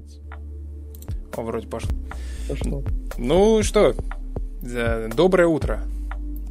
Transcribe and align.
начинается. 0.00 0.20
О, 1.36 1.42
вроде 1.42 1.66
пошло. 1.68 1.90
Пошло. 2.48 2.82
Ну 3.18 3.62
что, 3.62 3.94
доброе 4.62 5.46
утро 5.46 5.82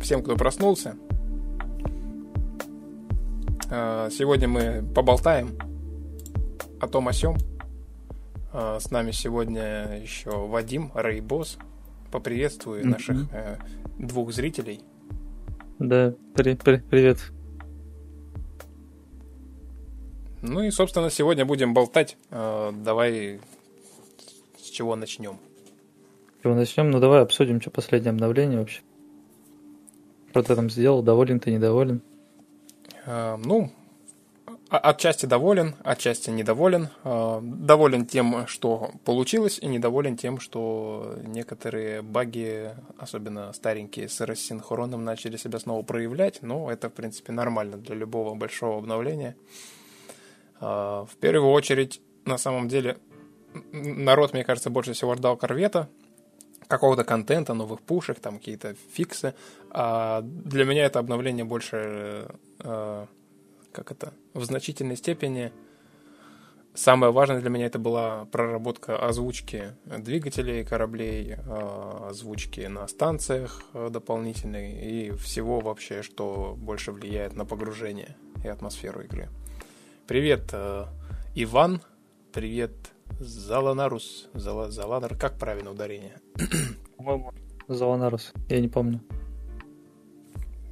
всем, 0.01 0.23
кто 0.23 0.35
проснулся. 0.35 0.95
А, 3.71 4.09
сегодня 4.09 4.47
мы 4.47 4.83
поболтаем 4.95 5.57
о 6.79 6.87
том 6.87 7.07
о 7.07 7.13
сём. 7.13 7.37
А, 8.51 8.79
с 8.79 8.89
нами 8.91 9.11
сегодня 9.11 9.99
еще 10.01 10.31
Вадим, 10.31 10.91
Рейбос. 10.95 11.57
Поприветствую 12.11 12.81
mm-hmm. 12.81 12.89
наших 12.89 13.33
э, 13.33 13.57
двух 13.99 14.31
зрителей. 14.31 14.81
Да, 15.77 16.15
при, 16.33 16.55
при, 16.55 16.77
привет. 16.77 17.19
Ну 20.41 20.61
и, 20.61 20.71
собственно, 20.71 21.09
сегодня 21.09 21.45
будем 21.45 21.73
болтать. 21.73 22.17
Э, 22.31 22.71
давай 22.73 23.41
с 24.57 24.69
чего 24.69 24.95
начнем? 24.95 25.37
С 26.39 26.43
чего 26.43 26.55
начнем? 26.55 26.91
Ну 26.91 26.99
давай 26.99 27.21
обсудим, 27.21 27.59
что 27.59 27.71
последнее 27.71 28.11
обновление 28.11 28.59
вообще. 28.59 28.81
Что 30.29 30.43
ты 30.43 30.55
там 30.55 30.69
сделал? 30.69 31.01
Доволен 31.01 31.39
ты, 31.39 31.51
недоволен? 31.51 32.01
Э, 33.05 33.35
ну, 33.35 33.71
отчасти 34.69 35.25
доволен, 35.25 35.75
отчасти 35.83 36.29
недоволен. 36.29 36.87
Э, 37.03 37.41
доволен 37.41 38.05
тем, 38.05 38.47
что 38.47 38.91
получилось, 39.03 39.59
и 39.61 39.67
недоволен 39.67 40.15
тем, 40.15 40.39
что 40.39 41.17
некоторые 41.23 42.01
баги, 42.01 42.71
особенно 42.97 43.51
старенькие 43.51 44.07
с 44.07 44.21
рассинхроном, 44.21 45.03
начали 45.03 45.35
себя 45.35 45.59
снова 45.59 45.83
проявлять. 45.83 46.41
Но 46.41 46.71
это, 46.71 46.89
в 46.89 46.93
принципе, 46.93 47.33
нормально 47.33 47.75
для 47.75 47.95
любого 47.95 48.35
большого 48.35 48.77
обновления. 48.77 49.35
А, 50.59 51.05
в 51.05 51.15
первую 51.17 51.51
очередь, 51.51 52.01
на 52.25 52.37
самом 52.37 52.67
деле, 52.67 52.97
народ, 53.71 54.33
мне 54.33 54.43
кажется, 54.43 54.69
больше 54.69 54.93
всего 54.93 55.15
ждал 55.15 55.37
корвета, 55.37 55.89
какого-то 56.67 57.03
контента, 57.03 57.53
новых 57.53 57.81
пушек, 57.81 58.19
там 58.19 58.37
какие-то 58.37 58.75
фиксы. 58.93 59.33
А 59.71 60.21
для 60.21 60.65
меня 60.65 60.85
это 60.85 60.99
обновление 60.99 61.45
больше, 61.45 62.27
э, 62.59 63.05
как 63.71 63.91
это, 63.91 64.13
в 64.33 64.43
значительной 64.43 64.97
степени 64.97 65.51
Самое 66.75 67.11
важное 67.11 67.41
для 67.41 67.49
меня 67.49 67.65
это 67.65 67.79
была 67.79 68.25
проработка 68.31 68.95
озвучки 68.95 69.75
двигателей 69.85 70.63
кораблей, 70.63 71.35
э, 71.35 72.07
озвучки 72.09 72.61
на 72.61 72.87
станциях 72.87 73.63
э, 73.73 73.89
дополнительной 73.89 74.79
и 74.79 75.11
всего 75.11 75.59
вообще, 75.59 76.03
что 76.03 76.55
больше 76.57 76.91
влияет 76.91 77.35
на 77.35 77.43
погружение 77.43 78.15
и 78.43 78.47
атмосферу 78.47 79.01
игры. 79.01 79.29
Привет, 80.09 80.49
э, 80.53 80.85
Иван. 81.35 81.81
Привет, 82.33 82.71
Заланарус. 83.19 84.27
Зала, 84.33 84.71
Заланар. 84.71 85.15
Как 85.15 85.37
правильно 85.37 85.69
ударение? 85.69 86.13
По-моему, 86.97 87.31
Заланарус. 87.67 88.33
Я 88.49 88.59
не 88.59 88.69
помню. 88.69 89.01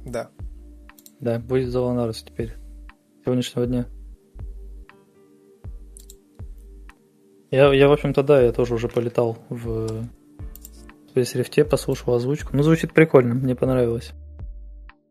Да. 0.04 0.30
Да, 1.20 1.38
будет 1.38 1.70
Заланарус 1.70 2.24
теперь. 2.24 2.54
Сегодняшнего 3.24 3.64
дня. 3.68 3.86
Я, 7.52 7.72
я, 7.72 7.88
в 7.88 7.92
общем-то, 7.92 8.24
да, 8.24 8.42
я 8.42 8.50
тоже 8.50 8.74
уже 8.74 8.88
полетал 8.88 9.38
в 9.50 10.04
Space 11.14 11.36
Rift, 11.36 11.64
послушал 11.64 12.14
озвучку. 12.14 12.56
Ну, 12.56 12.64
звучит 12.64 12.92
прикольно, 12.92 13.34
мне 13.34 13.54
понравилось. 13.54 14.10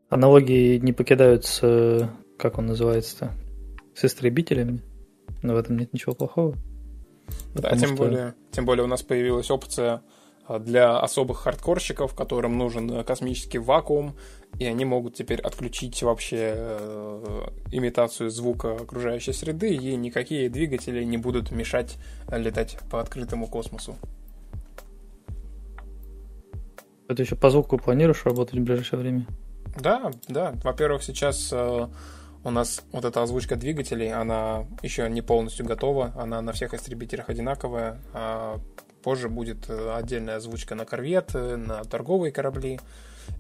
Аналогии 0.09 0.79
не 0.79 0.91
покидают 0.91 1.45
с... 1.45 2.11
Как 2.37 2.57
он 2.57 2.65
называется-то? 2.65 3.31
С 3.97 4.05
истребителями, 4.05 4.81
но 5.41 5.55
в 5.55 5.57
этом 5.57 5.77
нет 5.77 5.91
ничего 5.91 6.13
плохого. 6.13 6.55
Да, 7.55 7.75
тем, 7.75 7.95
что... 7.95 7.97
более, 7.97 8.35
тем 8.51 8.65
более 8.65 8.83
у 8.83 8.87
нас 8.87 9.01
появилась 9.01 9.49
опция 9.49 10.03
а, 10.45 10.59
для 10.59 10.99
особых 10.99 11.39
хардкорщиков, 11.39 12.13
которым 12.13 12.57
нужен 12.57 12.91
э, 12.91 13.03
космический 13.03 13.57
вакуум, 13.57 14.15
и 14.59 14.65
они 14.65 14.85
могут 14.85 15.15
теперь 15.15 15.41
отключить 15.41 16.03
вообще 16.03 16.53
э, 16.55 17.47
имитацию 17.71 18.29
звука 18.29 18.75
окружающей 18.75 19.33
среды, 19.33 19.73
и 19.73 19.95
никакие 19.95 20.47
двигатели 20.49 21.03
не 21.03 21.17
будут 21.17 21.51
мешать 21.51 21.97
летать 22.31 22.77
по 22.91 23.01
открытому 23.01 23.47
космосу. 23.47 23.95
Это 27.07 27.23
еще 27.23 27.35
по 27.35 27.49
звуку 27.49 27.77
планируешь 27.79 28.25
работать 28.25 28.59
в 28.59 28.63
ближайшее 28.63 28.99
время? 28.99 29.25
Да, 29.79 30.11
да. 30.27 30.53
Во-первых, 30.63 31.01
сейчас 31.01 31.49
э, 31.51 31.87
у 32.47 32.49
нас 32.49 32.81
вот 32.93 33.03
эта 33.03 33.21
озвучка 33.21 33.57
двигателей, 33.57 34.13
она 34.13 34.65
еще 34.81 35.09
не 35.09 35.21
полностью 35.21 35.65
готова, 35.65 36.13
она 36.15 36.41
на 36.41 36.53
всех 36.53 36.73
истребителях 36.73 37.29
одинаковая, 37.29 37.99
а 38.13 38.61
позже 39.03 39.27
будет 39.27 39.69
отдельная 39.69 40.37
озвучка 40.37 40.73
на 40.73 40.85
корветы, 40.85 41.57
на 41.57 41.83
торговые 41.83 42.31
корабли 42.31 42.79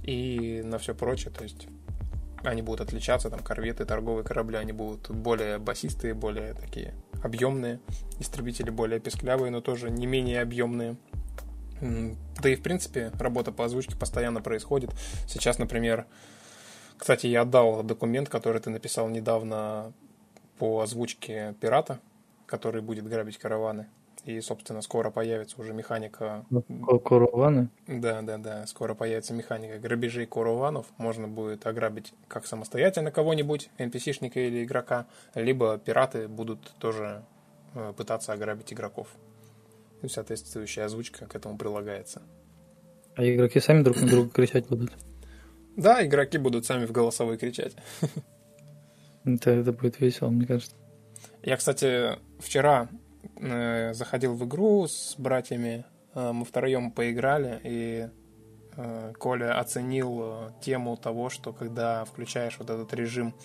и 0.03 0.61
на 0.65 0.77
все 0.77 0.93
прочее, 0.93 1.33
то 1.33 1.43
есть 1.43 1.67
они 2.43 2.61
будут 2.61 2.81
отличаться, 2.81 3.29
там 3.29 3.39
корветы, 3.39 3.85
торговые 3.85 4.25
корабли, 4.25 4.57
они 4.57 4.73
будут 4.73 5.09
более 5.09 5.57
басистые, 5.57 6.13
более 6.13 6.53
такие 6.53 6.93
объемные, 7.23 7.79
истребители 8.19 8.71
более 8.71 8.99
песклявые, 8.99 9.51
но 9.51 9.61
тоже 9.61 9.89
не 9.89 10.05
менее 10.05 10.41
объемные. 10.41 10.97
Да 11.79 12.49
и, 12.49 12.55
в 12.55 12.61
принципе, 12.61 13.13
работа 13.17 13.53
по 13.53 13.63
озвучке 13.63 13.95
постоянно 13.95 14.41
происходит. 14.41 14.91
Сейчас, 15.27 15.59
например, 15.59 16.07
кстати, 16.97 17.27
я 17.27 17.41
отдал 17.41 17.83
документ, 17.83 18.29
который 18.29 18.61
ты 18.61 18.69
написал 18.69 19.07
недавно 19.09 19.93
по 20.57 20.81
озвучке 20.81 21.55
пирата, 21.61 21.99
который 22.45 22.81
будет 22.81 23.07
грабить 23.07 23.37
караваны. 23.37 23.87
И, 24.25 24.41
собственно, 24.41 24.81
скоро 24.81 25.09
появится 25.09 25.61
уже 25.61 25.73
механика... 25.73 26.43
Караваны? 27.05 27.69
Да, 27.87 28.21
да, 28.23 28.37
да. 28.37 28.67
Скоро 28.67 28.93
появится 28.93 29.33
механика 29.33 29.79
грабежей 29.79 30.25
караванов. 30.25 30.87
Можно 30.97 31.29
будет 31.29 31.65
ограбить 31.65 32.13
как 32.27 32.45
самостоятельно 32.45 33.09
кого-нибудь, 33.09 33.69
NPC-шника 33.77 34.37
или 34.39 34.65
игрока, 34.65 35.05
либо 35.33 35.77
пираты 35.77 36.27
будут 36.27 36.73
тоже 36.77 37.23
э, 37.73 37.93
пытаться 37.95 38.33
ограбить 38.33 38.73
игроков. 38.73 39.07
И 40.01 40.09
соответствующая 40.09 40.83
озвучка 40.83 41.25
к 41.25 41.35
этому 41.35 41.57
прилагается. 41.57 42.21
А 43.15 43.23
игроки 43.23 43.61
сами 43.61 43.81
друг 43.81 44.01
на 44.01 44.07
друга 44.07 44.29
кричать 44.29 44.67
будут? 44.67 44.91
Да, 45.77 46.03
игроки 46.03 46.39
будут 46.39 46.65
сами 46.65 46.85
в 46.85 46.91
голосовой 46.91 47.37
кричать. 47.37 47.75
Это, 49.25 49.51
это 49.51 49.73
будет 49.73 49.99
весело, 49.99 50.29
мне 50.29 50.47
кажется. 50.47 50.73
Я, 51.43 51.57
кстати, 51.57 52.17
вчера 52.39 52.87
э, 53.35 53.93
заходил 53.93 54.35
в 54.35 54.45
игру 54.45 54.87
с 54.87 55.15
братьями. 55.17 55.85
Э, 56.15 56.31
мы 56.31 56.45
втроем 56.45 56.91
поиграли, 56.91 57.59
и 57.63 58.09
э, 58.77 59.13
Коля 59.19 59.59
оценил 59.59 60.19
э, 60.21 60.49
тему 60.61 60.95
того, 60.95 61.29
что 61.29 61.51
когда 61.51 62.05
включаешь 62.05 62.57
вот 62.57 62.69
этот 62.69 62.93
режим... 62.93 63.35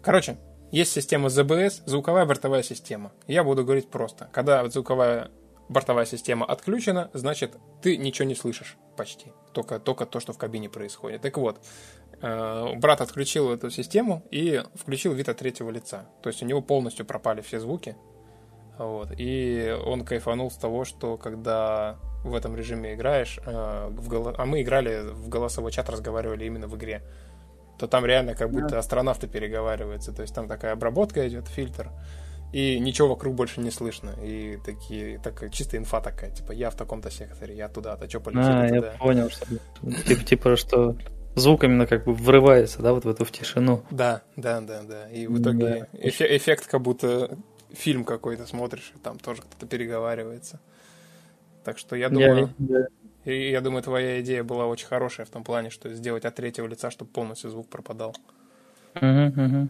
Короче, 0.00 0.38
есть 0.72 0.92
система 0.92 1.28
ZBS, 1.28 1.82
звуковая 1.84 2.24
бортовая 2.24 2.62
система. 2.62 3.12
Я 3.26 3.44
буду 3.44 3.64
говорить 3.64 3.90
просто. 3.90 4.30
Когда 4.32 4.66
звуковая 4.70 5.30
бортовая 5.68 6.06
система 6.06 6.46
отключена, 6.46 7.10
значит, 7.12 7.56
ты 7.82 7.96
ничего 7.96 8.26
не 8.26 8.34
слышишь 8.34 8.76
почти. 8.96 9.32
Только, 9.52 9.78
только 9.78 10.06
то, 10.06 10.20
что 10.20 10.32
в 10.32 10.38
кабине 10.38 10.68
происходит. 10.68 11.22
Так 11.22 11.36
вот, 11.36 11.60
э, 12.20 12.74
брат 12.76 13.00
отключил 13.00 13.52
эту 13.52 13.70
систему 13.70 14.22
и 14.30 14.62
включил 14.74 15.12
вид 15.12 15.28
от 15.28 15.38
третьего 15.38 15.70
лица. 15.70 16.06
То 16.22 16.28
есть 16.28 16.42
у 16.42 16.46
него 16.46 16.62
полностью 16.62 17.06
пропали 17.06 17.40
все 17.40 17.60
звуки. 17.60 17.96
Вот. 18.78 19.12
И 19.16 19.76
он 19.86 20.04
кайфанул 20.04 20.50
с 20.50 20.56
того, 20.56 20.84
что 20.84 21.16
когда 21.16 21.98
в 22.24 22.34
этом 22.34 22.56
режиме 22.56 22.94
играешь, 22.94 23.38
э, 23.44 23.88
в 23.90 24.08
голо... 24.08 24.34
а 24.36 24.46
мы 24.46 24.62
играли 24.62 25.10
в 25.10 25.28
голосовой 25.28 25.72
чат, 25.72 25.90
разговаривали 25.90 26.44
именно 26.44 26.68
в 26.68 26.76
игре, 26.76 27.02
то 27.78 27.86
там 27.86 28.04
реально 28.04 28.34
как 28.34 28.50
будто 28.50 28.78
астронавты 28.78 29.28
переговариваются. 29.28 30.12
То 30.12 30.22
есть 30.22 30.34
там 30.34 30.48
такая 30.48 30.72
обработка 30.72 31.26
идет, 31.28 31.46
фильтр 31.46 31.90
и 32.52 32.78
ничего 32.78 33.08
вокруг 33.08 33.34
больше 33.34 33.60
не 33.60 33.70
слышно. 33.70 34.14
И 34.22 34.58
такие, 34.64 35.18
так, 35.18 35.50
чисто 35.52 35.76
инфа 35.76 36.00
такая, 36.00 36.30
типа, 36.30 36.52
я 36.52 36.70
в 36.70 36.76
таком-то 36.76 37.10
секторе, 37.10 37.54
я 37.54 37.68
туда-то, 37.68 38.08
что 38.08 38.20
полетели 38.20 38.42
а, 38.42 38.66
я 38.66 38.82
понял, 38.98 39.30
что 39.30 39.46
типа, 40.06 40.24
типа, 40.24 40.56
что 40.56 40.96
звук 41.34 41.64
именно 41.64 41.86
как 41.86 42.04
бы 42.04 42.14
врывается, 42.14 42.82
да, 42.82 42.92
вот 42.92 43.04
в 43.04 43.08
эту 43.08 43.24
в 43.24 43.32
тишину. 43.32 43.82
Да, 43.90 44.22
да, 44.36 44.60
да, 44.60 44.82
да. 44.82 45.08
И 45.10 45.26
в 45.26 45.40
итоге 45.40 45.88
да. 45.92 45.98
эф- 46.08 46.36
эффект, 46.36 46.66
как 46.66 46.80
будто 46.80 47.38
фильм 47.72 48.04
какой-то 48.04 48.46
смотришь, 48.46 48.92
и 48.94 48.98
там 48.98 49.18
тоже 49.18 49.42
кто-то 49.42 49.66
переговаривается. 49.66 50.60
Так 51.64 51.78
что 51.78 51.96
я 51.96 52.08
думаю, 52.08 52.54
я, 52.58 52.78
я... 52.78 52.86
Я 53.24 53.60
думаю, 53.60 53.82
твоя 53.82 54.22
идея 54.22 54.42
была 54.42 54.64
очень 54.66 54.86
хорошая 54.86 55.26
в 55.26 55.28
том 55.28 55.44
плане, 55.44 55.68
что 55.68 55.92
сделать 55.92 56.24
от 56.24 56.34
третьего 56.34 56.66
лица, 56.66 56.90
чтобы 56.90 57.10
полностью 57.10 57.50
звук 57.50 57.68
пропадал. 57.68 58.16
Угу, 58.94 59.42
угу. 59.42 59.68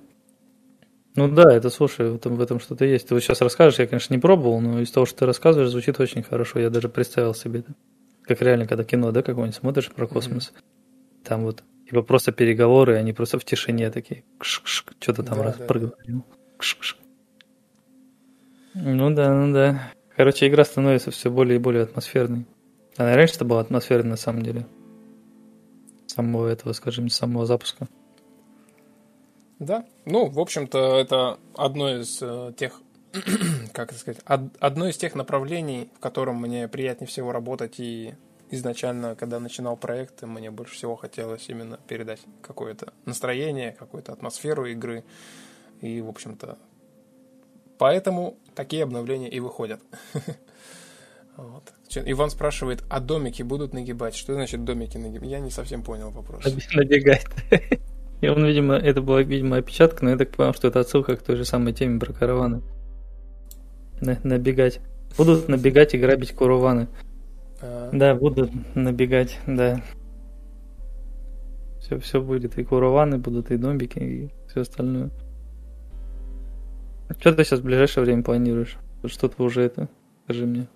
Ну 1.18 1.34
да, 1.34 1.52
это, 1.52 1.68
слушай, 1.70 2.10
в 2.10 2.16
этом, 2.16 2.36
в 2.36 2.40
этом 2.40 2.60
что-то 2.60 2.84
есть. 2.84 3.08
Ты 3.08 3.14
вот 3.14 3.22
сейчас 3.22 3.40
расскажешь, 3.40 3.78
я, 3.78 3.86
конечно, 3.86 4.14
не 4.14 4.20
пробовал, 4.20 4.60
но 4.60 4.80
из 4.80 4.90
того, 4.90 5.04
что 5.04 5.20
ты 5.20 5.26
рассказываешь, 5.26 5.70
звучит 5.70 5.98
очень 5.98 6.22
хорошо. 6.22 6.60
Я 6.60 6.70
даже 6.70 6.88
представил 6.88 7.34
себе 7.34 7.60
это. 7.60 7.72
Как 8.22 8.40
реально, 8.42 8.66
когда 8.66 8.84
кино, 8.84 9.10
да, 9.10 9.22
какое-нибудь 9.22 9.56
смотришь 9.56 9.90
про 9.90 10.06
космос. 10.06 10.52
Mm-hmm. 10.54 11.24
Там 11.24 11.42
вот, 11.42 11.62
типа 11.86 12.02
просто 12.02 12.30
переговоры, 12.30 12.96
они 12.96 13.12
просто 13.12 13.38
в 13.38 13.44
тишине 13.44 13.90
такие. 13.90 14.24
Что-то 14.40 15.22
там 15.22 15.38
да, 15.38 15.44
раз 15.44 15.56
да. 15.56 15.64
проговорил. 15.64 16.24
Ну 18.74 19.10
да, 19.10 19.34
ну 19.34 19.52
да. 19.52 19.92
Короче, 20.16 20.46
игра 20.46 20.64
становится 20.64 21.10
все 21.10 21.30
более 21.30 21.56
и 21.56 21.58
более 21.58 21.82
атмосферной. 21.82 22.46
Она 22.96 23.14
раньше-то 23.16 23.44
была 23.44 23.60
атмосферной 23.60 24.10
на 24.10 24.16
самом 24.16 24.42
деле. 24.42 24.66
С 26.06 26.14
самого 26.14 26.48
этого, 26.48 26.72
скажем, 26.72 27.08
самого 27.08 27.46
запуска. 27.46 27.88
Да, 29.58 29.84
ну, 30.05 30.26
в 30.26 30.38
общем-то, 30.38 30.99
это 30.99 31.38
одно 31.56 32.00
из 32.00 32.20
э, 32.22 32.52
тех, 32.56 32.81
как 33.72 33.90
это 33.90 33.99
сказать, 33.99 34.20
од, 34.25 34.40
одно 34.60 34.88
из 34.88 34.96
тех 34.96 35.14
направлений, 35.16 35.90
в 35.96 36.00
котором 36.00 36.40
мне 36.40 36.69
приятнее 36.69 37.08
всего 37.08 37.32
работать. 37.32 37.81
И 37.81 38.14
изначально, 38.50 39.16
когда 39.16 39.40
начинал 39.40 39.76
проект, 39.76 40.22
мне 40.22 40.52
больше 40.52 40.75
всего 40.75 40.94
хотелось 40.94 41.49
именно 41.49 41.78
передать 41.88 42.20
какое-то 42.40 42.93
настроение, 43.05 43.72
какую-то 43.72 44.12
атмосферу 44.12 44.64
игры. 44.66 45.02
И, 45.81 46.00
в 46.00 46.08
общем-то, 46.08 46.56
поэтому 47.78 48.37
такие 48.54 48.84
обновления 48.84 49.28
и 49.28 49.40
выходят. 49.40 49.81
Вот. 51.37 51.72
Иван 51.94 52.31
спрашивает, 52.31 52.82
а 52.90 52.99
домики 52.99 53.44
будут 53.44 53.72
нагибать? 53.72 54.16
Что 54.16 54.34
значит 54.34 54.64
домики 54.64 54.96
нагибать? 54.96 55.28
Я 55.28 55.38
не 55.38 55.52
совсем 55.52 55.84
понял 55.84 56.11
вопрос. 56.11 56.44
Набегать. 56.75 57.25
И 58.20 58.28
он, 58.28 58.44
видимо, 58.44 58.74
это 58.74 59.00
была, 59.00 59.22
видимо, 59.22 59.56
опечатка, 59.56 60.04
но 60.04 60.10
я 60.10 60.16
так 60.16 60.30
понял, 60.30 60.52
что 60.52 60.68
это 60.68 60.80
отсылка 60.80 61.16
к 61.16 61.22
той 61.22 61.36
же 61.36 61.44
самой 61.44 61.72
теме 61.72 62.00
про 62.00 62.12
караваны. 62.12 62.62
На, 64.00 64.18
набегать. 64.24 64.80
Будут 65.16 65.48
набегать 65.48 65.94
и 65.94 65.98
грабить 65.98 66.32
караваны. 66.32 66.88
А... 67.60 67.90
Да, 67.92 68.14
будут 68.14 68.50
набегать, 68.74 69.38
да. 69.46 69.82
Все, 71.80 71.98
все 71.98 72.20
будет. 72.20 72.58
И 72.58 72.64
караваны 72.64 73.18
будут, 73.18 73.50
и 73.50 73.56
домики, 73.56 73.98
и 73.98 74.30
все 74.48 74.62
остальное. 74.62 75.10
Что 77.18 77.32
ты 77.32 77.44
сейчас 77.44 77.60
в 77.60 77.64
ближайшее 77.64 78.04
время 78.04 78.22
планируешь? 78.22 78.76
Что-то 79.06 79.42
уже 79.42 79.62
это, 79.62 79.88
скажи 80.24 80.44
мне. 80.44 80.66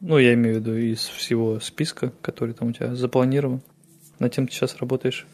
Ну, 0.00 0.18
я 0.18 0.34
имею 0.34 0.56
в 0.56 0.58
виду 0.58 0.74
из 0.74 1.00
всего 1.00 1.58
списка, 1.60 2.12
который 2.22 2.54
там 2.54 2.68
у 2.68 2.72
тебя 2.72 2.94
запланирован. 2.94 3.62
Над 4.18 4.32
чем 4.32 4.46
ты 4.46 4.52
сейчас 4.52 4.76
работаешь? 4.76 5.26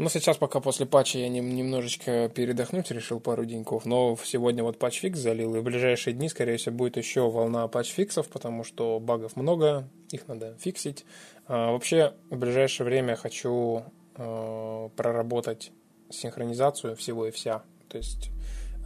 Ну, 0.00 0.08
сейчас 0.08 0.38
пока 0.38 0.60
после 0.60 0.86
патча 0.86 1.18
я 1.18 1.28
не, 1.28 1.40
немножечко 1.40 2.30
передохнуть 2.34 2.90
решил 2.90 3.20
пару 3.20 3.44
деньков, 3.44 3.84
но 3.84 4.16
сегодня 4.24 4.64
вот 4.64 4.78
патч-фикс 4.78 5.18
залил, 5.18 5.56
и 5.56 5.58
в 5.58 5.62
ближайшие 5.62 6.14
дни, 6.14 6.30
скорее 6.30 6.56
всего, 6.56 6.74
будет 6.74 6.96
еще 6.96 7.28
волна 7.28 7.68
патч-фиксов, 7.68 8.30
потому 8.30 8.64
что 8.64 8.98
багов 8.98 9.36
много, 9.36 9.90
их 10.10 10.26
надо 10.26 10.56
фиксить. 10.58 11.04
А, 11.46 11.72
вообще, 11.72 12.14
в 12.30 12.38
ближайшее 12.38 12.86
время 12.86 13.14
хочу 13.14 13.84
а, 14.14 14.88
проработать 14.96 15.70
синхронизацию 16.08 16.96
всего 16.96 17.26
и 17.26 17.30
вся, 17.30 17.62
то 17.90 17.98
есть 17.98 18.30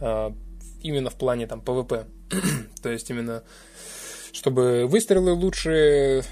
а, 0.01 0.33
именно 0.83 1.09
в 1.09 1.15
плане 1.15 1.47
там 1.47 1.61
PvP, 1.61 2.07
то 2.83 2.89
есть 2.89 3.09
именно 3.09 3.41
чтобы 4.33 4.85
выстрелы 4.85 5.31
лучше 5.31 6.25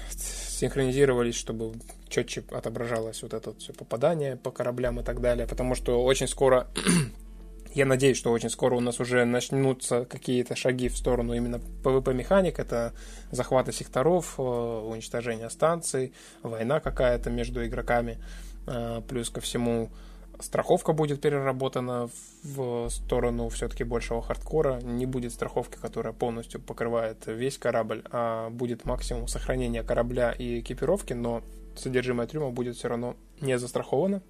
синхронизировались, 0.54 1.34
чтобы 1.34 1.72
четче 2.08 2.44
отображалось 2.50 3.22
вот 3.22 3.34
это 3.34 3.54
все 3.58 3.72
попадание 3.72 4.36
по 4.36 4.50
кораблям 4.50 5.00
и 5.00 5.02
так 5.02 5.20
далее, 5.20 5.46
потому 5.46 5.74
что 5.74 6.02
очень 6.02 6.28
скоро 6.28 6.68
я 7.74 7.86
надеюсь, 7.86 8.16
что 8.16 8.30
очень 8.30 8.50
скоро 8.50 8.76
у 8.76 8.80
нас 8.80 9.00
уже 9.00 9.24
начнутся 9.24 10.04
какие-то 10.04 10.54
шаги 10.54 10.88
в 10.88 10.96
сторону 10.96 11.34
именно 11.34 11.60
PvP-механик. 11.82 12.58
Это 12.58 12.94
захваты 13.32 13.72
секторов, 13.72 14.34
э, 14.38 14.42
уничтожение 14.42 15.50
станций, 15.50 16.14
война 16.42 16.80
какая-то 16.80 17.30
между 17.30 17.66
игроками. 17.66 18.18
Э, 18.66 19.02
плюс 19.06 19.28
ко 19.28 19.40
всему 19.40 19.90
страховка 20.40 20.92
будет 20.92 21.20
переработана 21.20 22.08
в 22.42 22.88
сторону 22.90 23.48
все-таки 23.48 23.84
большего 23.84 24.22
хардкора. 24.22 24.80
Не 24.82 25.06
будет 25.06 25.32
страховки, 25.32 25.76
которая 25.76 26.12
полностью 26.12 26.60
покрывает 26.60 27.26
весь 27.26 27.58
корабль, 27.58 28.02
а 28.10 28.50
будет 28.50 28.84
максимум 28.84 29.28
сохранения 29.28 29.82
корабля 29.82 30.32
и 30.32 30.60
экипировки, 30.60 31.12
но 31.12 31.42
содержимое 31.76 32.26
трюма 32.26 32.50
будет 32.50 32.76
все 32.76 32.88
равно 32.88 33.16
не 33.40 33.58
застраховано. 33.58 34.22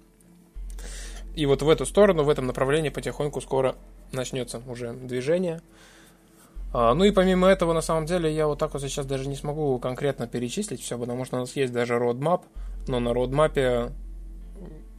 И 1.35 1.45
вот 1.45 1.61
в 1.61 1.69
эту 1.69 1.85
сторону, 1.85 2.23
в 2.23 2.29
этом 2.29 2.47
направлении 2.47 2.89
потихоньку 2.89 3.41
скоро 3.41 3.75
начнется 4.11 4.61
уже 4.67 4.93
движение. 4.93 5.61
А, 6.73 6.93
ну 6.93 7.03
и 7.03 7.11
помимо 7.11 7.47
этого, 7.47 7.73
на 7.73 7.81
самом 7.81 8.05
деле, 8.05 8.33
я 8.33 8.47
вот 8.47 8.59
так 8.59 8.73
вот 8.73 8.81
сейчас 8.81 9.05
даже 9.05 9.27
не 9.27 9.35
смогу 9.35 9.77
конкретно 9.79 10.27
перечислить 10.27 10.81
все, 10.81 10.97
потому 10.97 11.25
что 11.25 11.37
у 11.37 11.39
нас 11.39 11.55
есть 11.55 11.73
даже 11.73 11.95
roadmap, 11.95 12.43
но 12.87 12.99
на 12.99 13.09
roadmap 13.09 13.91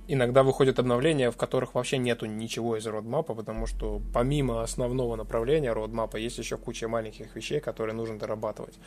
иногда 0.09 0.43
выходят 0.43 0.79
обновления, 0.79 1.31
в 1.31 1.37
которых 1.37 1.75
вообще 1.75 1.99
нету 1.99 2.27
ничего 2.27 2.77
из 2.77 2.87
родмапа, 2.87 3.35
потому 3.35 3.67
что 3.67 4.01
помимо 4.13 4.63
основного 4.63 5.17
направления 5.17 5.73
родмапа 5.73 6.17
есть 6.17 6.39
еще 6.39 6.57
куча 6.57 6.89
маленьких 6.89 7.35
вещей, 7.35 7.61
которые 7.61 7.95
нужно 7.95 8.19
дорабатывать. 8.19 8.79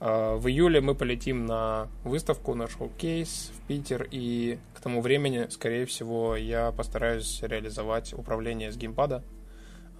А, 0.00 0.36
в 0.36 0.48
июле 0.48 0.80
мы 0.80 0.94
полетим 0.94 1.46
на 1.46 1.88
выставку, 2.04 2.54
на 2.54 2.68
шоу-кейс 2.68 3.52
в 3.54 3.66
Питер, 3.66 4.06
и 4.10 4.58
к 4.74 4.80
тому 4.80 5.00
времени, 5.00 5.48
скорее 5.50 5.86
всего, 5.86 6.36
я 6.36 6.72
постараюсь 6.72 7.40
реализовать 7.42 8.12
управление 8.12 8.72
с 8.72 8.76
геймпада. 8.76 9.24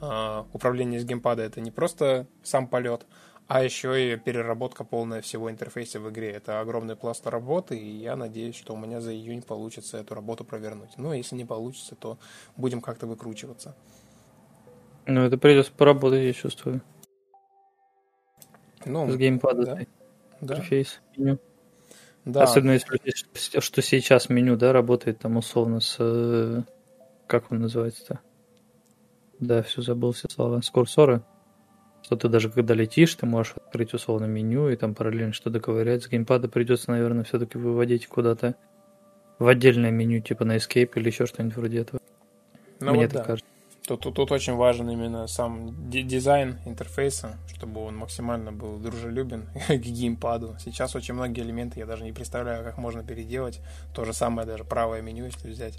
А, 0.01 0.47
управление 0.53 1.01
с 1.01 1.05
геймпада 1.05 1.43
это 1.43 1.61
не 1.61 1.71
просто 1.71 2.27
сам 2.43 2.69
полет, 2.69 3.07
а 3.49 3.65
еще 3.65 4.13
и 4.13 4.17
переработка 4.17 4.85
полная 4.85 5.23
всего 5.23 5.51
интерфейса 5.51 5.99
в 5.99 6.11
игре. 6.11 6.33
Это 6.33 6.61
огромный 6.61 6.97
пласт 6.97 7.27
работы, 7.27 7.79
и 7.79 7.97
я 7.97 8.15
надеюсь, 8.15 8.55
что 8.55 8.75
у 8.75 8.77
меня 8.77 9.01
за 9.01 9.15
июнь 9.15 9.41
получится 9.41 9.97
эту 9.97 10.15
работу 10.15 10.45
провернуть. 10.45 10.91
Но 10.99 11.15
если 11.15 11.35
не 11.35 11.47
получится, 11.47 11.97
то 11.97 12.19
будем 12.59 12.83
как-то 12.83 13.07
выкручиваться. 13.07 13.75
Ну, 15.07 15.23
это 15.23 15.39
придется 15.39 15.73
поработать, 15.73 16.25
я 16.25 16.33
чувствую. 16.35 16.83
Ну, 18.85 19.11
С 19.11 19.17
геймпада. 19.17 19.65
Да. 19.65 19.75
да. 19.77 19.85
Интерфейс, 20.43 21.01
меню. 21.17 21.39
Да. 22.27 22.43
Особенно 22.43 22.73
если 22.73 23.61
что 23.61 23.81
сейчас 23.81 24.29
меню, 24.29 24.59
да, 24.59 24.75
работает 24.75 25.21
там 25.21 25.39
условно 25.39 25.81
с... 25.81 25.97
Э, 25.99 26.65
как 27.27 27.51
он 27.51 27.61
называется-то? 27.61 28.21
Да, 29.41 29.63
все 29.63 29.81
забыл 29.81 30.13
все 30.13 30.29
слова. 30.29 30.61
С 30.61 30.69
курсора 30.69 31.25
что 32.09 32.17
ты 32.17 32.29
даже 32.31 32.49
когда 32.49 32.73
летишь, 32.73 33.15
ты 33.17 33.27
можешь 33.27 33.53
открыть 33.55 33.93
условно 33.93 34.25
меню 34.25 34.71
и 34.71 34.77
там 34.77 34.95
параллельно 34.95 35.35
что-то 35.35 35.61
ковырять. 35.61 36.05
С 36.05 36.09
геймпада 36.09 36.49
придется, 36.49 36.91
наверное, 36.91 37.23
все-таки 37.23 37.59
выводить 37.59 38.07
куда-то 38.07 38.55
в 39.39 39.47
отдельное 39.47 39.91
меню, 39.91 40.23
типа 40.23 40.47
на 40.47 40.57
Escape 40.57 40.91
или 40.95 41.09
еще 41.09 41.27
что-нибудь 41.27 41.57
вроде 41.59 41.81
этого. 41.81 42.01
Ну 42.81 42.93
Мне 42.93 43.03
вот 43.03 43.13
так 43.13 43.21
да. 43.21 43.25
кажется. 43.25 43.51
Тут, 43.87 44.01
тут, 44.01 44.15
тут 44.15 44.33
очень 44.33 44.55
важен 44.55 44.89
именно 44.89 45.27
сам 45.27 45.91
дизайн 45.91 46.57
интерфейса, 46.65 47.37
чтобы 47.55 47.83
он 47.83 47.99
максимально 47.99 48.53
был 48.53 48.79
дружелюбен 48.79 49.47
к 49.69 49.73
геймпаду. 49.75 50.57
Сейчас 50.61 50.97
очень 50.97 51.13
многие 51.13 51.43
элементы 51.43 51.79
я 51.79 51.85
даже 51.85 52.05
не 52.05 52.13
представляю, 52.13 52.65
как 52.65 52.79
можно 52.79 53.05
переделать. 53.05 53.61
То 53.95 54.07
же 54.07 54.15
самое 54.15 54.49
даже 54.49 54.65
правое 54.65 55.03
меню, 55.03 55.27
если 55.27 55.51
взять. 55.51 55.79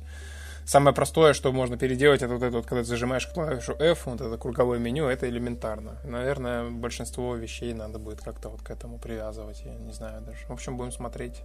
Самое 0.66 0.96
простое, 0.96 1.34
что 1.34 1.52
можно 1.52 1.78
переделать, 1.78 2.22
это 2.22 2.34
вот 2.34 2.44
это 2.44 2.58
вот, 2.58 2.66
когда 2.66 2.84
ты 2.84 2.88
зажимаешь 2.88 3.28
клавишу 3.28 3.74
F, 3.74 4.06
вот 4.06 4.22
это 4.22 4.38
круговое 4.38 4.80
меню, 4.80 5.08
это 5.08 5.28
элементарно. 5.28 5.98
Наверное, 6.04 6.70
большинство 6.70 7.36
вещей 7.36 7.74
надо 7.74 8.00
будет 8.00 8.22
как-то 8.22 8.50
вот 8.50 8.62
к 8.62 8.70
этому 8.70 9.00
привязывать, 9.00 9.62
я 9.66 9.74
не 9.74 9.94
знаю 9.94 10.22
даже. 10.22 10.46
В 10.48 10.52
общем, 10.52 10.78
будем 10.78 10.92
смотреть, 10.92 11.42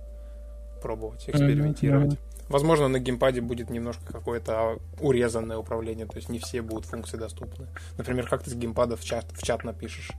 пробовать, 0.82 1.28
экспериментировать. 1.28 2.12
Mm-hmm. 2.12 2.48
Возможно, 2.48 2.88
на 2.88 2.98
геймпаде 2.98 3.40
будет 3.40 3.70
немножко 3.70 4.04
какое-то 4.12 4.78
урезанное 5.00 5.56
управление, 5.56 6.06
то 6.06 6.16
есть 6.16 6.28
не 6.28 6.38
все 6.38 6.60
будут 6.60 6.84
функции 6.84 7.16
доступны. 7.16 7.66
Например, 7.96 8.28
как 8.28 8.42
ты 8.42 8.50
с 8.50 8.54
геймпада 8.54 8.96
в 8.96 9.04
чат, 9.04 9.24
в 9.32 9.42
чат 9.42 9.64
напишешь? 9.64 10.10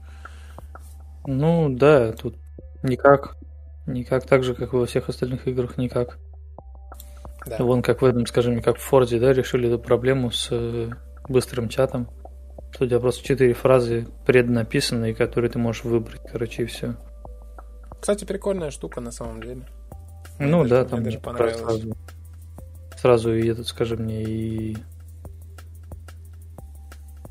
Ну, 1.24 1.68
да, 1.70 2.12
тут 2.12 2.36
никак. 2.82 3.36
Никак 3.86 4.26
так 4.26 4.42
же, 4.42 4.54
как 4.54 4.72
и 4.72 4.76
во 4.76 4.86
всех 4.86 5.08
остальных 5.08 5.46
играх, 5.46 5.78
никак. 5.78 6.18
Да. 7.46 7.56
Вон 7.62 7.82
как 7.82 8.02
в 8.02 8.04
этом, 8.04 8.26
скажем, 8.26 8.60
как 8.60 8.76
в 8.76 8.82
Форде, 8.82 9.20
да, 9.20 9.32
решили 9.32 9.68
эту 9.68 9.78
проблему 9.78 10.30
с 10.30 10.48
э, 10.50 10.90
быстрым 11.28 11.68
чатом. 11.68 12.08
Что 12.72 12.84
у 12.84 12.88
тебя 12.88 12.98
просто 12.98 13.24
четыре 13.24 13.54
фразы 13.54 14.06
преднаписанные, 14.26 15.14
которые 15.14 15.50
ты 15.50 15.58
можешь 15.58 15.84
выбрать, 15.84 16.20
короче, 16.30 16.64
и 16.64 16.66
все. 16.66 16.96
Кстати, 18.00 18.24
прикольная 18.24 18.70
штука 18.70 19.00
на 19.00 19.12
самом 19.12 19.42
деле. 19.42 19.62
Ну 20.38 20.60
мне 20.60 20.68
да, 20.68 20.76
даже, 20.78 20.88
там 20.90 21.00
мне 21.00 21.04
даже 21.06 21.20
понравилось. 21.20 21.60
Сразу, 21.60 21.96
сразу 22.96 23.34
и 23.34 23.48
этот, 23.48 23.66
скажи 23.66 23.96
мне, 23.96 24.22
и 24.24 24.76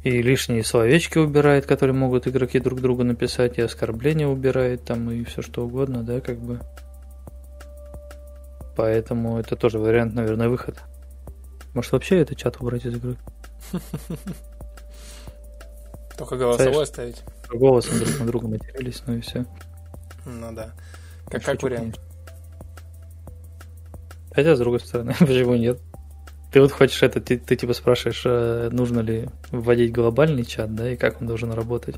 и 0.05 0.21
лишние 0.21 0.63
словечки 0.63 1.17
убирает, 1.17 1.65
которые 1.65 1.95
могут 1.95 2.27
игроки 2.27 2.59
друг 2.59 2.79
другу 2.79 3.03
написать, 3.03 3.57
и 3.57 3.61
оскорбления 3.61 4.27
убирает 4.27 4.85
там, 4.85 5.09
и 5.09 5.23
все 5.23 5.41
что 5.41 5.65
угодно, 5.65 6.03
да, 6.03 6.21
как 6.21 6.39
бы. 6.39 6.59
Поэтому 8.75 9.39
это 9.39 9.55
тоже 9.55 9.79
вариант, 9.79 10.13
наверное, 10.15 10.49
выхода. 10.49 10.81
Может 11.73 11.91
вообще 11.91 12.19
этот 12.21 12.37
чат 12.37 12.57
убрать 12.59 12.85
из 12.85 12.95
игры? 12.95 13.15
Только 16.17 16.37
голосовой 16.37 16.83
оставить. 16.83 17.23
Голосом 17.49 17.99
друг 17.99 18.19
на 18.19 18.25
друга 18.25 18.47
матерились, 18.47 19.03
ну 19.05 19.15
и 19.15 19.21
все. 19.21 19.45
Ну 20.25 20.51
да. 20.53 20.71
Как, 21.29 21.43
как 21.43 21.61
вариант. 21.63 21.99
Хотя, 24.33 24.55
с 24.55 24.59
другой 24.59 24.79
стороны, 24.79 25.13
почему 25.19 25.55
нет? 25.55 25.79
Ты 26.51 26.61
вот 26.61 26.71
хочешь 26.71 27.03
это, 27.03 27.19
ты, 27.19 27.37
ты 27.37 27.55
типа 27.55 27.73
спрашиваешь, 27.73 28.23
а 28.25 28.69
нужно 28.69 29.01
ли 29.01 29.27
вводить 29.51 29.91
глобальный 29.91 30.45
чат, 30.45 30.73
да, 30.73 30.91
и 30.91 30.95
как 30.95 31.19
он 31.21 31.27
должен 31.27 31.51
работать 31.51 31.95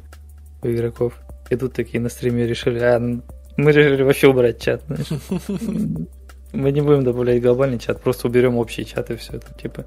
у 0.64 0.68
игроков. 0.68 1.14
И 1.50 1.56
тут 1.56 1.74
такие 1.74 2.00
на 2.00 2.10
стриме 2.10 2.48
решили, 2.48 2.80
а 2.80 3.00
мы 3.00 3.72
решили 3.72 4.02
вообще 4.02 4.28
убрать 4.28 4.62
чат, 4.62 4.84
знаешь. 4.88 5.08
Мы 6.54 6.72
не 6.72 6.82
будем 6.82 7.04
добавлять 7.04 7.42
глобальный 7.42 7.80
чат, 7.80 8.02
просто 8.02 8.28
уберем 8.28 8.58
общий 8.58 8.86
чат 8.86 9.12
и 9.12 9.16
все 9.16 9.34
это, 9.34 9.54
типа. 9.54 9.86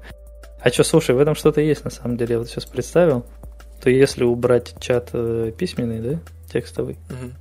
А 0.61 0.69
что, 0.69 0.83
слушай, 0.83 1.15
в 1.15 1.19
этом 1.19 1.35
что-то 1.35 1.59
есть 1.61 1.83
на 1.83 1.89
самом 1.89 2.17
деле. 2.17 2.33
Я 2.33 2.39
вот 2.39 2.47
сейчас 2.47 2.65
представил, 2.65 3.25
то 3.81 3.89
если 3.89 4.23
убрать 4.23 4.75
чат 4.79 5.09
э, 5.13 5.51
письменный, 5.57 5.99
да, 5.99 6.19
текстовый, 6.51 6.99
угу. 7.09 7.31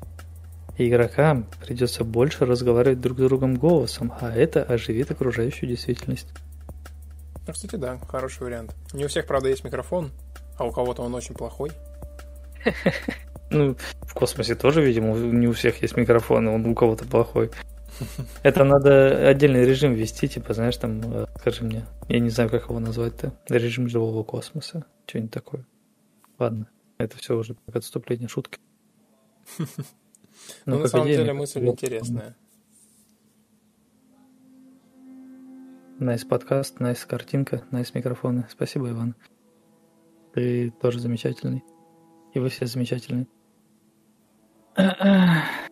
игрокам 0.79 1.47
придется 1.65 2.03
больше 2.03 2.47
разговаривать 2.47 3.01
друг 3.01 3.19
с 3.19 3.23
другом 3.23 3.57
голосом, 3.57 4.13
а 4.21 4.33
это 4.33 4.63
оживит 4.63 5.11
окружающую 5.11 5.69
действительность. 5.69 6.29
Ну, 7.47 7.53
кстати, 7.53 7.77
да, 7.77 7.99
хороший 8.09 8.45
вариант. 8.45 8.75
Не 8.95 9.05
у 9.05 9.09
всех, 9.09 9.27
правда, 9.27 9.49
есть 9.49 9.65
микрофон, 9.65 10.13
а 10.57 10.65
у 10.65 10.73
кого-то 10.73 11.03
он 11.03 11.15
очень 11.15 11.35
плохой. 11.35 11.73
Ну, 13.53 13.77
в 14.03 14.15
космосе 14.15 14.55
тоже, 14.55 14.81
видимо, 14.81 15.13
не 15.17 15.49
у 15.49 15.53
всех 15.53 15.83
есть 15.83 15.97
микрофон, 15.97 16.47
он 16.47 16.65
у 16.67 16.75
кого-то 16.77 17.05
плохой. 17.05 17.51
Это 18.43 18.65
надо 18.65 19.29
отдельный 19.29 19.65
режим 19.65 19.95
ввести, 19.95 20.29
типа, 20.29 20.55
знаешь, 20.55 20.77
там, 20.77 21.01
э, 21.03 21.27
скажи 21.39 21.65
мне, 21.65 21.87
я 22.09 22.21
не 22.21 22.31
знаю, 22.31 22.51
как 22.51 22.69
его 22.69 22.79
назвать-то, 22.81 23.33
режим 23.49 23.89
живого 23.89 24.23
космоса, 24.25 24.85
что-нибудь 25.07 25.33
такое. 25.33 25.67
Ладно, 26.39 26.69
это 26.99 27.17
все 27.17 27.37
уже 27.37 27.55
как 27.67 27.77
отступление 27.77 28.29
шутки. 28.29 28.59
Ну, 30.65 30.79
на 30.79 30.87
самом 30.87 31.07
деле 31.07 31.33
мысль 31.33 31.67
интересная. 31.67 32.37
Nice 35.99 36.25
подкаст, 36.25 36.81
nice 36.81 37.05
картинка, 37.05 37.63
nice 37.71 37.93
микрофоны. 37.93 38.47
Спасибо, 38.51 38.89
Иван. 38.89 39.15
Ты 40.33 40.71
тоже 40.81 40.99
замечательный. 40.99 41.63
И 42.33 42.39
вы 42.39 42.49
все 42.49 42.65
замечательные. 42.65 43.27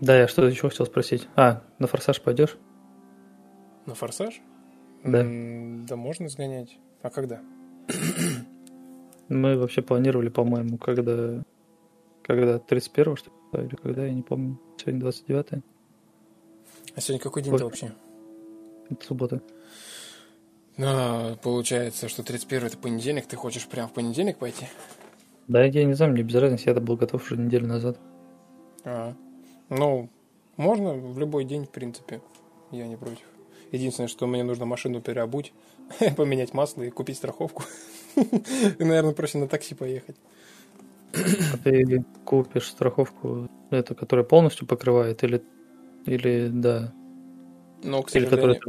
Да, 0.00 0.18
я 0.18 0.28
что-то 0.28 0.48
еще 0.48 0.68
хотел 0.68 0.86
спросить. 0.86 1.28
А, 1.36 1.62
на 1.78 1.86
форсаж 1.86 2.20
пойдешь? 2.20 2.56
На 3.86 3.94
форсаж? 3.94 4.40
Да. 5.04 5.22
да 5.24 5.96
можно 5.96 6.28
сгонять. 6.28 6.78
А 7.02 7.10
когда? 7.10 7.40
Мы 9.28 9.56
вообще 9.58 9.82
планировали, 9.82 10.28
по-моему, 10.28 10.78
когда... 10.78 11.42
Когда 12.22 12.58
31 12.58 13.16
что 13.16 13.30
ли, 13.52 13.66
или 13.66 13.76
когда, 13.76 14.04
я 14.04 14.12
не 14.12 14.22
помню. 14.22 14.60
Сегодня 14.78 15.00
29 15.00 15.64
А 16.94 17.00
сегодня 17.00 17.22
какой 17.22 17.42
день-то 17.42 17.64
вообще? 17.64 17.92
Это 18.88 19.04
суббота. 19.04 19.42
А, 20.78 21.36
получается, 21.36 22.08
что 22.08 22.22
31 22.22 22.66
это 22.66 22.78
понедельник, 22.78 23.26
ты 23.26 23.36
хочешь 23.36 23.66
прям 23.66 23.88
в 23.88 23.92
понедельник 23.92 24.38
пойти? 24.38 24.66
Да, 25.48 25.64
я 25.64 25.84
не 25.84 25.94
знаю, 25.94 26.12
мне 26.12 26.22
без 26.22 26.34
разницы, 26.36 26.70
я 26.70 26.74
был 26.74 26.96
готов 26.96 27.22
уже 27.24 27.36
неделю 27.36 27.66
назад. 27.66 27.98
А, 28.84 29.14
ну, 29.70 30.10
можно 30.56 30.92
в 30.92 31.18
любой 31.18 31.44
день, 31.44 31.64
в 31.64 31.70
принципе. 31.70 32.20
Я 32.70 32.86
не 32.86 32.96
против. 32.96 33.24
Единственное, 33.72 34.08
что 34.08 34.26
мне 34.26 34.42
нужно 34.42 34.66
машину 34.66 35.00
переобуть, 35.00 35.52
поменять 36.16 36.52
масло 36.52 36.82
и 36.82 36.90
купить 36.90 37.16
страховку. 37.16 37.62
И, 38.16 38.84
наверное, 38.84 39.12
проще 39.12 39.38
на 39.38 39.48
такси 39.48 39.74
поехать. 39.74 40.16
А 41.12 41.56
ты 41.64 42.04
купишь 42.24 42.68
страховку, 42.68 43.48
эту, 43.70 43.94
которая 43.94 44.24
полностью 44.24 44.66
покрывает, 44.66 45.24
или, 45.24 45.42
или 46.04 46.48
да? 46.52 46.92
Ну, 47.82 48.02
к 48.02 48.10
сожалению, 48.10 48.38
или 48.38 48.58
которая 48.58 48.60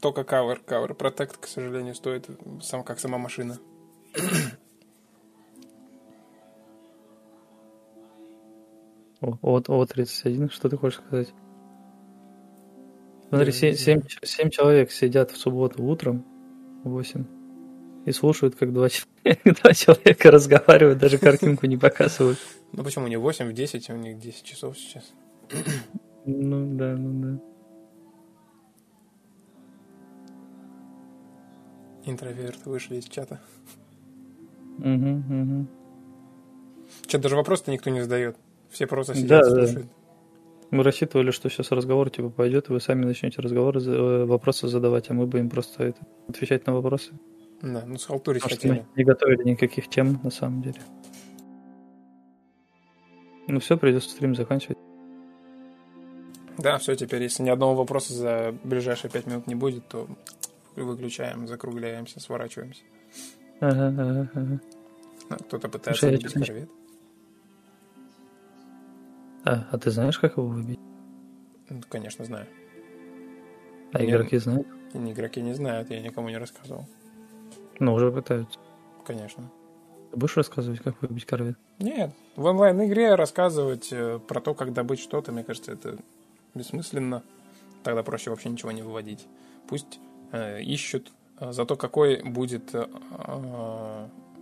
только 0.00 0.22
Cover. 0.22 0.58
Cover 0.64 0.96
Protect, 0.96 1.36
к 1.40 1.46
сожалению, 1.46 1.94
стоит 1.94 2.28
сам, 2.62 2.84
как 2.84 3.00
сама 3.00 3.18
машина. 3.18 3.58
О, 9.20 9.58
О31, 9.58 10.50
что 10.52 10.68
ты 10.68 10.76
хочешь 10.76 11.00
сказать? 11.00 11.32
Смотри, 13.28 13.52
7, 13.52 13.74
7, 13.74 14.02
7 14.22 14.50
человек 14.50 14.90
сидят 14.90 15.30
в 15.30 15.36
субботу 15.36 15.82
утром, 15.82 16.24
8, 16.84 17.24
и 18.06 18.12
слушают, 18.12 18.54
как 18.54 18.72
два, 18.72 18.88
два 19.44 19.74
человека 19.74 20.30
разговаривают, 20.30 20.98
даже 20.98 21.18
картинку 21.18 21.66
не 21.66 21.76
показывают. 21.76 22.38
Ну 22.70 22.84
почему 22.84 23.06
не 23.08 23.16
8, 23.16 23.48
в 23.48 23.54
10, 23.54 23.88
у 23.88 23.96
них 23.96 24.18
10 24.18 24.44
часов 24.44 24.76
сейчас. 24.76 25.10
Ну 26.26 26.76
да, 26.76 26.94
ну 26.98 27.22
да. 27.22 27.42
Интроверты 32.04 32.68
вышли 32.68 32.96
из 32.96 33.06
чата. 33.06 33.40
Угу, 34.78 34.84
угу. 34.84 35.66
Что, 37.06 37.18
даже 37.18 37.36
вопрос-то 37.36 37.70
никто 37.70 37.88
не 37.88 38.02
задает. 38.02 38.36
Все 38.70 38.86
просто 38.86 39.14
сидят 39.14 39.42
да, 39.42 39.48
и 39.48 39.66
слушают. 39.66 39.86
Да. 39.86 39.92
Мы 40.70 40.82
рассчитывали, 40.82 41.30
что 41.30 41.48
сейчас 41.48 41.70
разговор 41.70 42.10
типа 42.10 42.28
пойдет, 42.28 42.68
и 42.68 42.72
вы 42.72 42.80
сами 42.80 43.04
начнете 43.04 43.40
разговоры, 43.40 43.80
э, 43.80 44.24
вопросы 44.24 44.68
задавать, 44.68 45.08
а 45.08 45.14
мы 45.14 45.26
будем 45.26 45.48
просто 45.48 45.84
это, 45.84 46.00
отвечать 46.28 46.66
на 46.66 46.74
вопросы. 46.74 47.12
Да, 47.62 47.84
ну 47.86 47.96
схалтурить 47.96 48.42
хотели. 48.42 48.72
Мы 48.72 48.86
не 48.96 49.04
готовили 49.04 49.44
никаких 49.44 49.88
тем, 49.88 50.20
на 50.22 50.30
самом 50.30 50.62
деле. 50.62 50.80
Ну 53.46 53.60
все, 53.60 53.78
придется 53.78 54.10
стрим 54.10 54.34
заканчивать. 54.34 54.78
Да, 56.58 56.76
все, 56.78 56.94
теперь, 56.96 57.22
если 57.22 57.42
ни 57.44 57.50
одного 57.50 57.74
вопроса 57.74 58.12
за 58.12 58.54
ближайшие 58.64 59.10
пять 59.10 59.26
минут 59.26 59.46
не 59.46 59.54
будет, 59.54 59.88
то 59.88 60.06
выключаем, 60.76 61.46
закругляемся, 61.46 62.20
сворачиваемся. 62.20 62.82
Ага, 63.60 63.88
ага, 63.88 64.30
ага. 64.34 64.60
Кто-то 65.46 65.68
пытается 65.68 66.10
корвет. 66.30 66.70
А, 69.48 69.66
а 69.70 69.78
ты 69.78 69.90
знаешь, 69.90 70.18
как 70.18 70.36
его 70.36 70.46
выбить? 70.46 70.78
Ну, 71.70 71.80
конечно, 71.88 72.22
знаю. 72.22 72.46
А 73.94 74.00
Нет, 74.00 74.10
игроки 74.10 74.36
знают? 74.36 74.66
Игроки 74.92 75.40
не 75.40 75.54
знают, 75.54 75.88
я 75.90 76.02
никому 76.02 76.28
не 76.28 76.36
рассказывал. 76.36 76.84
Ну, 77.78 77.94
уже 77.94 78.12
пытаются. 78.12 78.58
Конечно. 79.06 79.50
Ты 80.10 80.18
будешь 80.18 80.36
рассказывать, 80.36 80.80
как 80.80 81.00
выбить 81.00 81.24
корвет? 81.24 81.56
Нет, 81.78 82.12
в 82.36 82.44
онлайн-игре 82.44 83.14
рассказывать 83.14 83.88
э, 83.90 84.18
про 84.18 84.42
то, 84.42 84.52
как 84.52 84.74
добыть 84.74 85.00
что-то, 85.00 85.32
мне 85.32 85.44
кажется, 85.44 85.72
это 85.72 85.96
бессмысленно. 86.54 87.22
Тогда 87.84 88.02
проще 88.02 88.28
вообще 88.28 88.50
ничего 88.50 88.70
не 88.70 88.82
выводить. 88.82 89.26
Пусть 89.66 89.98
э, 90.30 90.60
ищут. 90.60 91.10
Э, 91.40 91.52
Зато 91.52 91.74
какой 91.76 92.22
будет 92.22 92.74
э, 92.74 92.86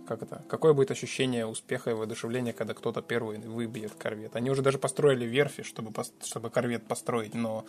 как 0.07 0.23
это, 0.23 0.41
какое 0.47 0.73
будет 0.73 0.91
ощущение 0.91 1.45
успеха 1.45 1.91
и 1.91 1.93
воодушевления, 1.93 2.53
когда 2.53 2.73
кто-то 2.73 3.01
первый 3.01 3.39
выбьет 3.39 3.93
корвет. 3.93 4.35
Они 4.35 4.49
уже 4.49 4.61
даже 4.61 4.77
построили 4.77 5.25
верфи, 5.25 5.63
чтобы, 5.63 5.91
чтобы 6.23 6.49
корвет 6.49 6.83
построить, 6.83 7.33
но 7.33 7.65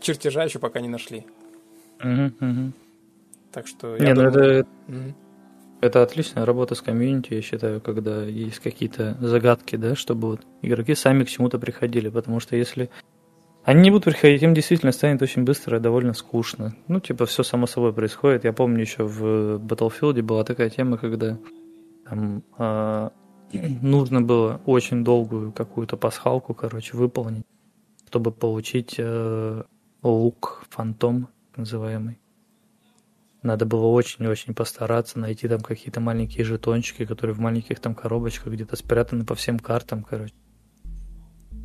чертежа 0.00 0.44
еще 0.44 0.58
пока 0.58 0.80
не 0.80 0.88
нашли. 0.88 1.26
Угу, 2.02 2.32
угу. 2.40 2.72
Так 3.52 3.66
что 3.66 3.96
я 3.96 4.06
не, 4.06 4.14
ну 4.14 4.30
думаю... 4.30 4.60
это, 4.60 4.68
угу. 4.88 5.14
это 5.80 6.02
отличная 6.02 6.44
работа 6.44 6.74
с 6.74 6.80
комьюнити, 6.80 7.34
я 7.34 7.42
считаю, 7.42 7.80
когда 7.80 8.24
есть 8.24 8.60
какие-то 8.60 9.16
загадки, 9.20 9.76
да, 9.76 9.94
чтобы 9.94 10.28
вот 10.28 10.40
игроки 10.62 10.94
сами 10.94 11.24
к 11.24 11.28
чему-то 11.28 11.58
приходили, 11.58 12.08
потому 12.08 12.40
что 12.40 12.56
если 12.56 12.90
они 13.64 13.80
не 13.80 13.90
будут 13.90 14.04
приходить, 14.04 14.42
им 14.42 14.52
действительно 14.52 14.92
станет 14.92 15.22
очень 15.22 15.44
быстро 15.44 15.78
и 15.78 15.80
довольно 15.80 16.12
скучно. 16.12 16.74
Ну, 16.86 17.00
типа, 17.00 17.24
все 17.24 17.42
само 17.42 17.66
собой 17.66 17.94
происходит. 17.94 18.44
Я 18.44 18.52
помню 18.52 18.82
еще 18.82 19.04
в 19.04 19.56
Battlefield 19.56 20.20
была 20.22 20.44
такая 20.44 20.68
тема, 20.68 20.98
когда 20.98 21.38
там 22.08 22.42
э, 22.58 23.10
нужно 23.82 24.22
было 24.22 24.60
очень 24.66 25.04
долгую 25.04 25.52
какую-то 25.52 25.96
пасхалку, 25.96 26.54
короче, 26.54 26.96
выполнить, 26.96 27.46
чтобы 28.08 28.32
получить 28.32 28.96
э, 28.98 29.62
лук 30.02 30.64
фантом 30.70 31.28
называемый. 31.56 32.18
Надо 33.42 33.66
было 33.66 33.86
очень-очень 33.86 34.54
постараться 34.54 35.18
найти 35.18 35.48
там 35.48 35.60
какие-то 35.60 36.00
маленькие 36.00 36.44
жетончики, 36.44 37.04
которые 37.04 37.34
в 37.34 37.40
маленьких 37.40 37.78
там 37.78 37.94
коробочках 37.94 38.52
где-то 38.52 38.74
спрятаны 38.76 39.26
по 39.26 39.34
всем 39.34 39.58
картам, 39.58 40.02
короче. 40.02 40.34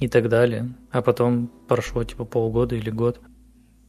И 0.01 0.09
так 0.09 0.27
далее. 0.27 0.75
А 0.91 1.01
потом 1.01 1.47
прошло 1.67 2.03
типа 2.03 2.25
полгода 2.25 2.75
или 2.75 2.89
год. 2.89 3.21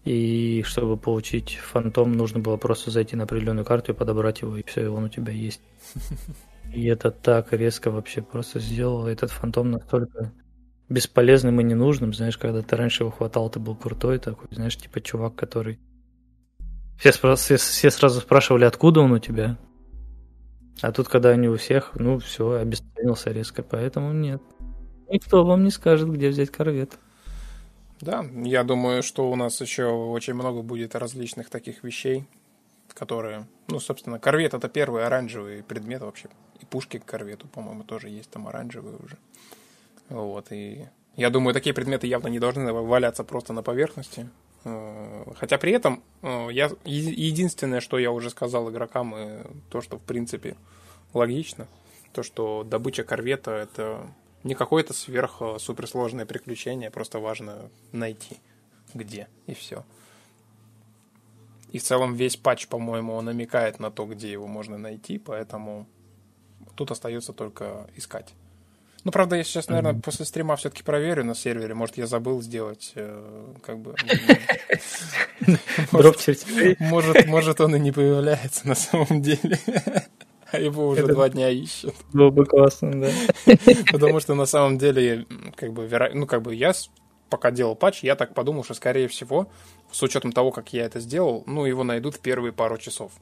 И 0.05 0.63
чтобы 0.65 0.97
получить 0.97 1.57
фантом, 1.57 2.13
нужно 2.13 2.41
было 2.41 2.57
просто 2.57 2.91
зайти 2.91 3.17
на 3.17 3.25
определенную 3.25 3.67
карту 3.67 3.93
и 3.93 3.95
подобрать 3.95 4.41
его, 4.41 4.57
и 4.57 4.65
все, 4.65 4.85
и 4.85 4.87
он 4.87 5.05
у 5.05 5.09
тебя 5.09 5.33
есть. 5.33 5.61
И 6.73 6.87
это 6.87 7.11
так 7.11 7.53
резко 7.53 7.91
вообще 7.91 8.23
просто 8.23 8.61
сделало 8.61 9.09
этот 9.09 9.33
фантом 9.33 9.73
настолько 9.73 10.33
бесполезным 10.89 11.61
и 11.61 11.65
ненужным, 11.65 12.13
знаешь, 12.13 12.39
когда 12.39 12.63
ты 12.63 12.77
раньше 12.77 13.03
его 13.03 13.11
хватал, 13.11 13.51
ты 13.51 13.59
был 13.59 13.75
крутой 13.75 14.19
такой, 14.19 14.47
знаешь, 14.53 14.77
типа 14.77 15.01
чувак, 15.01 15.35
который... 15.35 15.81
Все, 16.99 17.13
все, 17.13 17.57
все 17.57 17.91
сразу 17.91 18.21
спрашивали, 18.21 18.67
откуда 18.67 19.01
он 19.01 19.13
у 19.13 19.19
тебя. 19.19 19.57
А 20.83 20.93
тут, 20.93 21.09
когда 21.09 21.31
они 21.31 21.49
у 21.49 21.57
всех, 21.57 21.93
ну, 21.95 22.19
все, 22.19 22.53
обесценился 22.53 23.31
резко, 23.31 23.63
поэтому 23.63 24.13
нет. 24.13 24.43
Никто 25.09 25.45
вам 25.45 25.65
не 25.65 25.71
скажет, 25.71 26.09
где 26.11 26.29
взять 26.29 26.51
корвет. 26.51 26.99
Да, 28.01 28.25
я 28.45 28.65
думаю, 28.65 29.03
что 29.03 29.31
у 29.31 29.37
нас 29.37 29.61
еще 29.61 29.87
очень 29.87 30.35
много 30.35 30.63
будет 30.63 30.95
различных 30.95 31.51
таких 31.51 31.85
вещей, 31.85 32.25
которые, 32.95 33.47
ну, 33.69 33.79
собственно, 33.79 34.19
корвет 34.19 34.55
это 34.55 34.69
первый 34.69 35.05
оранжевый 35.05 35.63
предмет 35.63 36.01
вообще 36.01 36.29
и 36.61 36.65
пушки 36.65 36.99
к 36.99 37.05
корвету, 37.05 37.47
по-моему, 37.49 37.85
тоже 37.85 38.09
есть 38.09 38.31
там 38.31 38.49
оранжевые 38.49 38.97
уже. 38.97 39.19
Вот, 40.09 40.51
и 40.51 40.87
я 41.17 41.31
думаю, 41.31 41.55
такие 41.55 41.75
предметы 41.75 42.07
явно 42.07 42.29
не 42.29 42.39
должны 42.39 42.73
валяться 42.73 43.25
просто 43.25 43.53
на 43.53 43.63
поверхности. 43.63 44.29
Э, 44.65 45.25
хотя 45.37 45.59
при 45.59 45.73
этом 45.73 46.03
э, 46.23 46.49
я, 46.53 46.71
единственное, 46.85 47.81
что 47.81 47.99
я 47.99 48.11
уже 48.11 48.31
сказал 48.31 48.71
игрокам, 48.71 49.15
и 49.17 49.43
то, 49.71 49.81
что 49.81 49.99
в 49.99 50.03
принципе 50.03 50.57
логично, 51.13 51.67
то, 52.13 52.23
что 52.23 52.65
добыча 52.65 53.05
корвета 53.05 53.53
это 53.53 54.07
не 54.45 54.55
какое-то 54.55 54.93
сверх 54.95 55.37
э, 55.41 55.59
суперсложное 55.59 56.27
приключение, 56.27 56.91
просто 56.91 57.19
важно 57.19 57.71
найти 57.93 58.39
где 58.95 59.29
и 59.47 59.55
все. 59.55 59.85
И 61.73 61.79
в 61.79 61.83
целом 61.83 62.15
весь 62.15 62.37
патч, 62.37 62.67
по-моему, 62.67 63.15
он 63.15 63.27
намекает 63.27 63.79
на 63.79 63.91
то, 63.91 64.05
где 64.07 64.31
его 64.31 64.47
можно 64.47 64.77
найти, 64.77 65.19
поэтому 65.19 65.87
тут 66.75 66.91
остается 66.91 67.33
только 67.33 67.89
искать. 67.97 68.35
Ну, 69.05 69.13
правда, 69.13 69.37
я 69.37 69.45
сейчас, 69.45 69.69
наверное, 69.69 69.95
mm-hmm. 69.95 70.03
после 70.03 70.27
стрима 70.27 70.57
все-таки 70.57 70.83
проверю 70.83 71.25
на 71.25 71.35
сервере. 71.35 71.73
Может, 71.73 71.97
я 71.97 72.07
забыл 72.07 72.43
сделать, 72.43 72.93
э, 72.97 73.55
как 73.63 73.79
бы... 73.79 73.95
Может, 77.27 77.61
он 77.63 77.77
и 77.77 77.79
не 77.79 77.93
появляется 77.93 78.69
на 78.69 78.75
самом 78.75 79.23
деле. 79.23 79.59
А 80.53 80.59
его 80.59 80.89
уже 80.89 81.07
два 81.07 81.29
дня 81.29 81.49
ищут. 81.51 81.95
Было 82.13 82.31
бы 82.31 82.45
классно, 82.45 83.01
да. 83.01 83.11
Потому 83.93 84.21
что 84.21 84.35
на 84.35 84.47
самом 84.47 84.79
деле, 84.79 85.27
как 85.57 85.73
бы, 85.73 85.89
ну, 86.15 86.27
как 86.27 86.43
бы 86.43 86.55
я 86.55 86.73
пока 87.29 87.51
делал 87.51 87.77
патч, 87.77 88.03
я 88.03 88.17
так 88.17 88.35
подумал, 88.35 88.65
что, 88.65 88.75
скорее 88.75 89.09
всего, 89.09 89.49
с 89.91 90.03
учетом 90.03 90.33
того, 90.33 90.51
как 90.51 90.73
я 90.73 90.85
это 90.85 91.01
сделал, 91.01 91.45
ну, 91.47 91.65
его 91.65 91.85
найдут 91.85 92.17
в 92.17 92.21
первые 92.21 92.53
пару 92.53 92.77
часов. 92.77 93.13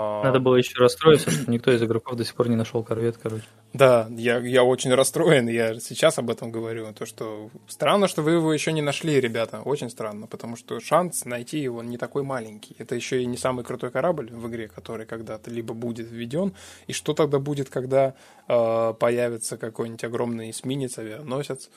А, 0.00 0.22
Надо 0.22 0.38
было 0.38 0.54
еще 0.54 0.78
расстроиться, 0.78 1.28
что 1.28 1.50
никто 1.50 1.72
из 1.72 1.82
игроков 1.82 2.14
до 2.14 2.24
сих 2.24 2.36
пор 2.36 2.48
не 2.48 2.54
нашел 2.54 2.84
корвет, 2.84 3.16
короче. 3.20 3.42
Да, 3.72 4.06
я, 4.10 4.38
я 4.38 4.62
очень 4.62 4.94
расстроен, 4.94 5.48
я 5.48 5.80
сейчас 5.80 6.20
об 6.20 6.30
этом 6.30 6.52
говорю. 6.52 6.92
То, 6.92 7.04
что 7.04 7.50
странно, 7.66 8.06
что 8.06 8.22
вы 8.22 8.32
его 8.32 8.52
еще 8.52 8.70
не 8.70 8.80
нашли, 8.80 9.20
ребята. 9.20 9.60
Очень 9.60 9.90
странно, 9.90 10.28
потому 10.28 10.54
что 10.54 10.78
шанс 10.78 11.24
найти 11.24 11.58
его 11.58 11.82
не 11.82 11.98
такой 11.98 12.22
маленький. 12.22 12.76
Это 12.78 12.94
еще 12.94 13.20
и 13.20 13.26
не 13.26 13.36
самый 13.36 13.64
крутой 13.64 13.90
корабль 13.90 14.30
в 14.30 14.46
игре, 14.46 14.68
который 14.68 15.04
когда-то 15.04 15.50
либо 15.50 15.74
будет 15.74 16.08
введен. 16.08 16.54
И 16.86 16.92
что 16.92 17.12
тогда 17.12 17.40
будет, 17.40 17.68
когда 17.68 18.14
э, 18.46 18.94
появится 19.00 19.56
какой-нибудь 19.56 20.04
огромный 20.04 20.50
эсминец, 20.50 20.96
авианосец, 20.98 21.70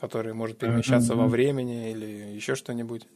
который 0.00 0.34
может 0.34 0.58
перемещаться 0.58 1.12
mm-hmm. 1.12 1.16
во 1.16 1.28
времени 1.28 1.92
или 1.92 2.34
еще 2.34 2.56
что-нибудь? 2.56 3.06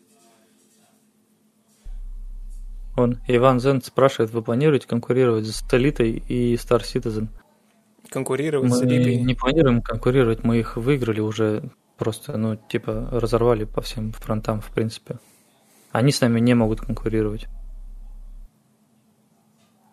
Он, 2.97 3.19
Иван 3.27 3.59
Зен 3.61 3.83
спрашивает, 3.83 4.33
вы 4.33 4.43
планируете 4.43 4.87
конкурировать 4.87 5.47
с 5.47 5.65
Элитой 5.73 6.13
и 6.13 6.55
Star 6.55 6.83
Citizen? 6.83 7.29
Конкурировать 8.11 8.69
мы 8.69 8.77
с 8.77 8.83
Элитой? 8.83 9.17
не 9.17 9.35
планируем 9.35 9.81
конкурировать, 9.81 10.45
мы 10.45 10.59
их 10.59 10.77
выиграли 10.77 11.21
уже, 11.21 11.71
просто, 11.97 12.37
ну, 12.37 12.57
типа, 12.57 13.09
разорвали 13.11 13.65
по 13.65 13.81
всем 13.81 14.13
фронтам, 14.13 14.61
в 14.61 14.71
принципе. 14.71 15.19
Они 15.91 16.13
с 16.13 16.21
нами 16.21 16.41
не 16.41 16.55
могут 16.55 16.83
конкурировать. 16.83 17.49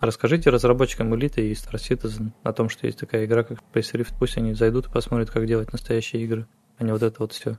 Расскажите 0.02 0.50
разработчикам 0.50 1.14
Элиты 1.16 1.50
и 1.50 1.54
Star 1.54 1.76
Citizen 1.76 2.32
о 2.44 2.54
том, 2.54 2.70
что 2.70 2.86
есть 2.86 3.00
такая 3.00 3.26
игра, 3.26 3.44
как 3.44 3.60
Space 3.60 3.94
Rift. 3.94 4.14
Пусть 4.18 4.38
они 4.38 4.54
зайдут 4.54 4.88
и 4.88 4.92
посмотрят, 4.92 5.30
как 5.30 5.46
делать 5.46 5.72
настоящие 5.72 6.24
игры, 6.24 6.48
а 6.78 6.84
не 6.84 6.92
вот 6.92 7.04
это 7.04 7.18
вот 7.20 7.34
все. 7.34 7.58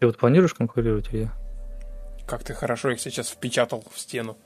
Ты 0.00 0.06
вот 0.06 0.18
планируешь 0.18 0.52
конкурировать, 0.54 1.08
Илья? 1.12 1.32
Как 2.26 2.44
ты 2.44 2.54
хорошо 2.54 2.90
их 2.90 3.00
сейчас 3.00 3.28
впечатал 3.28 3.84
в 3.92 3.98
стену. 3.98 4.36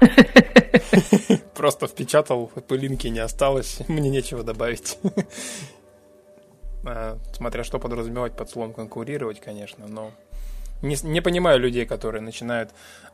Просто 1.54 1.86
впечатал, 1.86 2.46
пылинки 2.68 3.08
не 3.08 3.20
осталось, 3.20 3.80
мне 3.88 4.10
нечего 4.10 4.42
добавить. 4.42 4.98
А, 6.84 7.18
смотря 7.32 7.64
что 7.64 7.78
подразумевать 7.78 8.36
под 8.36 8.48
словом 8.50 8.72
конкурировать, 8.72 9.40
конечно, 9.40 9.86
но 9.88 10.12
не, 10.82 10.96
не 11.02 11.20
понимаю 11.20 11.58
людей, 11.58 11.86
которые 11.86 12.22
начинают 12.22 12.70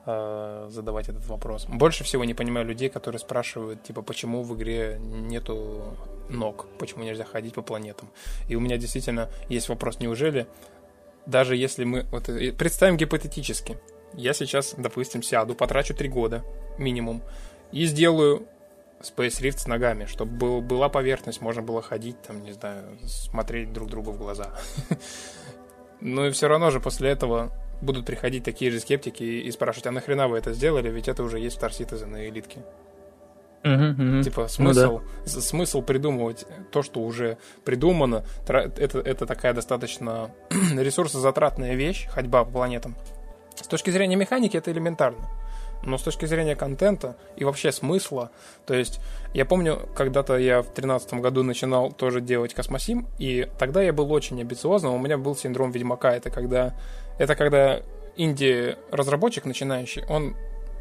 э, 0.06 0.68
задавать 0.70 1.08
этот 1.08 1.26
вопрос. 1.26 1.66
Больше 1.66 2.04
всего 2.04 2.24
не 2.24 2.34
понимаю 2.34 2.66
людей, 2.66 2.90
которые 2.90 3.18
спрашивают, 3.18 3.82
типа, 3.82 4.02
почему 4.02 4.42
в 4.42 4.54
игре 4.54 4.98
нету 5.00 5.96
ног, 6.28 6.66
почему 6.78 7.04
нельзя 7.04 7.24
ходить 7.24 7.54
по 7.54 7.62
планетам. 7.62 8.10
И 8.48 8.56
у 8.56 8.60
меня 8.60 8.76
действительно 8.76 9.30
есть 9.48 9.68
вопрос, 9.68 9.98
неужели 9.98 10.46
даже 11.26 11.56
если 11.56 11.84
мы... 11.84 12.04
Вот, 12.10 12.26
представим 12.56 12.96
гипотетически. 12.96 13.78
Я 14.14 14.34
сейчас, 14.34 14.74
допустим, 14.76 15.22
сяду, 15.22 15.54
потрачу 15.54 15.94
3 15.94 16.08
года 16.08 16.44
минимум 16.78 17.22
и 17.72 17.86
сделаю 17.86 18.46
Space 19.00 19.40
Rift 19.40 19.58
с 19.58 19.66
ногами, 19.66 20.06
чтобы 20.06 20.32
был, 20.32 20.60
была 20.60 20.88
поверхность, 20.88 21.40
можно 21.40 21.62
было 21.62 21.82
ходить, 21.82 22.20
там, 22.22 22.42
не 22.42 22.52
знаю, 22.52 22.98
смотреть 23.04 23.72
друг 23.72 23.90
другу 23.90 24.12
в 24.12 24.18
глаза. 24.18 24.54
Ну 26.00 26.26
и 26.26 26.32
все 26.32 26.48
равно 26.48 26.70
же 26.70 26.80
после 26.80 27.08
этого 27.08 27.50
будут 27.80 28.04
приходить 28.04 28.44
такие 28.44 28.70
же 28.70 28.78
скептики 28.78 29.22
и 29.22 29.50
спрашивать, 29.50 29.86
а 29.86 29.90
нахрена 29.90 30.28
вы 30.28 30.36
это 30.36 30.52
сделали, 30.52 30.90
ведь 30.90 31.08
это 31.08 31.22
уже 31.22 31.38
есть 31.38 31.56
в 31.56 31.62
Star 31.62 31.70
Citizen 31.70 32.22
и 32.22 32.28
элитке. 32.28 32.62
Угу, 33.64 34.16
угу. 34.16 34.22
Типа 34.22 34.46
смысл, 34.46 35.00
ну, 35.00 35.02
да. 35.24 35.40
смысл 35.40 35.80
придумывать 35.80 36.46
то, 36.70 36.82
что 36.82 37.00
уже 37.00 37.38
придумано, 37.64 38.24
это, 38.46 38.98
это 38.98 39.26
такая 39.26 39.54
достаточно 39.54 40.30
ресурсозатратная 40.50 41.74
вещь, 41.74 42.06
ходьба 42.10 42.44
по 42.44 42.50
планетам. 42.50 42.94
С 43.56 43.66
точки 43.66 43.90
зрения 43.90 44.16
механики 44.16 44.56
это 44.58 44.70
элементарно. 44.70 45.30
Но 45.82 45.98
с 45.98 46.02
точки 46.02 46.26
зрения 46.26 46.56
контента 46.56 47.16
и 47.36 47.44
вообще 47.44 47.72
смысла, 47.72 48.30
то 48.66 48.74
есть 48.74 49.00
я 49.34 49.44
помню, 49.44 49.88
когда-то 49.94 50.36
я 50.36 50.60
в 50.60 50.66
2013 50.66 51.14
году 51.14 51.42
начинал 51.42 51.92
тоже 51.92 52.20
делать 52.20 52.54
космосим, 52.54 53.06
и 53.18 53.48
тогда 53.58 53.82
я 53.82 53.92
был 53.92 54.10
очень 54.12 54.40
амбициозным, 54.40 54.94
у 54.94 54.98
меня 54.98 55.18
был 55.18 55.36
синдром 55.36 55.70
Ведьмака, 55.72 56.14
это 56.14 56.30
когда, 56.30 56.74
это 57.18 57.34
когда 57.34 57.82
инди-разработчик 58.16 59.44
начинающий, 59.44 60.04
он 60.08 60.36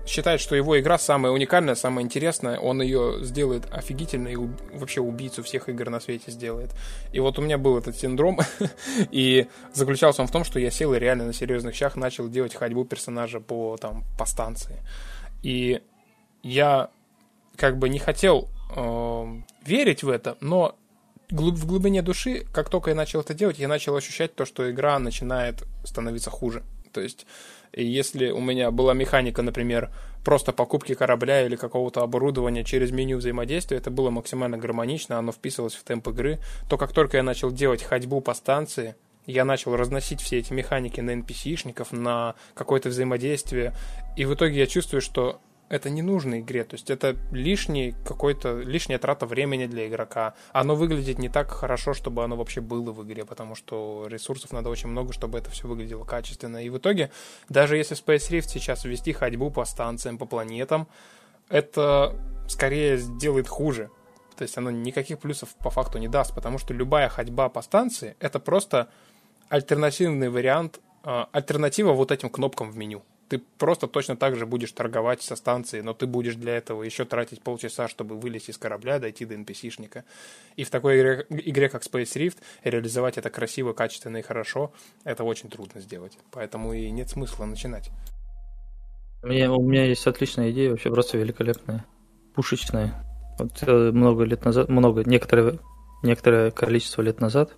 считает, 0.05 0.41
что 0.41 0.55
его 0.55 0.79
игра 0.79 0.97
самая 0.97 1.31
уникальная, 1.31 1.75
самая 1.75 2.03
интересная, 2.03 2.59
он 2.59 2.81
ее 2.81 3.19
сделает 3.21 3.71
офигительно 3.71 4.27
и 4.27 4.35
вообще 4.35 5.01
убийцу 5.01 5.43
всех 5.43 5.69
игр 5.69 5.89
на 5.89 5.99
свете 5.99 6.31
сделает. 6.31 6.71
И 7.11 7.19
вот 7.19 7.39
у 7.39 7.41
меня 7.41 7.57
был 7.57 7.77
этот 7.77 7.95
синдром, 7.95 8.39
и 9.11 9.47
заключался 9.73 10.21
он 10.21 10.27
в 10.27 10.31
том, 10.31 10.43
что 10.43 10.59
я 10.59 10.71
сел 10.71 10.93
и 10.93 10.99
реально 10.99 11.25
на 11.25 11.33
серьезных 11.33 11.75
щах 11.75 11.95
начал 11.95 12.27
делать 12.27 12.55
ходьбу 12.55 12.85
персонажа 12.85 13.39
по, 13.39 13.77
там, 13.77 14.03
по 14.17 14.25
станции. 14.25 14.81
И 15.41 15.81
я 16.41 16.89
как 17.55 17.77
бы 17.77 17.89
не 17.89 17.99
хотел 17.99 18.49
э, 18.75 19.25
верить 19.65 20.03
в 20.03 20.09
это, 20.09 20.37
но 20.41 20.75
в 21.29 21.65
глубине 21.65 22.01
души, 22.01 22.45
как 22.53 22.69
только 22.69 22.91
я 22.91 22.95
начал 22.95 23.21
это 23.21 23.33
делать, 23.33 23.57
я 23.57 23.67
начал 23.67 23.95
ощущать 23.95 24.35
то, 24.35 24.45
что 24.45 24.69
игра 24.69 24.99
начинает 24.99 25.63
становиться 25.83 26.29
хуже. 26.29 26.63
То 26.91 27.01
есть 27.01 27.25
и 27.73 27.83
если 27.83 28.29
у 28.29 28.39
меня 28.39 28.71
была 28.71 28.93
механика, 28.93 29.41
например, 29.41 29.89
просто 30.23 30.53
покупки 30.53 30.93
корабля 30.93 31.45
или 31.45 31.55
какого-то 31.55 32.01
оборудования 32.01 32.63
через 32.63 32.91
меню 32.91 33.17
взаимодействия, 33.17 33.77
это 33.77 33.89
было 33.91 34.09
максимально 34.09 34.57
гармонично, 34.57 35.17
оно 35.17 35.31
вписывалось 35.31 35.73
в 35.73 35.83
темп 35.83 36.09
игры, 36.09 36.39
то 36.69 36.77
как 36.77 36.93
только 36.93 37.17
я 37.17 37.23
начал 37.23 37.51
делать 37.51 37.83
ходьбу 37.83 38.21
по 38.21 38.33
станции, 38.33 38.95
я 39.25 39.45
начал 39.45 39.75
разносить 39.75 40.21
все 40.21 40.39
эти 40.39 40.53
механики 40.53 41.01
на 41.01 41.11
NPC-шников, 41.11 41.87
на 41.91 42.35
какое-то 42.53 42.89
взаимодействие, 42.89 43.73
и 44.17 44.25
в 44.25 44.33
итоге 44.33 44.59
я 44.59 44.67
чувствую, 44.67 45.01
что 45.01 45.39
это 45.73 45.89
не 45.89 46.03
нужно 46.03 46.39
игре, 46.39 46.63
то 46.63 46.75
есть 46.75 46.91
это 46.91 47.15
лишний 47.31 47.95
какой-то, 48.05 48.59
лишняя 48.59 48.99
трата 48.99 49.25
времени 49.25 49.65
для 49.65 49.87
игрока. 49.87 50.35
Оно 50.51 50.75
выглядит 50.75 51.17
не 51.17 51.29
так 51.29 51.49
хорошо, 51.49 51.95
чтобы 51.95 52.23
оно 52.23 52.35
вообще 52.35 52.61
было 52.61 52.91
в 52.91 53.03
игре, 53.03 53.25
потому 53.25 53.55
что 53.55 54.05
ресурсов 54.07 54.51
надо 54.51 54.69
очень 54.69 54.89
много, 54.89 55.13
чтобы 55.13 55.39
это 55.39 55.49
все 55.49 55.67
выглядело 55.67 56.03
качественно. 56.03 56.63
И 56.63 56.69
в 56.69 56.77
итоге, 56.77 57.09
даже 57.49 57.75
если 57.75 57.97
Space 57.97 58.29
Rift 58.29 58.49
сейчас 58.49 58.85
ввести 58.85 59.13
ходьбу 59.13 59.49
по 59.49 59.65
станциям, 59.65 60.19
по 60.19 60.27
планетам, 60.27 60.87
это 61.49 62.15
скорее 62.47 62.97
сделает 62.97 63.47
хуже. 63.47 63.89
То 64.37 64.43
есть 64.43 64.55
оно 64.59 64.69
никаких 64.69 65.17
плюсов 65.17 65.55
по 65.55 65.71
факту 65.71 65.97
не 65.97 66.07
даст, 66.07 66.35
потому 66.35 66.59
что 66.59 66.75
любая 66.75 67.09
ходьба 67.09 67.49
по 67.49 67.63
станции 67.63 68.15
это 68.19 68.39
просто 68.39 68.89
альтернативный 69.49 70.29
вариант, 70.29 70.81
а, 71.01 71.29
альтернатива 71.31 71.93
вот 71.93 72.11
этим 72.11 72.29
кнопкам 72.29 72.69
в 72.69 72.77
меню 72.77 73.01
ты 73.29 73.41
просто 73.57 73.87
точно 73.87 74.15
так 74.15 74.35
же 74.35 74.45
будешь 74.45 74.71
торговать 74.71 75.21
со 75.21 75.35
станции, 75.35 75.81
но 75.81 75.93
ты 75.93 76.07
будешь 76.07 76.35
для 76.35 76.55
этого 76.57 76.83
еще 76.83 77.05
тратить 77.05 77.41
полчаса, 77.41 77.87
чтобы 77.87 78.17
вылезти 78.17 78.51
из 78.51 78.57
корабля, 78.57 78.99
дойти 78.99 79.25
до 79.25 79.35
NPC-шника. 79.35 80.03
И 80.55 80.63
в 80.63 80.69
такой 80.69 80.99
игре, 80.99 81.25
игре, 81.29 81.69
как 81.69 81.83
Space 81.83 82.15
Rift, 82.15 82.37
реализовать 82.63 83.17
это 83.17 83.29
красиво, 83.29 83.73
качественно 83.73 84.17
и 84.17 84.21
хорошо, 84.21 84.71
это 85.03 85.23
очень 85.23 85.49
трудно 85.49 85.81
сделать. 85.81 86.17
Поэтому 86.31 86.73
и 86.73 86.89
нет 86.91 87.09
смысла 87.09 87.45
начинать. 87.45 87.89
У 89.23 89.27
меня, 89.27 89.51
у 89.51 89.61
меня 89.61 89.85
есть 89.85 90.05
отличная 90.05 90.51
идея, 90.51 90.71
вообще 90.71 90.89
просто 90.89 91.17
великолепная. 91.17 91.85
Пушечная. 92.35 93.05
Вот 93.39 93.63
э, 93.63 93.91
много 93.91 94.23
лет 94.23 94.43
назад, 94.45 94.69
много, 94.69 95.03
некоторое, 95.05 95.59
некоторое 96.03 96.51
количество 96.51 97.01
лет 97.01 97.19
назад 97.19 97.55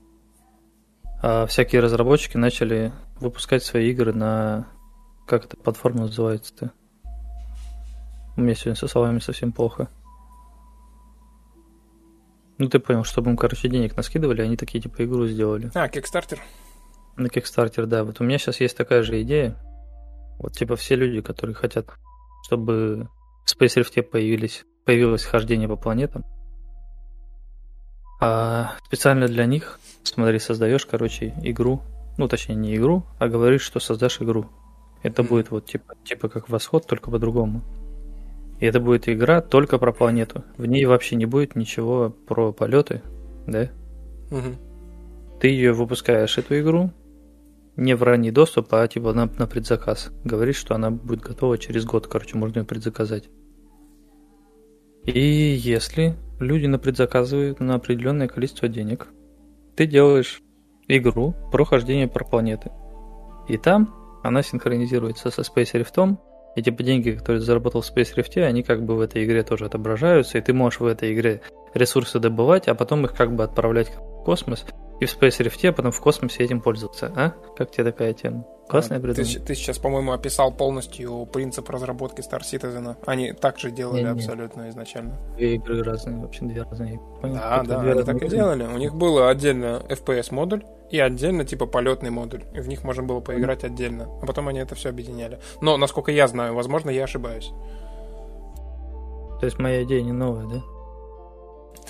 а 1.27 1.47
всякие 1.47 1.81
разработчики 1.81 2.37
начали 2.37 2.93
выпускать 3.19 3.63
свои 3.63 3.89
игры 3.89 4.13
на 4.13 4.67
как 5.25 5.45
эта 5.45 5.57
платформа 5.57 6.01
называется-то? 6.01 6.71
У 8.37 8.41
меня 8.41 8.55
сегодня 8.55 8.75
со 8.75 8.87
словами 8.87 9.19
совсем 9.19 9.51
плохо. 9.51 9.89
Ну, 12.57 12.69
ты 12.69 12.79
понял, 12.79 13.03
чтобы 13.03 13.31
им, 13.31 13.37
короче, 13.37 13.67
денег 13.67 13.95
наскидывали, 13.97 14.41
они 14.41 14.55
такие, 14.55 14.81
типа, 14.81 15.03
игру 15.03 15.27
сделали. 15.27 15.71
А, 15.73 15.87
Kickstarter? 15.87 16.39
На 17.17 17.27
Kickstarter, 17.27 17.85
да. 17.85 18.03
Вот 18.03 18.21
у 18.21 18.23
меня 18.23 18.37
сейчас 18.37 18.59
есть 18.61 18.77
такая 18.77 19.03
же 19.03 19.21
идея. 19.23 19.57
Вот, 20.39 20.53
типа, 20.53 20.75
все 20.75 20.95
люди, 20.95 21.21
которые 21.21 21.55
хотят, 21.55 21.89
чтобы 22.45 23.09
в 23.45 23.55
Space 23.55 23.81
Rift 23.81 24.01
появились, 24.03 24.65
появилось 24.85 25.23
хождение 25.23 25.67
по 25.67 25.75
планетам, 25.75 26.25
а 28.21 28.77
специально 28.85 29.27
для 29.27 29.45
них, 29.45 29.79
смотри, 30.03 30.39
создаешь, 30.39 30.85
короче, 30.85 31.33
игру, 31.41 31.81
ну, 32.17 32.27
точнее, 32.27 32.55
не 32.55 32.75
игру, 32.75 33.05
а 33.19 33.27
говоришь, 33.27 33.61
что 33.61 33.79
создашь 33.79 34.21
игру. 34.21 34.49
Это 35.05 35.21
будет 35.21 35.51
вот 35.51 35.67
типа, 35.67 35.93
типа 36.03 36.29
как 36.29 36.49
восход, 36.49 36.87
только 36.87 37.11
по-другому. 37.11 37.61
И 38.59 38.65
это 38.65 38.79
будет 38.79 39.07
игра 39.07 39.39
только 39.39 39.77
про 39.77 39.93
планету. 39.93 40.43
В 40.57 40.65
ней 40.65 40.83
вообще 40.85 41.15
не 41.15 41.27
будет 41.27 41.55
ничего 41.55 42.09
про 42.09 42.51
полеты, 42.51 43.03
да? 43.45 43.69
Угу. 44.31 45.39
Ты 45.39 45.49
ее 45.49 45.73
выпускаешь, 45.73 46.39
эту 46.39 46.59
игру, 46.59 46.89
не 47.75 47.95
в 47.95 48.01
ранний 48.01 48.31
доступ, 48.31 48.73
а 48.73 48.87
типа 48.87 49.13
на, 49.13 49.27
на 49.27 49.45
предзаказ. 49.45 50.11
Говоришь, 50.23 50.55
что 50.55 50.73
она 50.73 50.89
будет 50.89 51.21
готова 51.21 51.59
через 51.59 51.85
год, 51.85 52.07
короче, 52.07 52.35
можно 52.35 52.59
ее 52.61 52.65
предзаказать. 52.65 53.29
И 55.03 55.19
если 55.19 56.15
люди 56.39 56.65
на 56.65 56.79
предзаказывают 56.79 57.59
на 57.59 57.75
определенное 57.75 58.27
количество 58.27 58.67
денег, 58.67 59.09
ты 59.75 59.85
делаешь 59.85 60.41
игру 60.87 61.35
про 61.51 61.63
хождение 61.63 62.07
про 62.07 62.25
планеты. 62.25 62.71
И 63.47 63.57
там 63.57 64.04
она 64.25 64.41
синхронизируется 64.41 65.29
со 65.29 65.41
Space 65.41 65.73
Rift, 65.73 66.17
и 66.55 66.61
типа 66.61 66.83
деньги, 66.83 67.11
которые 67.11 67.41
ты 67.41 67.45
заработал 67.45 67.81
в 67.81 67.85
Space 67.85 68.15
Rift, 68.15 68.41
они 68.41 68.63
как 68.63 68.83
бы 68.83 68.95
в 68.95 69.01
этой 69.01 69.23
игре 69.25 69.43
тоже 69.43 69.65
отображаются, 69.65 70.37
и 70.37 70.41
ты 70.41 70.53
можешь 70.53 70.79
в 70.79 70.85
этой 70.85 71.13
игре 71.13 71.41
ресурсы 71.73 72.19
добывать, 72.19 72.67
а 72.67 72.75
потом 72.75 73.05
их 73.05 73.13
как 73.13 73.35
бы 73.35 73.43
отправлять 73.43 73.89
в 73.89 74.23
космос, 74.23 74.65
и 74.99 75.05
в 75.05 75.15
Space 75.15 75.45
Rift, 75.45 75.67
а 75.67 75.73
потом 75.73 75.91
в 75.91 75.99
космосе 75.99 76.43
этим 76.43 76.61
пользоваться. 76.61 77.11
А? 77.15 77.33
Как 77.57 77.71
тебе 77.71 77.83
такая 77.83 78.13
тема? 78.13 78.45
Классная 78.67 78.99
придумка. 78.99 79.31
Ты, 79.31 79.39
ты 79.39 79.55
сейчас, 79.55 79.77
по-моему, 79.77 80.13
описал 80.13 80.51
полностью 80.51 81.27
принцип 81.27 81.69
разработки 81.69 82.21
Star 82.21 82.39
Citizen. 82.41 82.95
Они 83.05 83.33
так 83.33 83.59
же 83.59 83.69
делали 83.69 83.99
не, 83.99 84.05
не. 84.05 84.11
абсолютно 84.11 84.69
изначально. 84.69 85.19
Две 85.35 85.55
игры 85.55 85.83
разные, 85.83 86.17
вообще 86.17 86.45
две 86.45 86.63
разные. 86.63 86.99
Понял, 87.21 87.35
да, 87.35 87.63
да, 87.63 87.81
они 87.81 88.03
так 88.03 88.23
и 88.23 88.27
делали. 88.27 88.63
У 88.63 88.77
них 88.77 88.95
было 88.95 89.29
отдельно 89.29 89.83
FPS 89.87 90.33
модуль 90.33 90.63
и 90.89 90.99
отдельно 90.99 91.45
типа 91.45 91.65
полетный 91.65 92.09
модуль. 92.09 92.43
И 92.53 92.59
в 92.59 92.67
них 92.67 92.83
можно 92.83 93.03
было 93.03 93.19
поиграть 93.19 93.63
mm. 93.63 93.67
отдельно. 93.67 94.09
А 94.21 94.25
потом 94.25 94.47
они 94.47 94.59
это 94.59 94.75
все 94.75 94.89
объединяли. 94.89 95.39
Но, 95.61 95.77
насколько 95.77 96.11
я 96.11 96.27
знаю, 96.27 96.53
возможно, 96.53 96.89
я 96.89 97.05
ошибаюсь. 97.05 97.51
То 99.39 99.45
есть 99.45 99.59
моя 99.59 99.83
идея 99.83 100.01
не 100.01 100.11
новая, 100.11 100.47
да? 100.47 100.63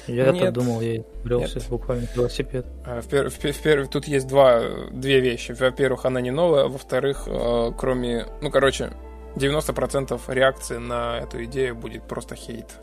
Я 0.08 0.32
Нет. 0.32 0.54
думал, 0.54 0.82
я 0.82 1.04
брелся 1.24 1.60
буквально 1.70 2.08
велосипед. 2.16 2.66
А, 2.86 3.02
в 3.02 3.08
пер, 3.08 3.30
в, 3.30 3.40
в, 3.40 3.66
в, 3.66 3.88
тут 3.88 4.08
есть 4.08 4.28
два, 4.28 4.62
две 4.92 5.20
вещи. 5.20 5.52
Во-первых, 5.52 6.06
она 6.06 6.22
не 6.22 6.32
новая. 6.32 6.66
Во-вторых, 6.66 7.24
э, 7.28 7.72
кроме... 7.78 8.28
Ну, 8.42 8.52
короче, 8.52 8.92
90% 9.36 10.20
реакции 10.28 10.78
на 10.78 11.20
эту 11.20 11.44
идею 11.46 11.76
будет 11.76 12.04
просто 12.04 12.36
хейт. 12.36 12.80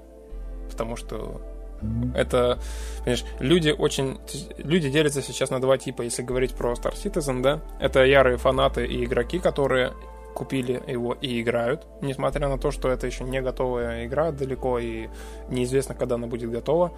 Потому 0.70 0.96
что 0.96 1.40
это, 2.14 2.58
понимаешь, 2.98 3.24
люди 3.38 3.70
очень... 3.70 4.18
Люди 4.58 4.90
делятся 4.90 5.22
сейчас 5.22 5.50
на 5.50 5.60
два 5.60 5.78
типа, 5.78 6.02
если 6.02 6.22
говорить 6.22 6.54
про 6.54 6.72
Star 6.72 6.94
Citizen, 6.94 7.42
да? 7.42 7.60
Это 7.80 8.04
ярые 8.04 8.36
фанаты 8.36 8.86
и 8.86 9.04
игроки, 9.04 9.38
которые 9.38 9.92
купили 10.34 10.82
его 10.86 11.14
и 11.20 11.40
играют, 11.40 11.86
несмотря 12.00 12.48
на 12.48 12.58
то, 12.58 12.70
что 12.70 12.88
это 12.88 13.06
еще 13.06 13.24
не 13.24 13.40
готовая 13.40 14.06
игра 14.06 14.32
далеко 14.32 14.78
и 14.78 15.08
неизвестно, 15.48 15.94
когда 15.94 16.16
она 16.16 16.26
будет 16.26 16.50
готова. 16.50 16.92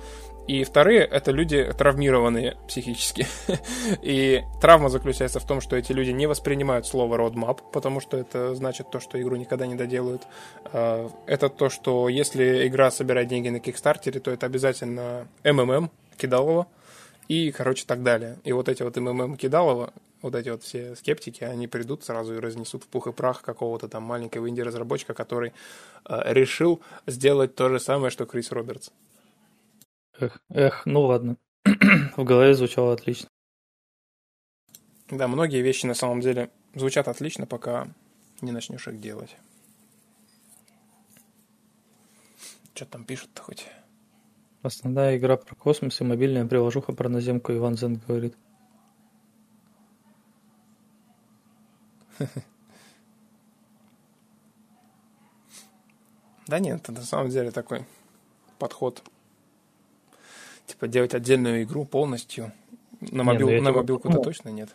И 0.47 0.63
вторые— 0.65 1.01
это 1.11 1.31
люди 1.31 1.73
травмированные 1.77 2.57
психически. 2.69 3.27
и 4.03 4.43
травма 4.61 4.91
заключается 4.91 5.41
в 5.41 5.47
том, 5.47 5.61
что 5.61 5.77
эти 5.77 5.93
люди 5.93 6.11
не 6.11 6.27
воспринимают 6.27 6.87
слово 6.87 7.17
roadmap, 7.17 7.61
потому 7.73 8.01
что 8.01 8.19
это 8.19 8.55
значит 8.55 8.91
то, 8.91 9.01
что 9.01 9.21
игру 9.21 9.37
никогда 9.37 9.67
не 9.67 9.75
доделают. 9.75 10.23
А, 10.67 11.11
это 11.27 11.49
то, 11.49 11.71
что 11.71 12.11
если 12.11 12.69
игра 12.69 12.91
собирает 12.91 13.29
деньги 13.29 13.49
на 13.49 13.59
Кикстартере, 13.59 14.21
то 14.21 14.31
это 14.31 14.45
обязательно 14.45 15.27
МММ, 15.45 15.91
кидалово, 16.19 16.67
и, 17.29 17.51
короче, 17.51 17.85
так 17.87 18.03
далее. 18.03 18.37
И 18.45 18.53
вот 18.53 18.69
эти 18.69 18.83
вот 18.83 18.97
МММ 18.97 19.37
кидалово 19.37 19.95
вот 20.25 20.35
эти 20.35 20.49
вот 20.49 20.63
все 20.63 20.97
скептики, 20.97 21.45
они 21.45 21.69
придут 21.69 22.03
сразу 22.03 22.35
и 22.35 22.39
разнесут 22.39 22.85
в 22.85 22.87
пух 22.87 23.07
и 23.07 23.13
прах 23.13 23.43
какого-то 23.43 23.89
там 23.89 24.05
маленького 24.05 24.49
инди-разработчика, 24.49 25.13
который 25.13 25.53
э, 26.09 26.33
решил 26.33 26.81
сделать 27.07 27.55
то 27.55 27.69
же 27.69 27.79
самое, 27.79 28.11
что 28.11 28.25
Крис 28.25 28.51
Робертс. 28.51 28.89
Эх, 30.19 30.39
эх, 30.49 30.87
ну 30.87 31.03
ладно. 31.03 31.37
в 32.17 32.25
голове 32.25 32.55
звучало 32.55 32.95
отлично. 32.95 33.29
Да, 35.11 35.29
многие 35.29 35.61
вещи 35.61 35.85
на 35.85 35.95
самом 35.95 36.23
деле 36.23 36.51
звучат 36.75 37.07
отлично, 37.07 37.47
пока 37.47 37.89
не 38.41 38.51
начнешь 38.51 38.89
их 38.89 39.01
делать. 39.01 39.37
Что 42.75 42.87
там 42.87 43.05
пишут-то 43.05 43.43
хоть? 43.43 43.67
Основная 44.63 45.19
игра 45.19 45.37
про 45.37 45.55
космос 45.55 46.01
и 46.01 46.05
мобильная 46.05 46.47
приложуха 46.47 46.95
про 46.95 47.11
наземку 47.11 47.53
Иван 47.53 47.77
Зен 47.77 48.01
говорит. 48.09 48.35
Да 56.47 56.59
нет, 56.59 56.83
это 56.83 56.93
на 56.93 57.03
самом 57.03 57.31
деле 57.31 57.51
такой 57.51 57.87
подход. 58.59 59.03
Типа 60.67 60.89
делать 60.89 61.15
отдельную 61.15 61.63
игру 61.63 61.87
полностью. 61.87 62.53
На, 63.01 63.25
мобил, 63.25 63.49
не, 63.49 63.57
ну, 63.57 63.63
на 63.63 63.73
мобилку-то 63.73 64.19
точно 64.19 64.51
нет. 64.51 64.69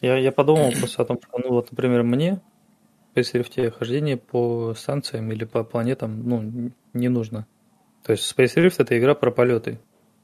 Я, 0.00 0.16
я 0.18 0.32
подумал 0.32 0.72
просто 0.72 1.02
о 1.02 1.04
том, 1.04 1.18
что, 1.22 1.38
ну 1.38 1.50
вот, 1.50 1.70
например, 1.70 2.02
мне 2.02 2.40
в 3.14 3.18
Space 3.18 3.70
хождение 3.70 4.16
по 4.16 4.74
станциям 4.74 5.30
или 5.30 5.44
по 5.44 5.64
планетам, 5.64 6.28
ну, 6.28 6.70
не 6.92 7.08
нужно. 7.08 7.46
То 8.02 8.12
есть 8.12 8.32
Space 8.32 8.54
Rift 8.56 8.76
это 8.78 8.98
игра 8.98 9.14
про 9.14 9.30
полеты. 9.30 9.78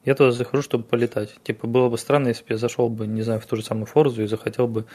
Я 0.05 0.15
туда 0.15 0.33
захожу, 0.33 0.63
чтобы 0.63 0.85
полетать. 0.85 1.35
Типа, 1.43 1.67
было 1.67 1.89
бы 1.89 1.99
странно, 1.99 2.29
если 2.29 2.43
бы 2.45 2.55
я 2.55 2.57
зашел 2.57 2.89
бы, 2.89 3.07
не 3.07 3.23
знаю, 3.23 3.41
в 3.41 3.47
ту 3.47 3.57
же 3.57 3.63
самую 3.63 3.87
Форзу 3.87 4.23
и 4.23 4.27
захотел 4.27 4.67
бы 4.67 4.87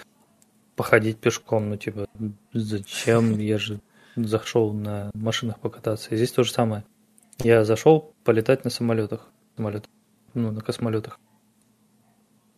походить 0.75 1.17
пешком, 1.17 1.69
ну 1.69 1.77
типа, 1.77 2.07
зачем, 2.53 3.37
я 3.39 3.57
же 3.57 3.79
зашел 4.15 4.73
на 4.73 5.11
машинах 5.13 5.59
покататься. 5.59 6.09
И 6.11 6.17
здесь 6.17 6.31
то 6.31 6.43
же 6.43 6.51
самое. 6.51 6.83
Я 7.39 7.63
зашел 7.63 8.13
полетать 8.23 8.63
на 8.63 8.69
самолетах, 8.69 9.27
самолет, 9.57 9.85
ну, 10.33 10.51
на 10.51 10.61
космолетах. 10.61 11.19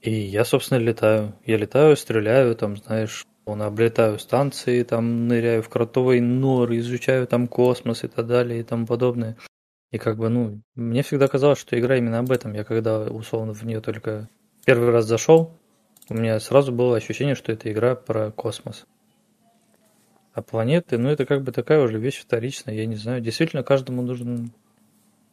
И 0.02 0.12
я, 0.12 0.46
собственно, 0.46 0.80
летаю. 0.80 1.34
Я 1.46 1.58
летаю, 1.58 1.96
стреляю, 1.96 2.56
там, 2.56 2.78
знаешь, 2.78 3.26
он 3.46 3.62
облетаю 3.62 4.20
станции, 4.20 4.84
там 4.84 5.28
ныряю 5.28 5.64
в 5.64 5.70
кротовые 5.70 6.22
норы, 6.22 6.78
изучаю 6.78 7.28
там 7.28 7.48
космос 7.48 8.04
и 8.04 8.08
так 8.08 8.28
далее 8.28 8.60
и 8.60 8.64
тому 8.64 8.86
подобное. 8.86 9.38
И 9.92 9.98
как 9.98 10.18
бы, 10.18 10.30
ну, 10.30 10.62
мне 10.76 11.04
всегда 11.04 11.28
казалось, 11.28 11.60
что 11.60 11.80
игра 11.80 11.98
именно 11.98 12.20
об 12.20 12.32
этом. 12.32 12.54
Я 12.54 12.64
когда, 12.64 13.02
условно, 13.02 13.54
в 13.54 13.64
нее 13.64 13.82
только 13.82 14.30
первый 14.66 14.90
раз 14.90 15.06
зашел, 15.06 15.58
у 16.10 16.14
меня 16.14 16.40
сразу 16.40 16.72
было 16.72 16.98
ощущение, 16.98 17.36
что 17.36 17.52
это 17.52 17.72
игра 17.72 17.96
про 17.96 18.32
космос. 18.32 18.86
А 20.34 20.42
планеты, 20.42 20.98
ну 20.98 21.10
это 21.10 21.26
как 21.26 21.44
бы 21.44 21.52
такая 21.52 21.82
уже 21.82 21.98
вещь 21.98 22.22
вторичная, 22.22 22.76
я 22.76 22.86
не 22.86 22.96
знаю. 22.96 23.22
Действительно, 23.22 23.64
каждому 23.64 24.02
нужно 24.02 24.50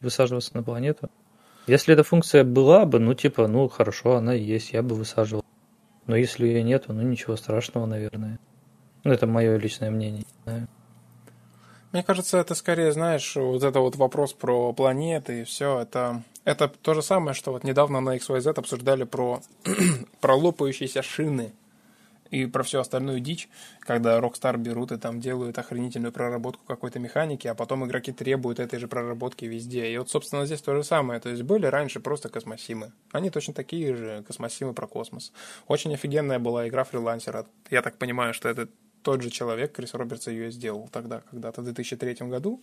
высаживаться 0.01 0.55
на 0.55 0.63
планету. 0.63 1.09
Если 1.67 1.93
эта 1.93 2.03
функция 2.03 2.43
была 2.43 2.85
бы, 2.85 2.99
ну 2.99 3.13
типа, 3.13 3.47
ну 3.47 3.67
хорошо, 3.67 4.15
она 4.15 4.33
есть, 4.33 4.73
я 4.73 4.81
бы 4.81 4.95
высаживал. 4.95 5.43
Но 6.07 6.15
если 6.15 6.47
ее 6.47 6.63
нету, 6.63 6.93
ну 6.93 7.01
ничего 7.01 7.35
страшного, 7.35 7.85
наверное. 7.85 8.39
Ну 9.03 9.11
это 9.11 9.27
мое 9.27 9.57
личное 9.57 9.91
мнение, 9.91 10.19
не 10.19 10.43
знаю. 10.43 10.67
Мне 11.93 12.01
кажется, 12.01 12.39
это 12.39 12.55
скорее, 12.55 12.91
знаешь, 12.91 13.35
вот 13.35 13.61
это 13.61 13.79
вот 13.79 13.95
вопрос 13.95 14.33
про 14.33 14.73
планеты 14.73 15.41
и 15.41 15.43
все, 15.43 15.79
это, 15.79 16.23
это 16.43 16.67
то 16.67 16.95
же 16.95 17.03
самое, 17.03 17.35
что 17.35 17.51
вот 17.51 17.63
недавно 17.63 18.01
на 18.01 18.17
XYZ 18.17 18.57
обсуждали 18.57 19.03
про, 19.03 19.41
про 20.19 20.35
лопающиеся 20.35 21.03
шины 21.03 21.53
и 22.31 22.47
про 22.47 22.63
всю 22.63 22.79
остальную 22.79 23.19
дичь, 23.19 23.47
когда 23.79 24.17
Rockstar 24.17 24.57
берут 24.57 24.91
и 24.91 24.97
там 24.97 25.21
делают 25.21 25.59
охренительную 25.59 26.11
проработку 26.11 26.63
какой-то 26.65 26.97
механики, 26.97 27.45
а 27.47 27.53
потом 27.53 27.85
игроки 27.85 28.11
требуют 28.11 28.59
этой 28.59 28.79
же 28.79 28.87
проработки 28.87 29.45
везде. 29.45 29.93
И 29.93 29.97
вот, 29.99 30.09
собственно, 30.09 30.47
здесь 30.47 30.61
то 30.61 30.73
же 30.73 30.83
самое. 30.83 31.19
То 31.19 31.29
есть 31.29 31.43
были 31.43 31.67
раньше 31.67 31.99
просто 31.99 32.27
космосимы. 32.27 32.91
Они 33.11 33.29
точно 33.29 33.53
такие 33.53 33.95
же 33.95 34.23
космосимы 34.25 34.73
про 34.73 34.87
космос. 34.87 35.31
Очень 35.67 35.93
офигенная 35.93 36.39
была 36.39 36.67
игра 36.67 36.85
фрилансера. 36.85 37.45
Я 37.69 37.83
так 37.83 37.99
понимаю, 37.99 38.33
что 38.33 38.49
это 38.49 38.67
тот 39.03 39.21
же 39.21 39.29
человек, 39.29 39.73
Крис 39.73 39.93
Робертс, 39.93 40.27
ее 40.27 40.51
сделал 40.51 40.89
тогда, 40.91 41.21
когда-то 41.29 41.61
в 41.61 41.65
2003 41.65 42.27
году. 42.27 42.61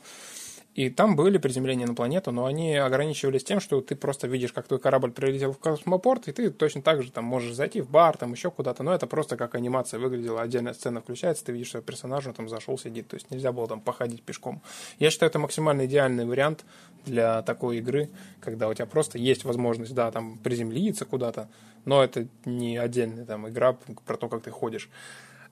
И 0.75 0.89
там 0.89 1.17
были 1.17 1.39
приземления 1.39 1.87
на 1.87 1.97
планету, 1.97 2.31
но 2.31 2.45
они 2.45 2.77
ограничивались 2.77 3.43
тем, 3.43 3.59
что 3.59 3.81
ты 3.81 3.97
просто 3.97 4.29
видишь, 4.29 4.53
как 4.53 4.69
твой 4.69 4.79
корабль 4.79 5.11
прилетел 5.11 5.53
в 5.53 5.59
космопорт, 5.59 6.29
и 6.29 6.33
ты 6.33 6.51
точно 6.51 6.81
так 6.81 7.03
же 7.03 7.11
там 7.11 7.25
можешь 7.25 7.55
зайти 7.55 7.81
в 7.81 7.91
бар, 7.91 8.17
там 8.17 8.33
еще 8.33 8.53
куда-то, 8.53 8.85
но 8.85 8.95
это 8.95 9.09
просто 9.09 9.37
как 9.37 9.57
анимация 9.57 9.99
выглядела, 9.99 10.43
отдельная 10.43 10.73
сцена 10.73 11.01
включается, 11.01 11.45
ты 11.45 11.53
видишь, 11.53 11.69
что 11.69 11.83
персонаж 11.83 12.27
он 12.29 12.35
там 12.35 12.49
зашел, 12.49 12.79
сидит, 12.79 13.09
то 13.09 13.15
есть 13.15 13.33
нельзя 13.33 13.51
было 13.51 13.67
там 13.67 13.81
походить 13.81 14.23
пешком. 14.23 14.63
Я 15.01 15.11
считаю, 15.11 15.29
это 15.31 15.41
максимально 15.41 15.87
идеальный 15.87 16.25
вариант 16.25 16.65
для 17.05 17.43
такой 17.43 17.79
игры, 17.79 18.09
когда 18.41 18.69
у 18.69 18.75
тебя 18.75 18.87
просто 18.87 19.19
есть 19.19 19.45
возможность, 19.45 19.95
да, 19.95 20.13
там 20.13 20.39
приземлиться 20.39 21.05
куда-то, 21.05 21.49
но 21.85 22.05
это 22.05 22.29
не 22.45 22.77
отдельная 22.77 23.25
там 23.25 23.49
игра 23.49 23.77
про 24.07 24.17
то, 24.17 24.29
как 24.29 24.43
ты 24.43 24.53
ходишь. 24.53 24.89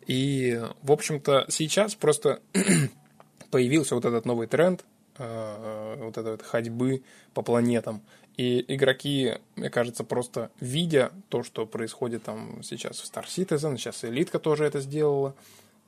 И, 0.09 0.61
в 0.83 0.91
общем-то, 0.91 1.47
сейчас 1.49 1.95
просто 1.95 2.41
появился 3.51 3.95
вот 3.95 4.05
этот 4.05 4.25
новый 4.25 4.49
тренд, 4.49 4.85
Э, 5.19 5.97
вот 5.99 6.17
этой 6.17 6.33
вот 6.33 6.43
ходьбы 6.43 7.03
по 7.35 7.43
планетам. 7.43 8.03
И 8.37 8.65
игроки, 8.73 9.35
мне 9.57 9.69
кажется, 9.69 10.05
просто 10.05 10.53
видя 10.61 11.11
то, 11.29 11.43
что 11.43 11.67
происходит 11.67 12.23
там 12.23 12.63
сейчас 12.63 13.01
в 13.01 13.13
Star 13.13 13.25
Citizen, 13.27 13.77
сейчас 13.77 14.05
Элитка 14.05 14.39
тоже 14.39 14.65
это 14.65 14.81
сделала, 14.81 15.35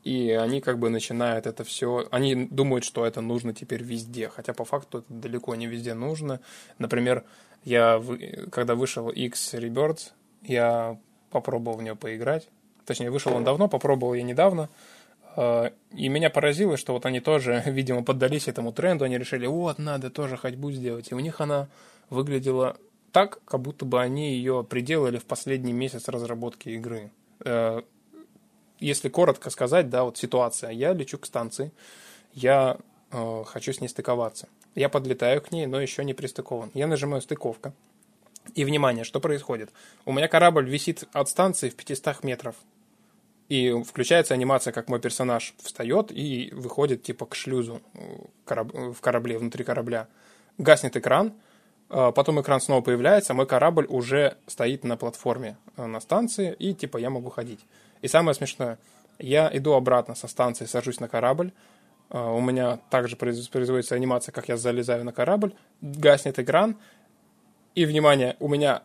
и 0.02 0.32
они 0.32 0.60
как 0.60 0.80
бы 0.80 0.90
начинают 0.90 1.46
это 1.46 1.62
все... 1.62 2.08
Они 2.10 2.34
думают, 2.34 2.84
что 2.84 3.06
это 3.06 3.20
нужно 3.20 3.54
теперь 3.54 3.84
везде, 3.84 4.28
хотя 4.28 4.52
по 4.52 4.64
факту 4.64 4.98
это 4.98 5.06
далеко 5.12 5.54
не 5.54 5.68
везде 5.68 5.94
нужно. 5.94 6.40
Например, 6.78 7.24
я, 7.62 8.02
когда 8.50 8.74
вышел 8.74 9.10
X 9.10 9.54
Rebirth, 9.54 10.10
я 10.42 10.98
попробовал 11.30 11.78
в 11.78 11.82
нее 11.82 11.94
поиграть. 11.94 12.48
Точнее, 12.86 13.10
вышел 13.10 13.34
он 13.34 13.44
давно, 13.44 13.68
попробовал 13.68 14.14
я 14.14 14.22
недавно. 14.22 14.68
А, 15.36 15.72
и 15.92 16.08
меня 16.08 16.30
поразило, 16.30 16.76
что 16.76 16.92
вот 16.92 17.06
они 17.06 17.20
тоже, 17.20 17.62
видимо, 17.66 18.04
поддались 18.04 18.48
этому 18.48 18.72
тренду, 18.72 19.04
они 19.04 19.18
решили, 19.18 19.46
вот, 19.46 19.78
надо 19.78 20.10
тоже 20.10 20.36
ходьбу 20.36 20.70
сделать. 20.72 21.10
И 21.10 21.14
у 21.14 21.20
них 21.20 21.40
она 21.40 21.68
выглядела 22.08 22.76
так, 23.12 23.40
как 23.44 23.60
будто 23.60 23.84
бы 23.84 24.00
они 24.00 24.34
ее 24.34 24.64
приделали 24.68 25.18
в 25.18 25.24
последний 25.24 25.72
месяц 25.72 26.08
разработки 26.08 26.68
игры. 26.70 27.10
Э, 27.44 27.82
если 28.78 29.08
коротко 29.08 29.50
сказать, 29.50 29.90
да, 29.90 30.04
вот 30.04 30.16
ситуация. 30.16 30.70
Я 30.70 30.92
лечу 30.92 31.18
к 31.18 31.26
станции, 31.26 31.72
я 32.32 32.78
э, 33.10 33.44
хочу 33.46 33.72
с 33.72 33.80
ней 33.80 33.88
стыковаться. 33.88 34.48
Я 34.74 34.88
подлетаю 34.88 35.42
к 35.42 35.50
ней, 35.52 35.66
но 35.66 35.80
еще 35.80 36.04
не 36.04 36.14
пристыкован. 36.14 36.70
Я 36.74 36.86
нажимаю 36.86 37.20
стыковка. 37.20 37.72
И, 38.54 38.64
внимание, 38.64 39.04
что 39.04 39.20
происходит? 39.20 39.70
У 40.06 40.12
меня 40.12 40.28
корабль 40.28 40.68
висит 40.68 41.04
от 41.12 41.28
станции 41.28 41.68
в 41.68 41.76
500 41.76 42.24
метров 42.24 42.56
и 43.50 43.82
включается 43.82 44.32
анимация, 44.32 44.72
как 44.72 44.88
мой 44.88 45.00
персонаж 45.00 45.54
встает 45.60 46.12
и 46.12 46.50
выходит 46.52 47.02
типа 47.02 47.26
к 47.26 47.34
шлюзу 47.34 47.82
в 48.46 49.00
корабле, 49.00 49.38
внутри 49.38 49.64
корабля. 49.64 50.06
Гаснет 50.56 50.96
экран, 50.96 51.32
а 51.88 52.12
потом 52.12 52.40
экран 52.40 52.60
снова 52.60 52.80
появляется, 52.80 53.34
мой 53.34 53.46
корабль 53.46 53.86
уже 53.88 54.36
стоит 54.46 54.84
на 54.84 54.96
платформе 54.96 55.56
э, 55.76 55.84
на 55.86 56.00
станции, 56.00 56.54
и 56.60 56.74
типа 56.74 56.98
я 56.98 57.10
могу 57.10 57.28
ходить. 57.28 57.60
И 58.02 58.08
самое 58.08 58.34
смешное, 58.34 58.78
я 59.18 59.50
иду 59.52 59.72
обратно 59.72 60.14
со 60.14 60.28
станции, 60.28 60.66
сажусь 60.66 61.00
на 61.00 61.08
корабль, 61.08 61.52
у 62.10 62.40
меня 62.40 62.78
также 62.90 63.16
производится 63.16 63.94
анимация, 63.94 64.32
как 64.32 64.48
я 64.48 64.56
залезаю 64.56 65.04
на 65.04 65.12
корабль, 65.12 65.54
гаснет 65.80 66.38
экран, 66.38 66.76
и, 67.74 67.84
внимание, 67.84 68.36
у 68.40 68.48
меня 68.48 68.82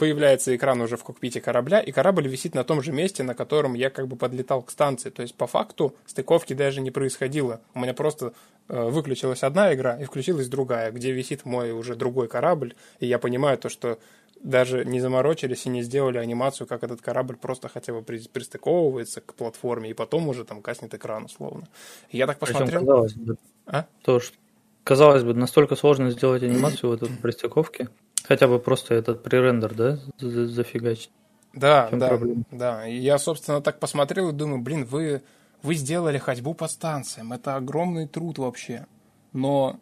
появляется 0.00 0.56
экран 0.56 0.80
уже 0.80 0.96
в 0.96 1.04
кокпите 1.04 1.42
корабля, 1.42 1.78
и 1.78 1.92
корабль 1.92 2.26
висит 2.26 2.54
на 2.54 2.64
том 2.64 2.80
же 2.80 2.90
месте, 2.90 3.22
на 3.22 3.34
котором 3.34 3.74
я 3.74 3.90
как 3.90 4.08
бы 4.08 4.16
подлетал 4.16 4.62
к 4.62 4.70
станции. 4.70 5.10
То 5.10 5.20
есть, 5.20 5.34
по 5.34 5.46
факту, 5.46 5.94
стыковки 6.06 6.54
даже 6.54 6.80
не 6.80 6.90
происходило. 6.90 7.60
У 7.74 7.80
меня 7.80 7.92
просто 7.92 8.32
э, 8.68 8.88
выключилась 8.88 9.42
одна 9.42 9.74
игра 9.74 10.00
и 10.00 10.04
включилась 10.04 10.48
другая, 10.48 10.90
где 10.90 11.12
висит 11.12 11.44
мой 11.44 11.72
уже 11.72 11.96
другой 11.96 12.28
корабль, 12.28 12.74
и 12.98 13.06
я 13.06 13.18
понимаю 13.18 13.58
то, 13.58 13.68
что 13.68 13.98
даже 14.42 14.86
не 14.86 15.00
заморочились 15.00 15.66
и 15.66 15.68
не 15.68 15.82
сделали 15.82 16.16
анимацию, 16.16 16.66
как 16.66 16.82
этот 16.82 17.02
корабль 17.02 17.36
просто 17.36 17.68
хотя 17.68 17.92
бы 17.92 18.00
пристыковывается 18.00 19.20
к 19.20 19.34
платформе, 19.34 19.90
и 19.90 19.92
потом 19.92 20.28
уже 20.28 20.46
там 20.46 20.62
каснет 20.62 20.94
экран, 20.94 21.26
условно. 21.26 21.68
И 22.08 22.16
я 22.16 22.26
так 22.26 22.38
посмотрел... 22.38 22.68
Причем, 22.68 22.86
казалось 22.86 23.14
бы, 23.16 23.36
а? 23.66 23.84
то, 24.02 24.18
что, 24.18 24.34
казалось 24.82 25.24
бы, 25.24 25.34
настолько 25.34 25.76
сложно 25.76 26.10
сделать 26.10 26.42
анимацию 26.42 26.88
в 26.88 26.94
этой 26.94 27.10
пристыковке. 27.10 27.90
Хотя 28.24 28.48
бы 28.48 28.58
просто 28.58 28.94
этот 28.94 29.22
пререндер, 29.22 29.74
да, 29.74 29.98
зафигачить. 30.18 31.10
Да, 31.52 31.88
да, 31.90 32.08
проблема? 32.08 32.44
да. 32.50 32.86
И 32.86 32.96
я, 32.96 33.18
собственно, 33.18 33.60
так 33.60 33.80
посмотрел 33.80 34.28
и 34.28 34.32
думаю, 34.32 34.60
блин, 34.60 34.84
вы, 34.84 35.22
вы 35.62 35.74
сделали 35.74 36.18
ходьбу 36.18 36.54
по 36.54 36.68
станциям. 36.68 37.32
Это 37.32 37.56
огромный 37.56 38.06
труд 38.06 38.38
вообще. 38.38 38.86
Но 39.32 39.80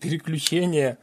переключение 0.00 0.92
Э, 0.92 0.96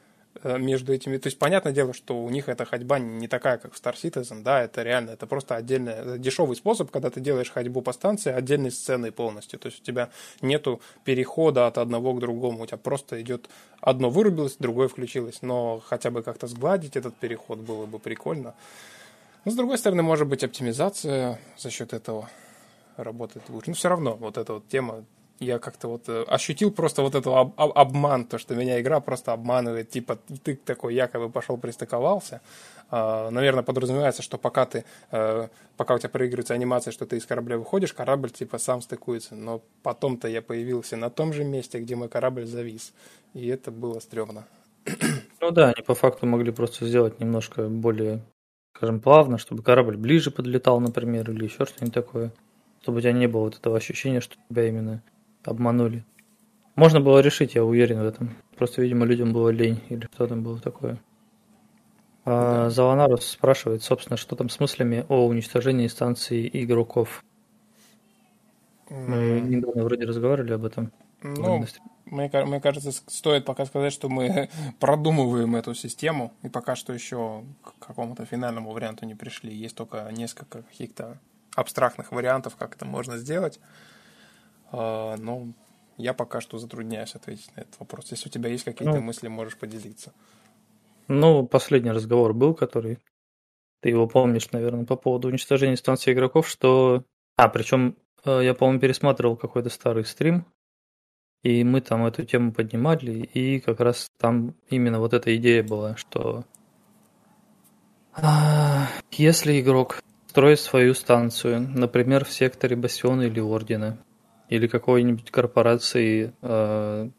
между 0.44 0.94
этими. 0.94 1.18
То 1.18 1.28
есть, 1.28 1.38
понятное 1.38 1.74
дело, 1.74 1.94
что 1.94 2.24
у 2.24 2.30
них 2.30 2.50
эта 2.50 2.66
ходьба 2.66 3.00
не 3.00 3.28
такая, 3.28 3.58
как 3.58 3.74
в 3.74 3.82
Star 3.82 3.94
Citizen, 3.94 4.44
да, 4.44 4.62
это 4.64 4.82
реально, 4.84 5.12
это 5.12 5.28
просто 5.28 5.56
отдельный, 5.56 5.94
это 5.94 6.18
дешевый 6.18 6.56
способ, 6.56 6.90
когда 6.90 7.10
ты 7.10 7.20
делаешь 7.20 7.52
ходьбу 7.52 7.82
по 7.82 7.94
станции 7.94 8.32
отдельной 8.32 8.72
сценой 8.72 9.12
полностью. 9.12 9.60
То 9.60 9.68
есть, 9.68 9.82
у 9.82 9.84
тебя 9.84 10.10
нету 10.42 10.82
перехода 11.04 11.68
от 11.68 11.78
одного 11.78 12.14
к 12.14 12.20
другому, 12.20 12.64
у 12.64 12.66
тебя 12.66 12.78
просто 12.78 13.22
идет 13.22 13.50
одно 13.82 14.10
вырубилось, 14.10 14.56
другое 14.58 14.88
включилось. 14.88 15.42
Но 15.42 15.82
хотя 15.86 16.12
бы 16.12 16.24
как-то 16.24 16.48
сгладить 16.48 16.96
этот 16.96 17.16
переход 17.16 17.60
было 17.60 17.86
бы 17.86 18.00
прикольно. 18.00 18.56
Но, 19.46 19.52
с 19.52 19.56
другой 19.56 19.78
стороны, 19.78 20.04
может 20.04 20.28
быть, 20.28 20.44
оптимизация 20.44 21.40
за 21.58 21.70
счет 21.72 21.94
этого 21.94 22.30
работает 22.96 23.50
лучше. 23.50 23.72
Но 23.72 23.76
все 23.76 23.90
равно 23.90 24.16
вот 24.16 24.38
эта 24.38 24.54
вот 24.54 24.68
тема 24.68 25.04
я 25.42 25.58
как-то 25.58 25.88
вот 25.88 26.08
э, 26.08 26.24
ощутил 26.28 26.72
просто 26.72 27.02
вот 27.02 27.16
этот 27.16 27.28
об, 27.28 27.60
об, 27.60 27.72
обман, 27.76 28.26
то, 28.26 28.38
что 28.38 28.56
меня 28.56 28.80
игра 28.80 29.00
просто 29.00 29.34
обманывает. 29.34 29.90
Типа, 29.90 30.20
ты 30.44 30.56
такой 30.56 30.94
якобы 30.94 31.30
пошел 31.30 31.58
пристыковался. 31.58 32.42
А, 32.92 33.32
наверное, 33.32 33.64
подразумевается, 33.64 34.22
что 34.22 34.38
пока 34.38 34.68
ты, 34.68 34.86
э, 35.12 35.48
пока 35.78 35.96
у 35.96 35.98
тебя 35.98 36.10
проигрывается 36.10 36.54
анимация, 36.54 36.92
что 36.92 37.08
ты 37.08 37.18
из 37.18 37.26
корабля 37.26 37.58
выходишь, 37.58 37.92
корабль 37.92 38.30
типа 38.30 38.60
сам 38.60 38.82
стыкуется. 38.82 39.36
Но 39.36 39.64
потом-то 39.82 40.28
я 40.28 40.44
появился 40.44 40.96
на 40.96 41.10
том 41.10 41.34
же 41.34 41.44
месте, 41.44 41.80
где 41.80 41.96
мой 41.96 42.08
корабль 42.08 42.46
завис. 42.46 42.94
И 43.34 43.48
это 43.48 43.72
было 43.72 44.00
стрёмно. 44.00 44.46
Ну 45.44 45.50
да, 45.50 45.70
они 45.70 45.84
по 45.84 45.96
факту 45.96 46.28
могли 46.28 46.52
просто 46.52 46.86
сделать 46.86 47.20
немножко 47.20 47.68
более, 47.68 48.22
скажем, 48.78 49.00
плавно, 49.00 49.40
чтобы 49.40 49.64
корабль 49.64 49.98
ближе 49.98 50.30
подлетал, 50.30 50.80
например, 50.80 51.32
или 51.32 51.46
еще 51.46 51.66
что-нибудь 51.66 51.96
такое. 51.96 52.32
Чтобы 52.84 53.00
у 53.00 53.02
тебя 53.02 53.12
не 53.12 53.26
было 53.26 53.46
вот 53.46 53.58
этого 53.58 53.76
ощущения, 53.76 54.22
что 54.22 54.36
тебя 54.50 54.68
именно 54.68 55.02
обманули. 55.44 56.06
Можно 56.76 57.02
было 57.02 57.20
решить, 57.20 57.56
я 57.56 57.64
уверен 57.64 58.02
в 58.02 58.06
этом. 58.06 58.36
Просто, 58.58 58.82
видимо, 58.82 59.06
людям 59.06 59.34
было 59.34 59.50
лень 59.50 59.82
или 59.90 60.08
что 60.14 60.28
там 60.28 60.44
было 60.44 60.60
такое. 60.60 61.00
А, 62.24 62.70
Заланарус 62.70 63.26
спрашивает, 63.26 63.84
собственно, 63.84 64.18
что 64.18 64.36
там 64.36 64.50
с 64.50 64.60
мыслями 64.60 65.06
о 65.10 65.26
уничтожении 65.26 65.88
станции 65.88 66.50
игроков. 66.52 67.24
Мы 68.90 69.42
недавно 69.42 69.84
вроде 69.84 70.06
разговаривали 70.06 70.54
об 70.54 70.66
этом. 70.66 70.92
Ну, 71.24 71.66
мне, 72.06 72.30
мне 72.46 72.60
кажется, 72.60 72.92
стоит 72.92 73.46
пока 73.46 73.66
сказать, 73.66 73.94
что 73.94 74.10
мы 74.10 74.50
продумываем 74.80 75.56
эту 75.56 75.74
систему, 75.74 76.34
и 76.44 76.50
пока 76.50 76.76
что 76.76 76.94
еще 76.94 77.44
к 77.64 77.86
какому-то 77.86 78.26
финальному 78.26 78.72
варианту 78.72 79.06
не 79.06 79.16
пришли. 79.16 79.54
Есть 79.54 79.76
только 79.76 80.10
несколько 80.12 80.64
каких-то 80.64 81.20
абстрактных 81.56 82.12
вариантов, 82.12 82.56
как 82.56 82.76
это 82.76 82.86
можно 82.86 83.18
сделать. 83.18 83.60
А, 84.72 85.16
но 85.18 85.48
я 85.98 86.14
пока 86.14 86.42
что 86.42 86.58
затрудняюсь 86.58 87.16
ответить 87.16 87.56
на 87.56 87.62
этот 87.62 87.80
вопрос. 87.80 88.12
Если 88.12 88.30
у 88.30 88.32
тебя 88.32 88.50
есть 88.50 88.64
какие-то 88.64 88.96
ну, 88.96 89.02
мысли, 89.02 89.28
можешь 89.28 89.58
поделиться. 89.58 90.14
Ну, 91.08 91.46
последний 91.46 91.92
разговор 91.92 92.34
был, 92.34 92.54
который 92.54 93.00
ты 93.82 93.90
его 93.90 94.08
помнишь, 94.08 94.52
наверное, 94.52 94.86
по 94.86 94.96
поводу 94.96 95.28
уничтожения 95.28 95.78
станции 95.78 96.14
игроков, 96.14 96.48
что... 96.48 97.04
А, 97.36 97.50
причем 97.50 97.98
э, 98.24 98.42
я, 98.44 98.54
по-моему, 98.54 98.80
пересматривал 98.80 99.36
какой-то 99.36 99.70
старый 99.70 100.06
стрим, 100.06 100.46
и 101.44 101.64
мы 101.64 101.82
там 101.82 102.06
эту 102.06 102.24
тему 102.24 102.54
поднимали, 102.54 103.12
и 103.12 103.60
как 103.60 103.80
раз 103.80 104.10
там 104.18 104.54
именно 104.70 105.00
вот 105.00 105.14
эта 105.14 105.36
идея 105.36 105.64
была, 105.64 105.96
что 105.96 106.46
а, 108.14 108.88
если 109.12 109.60
игрок 109.60 110.02
строит 110.28 110.60
свою 110.60 110.94
станцию, 110.94 111.62
например, 111.62 112.26
в 112.26 112.32
секторе 112.32 112.76
Бастиона 112.76 113.24
или 113.24 113.40
Ордена, 113.40 113.98
или 114.52 114.68
какой-нибудь 114.68 115.32
корпорации 115.32 116.34
э, 116.42 117.10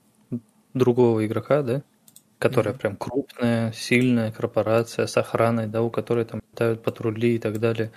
другого 0.75 1.27
игрока, 1.27 1.63
да, 1.63 1.83
которая 2.39 2.75
mm-hmm. 2.75 2.79
прям 2.79 2.97
крупная, 2.97 3.73
сильная 3.73 4.31
корпорация 4.31 5.07
с 5.07 5.17
охраной, 5.17 5.67
да, 5.67 5.81
у 5.83 5.91
которой 5.91 6.27
там 6.27 6.43
летают 6.53 6.83
патрули 6.83 7.37
и 7.37 7.39
так 7.39 7.59
далее. 7.59 7.91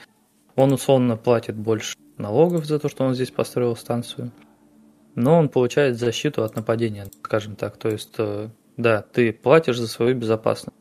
Он 0.55 0.71
условно 0.71 1.17
платит 1.17 1.57
больше 1.57 1.97
налогов 2.17 2.65
за 2.65 2.79
то, 2.79 2.87
что 2.87 3.03
он 3.03 3.13
здесь 3.13 3.29
построил 3.29 3.75
станцию, 3.75 4.31
но 5.15 5.37
он 5.37 5.49
получает 5.49 5.99
защиту 5.99 6.45
от 6.45 6.55
нападения, 6.55 7.07
скажем 7.21 7.57
так. 7.57 7.75
То 7.75 7.89
есть, 7.89 8.15
э, 8.17 8.47
да, 8.77 9.01
ты 9.01 9.33
платишь 9.33 9.79
за 9.79 9.89
свою 9.89 10.15
безопасность. 10.15 10.77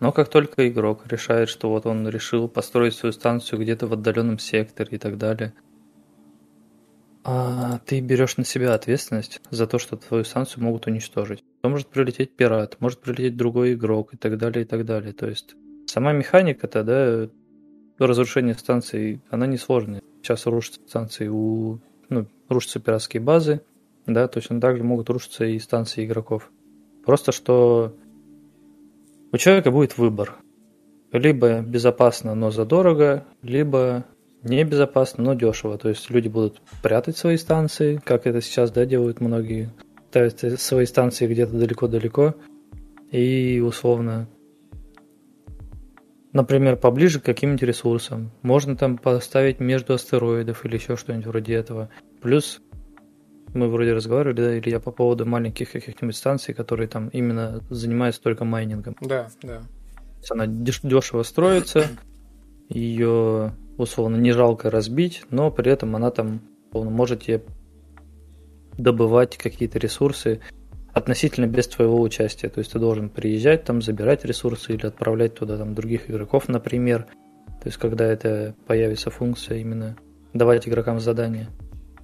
Но 0.00 0.10
как 0.10 0.28
только 0.28 0.68
игрок 0.68 1.06
решает, 1.06 1.48
что 1.48 1.70
вот 1.70 1.86
он 1.86 2.08
решил 2.08 2.48
построить 2.48 2.94
свою 2.94 3.12
станцию 3.12 3.60
где-то 3.60 3.86
в 3.86 3.92
отдаленном 3.92 4.40
секторе 4.40 4.96
и 4.96 4.98
так 4.98 5.18
далее– 5.18 5.54
а 7.28 7.80
ты 7.84 7.98
берешь 8.00 8.36
на 8.36 8.44
себя 8.44 8.72
ответственность 8.72 9.40
за 9.50 9.66
то, 9.66 9.80
что 9.80 9.96
твою 9.96 10.22
станцию 10.22 10.62
могут 10.62 10.86
уничтожить. 10.86 11.42
То 11.60 11.68
может 11.68 11.88
прилететь 11.88 12.36
пират, 12.36 12.76
может 12.78 13.00
прилететь 13.00 13.36
другой 13.36 13.74
игрок 13.74 14.14
и 14.14 14.16
так 14.16 14.38
далее, 14.38 14.64
и 14.64 14.68
так 14.68 14.84
далее. 14.84 15.12
То 15.12 15.26
есть 15.26 15.56
сама 15.86 16.12
механика-то, 16.12 16.84
да, 16.84 17.28
разрушение 17.98 18.54
станций, 18.54 19.20
она 19.28 19.48
несложная. 19.48 20.02
Сейчас 20.22 20.46
рушатся 20.46 20.80
станции 20.86 21.26
у... 21.26 21.80
Ну, 22.08 22.28
рушатся 22.48 22.78
пиратские 22.78 23.20
базы, 23.20 23.60
да, 24.06 24.28
точно 24.28 24.60
так 24.60 24.76
же 24.76 24.84
могут 24.84 25.10
рушиться 25.10 25.44
и 25.44 25.58
станции 25.58 26.06
игроков. 26.06 26.52
Просто 27.04 27.32
что 27.32 27.96
у 29.32 29.36
человека 29.36 29.72
будет 29.72 29.98
выбор. 29.98 30.36
Либо 31.10 31.60
безопасно, 31.60 32.36
но 32.36 32.52
задорого, 32.52 33.26
либо 33.42 34.04
небезопасно, 34.42 35.24
но 35.24 35.34
дешево. 35.34 35.78
То 35.78 35.88
есть 35.88 36.10
люди 36.10 36.28
будут 36.28 36.60
прятать 36.82 37.16
свои 37.16 37.36
станции, 37.36 38.00
как 38.04 38.26
это 38.26 38.40
сейчас 38.40 38.70
да, 38.70 38.84
делают 38.86 39.20
многие. 39.20 39.70
Ставят 40.10 40.60
свои 40.60 40.86
станции 40.86 41.26
где-то 41.26 41.52
далеко-далеко. 41.52 42.34
И 43.10 43.60
условно, 43.60 44.28
например, 46.32 46.76
поближе 46.76 47.20
к 47.20 47.24
каким-нибудь 47.24 47.62
ресурсам. 47.62 48.30
Можно 48.42 48.76
там 48.76 48.98
поставить 48.98 49.60
между 49.60 49.94
астероидов 49.94 50.64
или 50.64 50.76
еще 50.76 50.96
что-нибудь 50.96 51.26
вроде 51.26 51.54
этого. 51.54 51.90
Плюс 52.22 52.60
мы 53.54 53.68
вроде 53.68 53.92
разговаривали, 53.92 54.36
да, 54.36 54.56
или 54.56 54.70
я 54.70 54.80
по 54.80 54.90
поводу 54.90 55.26
маленьких 55.26 55.72
каких-нибудь 55.72 56.16
станций, 56.16 56.54
которые 56.54 56.88
там 56.88 57.08
именно 57.08 57.62
занимаются 57.70 58.22
только 58.22 58.44
майнингом. 58.44 58.96
Да, 59.00 59.28
да. 59.42 59.62
Она 60.30 60.46
дешево 60.46 61.22
строится, 61.22 61.86
ее 62.68 63.54
условно 63.76 64.16
не 64.16 64.32
жалко 64.32 64.70
разбить, 64.70 65.22
но 65.30 65.50
при 65.50 65.70
этом 65.70 65.94
она 65.96 66.10
там 66.10 66.40
условно, 66.68 66.90
может 66.90 67.22
тебе 67.22 67.42
добывать 68.76 69.36
какие-то 69.36 69.78
ресурсы 69.78 70.40
относительно 70.92 71.46
без 71.46 71.68
твоего 71.68 72.00
участия. 72.00 72.48
То 72.48 72.58
есть 72.58 72.72
ты 72.72 72.78
должен 72.78 73.08
приезжать 73.08 73.64
там, 73.64 73.82
забирать 73.82 74.24
ресурсы 74.24 74.74
или 74.74 74.86
отправлять 74.86 75.34
туда 75.34 75.56
там 75.56 75.74
других 75.74 76.10
игроков, 76.10 76.48
например. 76.48 77.06
То 77.62 77.68
есть 77.68 77.78
когда 77.78 78.04
это 78.06 78.54
появится 78.66 79.10
функция 79.10 79.58
именно 79.58 79.96
давать 80.32 80.68
игрокам 80.68 81.00
задания. 81.00 81.48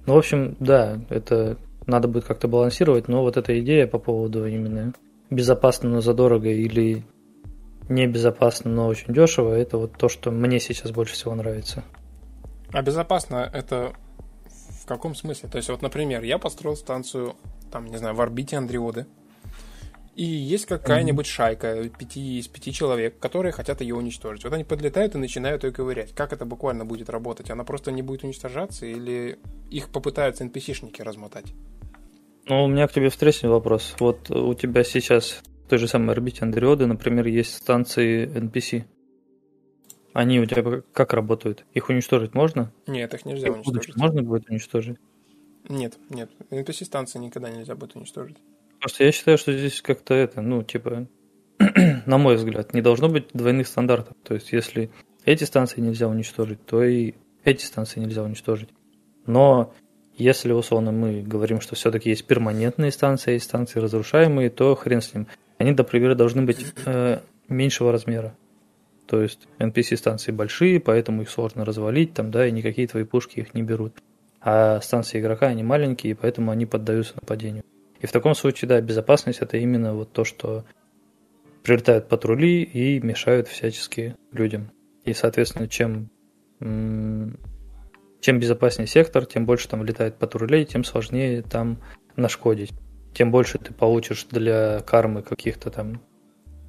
Ну, 0.05 0.15
в 0.15 0.17
общем, 0.17 0.55
да, 0.59 0.99
это 1.09 1.57
надо 1.85 2.07
будет 2.07 2.25
как-то 2.25 2.47
балансировать, 2.47 3.07
но 3.07 3.21
вот 3.21 3.37
эта 3.37 3.59
идея 3.59 3.87
по 3.87 3.99
поводу 3.99 4.45
именно 4.45 4.93
безопасно, 5.29 5.89
но 5.89 6.01
задорого 6.01 6.49
или 6.49 7.03
небезопасно, 7.89 8.71
но 8.71 8.87
очень 8.87 9.13
дешево, 9.13 9.53
это 9.53 9.77
вот 9.77 9.97
то, 9.97 10.09
что 10.09 10.31
мне 10.31 10.59
сейчас 10.59 10.91
больше 10.91 11.13
всего 11.13 11.35
нравится. 11.35 11.83
А 12.71 12.81
безопасно 12.81 13.49
это 13.53 13.93
в 14.83 14.85
каком 14.85 15.15
смысле? 15.15 15.49
То 15.49 15.57
есть, 15.57 15.69
вот, 15.69 15.81
например, 15.81 16.23
я 16.23 16.37
построил 16.37 16.75
станцию, 16.75 17.35
там, 17.71 17.85
не 17.85 17.97
знаю, 17.97 18.15
в 18.15 18.21
орбите 18.21 18.57
Андриоды, 18.57 19.05
и 20.15 20.23
есть 20.23 20.67
какая-нибудь 20.67 21.25
mm-hmm. 21.25 21.29
шайка 21.29 21.89
пяти, 21.89 22.39
из 22.39 22.47
пяти 22.47 22.71
человек, 22.71 23.17
которые 23.17 23.51
хотят 23.51 23.81
ее 23.81 23.95
уничтожить. 23.95 24.43
Вот 24.43 24.53
они 24.53 24.63
подлетают 24.63 25.15
и 25.15 25.17
начинают 25.17 25.63
ее 25.63 25.71
ковырять. 25.71 26.13
Как 26.13 26.33
это 26.33 26.45
буквально 26.45 26.85
будет 26.85 27.09
работать? 27.09 27.49
Она 27.49 27.63
просто 27.63 27.91
не 27.91 28.03
будет 28.03 28.23
уничтожаться 28.23 28.85
или 28.85 29.39
их 29.71 29.89
попытаются 29.89 30.43
NPC-шники 30.43 31.01
размотать? 31.01 31.53
Ну, 32.45 32.65
у 32.65 32.67
меня 32.67 32.87
к 32.87 32.93
тебе 32.93 33.09
встречный 33.09 33.49
вопрос. 33.49 33.95
Вот 33.99 34.29
у 34.29 34.53
тебя 34.53 34.83
сейчас 34.83 35.41
в 35.65 35.69
той 35.69 35.79
же 35.79 35.87
самой 35.87 36.11
орбите 36.11 36.43
Андриоды, 36.43 36.85
например, 36.85 37.27
есть 37.27 37.55
станции 37.55 38.27
NPC. 38.27 38.85
Они 40.13 40.39
у 40.39 40.45
тебя 40.45 40.81
как 40.93 41.13
работают? 41.13 41.65
Их 41.73 41.89
уничтожить 41.89 42.35
можно? 42.35 42.71
Нет, 42.85 43.13
их 43.13 43.25
нельзя 43.25 43.47
их 43.47 43.55
уничтожить. 43.55 43.95
Можно 43.95 44.21
будет 44.21 44.49
уничтожить? 44.49 44.97
Нет, 45.69 45.97
нет. 46.09 46.29
NPC-станции 46.51 47.19
никогда 47.19 47.49
нельзя 47.49 47.75
будет 47.75 47.95
уничтожить. 47.95 48.37
Просто 48.79 49.05
я 49.05 49.11
считаю, 49.11 49.37
что 49.37 49.53
здесь 49.53 49.81
как-то 49.81 50.13
это, 50.13 50.41
ну, 50.41 50.61
типа, 50.61 51.07
на 52.05 52.17
мой 52.17 52.35
взгляд, 52.35 52.73
не 52.73 52.81
должно 52.81 53.09
быть 53.09 53.27
двойных 53.33 53.67
стандартов. 53.67 54.15
То 54.23 54.33
есть, 54.33 54.51
если 54.51 54.91
эти 55.25 55.45
станции 55.45 55.81
нельзя 55.81 56.07
уничтожить, 56.07 56.63
то 56.65 56.83
и 56.83 57.13
эти 57.43 57.63
станции 57.63 58.01
нельзя 58.01 58.23
уничтожить. 58.23 58.69
Но 59.25 59.73
если, 60.15 60.51
условно, 60.51 60.91
мы 60.91 61.21
говорим, 61.21 61.61
что 61.61 61.75
все-таки 61.75 62.09
есть 62.09 62.25
перманентные 62.25 62.91
станции, 62.91 63.33
есть 63.33 63.45
станции 63.45 63.79
разрушаемые, 63.79 64.49
то 64.49 64.75
хрен 64.75 65.01
с 65.01 65.13
ним. 65.13 65.27
Они, 65.63 65.71
например, 65.71 66.13
должны 66.13 66.41
быть 66.41 66.73
э, 66.85 67.19
меньшего 67.47 67.93
размера. 67.93 68.35
То 69.07 69.21
есть 69.21 69.47
NPC-станции 69.59 70.33
большие, 70.33 70.81
поэтому 70.81 71.21
их 71.21 71.29
сложно 71.29 71.63
развалить, 71.63 72.13
там, 72.13 72.31
да, 72.31 72.45
и 72.45 72.51
никакие 72.51 72.85
твои 72.85 73.05
пушки 73.05 73.39
их 73.39 73.53
не 73.53 73.63
берут. 73.63 73.93
А 74.41 74.81
станции 74.81 75.21
игрока, 75.21 75.47
они 75.47 75.63
маленькие, 75.63 76.15
поэтому 76.15 76.51
они 76.51 76.65
поддаются 76.65 77.13
нападению. 77.15 77.63
И 78.01 78.05
в 78.05 78.11
таком 78.11 78.35
случае, 78.35 78.67
да, 78.67 78.81
безопасность 78.81 79.39
это 79.39 79.55
именно 79.55 79.93
вот 79.95 80.11
то, 80.11 80.25
что 80.25 80.65
прилетают 81.63 82.09
патрули 82.09 82.63
и 82.63 82.99
мешают 82.99 83.47
всячески 83.47 84.17
людям. 84.33 84.69
И, 85.05 85.13
соответственно, 85.13 85.69
чем 85.69 86.09
чем 88.19 88.39
безопаснее 88.39 88.87
сектор, 88.87 89.25
тем 89.25 89.45
больше 89.45 89.69
там 89.69 89.81
летает 89.85 90.17
патрулей, 90.17 90.65
тем 90.65 90.83
сложнее 90.83 91.41
там 91.41 91.77
нашкодить. 92.17 92.73
Тем 93.13 93.31
больше 93.31 93.59
ты 93.59 93.73
получишь 93.73 94.25
для 94.25 94.79
кармы 94.81 95.21
каких-то 95.21 95.69
там 95.69 96.01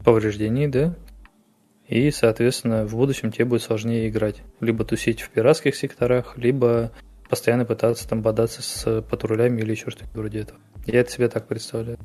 повреждений, 0.05 0.69
да? 0.69 0.95
И, 1.89 2.11
соответственно, 2.11 2.87
в 2.87 2.95
будущем 2.95 3.33
тебе 3.33 3.45
будет 3.45 3.63
сложнее 3.63 4.09
играть. 4.09 4.43
Либо 4.61 4.85
тусить 4.85 5.21
в 5.21 5.31
пиратских 5.31 5.75
секторах, 5.77 6.37
либо 6.37 6.93
постоянно 7.29 7.65
пытаться 7.65 8.09
там 8.09 8.23
бодаться 8.23 8.63
с 8.63 9.03
патрулями 9.03 9.61
или 9.61 9.73
еще 9.73 9.91
что-то 9.91 10.11
вроде 10.15 10.41
этого. 10.41 10.61
Я 10.87 11.01
это 11.01 11.11
себе 11.11 11.29
так 11.29 11.47
представляю. 11.47 11.99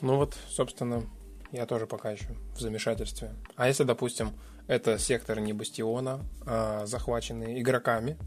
Ну 0.00 0.16
вот, 0.16 0.34
собственно, 0.48 1.02
я 1.52 1.66
тоже 1.66 1.86
пока 1.86 2.10
еще 2.10 2.28
в 2.54 2.60
замешательстве. 2.60 3.30
А 3.56 3.68
если, 3.68 3.84
допустим, 3.84 4.32
это 4.66 4.98
сектор 4.98 5.40
не 5.40 5.52
бастиона, 5.52 6.20
а 6.46 6.84
захваченный 6.86 7.60
игроками, 7.60 8.18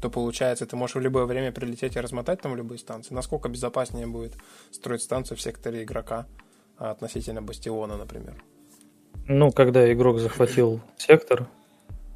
то 0.00 0.10
получается, 0.10 0.66
ты 0.66 0.76
можешь 0.76 0.96
в 0.96 1.00
любое 1.00 1.24
время 1.24 1.52
прилететь 1.52 1.96
и 1.96 2.00
размотать 2.00 2.40
там 2.40 2.56
любые 2.56 2.78
станции. 2.78 3.14
Насколько 3.14 3.48
безопаснее 3.48 4.06
будет 4.06 4.34
строить 4.70 5.02
станцию 5.02 5.36
в 5.38 5.40
секторе 5.40 5.82
игрока 5.82 6.26
а 6.78 6.92
относительно 6.92 7.42
бастиона, 7.42 7.96
например? 7.96 8.34
Ну, 9.26 9.50
когда 9.50 9.92
игрок 9.92 10.18
захватил 10.18 10.80
сектор, 10.96 11.48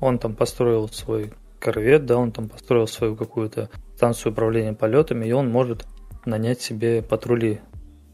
он 0.00 0.18
там 0.18 0.34
построил 0.34 0.88
свой 0.88 1.32
корвет, 1.58 2.06
да, 2.06 2.16
он 2.16 2.32
там 2.32 2.48
построил 2.48 2.86
свою 2.86 3.16
какую-то 3.16 3.70
станцию 3.96 4.32
управления 4.32 4.72
полетами, 4.72 5.26
и 5.26 5.32
он 5.32 5.50
может 5.50 5.86
нанять 6.24 6.60
себе 6.60 7.02
патрули, 7.02 7.60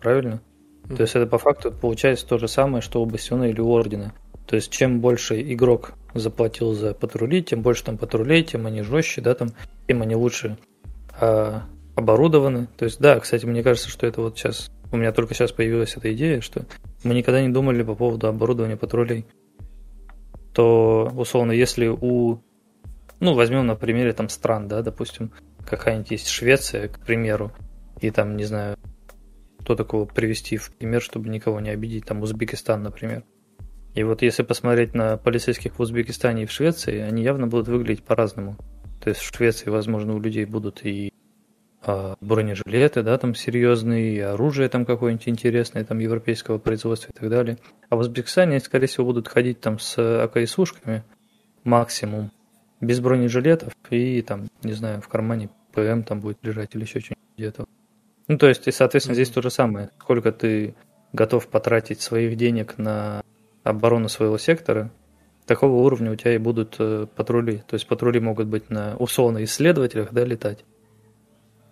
правильно? 0.00 0.40
Mm-hmm. 0.84 0.96
То 0.96 1.02
есть 1.02 1.16
это 1.16 1.26
по 1.26 1.38
факту 1.38 1.70
получается 1.70 2.26
то 2.26 2.38
же 2.38 2.48
самое, 2.48 2.82
что 2.82 3.02
у 3.02 3.06
Бастиона 3.06 3.44
или 3.44 3.60
у 3.60 3.70
Ордена. 3.70 4.12
То 4.48 4.56
есть 4.56 4.72
чем 4.72 5.00
больше 5.00 5.40
игрок 5.52 5.92
заплатил 6.14 6.72
за 6.72 6.94
патрули, 6.94 7.42
тем 7.42 7.60
больше 7.60 7.84
там 7.84 7.98
патрулей, 7.98 8.42
тем 8.42 8.66
они 8.66 8.80
жестче, 8.80 9.20
да, 9.20 9.34
там, 9.34 9.50
тем 9.86 10.00
они 10.00 10.16
лучше 10.16 10.56
а, 11.20 11.64
оборудованы. 11.94 12.66
То 12.78 12.86
есть, 12.86 12.98
да, 12.98 13.20
кстати, 13.20 13.44
мне 13.44 13.62
кажется, 13.62 13.90
что 13.90 14.06
это 14.06 14.22
вот 14.22 14.38
сейчас, 14.38 14.70
у 14.90 14.96
меня 14.96 15.12
только 15.12 15.34
сейчас 15.34 15.52
появилась 15.52 15.98
эта 15.98 16.14
идея, 16.14 16.40
что 16.40 16.64
мы 17.04 17.14
никогда 17.14 17.42
не 17.42 17.50
думали 17.50 17.82
по 17.82 17.94
поводу 17.94 18.26
оборудования 18.26 18.78
патрулей. 18.78 19.26
То, 20.54 21.12
условно, 21.14 21.52
если 21.52 21.88
у, 21.88 22.40
ну, 23.20 23.34
возьмем 23.34 23.66
на 23.66 23.76
примере 23.76 24.14
там 24.14 24.30
стран, 24.30 24.66
да, 24.66 24.80
допустим, 24.80 25.30
какая-нибудь 25.66 26.10
есть 26.10 26.28
Швеция, 26.28 26.88
к 26.88 27.00
примеру, 27.00 27.52
и 28.00 28.10
там, 28.10 28.34
не 28.38 28.44
знаю, 28.44 28.78
кто 29.60 29.76
такого 29.76 30.06
привести 30.06 30.56
в 30.56 30.72
пример, 30.74 31.02
чтобы 31.02 31.28
никого 31.28 31.60
не 31.60 31.68
обидеть, 31.68 32.06
там 32.06 32.22
Узбекистан, 32.22 32.82
например. 32.82 33.24
И 33.98 34.04
вот 34.04 34.22
если 34.22 34.44
посмотреть 34.44 34.94
на 34.94 35.16
полицейских 35.16 35.76
в 35.76 35.82
Узбекистане 35.82 36.44
и 36.44 36.46
в 36.46 36.52
Швеции, 36.52 37.00
они 37.00 37.24
явно 37.24 37.48
будут 37.48 37.66
выглядеть 37.66 38.04
по-разному. 38.04 38.56
То 39.02 39.08
есть 39.08 39.20
в 39.20 39.34
Швеции, 39.34 39.70
возможно, 39.70 40.14
у 40.14 40.20
людей 40.20 40.44
будут 40.44 40.86
и 40.86 41.12
а, 41.82 42.14
бронежилеты, 42.20 43.02
да, 43.02 43.18
там 43.18 43.34
серьезные, 43.34 44.14
и 44.14 44.20
оружие 44.20 44.68
там 44.68 44.86
какое-нибудь 44.86 45.26
интересное, 45.26 45.82
там 45.82 45.98
европейского 45.98 46.58
производства 46.58 47.10
и 47.10 47.18
так 47.18 47.28
далее. 47.28 47.58
А 47.88 47.96
в 47.96 47.98
Узбекистане, 47.98 48.60
скорее 48.60 48.86
всего, 48.86 49.06
будут 49.06 49.26
ходить 49.26 49.60
там 49.60 49.80
с 49.80 49.98
АКСУшками 49.98 51.02
максимум, 51.64 52.30
без 52.80 53.00
бронежилетов 53.00 53.72
и 53.90 54.22
там, 54.22 54.46
не 54.62 54.74
знаю, 54.74 55.00
в 55.00 55.08
кармане 55.08 55.50
ПМ 55.74 56.04
там 56.04 56.20
будет 56.20 56.38
лежать 56.44 56.72
или 56.76 56.82
еще 56.82 57.00
что-нибудь 57.00 57.36
где-то. 57.36 57.66
Ну, 58.28 58.38
то 58.38 58.46
есть, 58.46 58.68
и, 58.68 58.70
соответственно, 58.70 59.16
здесь 59.16 59.30
то 59.30 59.42
же 59.42 59.50
самое. 59.50 59.90
Сколько 59.98 60.30
ты 60.30 60.76
готов 61.12 61.48
потратить 61.48 62.00
своих 62.00 62.36
денег 62.36 62.78
на 62.78 63.22
оборону 63.68 64.08
своего 64.08 64.38
сектора, 64.38 64.90
такого 65.46 65.82
уровня 65.82 66.12
у 66.12 66.16
тебя 66.16 66.34
и 66.34 66.38
будут 66.38 66.76
э, 66.78 67.06
патрули. 67.14 67.62
То 67.66 67.74
есть 67.74 67.88
патрули 67.88 68.20
могут 68.20 68.46
быть 68.46 68.70
на 68.70 68.96
условно 68.96 69.42
исследователях, 69.44 70.12
да, 70.12 70.24
летать 70.24 70.64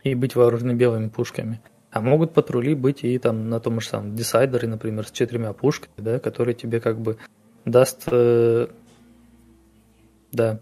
и 0.02 0.14
быть 0.14 0.34
вооружены 0.34 0.72
белыми 0.72 1.08
пушками. 1.08 1.60
А 1.90 2.00
могут 2.00 2.34
патрули 2.34 2.74
быть 2.74 3.04
и 3.04 3.18
там 3.18 3.48
на 3.48 3.60
том 3.60 3.80
же 3.80 3.88
самом 3.88 4.14
десайдере, 4.14 4.68
например, 4.68 5.06
с 5.06 5.10
четырьмя 5.10 5.52
пушками, 5.52 5.94
да, 5.96 6.18
который 6.18 6.54
тебе 6.54 6.80
как 6.80 6.98
бы 7.00 7.18
даст, 7.64 8.04
э, 8.10 8.66
да, 10.32 10.60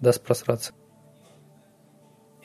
даст 0.00 0.22
просраться. 0.22 0.72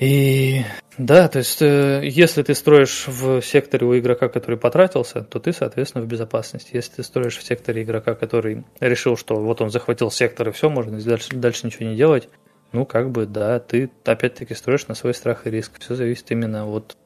И 0.04 0.66
да, 0.98 1.30
то 1.30 1.40
есть, 1.40 1.62
э, 1.62 2.02
если 2.04 2.44
ты 2.44 2.54
строишь 2.56 3.06
в 3.08 3.42
секторе 3.42 3.88
у 3.88 3.98
игрока, 3.98 4.28
который 4.28 4.58
потратился, 4.58 5.22
то 5.22 5.40
ты, 5.40 5.54
соответственно, 5.54 6.04
в 6.04 6.08
безопасности. 6.08 6.72
Если 6.74 6.96
ты 6.96 7.04
строишь 7.04 7.38
в 7.38 7.44
секторе 7.44 7.84
игрока, 7.84 8.14
который 8.14 8.66
решил, 8.82 9.16
что 9.16 9.36
вот 9.36 9.62
он 9.62 9.70
захватил 9.70 10.12
сектор 10.12 10.50
и 10.50 10.52
все, 10.52 10.70
можно 10.70 11.00
дальше, 11.02 11.34
дальше 11.38 11.66
ничего 11.68 11.86
не 11.86 11.96
делать, 11.96 12.28
ну, 12.74 12.86
как 12.86 13.12
бы, 13.12 13.26
да, 13.26 13.62
ты 13.62 13.90
опять-таки 14.04 14.54
строишь 14.56 14.88
на 14.88 14.94
свой 14.94 15.14
страх 15.14 15.48
и 15.48 15.52
риск. 15.52 15.80
Все 15.80 15.96
зависит 15.96 16.30
именно 16.32 16.68
от 16.68 16.98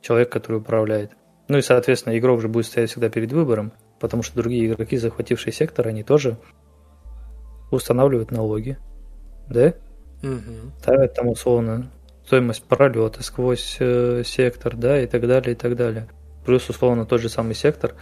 человека, 0.00 0.40
который 0.40 0.60
управляет. 0.60 1.10
Ну 1.48 1.58
и, 1.58 1.62
соответственно, 1.62 2.16
игрок 2.16 2.40
же 2.40 2.48
будет 2.48 2.64
стоять 2.64 2.88
всегда 2.88 3.10
перед 3.10 3.32
выбором, 3.32 3.74
потому 4.00 4.22
что 4.22 4.36
другие 4.36 4.66
игроки, 4.66 4.96
захватившие 4.96 5.52
сектор, 5.52 5.88
они 5.88 6.04
тоже 6.04 6.38
устанавливают 7.70 8.30
налоги, 8.30 8.78
да? 9.46 9.74
Угу. 10.22 10.78
Ставят 10.80 11.14
там 11.14 11.28
условно 11.28 11.90
стоимость 12.30 12.62
пролета 12.62 13.24
сквозь 13.24 13.78
э, 13.80 14.22
сектор, 14.24 14.76
да, 14.76 15.02
и 15.02 15.08
так 15.08 15.26
далее, 15.26 15.54
и 15.54 15.56
так 15.56 15.74
далее. 15.74 16.08
Плюс, 16.46 16.68
условно, 16.70 17.04
тот 17.04 17.20
же 17.20 17.28
самый 17.28 17.56
сектор. 17.56 17.96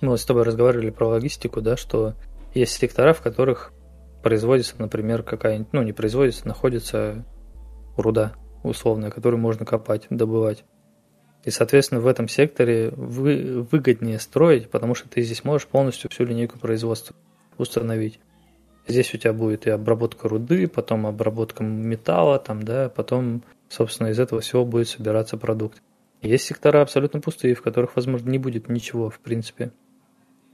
Мы 0.00 0.18
с 0.18 0.24
тобой 0.24 0.42
разговаривали 0.42 0.90
про 0.90 1.06
логистику, 1.06 1.60
да, 1.60 1.76
что 1.76 2.14
есть 2.54 2.72
сектора, 2.72 3.12
в 3.12 3.20
которых 3.20 3.70
производится, 4.24 4.74
например, 4.78 5.22
какая-нибудь, 5.22 5.72
ну, 5.72 5.82
не 5.84 5.92
производится, 5.92 6.48
находится 6.48 7.24
руда 7.96 8.32
условная, 8.64 9.12
которую 9.12 9.38
можно 9.38 9.64
копать, 9.64 10.08
добывать. 10.10 10.64
И, 11.44 11.50
соответственно, 11.50 12.00
в 12.00 12.08
этом 12.08 12.26
секторе 12.26 12.90
вы, 12.90 13.64
выгоднее 13.70 14.18
строить, 14.18 14.68
потому 14.70 14.96
что 14.96 15.08
ты 15.08 15.22
здесь 15.22 15.44
можешь 15.44 15.68
полностью 15.68 16.10
всю 16.10 16.24
линейку 16.24 16.58
производства 16.58 17.14
установить. 17.58 18.18
Здесь 18.86 19.14
у 19.14 19.18
тебя 19.18 19.32
будет 19.32 19.66
и 19.66 19.70
обработка 19.70 20.28
руды, 20.28 20.66
потом 20.66 21.06
обработка 21.06 21.62
металла, 21.62 22.38
там, 22.38 22.62
да, 22.62 22.88
потом, 22.88 23.42
собственно, 23.68 24.08
из 24.08 24.18
этого 24.18 24.40
всего 24.40 24.64
будет 24.64 24.88
собираться 24.88 25.36
продукт. 25.36 25.82
Есть 26.22 26.44
сектора 26.44 26.82
абсолютно 26.82 27.20
пустые, 27.20 27.54
в 27.54 27.62
которых, 27.62 27.96
возможно, 27.96 28.28
не 28.28 28.38
будет 28.38 28.68
ничего, 28.68 29.10
в 29.10 29.20
принципе. 29.20 29.72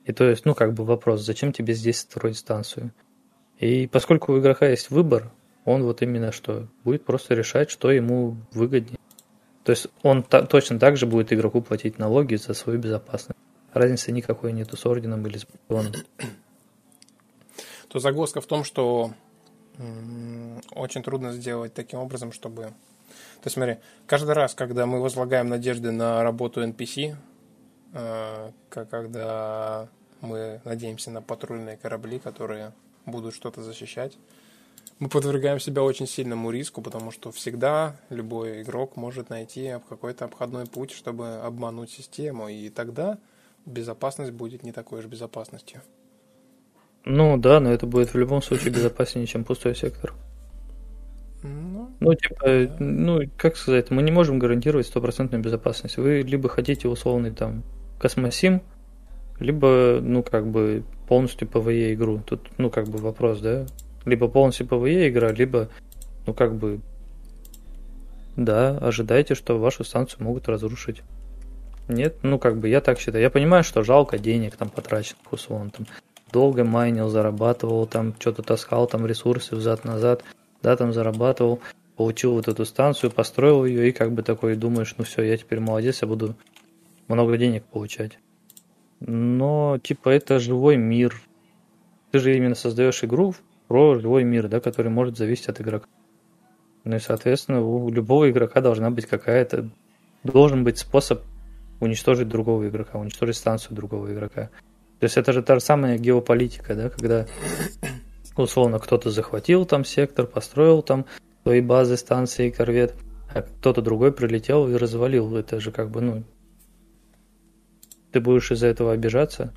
И 0.05 0.13
то 0.13 0.25
есть, 0.25 0.45
ну, 0.45 0.55
как 0.55 0.75
бы 0.75 0.85
вопрос, 0.85 1.23
зачем 1.23 1.53
тебе 1.53 1.75
здесь 1.75 1.99
строить 1.99 2.39
станцию? 2.39 2.93
И 3.59 3.89
поскольку 3.89 4.33
у 4.33 4.39
игрока 4.39 4.69
есть 4.69 4.91
выбор, 4.91 5.33
он 5.65 5.83
вот 5.83 6.03
именно 6.03 6.31
что, 6.31 6.69
будет 6.85 7.05
просто 7.05 7.35
решать, 7.35 7.71
что 7.71 7.91
ему 7.91 8.37
выгоднее. 8.53 9.01
То 9.65 9.71
есть 9.71 9.89
он 10.03 10.23
та- 10.23 10.43
точно 10.43 10.79
так 10.79 10.97
же 10.97 11.07
будет 11.07 11.33
игроку 11.33 11.61
платить 11.61 11.99
налоги 11.99 12.37
за 12.37 12.55
свою 12.55 12.79
безопасность. 12.79 13.41
Разницы 13.73 14.13
никакой 14.13 14.53
нету 14.53 14.77
с 14.77 14.87
орденом 14.87 15.27
или 15.27 15.39
с 15.39 15.45
батальоном. 15.45 15.93
То 17.89 17.99
загвоздка 17.99 18.41
в 18.41 18.47
том, 18.47 18.65
что 18.65 19.13
очень 20.75 21.03
трудно 21.03 21.33
сделать 21.33 21.75
таким 21.75 22.01
образом, 22.01 22.33
чтобы... 22.33 22.63
То 22.63 23.47
есть 23.47 23.55
смотри, 23.55 23.77
каждый 24.07 24.33
раз, 24.33 24.55
когда 24.55 24.87
мы 24.87 25.01
возлагаем 25.01 25.49
надежды 25.49 25.91
на 25.91 26.23
работу 26.23 26.63
NPC, 26.63 27.17
э, 27.93 28.51
когда 28.71 29.89
мы 30.21 30.61
надеемся 30.65 31.11
на 31.11 31.23
патрульные 31.23 31.77
корабли, 31.77 32.19
которые 32.19 32.73
будут 33.05 33.35
что-то 33.35 33.63
защищать, 33.63 34.17
мы 34.99 35.11
подвергаем 35.11 35.61
себя 35.61 35.83
очень 35.83 36.07
сильному 36.07 36.51
риску, 36.51 36.81
потому 36.81 37.11
что 37.11 37.31
всегда 37.31 37.97
любой 38.09 38.63
игрок 38.63 38.97
может 38.97 39.29
найти 39.29 39.75
какой-то 39.89 40.25
обходной 40.25 40.67
путь, 40.67 40.91
чтобы 40.91 41.37
обмануть 41.37 41.91
систему, 41.91 42.49
и 42.49 42.71
тогда 42.71 43.19
безопасность 43.67 44.33
будет 44.33 44.63
не 44.63 44.73
такой 44.73 45.03
же 45.03 45.09
безопасностью. 45.09 45.83
Ну 47.09 47.37
да, 47.37 47.61
но 47.61 47.73
это 47.73 47.87
будет 47.87 48.13
в 48.13 48.19
любом 48.19 48.43
случае 48.43 48.73
безопаснее, 48.73 49.29
чем 49.29 49.45
пустой 49.45 49.77
сектор. 49.77 50.13
Ну, 51.45 51.91
ну 52.01 52.15
типа, 52.15 52.75
ну, 52.81 53.21
как 53.37 53.57
сказать, 53.57 53.91
мы 53.91 54.03
не 54.03 54.11
можем 54.11 54.41
гарантировать 54.41 54.89
стопроцентную 54.89 55.43
безопасность. 55.43 55.99
Вы 55.99 56.23
либо 56.23 56.49
хотите 56.49 56.89
условный 56.89 57.31
там 57.31 57.63
космосим, 58.01 58.61
либо, 59.39 60.01
ну, 60.03 60.25
как 60.25 60.49
бы 60.49 60.83
полностью 61.07 61.47
PvE 61.47 61.95
игру. 61.95 62.21
Тут, 62.27 62.41
ну, 62.59 62.71
как 62.71 62.89
бы 62.89 62.99
вопрос, 62.99 63.39
да? 63.39 63.67
Либо 64.05 64.27
полностью 64.27 64.67
PvE 64.67 65.09
игра, 65.09 65.31
либо, 65.31 65.69
ну, 66.27 66.35
как 66.35 66.57
бы, 66.57 66.81
да, 68.35 68.79
ожидайте, 68.79 69.37
что 69.37 69.61
вашу 69.61 69.85
станцию 69.85 70.25
могут 70.25 70.49
разрушить. 70.49 71.03
Нет, 71.87 72.17
ну, 72.23 72.41
как 72.41 72.59
бы, 72.59 72.69
я 72.69 72.81
так 72.81 72.99
считаю. 72.99 73.23
Я 73.23 73.31
понимаю, 73.31 73.63
что 73.63 73.85
жалко 73.85 74.19
денег 74.19 74.57
там 74.57 74.71
потраченных, 74.71 75.33
условно, 75.33 75.71
там, 75.71 75.87
долго 76.33 76.65
майнил, 76.65 77.09
зарабатывал, 77.09 77.87
там, 77.87 78.15
что-то 78.19 78.43
таскал, 78.43 78.87
там, 78.87 79.07
ресурсы 79.07 79.57
взад-назад, 79.57 80.25
да, 80.63 80.77
там, 80.77 80.93
зарабатывал, 80.93 81.61
получил 81.97 82.35
вот 82.35 82.49
эту 82.49 82.65
станцию, 82.65 83.11
построил 83.11 83.65
ее, 83.65 83.89
и 83.89 83.93
как 83.93 84.13
бы 84.13 84.23
такой 84.23 84.57
думаешь, 84.57 84.95
ну 84.99 85.05
все, 85.05 85.23
я 85.23 85.37
теперь 85.37 85.61
молодец, 85.61 86.03
я 86.03 86.09
буду 86.09 86.35
много 87.09 87.37
денег 87.37 87.65
получать 87.65 88.19
но 89.01 89.79
типа 89.83 90.11
это 90.11 90.39
живой 90.39 90.77
мир. 90.77 91.21
Ты 92.11 92.19
же 92.19 92.37
именно 92.37 92.55
создаешь 92.55 93.05
игру 93.05 93.35
про 93.69 93.99
живой 93.99 94.25
мир, 94.25 94.49
да, 94.49 94.61
который 94.61 94.91
может 94.91 95.17
зависеть 95.17 95.49
от 95.49 95.61
игрока. 95.61 95.87
Ну 96.85 96.97
и, 96.97 97.01
соответственно, 97.01 97.63
у 97.63 97.91
любого 97.91 98.31
игрока 98.31 98.61
должна 98.61 98.91
быть 98.91 99.07
какая-то... 99.07 99.69
Должен 100.23 100.65
быть 100.65 100.79
способ 100.79 101.23
уничтожить 101.81 102.29
другого 102.29 102.69
игрока, 102.69 102.99
уничтожить 102.99 103.37
станцию 103.37 103.77
другого 103.77 104.13
игрока. 104.13 104.51
То 104.99 105.05
есть 105.05 105.17
это 105.17 105.33
же 105.33 105.43
та 105.43 105.55
же 105.55 105.61
самая 105.61 105.99
геополитика, 105.99 106.75
да, 106.75 106.89
когда 106.89 107.27
условно 108.37 108.79
кто-то 108.79 109.11
захватил 109.11 109.67
там 109.67 109.85
сектор, 109.85 110.27
построил 110.27 110.83
там 110.83 111.07
свои 111.43 111.61
базы, 111.61 111.97
станции, 111.97 112.51
корвет, 112.51 112.95
а 113.35 113.43
кто-то 113.43 113.83
другой 113.83 114.13
прилетел 114.13 114.69
и 114.69 114.75
развалил. 114.75 115.37
Это 115.37 115.61
же 115.61 115.71
как 115.71 115.91
бы, 115.91 116.01
ну, 116.01 116.25
ты 118.13 118.21
будешь 118.21 118.51
из-за 118.51 118.69
этого 118.69 118.93
обижаться? 118.93 119.53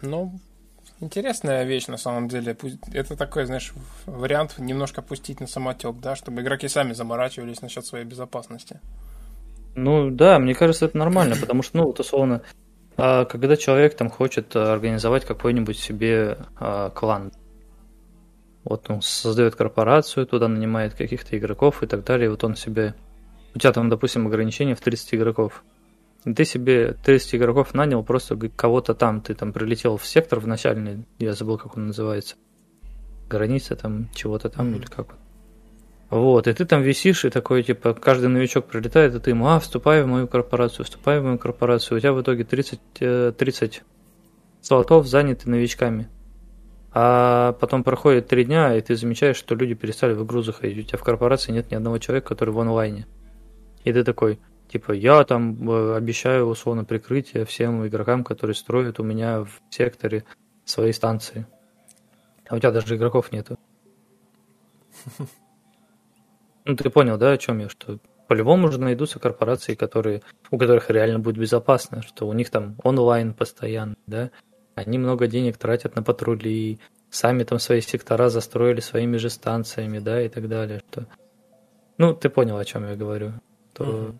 Ну, 0.00 0.32
интересная 1.00 1.64
вещь 1.64 1.88
на 1.88 1.96
самом 1.96 2.28
деле. 2.28 2.56
Это 2.92 3.16
такой, 3.16 3.46
знаешь, 3.46 3.72
вариант 4.06 4.58
немножко 4.58 5.02
пустить 5.02 5.40
на 5.40 5.46
самотек, 5.46 5.96
да, 6.00 6.14
чтобы 6.14 6.42
игроки 6.42 6.68
сами 6.68 6.92
заморачивались 6.92 7.62
насчет 7.62 7.84
своей 7.84 8.04
безопасности. 8.04 8.80
Ну 9.74 10.10
да, 10.10 10.38
мне 10.38 10.54
кажется, 10.54 10.86
это 10.86 10.98
нормально, 10.98 11.34
потому 11.40 11.62
что, 11.62 11.78
ну, 11.78 11.84
вот 11.86 11.98
условно, 11.98 12.42
когда 13.24 13.56
человек 13.56 13.96
там 13.96 14.08
хочет 14.10 14.54
организовать 14.54 15.24
какой-нибудь 15.24 15.76
себе 15.76 16.38
а, 16.56 16.90
клан, 16.90 17.32
вот 18.64 18.88
он 18.90 19.02
создает 19.02 19.56
корпорацию, 19.56 20.26
туда 20.26 20.46
нанимает 20.46 20.94
каких-то 20.94 21.36
игроков 21.36 21.82
и 21.82 21.86
так 21.86 22.04
далее, 22.04 22.30
вот 22.30 22.44
он 22.44 22.54
себе... 22.54 22.94
У 23.54 23.58
тебя 23.58 23.72
там, 23.72 23.88
допустим, 23.88 24.26
ограничение 24.26 24.74
в 24.74 24.80
30 24.80 25.16
игроков. 25.16 25.64
Ты 26.24 26.44
себе 26.44 26.92
30 26.92 27.34
игроков 27.34 27.74
нанял 27.74 28.04
просто 28.04 28.36
кого-то 28.36 28.94
там, 28.94 29.20
ты 29.20 29.34
там 29.34 29.52
прилетел 29.52 29.96
в 29.96 30.06
сектор 30.06 30.38
в 30.38 30.46
начальный, 30.46 31.04
я 31.18 31.32
забыл, 31.32 31.58
как 31.58 31.76
он 31.76 31.88
называется. 31.88 32.36
Граница 33.28 33.74
там, 33.74 34.10
чего-то 34.14 34.48
там 34.48 34.68
mm-hmm. 34.68 34.76
или 34.76 34.86
как 34.86 35.08
Вот, 35.08 35.18
и 36.46 36.52
ты 36.52 36.64
там 36.64 36.82
висишь, 36.82 37.24
и 37.24 37.30
такой, 37.30 37.62
типа, 37.62 37.94
каждый 37.94 38.28
новичок 38.28 38.66
прилетает, 38.66 39.14
и 39.14 39.20
ты 39.20 39.30
ему, 39.30 39.46
а, 39.46 39.58
вступай 39.58 40.02
в 40.02 40.06
мою 40.06 40.28
корпорацию, 40.28 40.84
вступай 40.84 41.20
в 41.20 41.24
мою 41.24 41.38
корпорацию. 41.38 41.96
У 41.96 42.00
тебя 42.00 42.12
в 42.12 42.20
итоге 42.20 42.44
30, 42.44 42.80
30 43.36 43.78
э, 43.78 43.80
слотов 44.60 45.06
заняты 45.06 45.48
новичками. 45.48 46.08
А 46.92 47.52
потом 47.52 47.82
проходит 47.82 48.28
три 48.28 48.44
дня, 48.44 48.76
и 48.76 48.80
ты 48.82 48.94
замечаешь, 48.96 49.36
что 49.36 49.54
люди 49.54 49.74
перестали 49.74 50.12
в 50.12 50.24
игру 50.24 50.42
заходить. 50.42 50.78
У 50.78 50.82
тебя 50.82 50.98
в 50.98 51.04
корпорации 51.04 51.52
нет 51.52 51.70
ни 51.70 51.74
одного 51.74 51.98
человека, 51.98 52.28
который 52.28 52.50
в 52.50 52.60
онлайне. 52.60 53.06
И 53.84 53.92
ты 53.92 54.04
такой, 54.04 54.38
Типа, 54.72 54.92
я 54.92 55.22
там 55.24 55.68
э, 55.68 55.96
обещаю 55.96 56.46
условно 56.46 56.86
прикрытие 56.86 57.44
всем 57.44 57.86
игрокам, 57.86 58.24
которые 58.24 58.54
строят 58.54 58.98
у 59.00 59.02
меня 59.02 59.44
в 59.44 59.60
секторе 59.68 60.24
свои 60.64 60.92
станции. 60.92 61.46
А 62.48 62.56
у 62.56 62.58
тебя 62.58 62.70
даже 62.70 62.96
игроков 62.96 63.32
нету. 63.32 63.58
Ну, 66.64 66.76
ты 66.76 66.90
понял, 66.90 67.18
да, 67.18 67.32
о 67.32 67.38
чем 67.38 67.58
я? 67.58 67.68
Что 67.68 67.98
по-любому 68.28 68.70
же 68.70 68.80
найдутся 68.80 69.18
корпорации, 69.18 69.74
которые, 69.74 70.22
у 70.50 70.58
которых 70.58 70.90
реально 70.90 71.18
будет 71.18 71.36
безопасно, 71.36 72.02
что 72.02 72.26
у 72.26 72.32
них 72.32 72.50
там 72.50 72.76
онлайн 72.82 73.34
постоянно, 73.34 73.94
да, 74.06 74.30
они 74.74 74.98
много 74.98 75.26
денег 75.26 75.58
тратят 75.58 75.96
на 75.96 76.02
патрули, 76.02 76.78
сами 77.10 77.44
там 77.44 77.58
свои 77.58 77.80
сектора 77.80 78.28
застроили 78.30 78.80
своими 78.80 79.18
же 79.18 79.28
станциями, 79.28 79.98
да, 79.98 80.22
и 80.22 80.28
так 80.28 80.48
далее. 80.48 80.80
Что... 80.90 81.06
Ну, 81.98 82.14
ты 82.14 82.30
понял, 82.30 82.56
о 82.56 82.64
чем 82.64 82.88
я 82.88 82.96
говорю. 82.96 83.34
То 83.74 83.84
угу. 83.84 84.18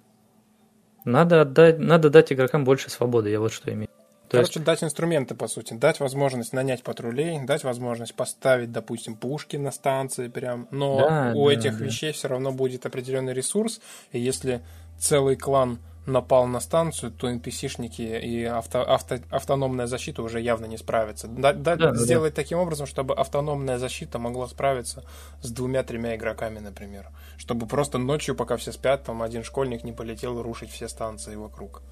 Надо 1.05 1.41
отдать, 1.41 1.79
надо 1.79 2.11
дать 2.11 2.33
игрокам 2.33 2.65
больше 2.65 2.91
свободы, 2.91 3.31
я 3.31 3.41
вот 3.41 3.53
что 3.53 3.73
имею. 3.73 3.89
Короче, 4.33 4.59
есть... 4.59 4.65
дать 4.65 4.83
инструменты, 4.83 5.35
по 5.35 5.47
сути. 5.47 5.75
Дать 5.75 6.01
возможность 6.01 6.53
нанять 6.53 6.83
патрулей, 6.83 7.45
дать 7.45 7.65
возможность 7.65 8.15
поставить, 8.15 8.73
допустим, 8.73 9.15
пушки 9.15 9.57
на 9.57 9.71
станции 9.71 10.29
прям. 10.29 10.67
Но 10.71 10.99
да, 10.99 11.33
у 11.35 11.47
да, 11.47 11.55
этих 11.55 11.79
да. 11.79 11.85
вещей 11.85 12.13
все 12.13 12.29
равно 12.29 12.51
будет 12.51 12.87
определенный 12.87 13.35
ресурс. 13.35 13.81
И 14.11 14.19
если 14.19 14.63
целый 14.99 15.37
клан 15.37 15.79
напал 16.07 16.47
на 16.47 16.61
станцию, 16.61 17.13
то 17.13 17.31
NPC-шники 17.31 18.21
и 18.21 18.45
авто, 18.45 18.83
авто, 18.83 19.19
автономная 19.31 19.87
защита 19.87 20.23
уже 20.23 20.41
явно 20.41 20.67
не 20.67 20.77
справятся. 20.77 21.29
Да, 21.29 21.53
да, 21.53 21.77
да, 21.77 21.95
сделать 21.95 22.35
да. 22.35 22.43
таким 22.43 22.59
образом, 22.59 22.87
чтобы 22.87 23.15
автономная 23.15 23.79
защита 23.79 24.19
могла 24.19 24.49
справиться 24.49 25.05
с 25.43 25.51
двумя-тремя 25.51 26.17
игроками, 26.17 26.59
например. 26.59 27.11
Чтобы 27.37 27.67
просто 27.67 27.99
ночью, 27.99 28.35
пока 28.35 28.57
все 28.57 28.73
спят, 28.73 29.05
там 29.05 29.23
один 29.23 29.45
школьник 29.45 29.85
не 29.85 29.93
полетел 29.93 30.43
рушить 30.43 30.71
все 30.71 30.89
станции 30.89 31.37
вокруг. 31.37 31.83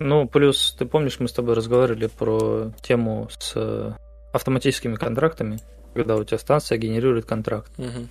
Ну, 0.00 0.28
плюс, 0.28 0.74
ты 0.78 0.86
помнишь, 0.86 1.18
мы 1.18 1.28
с 1.28 1.32
тобой 1.32 1.54
разговаривали 1.54 2.06
про 2.06 2.72
тему 2.82 3.28
с 3.38 3.52
э, 3.56 3.92
автоматическими 4.32 4.94
контрактами, 4.94 5.58
когда 5.94 6.16
у 6.16 6.24
тебя 6.24 6.38
станция 6.38 6.78
генерирует 6.78 7.24
контракт. 7.24 7.72
Угу. 7.78 8.08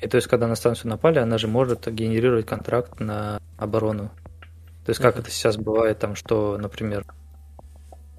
И 0.00 0.08
то 0.08 0.16
есть, 0.16 0.26
когда 0.26 0.48
на 0.48 0.56
станцию 0.56 0.90
напали, 0.90 1.20
она 1.20 1.38
же 1.38 1.46
может 1.46 1.86
генерировать 1.92 2.46
контракт 2.46 2.98
на 2.98 3.40
оборону. 3.56 4.10
То 4.84 4.90
есть, 4.90 5.00
как 5.00 5.16
это 5.16 5.30
сейчас 5.30 5.56
бывает, 5.56 6.00
там, 6.00 6.16
что, 6.16 6.58
например, 6.58 7.04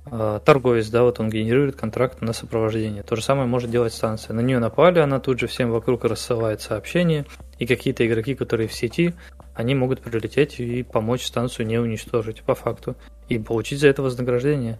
торговец, 0.10 0.90
да, 0.90 1.04
вот 1.04 1.20
он 1.20 1.30
генерирует 1.30 1.76
контракт 1.76 2.22
на 2.22 2.34
сопровождение. 2.34 3.04
То 3.04 3.16
же 3.16 3.24
самое 3.24 3.48
может 3.48 3.72
делать 3.72 3.94
станция. 3.94 4.34
На 4.34 4.42
нее 4.42 4.60
напали, 4.60 5.00
она 5.00 5.20
тут 5.20 5.40
же 5.40 5.48
всем 5.48 5.72
вокруг 5.72 6.04
рассылает 6.06 6.62
сообщения, 6.62 7.26
и 7.60 7.66
какие-то 7.66 8.06
игроки, 8.06 8.36
которые 8.36 8.68
в 8.68 8.74
сети, 8.74 9.14
они 9.56 9.76
могут 9.76 10.02
прилететь 10.02 10.60
и 10.60 10.84
помочь 10.84 11.26
станцию 11.26 11.68
не 11.68 11.78
уничтожить 11.78 12.42
по 12.44 12.56
факту 12.56 12.96
и 13.30 13.38
получить 13.38 13.80
за 13.80 13.88
это 13.88 14.02
вознаграждение. 14.02 14.80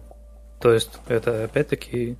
То 0.60 0.72
есть 0.72 0.98
это 1.08 1.44
опять-таки 1.44 2.16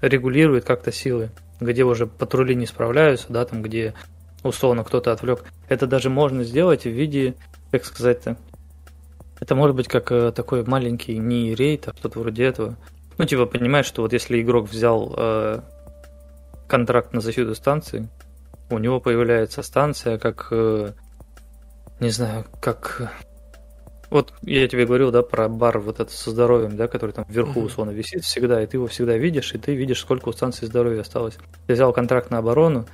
регулирует 0.00 0.64
как-то 0.64 0.92
силы, 0.92 1.30
где 1.60 1.84
уже 1.84 2.06
патрули 2.06 2.54
не 2.54 2.66
справляются, 2.66 3.26
да, 3.28 3.44
там 3.44 3.62
где 3.62 3.94
условно 4.42 4.84
кто-то 4.84 5.12
отвлек. 5.12 5.44
Это 5.68 5.86
даже 5.86 6.10
можно 6.10 6.42
сделать 6.44 6.84
в 6.84 6.90
виде, 6.90 7.34
как 7.70 7.84
сказать-то, 7.84 8.36
это 9.40 9.54
может 9.54 9.74
быть 9.74 9.88
как 9.88 10.12
э, 10.12 10.32
такой 10.32 10.64
маленький 10.64 11.18
не 11.18 11.54
рейд, 11.54 11.88
а 11.88 11.94
что-то 11.96 12.20
вроде 12.20 12.44
этого. 12.44 12.76
Ну, 13.18 13.24
типа, 13.24 13.46
понимаешь, 13.46 13.86
что 13.86 14.02
вот 14.02 14.12
если 14.12 14.40
игрок 14.40 14.68
взял 14.68 15.14
э, 15.16 15.60
контракт 16.68 17.12
на 17.12 17.20
защиту 17.20 17.54
станции, 17.54 18.08
у 18.70 18.78
него 18.78 19.00
появляется 19.00 19.62
станция 19.62 20.18
как, 20.18 20.48
э, 20.50 20.92
не 22.00 22.10
знаю, 22.10 22.44
как... 22.60 23.12
Вот 24.10 24.32
я 24.42 24.66
тебе 24.66 24.86
говорил, 24.86 25.12
да, 25.12 25.22
про 25.22 25.48
бар 25.48 25.78
вот 25.78 26.00
это 26.00 26.12
со 26.12 26.30
здоровьем, 26.30 26.76
да, 26.76 26.88
который 26.88 27.12
там 27.12 27.24
вверху 27.28 27.60
условно 27.60 27.92
висит 27.92 28.24
всегда, 28.24 28.60
и 28.60 28.66
ты 28.66 28.76
его 28.76 28.88
всегда 28.88 29.16
видишь, 29.16 29.54
и 29.54 29.58
ты 29.58 29.74
видишь, 29.74 30.00
сколько 30.00 30.28
у 30.28 30.32
станции 30.32 30.66
здоровья 30.66 31.02
осталось. 31.02 31.38
Ты 31.66 31.74
взял 31.74 31.92
контракт 31.92 32.30
на 32.30 32.38
оборону, 32.38 32.86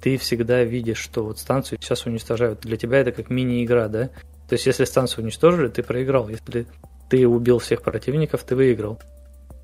ты 0.00 0.16
всегда 0.16 0.64
видишь, 0.64 0.98
что 0.98 1.24
вот 1.24 1.38
станцию 1.38 1.78
сейчас 1.80 2.06
уничтожают. 2.06 2.60
Для 2.60 2.78
тебя 2.78 2.98
это 2.98 3.12
как 3.12 3.28
мини-игра, 3.28 3.88
да? 3.88 4.10
То 4.50 4.54
есть, 4.54 4.66
если 4.66 4.84
станцию 4.84 5.22
уничтожили, 5.22 5.68
ты 5.68 5.84
проиграл. 5.84 6.28
Если 6.28 6.66
ты 7.08 7.28
убил 7.28 7.60
всех 7.60 7.82
противников, 7.82 8.42
ты 8.42 8.56
выиграл. 8.56 9.00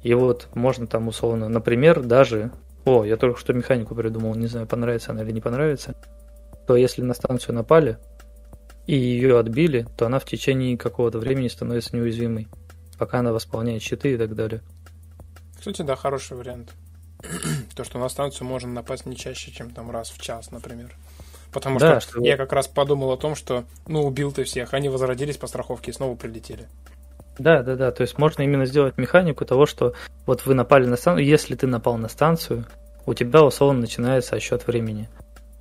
И 0.04 0.14
вот 0.14 0.46
можно 0.54 0.86
там 0.86 1.08
условно, 1.08 1.48
например, 1.48 2.04
даже... 2.04 2.52
О, 2.84 3.04
я 3.04 3.16
только 3.16 3.40
что 3.40 3.52
механику 3.52 3.96
придумал, 3.96 4.36
не 4.36 4.46
знаю, 4.46 4.68
понравится 4.68 5.10
она 5.10 5.24
или 5.24 5.32
не 5.32 5.40
понравится. 5.40 5.96
То 6.68 6.76
если 6.76 7.02
на 7.02 7.14
станцию 7.14 7.56
напали 7.56 7.98
и 8.86 8.94
ее 8.94 9.40
отбили, 9.40 9.88
то 9.98 10.06
она 10.06 10.20
в 10.20 10.24
течение 10.24 10.78
какого-то 10.78 11.18
времени 11.18 11.48
становится 11.48 11.96
неуязвимой, 11.96 12.46
пока 12.96 13.18
она 13.18 13.32
восполняет 13.32 13.82
щиты 13.82 14.12
и 14.12 14.16
так 14.16 14.36
далее. 14.36 14.62
Кстати, 15.58 15.82
да, 15.82 15.96
хороший 15.96 16.36
вариант. 16.36 16.74
То, 17.74 17.82
что 17.82 17.98
на 17.98 18.08
станцию 18.08 18.46
можно 18.46 18.70
напасть 18.70 19.04
не 19.04 19.16
чаще, 19.16 19.50
чем 19.50 19.72
там 19.72 19.90
раз 19.90 20.10
в 20.10 20.20
час, 20.20 20.52
например. 20.52 20.94
Потому 21.56 21.78
да, 21.78 22.00
что, 22.00 22.10
что 22.10 22.22
я 22.22 22.36
как 22.36 22.52
раз 22.52 22.68
подумал 22.68 23.12
о 23.12 23.16
том, 23.16 23.34
что, 23.34 23.64
ну, 23.86 24.04
убил 24.04 24.30
ты 24.30 24.44
всех, 24.44 24.74
они 24.74 24.90
возродились 24.90 25.38
по 25.38 25.46
страховке 25.46 25.90
и 25.90 25.94
снова 25.94 26.14
прилетели. 26.14 26.68
Да, 27.38 27.62
да, 27.62 27.76
да. 27.76 27.92
То 27.92 28.02
есть 28.02 28.18
можно 28.18 28.42
именно 28.42 28.66
сделать 28.66 28.98
механику 28.98 29.46
того, 29.46 29.64
что 29.64 29.94
вот 30.26 30.44
вы 30.44 30.52
напали 30.52 30.84
на 30.84 30.96
станцию, 30.96 31.24
если 31.24 31.54
ты 31.54 31.66
напал 31.66 31.96
на 31.96 32.10
станцию, 32.10 32.66
у 33.06 33.14
тебя 33.14 33.42
условно 33.42 33.80
начинается 33.80 34.36
отсчет 34.36 34.66
времени. 34.66 35.08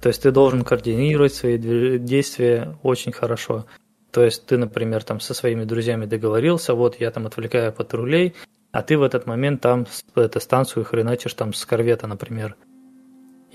То 0.02 0.10
есть 0.10 0.22
ты 0.22 0.32
должен 0.32 0.66
координировать 0.66 1.34
свои 1.34 1.58
действия 1.58 2.78
очень 2.84 3.14
хорошо. 3.14 3.66
То 4.12 4.22
есть 4.22 4.46
ты, 4.48 4.58
например, 4.58 5.02
там 5.02 5.22
со 5.22 5.34
своими 5.34 5.64
друзьями 5.64 6.08
договорился, 6.08 6.74
вот 6.74 7.00
я 7.00 7.10
там 7.10 7.26
отвлекаю 7.26 7.72
патрулей, 7.72 8.36
а 8.74 8.82
ты 8.82 8.98
в 8.98 9.02
этот 9.02 9.28
момент 9.28 9.62
там 9.62 9.88
эту 10.14 10.42
станцию 10.42 10.84
хреначишь 10.84 11.36
там 11.36 11.54
с 11.54 11.66
корвета, 11.66 12.06
например. 12.06 12.58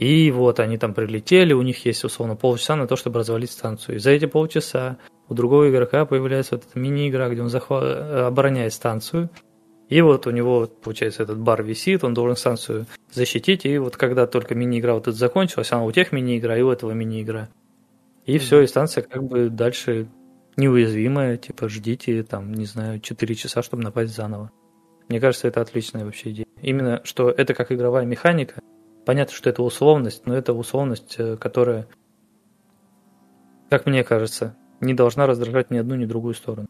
И 0.00 0.30
вот 0.30 0.60
они 0.60 0.78
там 0.78 0.94
прилетели, 0.94 1.52
у 1.52 1.60
них 1.60 1.84
есть 1.84 2.04
условно 2.04 2.34
полчаса 2.34 2.74
на 2.74 2.86
то, 2.86 2.96
чтобы 2.96 3.18
развалить 3.18 3.50
станцию. 3.50 3.96
И 3.96 3.98
за 3.98 4.12
эти 4.12 4.24
полчаса 4.24 4.96
у 5.28 5.34
другого 5.34 5.68
игрока 5.68 6.06
появляется 6.06 6.56
вот 6.56 6.64
эта 6.64 6.78
мини-игра, 6.78 7.28
где 7.28 7.42
он 7.42 7.50
захва... 7.50 7.82
Э, 7.84 8.26
обороняет 8.28 8.72
станцию. 8.72 9.28
И 9.90 10.00
вот 10.00 10.26
у 10.26 10.30
него, 10.30 10.70
получается, 10.82 11.22
этот 11.22 11.38
бар 11.38 11.62
висит, 11.62 12.02
он 12.02 12.14
должен 12.14 12.36
станцию 12.36 12.86
защитить. 13.12 13.66
И 13.66 13.76
вот 13.76 13.98
когда 13.98 14.26
только 14.26 14.54
мини-игра 14.54 14.94
вот 14.94 15.02
эта 15.02 15.12
закончилась, 15.12 15.70
она 15.70 15.84
у 15.84 15.92
тех 15.92 16.12
мини-игра 16.12 16.56
и 16.56 16.62
у 16.62 16.70
этого 16.70 16.92
мини-игра. 16.92 17.50
И 18.24 18.36
mm-hmm. 18.36 18.38
все, 18.38 18.60
и 18.62 18.66
станция 18.66 19.02
как 19.02 19.22
бы 19.24 19.50
дальше 19.50 20.08
неуязвимая, 20.56 21.36
типа 21.36 21.68
ждите 21.68 22.22
там, 22.22 22.54
не 22.54 22.64
знаю, 22.64 23.00
4 23.00 23.34
часа, 23.34 23.60
чтобы 23.60 23.82
напасть 23.82 24.16
заново. 24.16 24.50
Мне 25.10 25.20
кажется, 25.20 25.46
это 25.46 25.60
отличная 25.60 26.06
вообще 26.06 26.30
идея. 26.30 26.46
Именно, 26.62 27.02
что 27.04 27.28
это 27.28 27.52
как 27.52 27.70
игровая 27.70 28.06
механика, 28.06 28.62
Понятно, 29.10 29.34
что 29.34 29.50
это 29.50 29.64
условность, 29.64 30.24
но 30.26 30.36
это 30.36 30.52
условность, 30.52 31.16
э, 31.18 31.36
которая, 31.36 31.88
как 33.68 33.84
мне 33.86 34.04
кажется, 34.04 34.54
не 34.78 34.94
должна 34.94 35.26
раздражать 35.26 35.72
ни 35.72 35.78
одну, 35.78 35.96
ни 35.96 36.04
другую 36.04 36.34
сторону. 36.34 36.68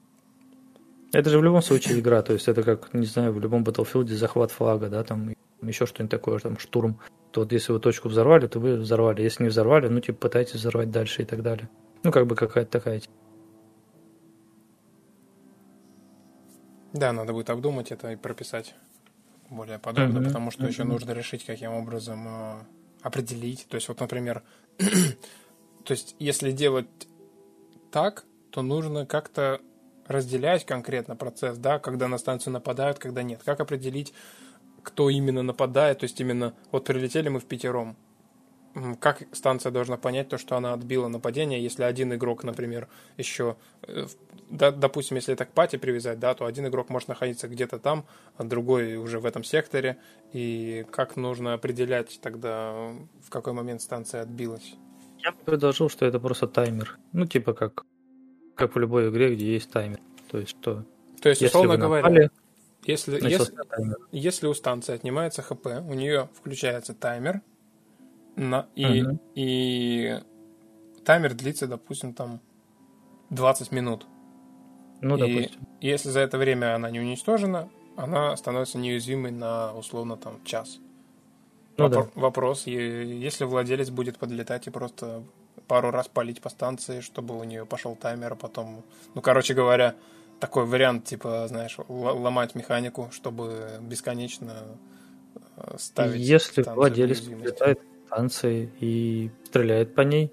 Это 1.12 1.28
же 1.28 1.38
в 1.38 1.44
любом 1.44 1.60
случае 1.60 2.00
игра, 2.00 2.22
то 2.22 2.32
есть 2.32 2.48
это 2.48 2.62
как, 2.62 2.94
не 2.94 3.04
знаю, 3.04 3.34
в 3.34 3.40
любом 3.40 3.62
Battlefield 3.62 4.06
захват 4.06 4.52
флага, 4.52 4.88
да, 4.88 5.04
там 5.04 5.34
еще 5.60 5.84
что-нибудь 5.84 6.10
такое, 6.10 6.38
там 6.38 6.58
штурм. 6.58 6.98
То 7.30 7.42
вот 7.42 7.52
если 7.52 7.74
вы 7.74 7.78
точку 7.78 8.08
взорвали, 8.08 8.46
то 8.46 8.58
вы 8.58 8.76
взорвали. 8.76 9.20
Если 9.20 9.42
не 9.42 9.50
взорвали, 9.50 9.88
ну 9.88 10.00
типа 10.00 10.20
пытайтесь 10.20 10.54
взорвать 10.54 10.90
дальше 10.90 11.20
и 11.20 11.26
так 11.26 11.42
далее. 11.42 11.68
Ну 12.04 12.10
как 12.10 12.26
бы 12.26 12.36
какая-то 12.36 12.70
такая. 12.70 13.02
Да, 16.94 17.12
надо 17.12 17.34
будет 17.34 17.50
обдумать 17.50 17.92
это 17.92 18.12
и 18.12 18.16
прописать 18.16 18.74
более 19.50 19.78
подробно, 19.78 20.18
mm-hmm. 20.18 20.26
потому 20.26 20.50
что 20.50 20.64
mm-hmm. 20.64 20.68
еще 20.68 20.84
нужно 20.84 21.10
решить, 21.12 21.44
каким 21.44 21.72
образом 21.72 22.26
э, 22.26 22.54
определить. 23.02 23.66
То 23.68 23.74
есть, 23.74 23.88
вот, 23.88 24.00
например, 24.00 24.42
то 24.78 25.92
есть, 25.92 26.16
если 26.18 26.52
делать 26.52 26.86
так, 27.90 28.24
то 28.50 28.62
нужно 28.62 29.06
как-то 29.06 29.60
разделять 30.06 30.64
конкретно 30.64 31.16
процесс, 31.16 31.56
да, 31.58 31.78
когда 31.78 32.08
на 32.08 32.18
станцию 32.18 32.52
нападают, 32.54 32.98
когда 32.98 33.22
нет. 33.22 33.42
Как 33.44 33.60
определить, 33.60 34.12
кто 34.82 35.08
именно 35.08 35.42
нападает, 35.42 36.00
то 36.00 36.04
есть 36.04 36.20
именно 36.20 36.54
вот 36.72 36.84
прилетели 36.84 37.28
мы 37.28 37.38
в 37.38 37.44
пятером, 37.44 37.96
как 39.00 39.22
станция 39.32 39.72
должна 39.72 39.96
понять 39.96 40.28
то, 40.28 40.38
что 40.38 40.56
она 40.56 40.72
отбила 40.72 41.08
нападение, 41.08 41.62
если 41.62 41.82
один 41.82 42.14
игрок, 42.14 42.44
например, 42.44 42.88
еще, 43.16 43.56
э, 43.82 44.06
да, 44.48 44.70
допустим, 44.70 45.16
если 45.16 45.34
это 45.34 45.44
к 45.44 45.50
пати 45.50 45.76
привязать, 45.76 46.18
да, 46.18 46.34
то 46.34 46.46
один 46.46 46.66
игрок 46.66 46.88
может 46.88 47.08
находиться 47.08 47.48
где-то 47.48 47.78
там, 47.78 48.06
а 48.36 48.44
другой 48.44 48.96
уже 48.96 49.18
в 49.18 49.26
этом 49.26 49.44
секторе, 49.44 49.96
и 50.32 50.86
как 50.90 51.16
нужно 51.16 51.54
определять 51.54 52.20
тогда, 52.22 52.92
в 53.24 53.30
какой 53.30 53.52
момент 53.52 53.82
станция 53.82 54.22
отбилась? 54.22 54.74
Я 55.18 55.32
бы 55.32 55.38
предложил, 55.44 55.88
что 55.88 56.06
это 56.06 56.18
просто 56.20 56.46
таймер. 56.46 56.98
Ну, 57.12 57.26
типа 57.26 57.52
как, 57.52 57.84
как 58.54 58.74
в 58.74 58.78
любой 58.78 59.10
игре, 59.10 59.34
где 59.34 59.52
есть 59.52 59.70
таймер. 59.70 60.00
То 60.30 60.38
есть 60.38 60.50
что... 60.50 60.84
То 61.20 61.28
есть, 61.28 61.42
условно 61.42 61.76
говоря, 61.76 62.02
напали, 62.02 62.30
если, 62.84 63.20
если, 63.28 63.52
если 64.10 64.46
у 64.46 64.54
станции 64.54 64.94
отнимается 64.94 65.42
ХП, 65.42 65.66
у 65.66 65.92
нее 65.92 66.30
включается 66.34 66.94
таймер, 66.94 67.42
на, 68.40 68.66
и, 68.74 69.02
угу. 69.02 69.18
и 69.34 70.18
таймер 71.04 71.34
длится, 71.34 71.66
допустим, 71.66 72.14
там 72.14 72.40
20 73.28 73.70
минут. 73.70 74.06
Ну, 75.02 75.16
и 75.16 75.20
допустим. 75.20 75.68
если 75.80 76.08
за 76.08 76.20
это 76.20 76.38
время 76.38 76.74
она 76.74 76.90
не 76.90 77.00
уничтожена, 77.00 77.68
она 77.96 78.34
становится 78.36 78.78
неуязвимой 78.78 79.30
на 79.30 79.74
условно 79.74 80.16
там 80.16 80.42
час. 80.44 80.78
Ну, 81.76 81.88
Вопр- 81.88 82.10
да. 82.14 82.20
Вопрос, 82.20 82.66
если 82.66 83.44
владелец 83.44 83.90
будет 83.90 84.18
подлетать 84.18 84.66
и 84.66 84.70
просто 84.70 85.22
пару 85.68 85.90
раз 85.90 86.08
палить 86.08 86.40
по 86.40 86.48
станции, 86.48 87.00
чтобы 87.00 87.38
у 87.38 87.44
нее 87.44 87.66
пошел 87.66 87.94
таймер, 87.94 88.32
а 88.32 88.36
потом, 88.36 88.84
ну, 89.14 89.20
короче 89.20 89.54
говоря, 89.54 89.94
такой 90.40 90.64
вариант, 90.64 91.04
типа, 91.04 91.46
знаешь, 91.48 91.76
ломать 91.88 92.54
механику, 92.54 93.10
чтобы 93.12 93.78
бесконечно 93.82 94.78
э, 95.56 95.76
ставить. 95.78 96.20
Если 96.20 96.62
владелец 96.62 97.20
подлетает 97.20 97.80
станции 98.10 98.70
и 98.80 99.30
стреляет 99.44 99.94
по 99.94 100.02
ней, 100.02 100.32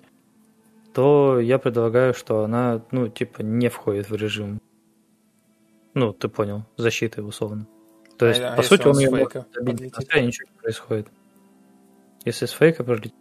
то 0.94 1.40
я 1.40 1.60
предлагаю, 1.60 2.14
что 2.14 2.44
она, 2.44 2.82
ну, 2.92 3.08
типа, 3.08 3.42
не 3.42 3.70
входит 3.70 4.10
в 4.10 4.16
режим. 4.16 4.60
Ну, 5.94 6.14
ты 6.14 6.28
понял, 6.28 6.64
защиты, 6.76 7.22
условно. 7.22 7.68
То 8.18 8.26
есть, 8.26 8.42
а, 8.42 8.56
по 8.56 8.62
а 8.62 8.64
сути, 8.64 8.88
он 8.88 8.98
ее 8.98 9.12
может 9.12 9.48
добить, 9.54 9.82
и 9.82 10.22
ничего 10.22 10.50
не 10.52 10.60
происходит. 10.60 11.08
Если 12.26 12.48
с 12.48 12.52
фейка 12.52 12.84
пролетит, 12.84 13.14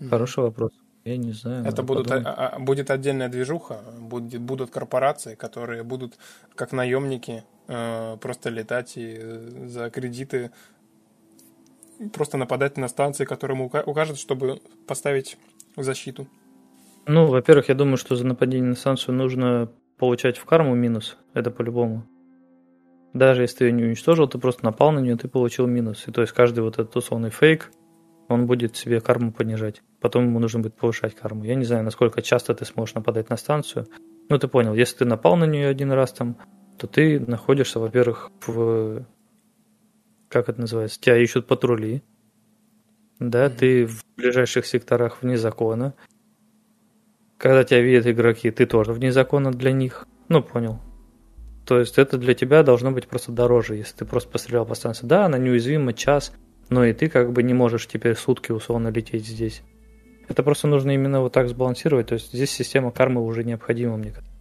mm-hmm. 0.00 0.08
хороший 0.08 0.42
вопрос. 0.42 0.72
Я 1.04 1.16
не 1.16 1.32
знаю. 1.32 1.64
Это 1.64 1.84
будут, 1.84 2.10
а, 2.10 2.16
а, 2.16 2.58
будет 2.58 2.90
отдельная 2.90 3.28
движуха, 3.28 3.80
будет, 4.00 4.40
будут 4.40 4.70
корпорации, 4.70 5.36
которые 5.36 5.84
будут 5.84 6.18
как 6.56 6.72
наемники 6.72 7.44
э, 7.68 8.16
просто 8.20 8.50
летать 8.50 8.96
и 8.96 9.16
э, 9.16 9.68
за 9.68 9.90
кредиты 9.90 10.50
просто 12.12 12.36
нападать 12.36 12.76
на 12.76 12.88
станции, 12.88 13.24
которым 13.24 13.60
укажут, 13.62 14.18
чтобы 14.18 14.60
поставить 14.86 15.36
защиту. 15.76 16.26
Ну, 17.06 17.26
во-первых, 17.26 17.68
я 17.68 17.74
думаю, 17.74 17.96
что 17.96 18.16
за 18.16 18.26
нападение 18.26 18.70
на 18.70 18.76
станцию 18.76 19.14
нужно 19.14 19.70
получать 19.96 20.38
в 20.38 20.44
карму 20.44 20.74
минус. 20.74 21.16
Это 21.34 21.50
по-любому. 21.50 22.04
Даже 23.12 23.42
если 23.42 23.58
ты 23.58 23.64
ее 23.66 23.72
не 23.72 23.84
уничтожил, 23.84 24.28
ты 24.28 24.38
просто 24.38 24.64
напал 24.64 24.92
на 24.92 24.98
нее, 24.98 25.16
ты 25.16 25.28
получил 25.28 25.66
минус. 25.66 26.04
И 26.06 26.12
то 26.12 26.20
есть 26.20 26.32
каждый 26.32 26.60
вот 26.60 26.74
этот 26.74 26.94
условный 26.96 27.30
фейк, 27.30 27.70
он 28.28 28.46
будет 28.46 28.76
себе 28.76 29.00
карму 29.00 29.32
понижать. 29.32 29.82
Потом 30.00 30.26
ему 30.26 30.38
нужно 30.38 30.60
будет 30.60 30.74
повышать 30.74 31.14
карму. 31.14 31.44
Я 31.44 31.54
не 31.54 31.64
знаю, 31.64 31.84
насколько 31.84 32.20
часто 32.22 32.54
ты 32.54 32.64
сможешь 32.64 32.94
нападать 32.94 33.30
на 33.30 33.36
станцию. 33.36 33.86
Ну, 34.28 34.38
ты 34.38 34.48
понял, 34.48 34.74
если 34.74 34.98
ты 34.98 35.04
напал 35.04 35.36
на 35.36 35.44
нее 35.44 35.68
один 35.68 35.92
раз 35.92 36.12
там, 36.12 36.36
то 36.78 36.86
ты 36.86 37.20
находишься, 37.20 37.78
во-первых, 37.78 38.30
в... 38.46 39.06
Как 40.28 40.48
это 40.48 40.60
называется? 40.60 41.00
Тебя 41.00 41.16
ищут 41.16 41.46
патрули. 41.46 42.02
Да, 43.18 43.46
mm-hmm. 43.46 43.56
ты 43.56 43.86
в 43.86 44.04
ближайших 44.16 44.66
секторах 44.66 45.22
вне 45.22 45.38
закона. 45.38 45.94
Когда 47.38 47.64
тебя 47.64 47.80
видят 47.80 48.06
игроки, 48.06 48.50
ты 48.50 48.66
тоже 48.66 48.92
вне 48.92 49.12
закона 49.12 49.52
для 49.52 49.72
них. 49.72 50.06
Ну, 50.28 50.42
понял. 50.42 50.80
То 51.66 51.78
есть 51.78 51.98
это 51.98 52.16
для 52.16 52.34
тебя 52.34 52.62
должно 52.62 52.92
быть 52.92 53.08
просто 53.08 53.32
дороже, 53.32 53.76
если 53.76 53.96
ты 53.96 54.04
просто 54.04 54.30
пострелял 54.30 54.64
по 54.64 54.74
станции. 54.74 55.06
Да, 55.06 55.26
она 55.26 55.36
неуязвима 55.38 55.92
час, 55.92 56.32
но 56.68 56.84
и 56.84 56.92
ты 56.92 57.08
как 57.08 57.32
бы 57.32 57.42
не 57.42 57.54
можешь 57.54 57.86
теперь 57.86 58.16
сутки 58.16 58.52
условно 58.52 58.88
лететь 58.88 59.26
здесь. 59.26 59.62
Это 60.28 60.42
просто 60.42 60.68
нужно 60.68 60.92
именно 60.92 61.20
вот 61.20 61.32
так 61.32 61.48
сбалансировать. 61.48 62.08
То 62.08 62.14
есть 62.14 62.32
здесь 62.32 62.50
система 62.50 62.90
кармы 62.90 63.24
уже 63.24 63.44
необходима, 63.44 63.96
мне 63.96 64.10
кажется. 64.10 64.32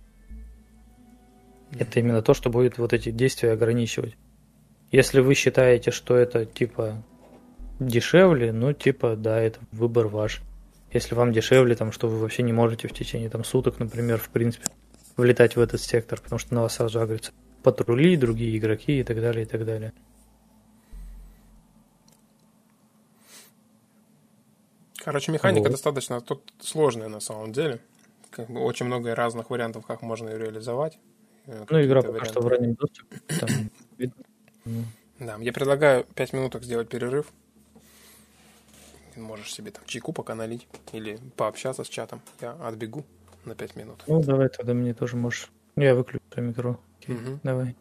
Это 1.77 1.99
именно 1.99 2.21
то, 2.21 2.33
что 2.33 2.49
будет 2.49 2.77
вот 2.77 2.93
эти 2.93 3.11
действия 3.11 3.51
ограничивать. 3.51 4.15
Если 4.95 5.19
вы 5.19 5.33
считаете, 5.33 5.91
что 5.91 6.15
это 6.15 6.45
типа 6.45 7.03
дешевле, 7.81 8.53
ну 8.53 8.71
типа 8.71 9.17
да, 9.17 9.41
это 9.41 9.59
выбор 9.73 10.07
ваш. 10.07 10.41
Если 10.93 11.15
вам 11.15 11.33
дешевле, 11.33 11.75
там, 11.75 11.91
что 11.91 12.07
вы 12.07 12.17
вообще 12.17 12.43
не 12.43 12.53
можете 12.53 12.87
в 12.87 12.93
течение 12.93 13.29
там, 13.29 13.43
суток, 13.43 13.77
например, 13.77 14.19
в 14.19 14.29
принципе, 14.29 14.67
влетать 15.17 15.57
в 15.57 15.59
этот 15.59 15.81
сектор, 15.81 16.21
потому 16.21 16.39
что 16.39 16.55
на 16.55 16.61
вас 16.61 16.75
сразу 16.75 17.01
агрятся 17.01 17.33
патрули, 17.61 18.15
другие 18.15 18.57
игроки 18.57 19.01
и 19.01 19.03
так 19.03 19.19
далее, 19.19 19.43
и 19.43 19.45
так 19.45 19.65
далее. 19.65 19.91
Короче, 25.03 25.33
механика 25.33 25.63
вот. 25.63 25.71
достаточно 25.71 26.21
тут 26.21 26.53
сложная 26.61 27.09
на 27.09 27.19
самом 27.19 27.51
деле. 27.51 27.81
Как 28.29 28.49
бы 28.49 28.61
очень 28.61 28.85
много 28.85 29.13
разных 29.13 29.49
вариантов, 29.49 29.85
как 29.85 30.01
можно 30.01 30.29
ее 30.29 30.37
реализовать. 30.37 30.97
Ну, 31.47 31.83
игра 31.83 32.01
пока 32.01 32.23
что 32.23 32.39
в 32.39 32.47
раннем 32.47 32.75
доступе. 32.75 33.19
Там 33.41 33.49
Да, 35.19 35.37
я 35.39 35.53
предлагаю 35.53 36.03
5 36.15 36.33
минуток 36.33 36.63
сделать 36.63 36.89
перерыв. 36.89 37.31
Можешь 39.15 39.53
себе 39.53 39.71
там 39.71 39.83
чайку 39.85 40.11
пока 40.11 40.35
налить 40.35 40.67
или 40.91 41.19
пообщаться 41.37 41.83
с 41.83 41.87
чатом. 41.87 42.21
Я 42.41 42.51
отбегу 42.51 43.05
на 43.45 43.55
5 43.55 43.75
минут. 43.75 44.03
Ну, 44.07 44.21
давай 44.21 44.49
тогда 44.49 44.73
мне 44.73 44.93
тоже 44.93 45.15
можешь. 45.15 45.49
Я 45.77 45.95
выключу 45.95 46.21
микро. 46.35 46.77
Окей, 46.99 47.15
угу. 47.15 47.39
Давай. 47.43 47.75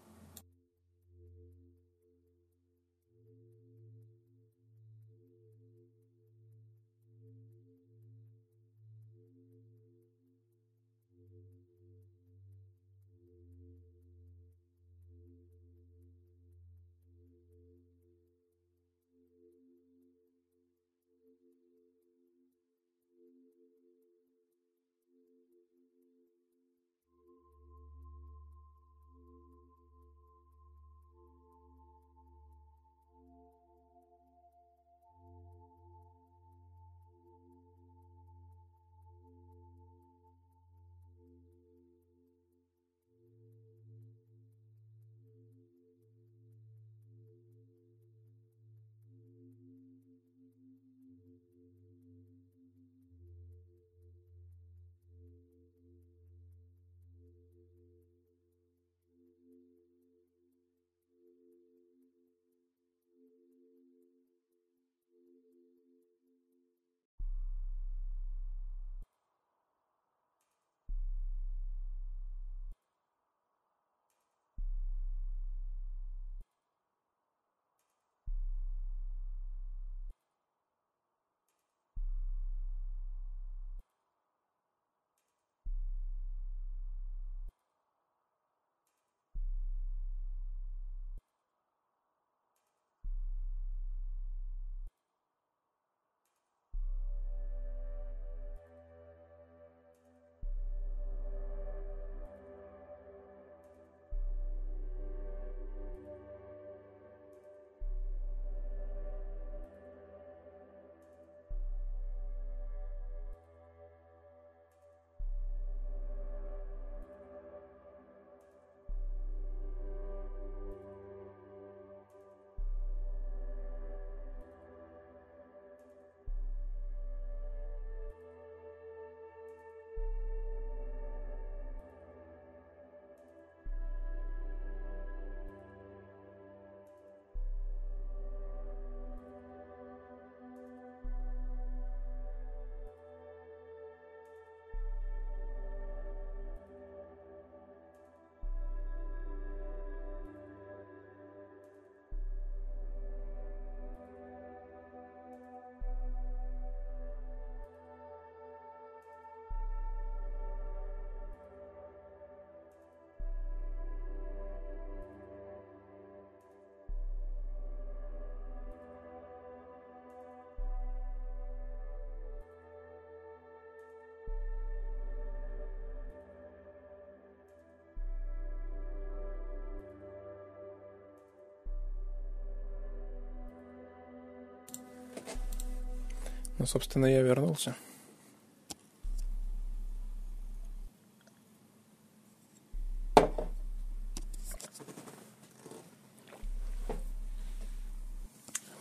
Ну, 186.58 186.66
собственно, 186.66 187.06
я 187.06 187.22
вернулся. 187.22 187.74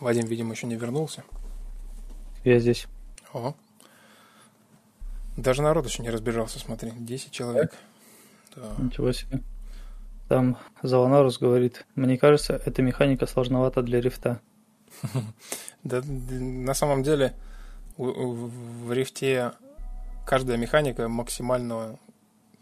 Вадим, 0.00 0.26
видимо, 0.26 0.52
еще 0.52 0.66
не 0.66 0.76
вернулся. 0.76 1.24
Я 2.44 2.58
здесь. 2.58 2.86
О. 3.32 3.54
Даже 5.36 5.62
народ 5.62 5.86
еще 5.86 6.02
не 6.02 6.10
разбежался, 6.10 6.58
смотри. 6.58 6.92
10 6.94 7.30
человек. 7.32 7.74
Да. 8.54 8.74
Ничего 8.78 9.12
себе. 9.12 9.42
Там 10.28 10.58
Заланарус 10.82 11.38
говорит, 11.38 11.86
мне 11.94 12.18
кажется, 12.18 12.60
эта 12.64 12.82
механика 12.82 13.26
сложновата 13.26 13.82
для 13.82 14.00
рифта. 14.00 14.40
Да, 15.82 16.00
на 16.02 16.72
самом 16.72 17.02
деле, 17.02 17.34
в 17.96 18.92
рифте 18.92 19.52
каждая 20.26 20.56
механика 20.56 21.08
максимально... 21.08 21.98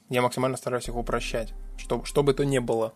Я 0.08 0.22
максимально 0.22 0.56
стараюсь 0.56 0.88
их 0.88 0.96
упрощать, 0.96 1.54
чтобы, 1.78 2.04
чтобы 2.04 2.32
это 2.32 2.44
не 2.44 2.60
было. 2.60 2.92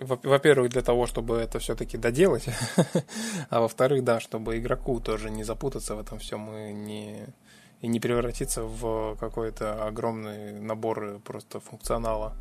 Во-первых, 0.00 0.70
для 0.70 0.82
того, 0.82 1.06
чтобы 1.06 1.36
это 1.36 1.58
все-таки 1.58 1.96
доделать, 1.96 2.46
а 3.50 3.60
во-вторых, 3.60 4.04
да, 4.04 4.20
чтобы 4.20 4.58
игроку 4.58 5.00
тоже 5.00 5.30
не 5.30 5.42
запутаться 5.44 5.94
в 5.94 6.00
этом 6.00 6.18
всем 6.18 6.54
и 6.54 6.72
не, 6.72 7.26
и 7.80 7.86
не 7.86 7.98
превратиться 7.98 8.62
в 8.62 9.16
какой-то 9.16 9.84
огромный 9.86 10.52
набор 10.60 11.20
просто 11.24 11.60
функционала 11.60 12.36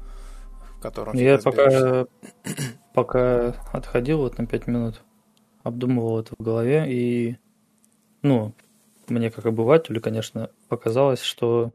котором 0.84 1.16
Я 1.16 1.38
пока, 1.40 2.06
пока 2.94 3.56
отходил 3.72 4.20
вот 4.20 4.38
на 4.38 4.46
5 4.46 4.68
минут, 4.68 5.02
обдумывал 5.64 6.20
это 6.20 6.36
в 6.38 6.44
голове, 6.44 6.86
и, 6.88 7.38
ну, 8.22 8.54
мне 9.10 9.32
как 9.32 9.46
обывателю, 9.46 10.02
конечно, 10.02 10.50
показалось, 10.70 11.22
что 11.22 11.74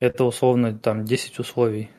это 0.00 0.24
условно 0.24 0.78
там 0.78 1.04
10 1.04 1.38
условий. 1.38 1.90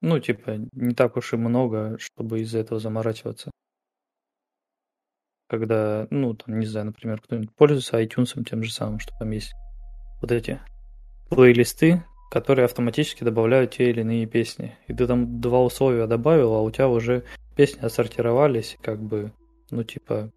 Ну, 0.00 0.20
типа, 0.20 0.58
не 0.72 0.94
так 0.94 1.16
уж 1.16 1.32
и 1.32 1.36
много, 1.36 1.98
чтобы 1.98 2.40
из-за 2.40 2.58
этого 2.60 2.78
заморачиваться. 2.78 3.50
Когда, 5.48 6.06
ну, 6.10 6.34
там, 6.34 6.58
не 6.58 6.66
знаю, 6.66 6.86
например, 6.86 7.20
кто-нибудь 7.20 7.54
пользуется 7.54 8.02
iTunes 8.02 8.44
тем 8.44 8.62
же 8.62 8.72
самым, 8.72 8.98
что 8.98 9.12
там 9.18 9.30
есть 9.30 9.52
вот 10.20 10.32
эти 10.32 10.60
плейлисты, 11.30 12.04
которые 12.30 12.64
автоматически 12.64 13.24
добавляют 13.24 13.72
те 13.72 13.90
или 13.90 14.00
иные 14.00 14.26
песни. 14.26 14.76
И 14.86 14.94
ты 14.94 15.06
там 15.06 15.40
два 15.40 15.62
условия 15.62 16.06
добавил, 16.06 16.54
а 16.54 16.62
у 16.62 16.70
тебя 16.70 16.88
уже 16.88 17.24
песни 17.56 17.80
отсортировались, 17.80 18.76
как 18.82 19.00
бы, 19.00 19.32
ну, 19.70 19.84
типа, 19.84 20.30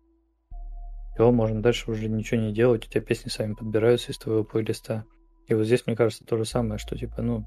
все, 1.19 1.31
можно 1.33 1.61
дальше 1.61 1.91
уже 1.91 2.07
ничего 2.07 2.39
не 2.39 2.53
делать, 2.53 2.87
у 2.87 2.89
тебя 2.89 3.01
песни 3.01 3.27
сами 3.27 3.53
подбираются 3.53 4.13
из 4.13 4.17
твоего 4.17 4.45
плейлиста. 4.45 5.03
И 5.47 5.53
вот 5.53 5.65
здесь, 5.65 5.85
мне 5.85 5.93
кажется, 5.93 6.23
то 6.23 6.37
же 6.37 6.45
самое, 6.45 6.77
что, 6.77 6.97
типа, 6.97 7.21
ну, 7.21 7.45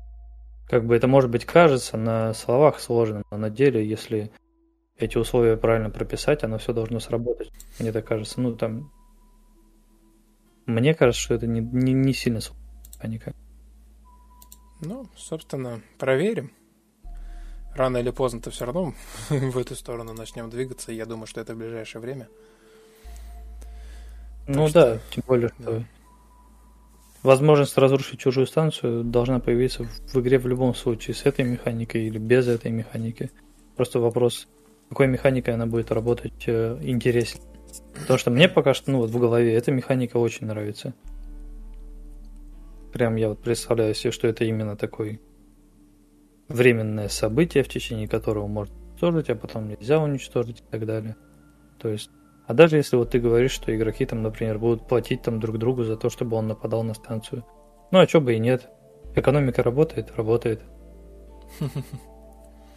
как 0.68 0.84
бы 0.84 0.94
это, 0.94 1.08
может 1.08 1.30
быть, 1.30 1.46
кажется 1.46 1.96
на 1.96 2.34
словах 2.34 2.80
сложным, 2.80 3.24
но 3.30 3.38
на 3.38 3.48
деле, 3.48 3.82
если 3.88 4.30
эти 4.98 5.16
условия 5.16 5.56
правильно 5.56 5.88
прописать, 5.88 6.44
оно 6.44 6.58
все 6.58 6.74
должно 6.74 7.00
сработать. 7.00 7.50
Мне 7.78 7.92
так 7.92 8.06
кажется. 8.06 8.42
Ну, 8.42 8.54
там... 8.54 8.92
Мне 10.66 10.92
кажется, 10.94 11.22
что 11.22 11.34
это 11.34 11.46
не, 11.46 11.60
не, 11.60 11.94
не 11.94 12.12
сильно 12.12 12.40
сложная 12.40 12.68
механика. 13.04 13.32
Ну, 14.82 15.06
собственно, 15.16 15.80
проверим. 15.98 16.52
Рано 17.74 17.96
или 17.96 18.10
поздно-то 18.10 18.50
все 18.50 18.66
равно 18.66 18.92
в 19.30 19.56
эту 19.56 19.74
сторону 19.76 20.12
начнем 20.12 20.50
двигаться. 20.50 20.92
Я 20.92 21.06
думаю, 21.06 21.26
что 21.26 21.40
это 21.40 21.54
в 21.54 21.58
ближайшее 21.58 22.02
время. 22.02 22.28
Ну 24.46 24.66
так 24.66 24.74
да, 24.74 24.96
что... 24.96 25.14
тем 25.14 25.24
более, 25.26 25.50
да. 25.58 25.64
что 25.64 25.84
возможность 27.22 27.78
разрушить 27.78 28.20
чужую 28.20 28.46
станцию 28.46 29.04
должна 29.04 29.38
появиться 29.38 29.84
в 29.84 30.20
игре 30.20 30.38
в 30.38 30.46
любом 30.46 30.74
случае, 30.74 31.14
с 31.14 31.24
этой 31.24 31.44
механикой 31.44 32.06
или 32.06 32.18
без 32.18 32.48
этой 32.48 32.70
механики. 32.70 33.30
Просто 33.76 34.00
вопрос, 34.00 34.48
какой 34.88 35.06
механикой 35.06 35.54
она 35.54 35.66
будет 35.66 35.90
работать 35.92 36.44
э, 36.46 36.78
интереснее. 36.82 37.44
Потому 37.94 38.18
что 38.18 38.30
мне 38.30 38.48
пока 38.48 38.74
что, 38.74 38.90
ну 38.90 38.98
вот 38.98 39.10
в 39.10 39.18
голове, 39.18 39.54
эта 39.54 39.70
механика 39.70 40.16
очень 40.18 40.46
нравится. 40.46 40.94
Прям 42.92 43.16
я 43.16 43.30
вот 43.30 43.40
представляю 43.40 43.94
себе, 43.94 44.10
что 44.10 44.28
это 44.28 44.44
именно 44.44 44.76
такое 44.76 45.18
временное 46.48 47.08
событие, 47.08 47.62
в 47.62 47.68
течение 47.68 48.06
которого 48.06 48.46
можно 48.46 48.74
уничтожить, 48.74 49.30
а 49.30 49.34
потом 49.34 49.68
нельзя 49.68 49.98
уничтожить 49.98 50.60
и 50.60 50.64
так 50.70 50.86
далее. 50.86 51.16
То 51.78 51.88
есть, 51.88 52.10
а 52.52 52.54
даже 52.54 52.76
если 52.76 52.96
вот 52.96 53.08
ты 53.08 53.18
говоришь, 53.18 53.52
что 53.52 53.74
игроки 53.74 54.04
там, 54.04 54.20
например, 54.20 54.58
будут 54.58 54.86
платить 54.86 55.22
там 55.22 55.40
друг 55.40 55.56
другу 55.56 55.84
за 55.84 55.96
то, 55.96 56.10
чтобы 56.10 56.36
он 56.36 56.48
нападал 56.48 56.82
на 56.82 56.92
станцию. 56.92 57.46
Ну, 57.90 57.98
а 57.98 58.06
чё 58.06 58.20
бы 58.20 58.34
и 58.34 58.38
нет. 58.38 58.68
Экономика 59.16 59.62
работает, 59.62 60.14
работает. 60.18 60.60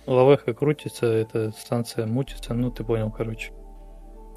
Лавеха 0.07 0.53
крутится, 0.53 1.07
эта 1.07 1.51
станция 1.51 2.05
мутится, 2.07 2.53
ну 2.53 2.71
ты 2.71 2.85
понял, 2.85 3.11
короче. 3.11 3.51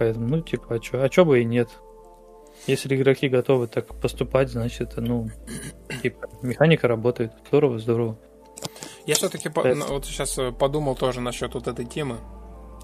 Поэтому, 0.01 0.26
ну, 0.26 0.41
типа, 0.41 0.74
а 0.74 0.78
чё, 0.80 1.01
а 1.01 1.09
чё 1.09 1.24
бы 1.24 1.41
и 1.41 1.45
нет. 1.45 1.68
Если 2.66 2.97
игроки 2.97 3.28
готовы 3.28 3.68
так 3.68 3.95
поступать, 4.01 4.49
значит, 4.49 4.95
ну, 4.97 5.28
типа, 6.03 6.28
механика 6.43 6.89
работает. 6.89 7.30
Здорово, 7.47 7.78
здорово. 7.78 8.18
Я 9.07 9.14
все-таки 9.14 9.51
по- 9.51 9.62
вот 9.62 10.05
сейчас 10.05 10.36
э, 10.36 10.51
подумал 10.51 10.97
тоже 10.97 11.20
насчет 11.20 11.55
вот 11.55 11.68
этой 11.68 11.84
темы. 11.84 12.16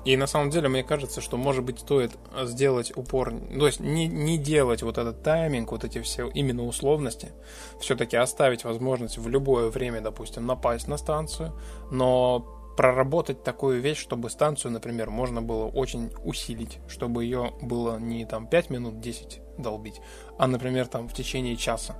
И 0.05 0.17
на 0.19 0.27
самом 0.27 0.51
деле, 0.51 0.69
мне 0.69 0.85
кажется, 0.85 1.21
что, 1.21 1.37
может 1.37 1.65
быть, 1.65 1.81
стоит 1.81 2.13
сделать 2.43 2.93
упор, 2.95 3.33
то 3.59 3.67
есть 3.67 3.81
не, 3.81 4.07
не 4.07 4.37
делать 4.37 4.83
вот 4.83 4.99
этот 4.99 5.23
тайминг, 5.23 5.73
вот 5.73 5.85
эти 5.85 6.01
все 6.03 6.29
именно 6.29 6.65
условности, 6.65 7.33
все-таки 7.81 8.17
оставить 8.17 8.65
возможность 8.65 9.17
в 9.17 9.29
любое 9.29 9.71
время, 9.71 10.03
допустим, 10.03 10.47
напасть 10.47 10.89
на 10.89 10.99
станцию, 10.99 11.59
но 11.91 12.47
проработать 12.77 13.43
такую 13.43 13.81
вещь, 13.81 13.99
чтобы 13.99 14.29
станцию, 14.29 14.73
например, 14.73 15.09
можно 15.09 15.41
было 15.41 15.67
очень 15.67 16.11
усилить, 16.25 16.81
чтобы 16.89 17.25
ее 17.25 17.53
было 17.63 17.99
не 17.99 18.27
там 18.27 18.47
5 18.47 18.71
минут 18.71 19.01
10 19.01 19.41
долбить, 19.59 20.01
а, 20.39 20.47
например, 20.47 20.87
там 20.87 21.09
в 21.09 21.15
течение 21.15 21.57
часа. 21.57 21.97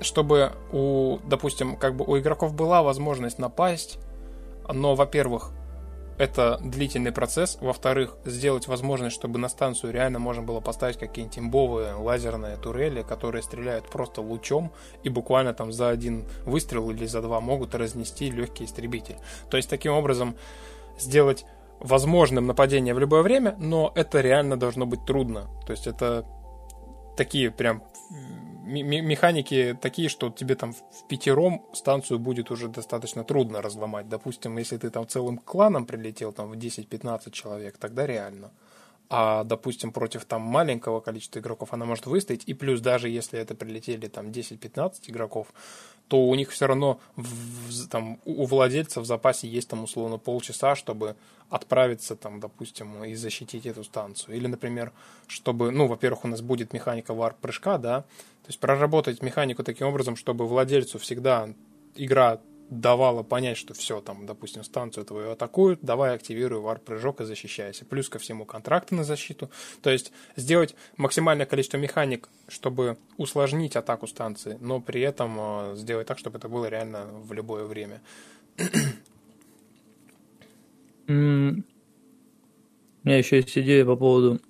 Чтобы 0.00 0.52
у, 0.72 1.18
допустим, 1.24 1.76
как 1.76 1.94
бы 1.94 2.04
у 2.04 2.18
игроков 2.18 2.54
была 2.54 2.82
возможность 2.82 3.38
напасть, 3.38 3.98
но, 4.72 4.94
во-первых, 4.94 5.52
это 6.20 6.58
длительный 6.62 7.12
процесс. 7.12 7.56
Во-вторых, 7.62 8.18
сделать 8.26 8.68
возможность, 8.68 9.16
чтобы 9.16 9.38
на 9.38 9.48
станцию 9.48 9.94
реально 9.94 10.18
можно 10.18 10.42
было 10.42 10.60
поставить 10.60 10.98
какие-нибудь 10.98 11.38
имбовые 11.38 11.94
лазерные 11.94 12.58
турели, 12.58 13.00
которые 13.00 13.42
стреляют 13.42 13.88
просто 13.88 14.20
лучом 14.20 14.70
и 15.02 15.08
буквально 15.08 15.54
там 15.54 15.72
за 15.72 15.88
один 15.88 16.26
выстрел 16.44 16.90
или 16.90 17.06
за 17.06 17.22
два 17.22 17.40
могут 17.40 17.74
разнести 17.74 18.30
легкий 18.30 18.66
истребитель. 18.66 19.16
То 19.48 19.56
есть 19.56 19.70
таким 19.70 19.94
образом 19.94 20.36
сделать 20.98 21.46
возможным 21.78 22.46
нападение 22.46 22.92
в 22.92 22.98
любое 22.98 23.22
время, 23.22 23.56
но 23.58 23.90
это 23.94 24.20
реально 24.20 24.58
должно 24.58 24.84
быть 24.84 25.06
трудно. 25.06 25.48
То 25.66 25.72
есть 25.72 25.86
это 25.86 26.26
такие 27.16 27.50
прям 27.50 27.82
механики 28.70 29.78
такие, 29.80 30.08
что 30.08 30.30
тебе 30.30 30.54
там 30.54 30.72
в 30.72 31.08
пятером 31.08 31.62
станцию 31.72 32.18
будет 32.18 32.50
уже 32.50 32.68
достаточно 32.68 33.24
трудно 33.24 33.60
разломать. 33.62 34.08
Допустим, 34.08 34.58
если 34.58 34.76
ты 34.76 34.90
там 34.90 35.06
целым 35.06 35.38
кланом 35.38 35.86
прилетел, 35.86 36.32
там 36.32 36.50
в 36.50 36.54
10-15 36.54 37.30
человек, 37.30 37.78
тогда 37.78 38.06
реально. 38.06 38.50
А, 39.12 39.42
допустим, 39.42 39.90
против 39.90 40.24
там 40.24 40.40
маленького 40.42 41.00
количества 41.00 41.40
игроков 41.40 41.72
она 41.72 41.84
может 41.84 42.06
выстоять. 42.06 42.44
И 42.46 42.54
плюс 42.54 42.80
даже 42.80 43.08
если 43.08 43.40
это 43.40 43.56
прилетели 43.56 44.06
там 44.06 44.28
10-15 44.28 44.92
игроков, 45.08 45.48
то 46.06 46.28
у 46.28 46.34
них 46.36 46.50
все 46.50 46.66
равно 46.66 47.00
в, 47.16 47.88
там, 47.88 48.20
у 48.24 48.46
владельца 48.46 49.00
в 49.00 49.04
запасе 49.04 49.48
есть 49.48 49.68
там 49.68 49.82
условно 49.82 50.18
полчаса, 50.18 50.76
чтобы 50.76 51.16
отправиться 51.48 52.14
там, 52.14 52.38
допустим, 52.38 53.04
и 53.04 53.14
защитить 53.14 53.66
эту 53.66 53.82
станцию. 53.82 54.36
Или, 54.36 54.46
например, 54.46 54.92
чтобы, 55.26 55.72
ну, 55.72 55.88
во-первых, 55.88 56.24
у 56.24 56.28
нас 56.28 56.40
будет 56.40 56.72
механика 56.72 57.12
варп-прыжка, 57.12 57.78
да, 57.78 58.02
то 58.02 58.46
есть 58.46 58.60
проработать 58.60 59.22
механику 59.22 59.64
таким 59.64 59.88
образом, 59.88 60.14
чтобы 60.14 60.46
владельцу 60.46 61.00
всегда 61.00 61.48
игра 61.96 62.40
давала 62.70 63.22
понять, 63.24 63.56
что 63.56 63.74
все, 63.74 64.00
там, 64.00 64.26
допустим, 64.26 64.62
станцию 64.64 65.04
твою 65.04 65.32
атакуют, 65.32 65.80
давай 65.82 66.14
активируй 66.14 66.60
варп-прыжок 66.60 67.20
и 67.20 67.24
защищайся. 67.24 67.84
Плюс 67.84 68.08
ко 68.08 68.18
всему 68.18 68.44
контракты 68.44 68.94
на 68.94 69.04
защиту. 69.04 69.50
То 69.82 69.90
есть 69.90 70.12
сделать 70.36 70.76
максимальное 70.96 71.46
количество 71.46 71.76
механик, 71.76 72.28
чтобы 72.48 72.96
усложнить 73.16 73.76
атаку 73.76 74.06
станции, 74.06 74.56
но 74.60 74.80
при 74.80 75.00
этом 75.00 75.36
э, 75.38 75.74
сделать 75.76 76.06
так, 76.06 76.18
чтобы 76.18 76.38
это 76.38 76.48
было 76.48 76.66
реально 76.66 77.06
в 77.06 77.32
любое 77.32 77.64
время. 77.64 78.00
У 81.08 81.12
меня 81.12 81.64
еще 83.02 83.36
есть 83.36 83.58
идея 83.58 83.84
по 83.84 83.96
поводу 83.96 84.40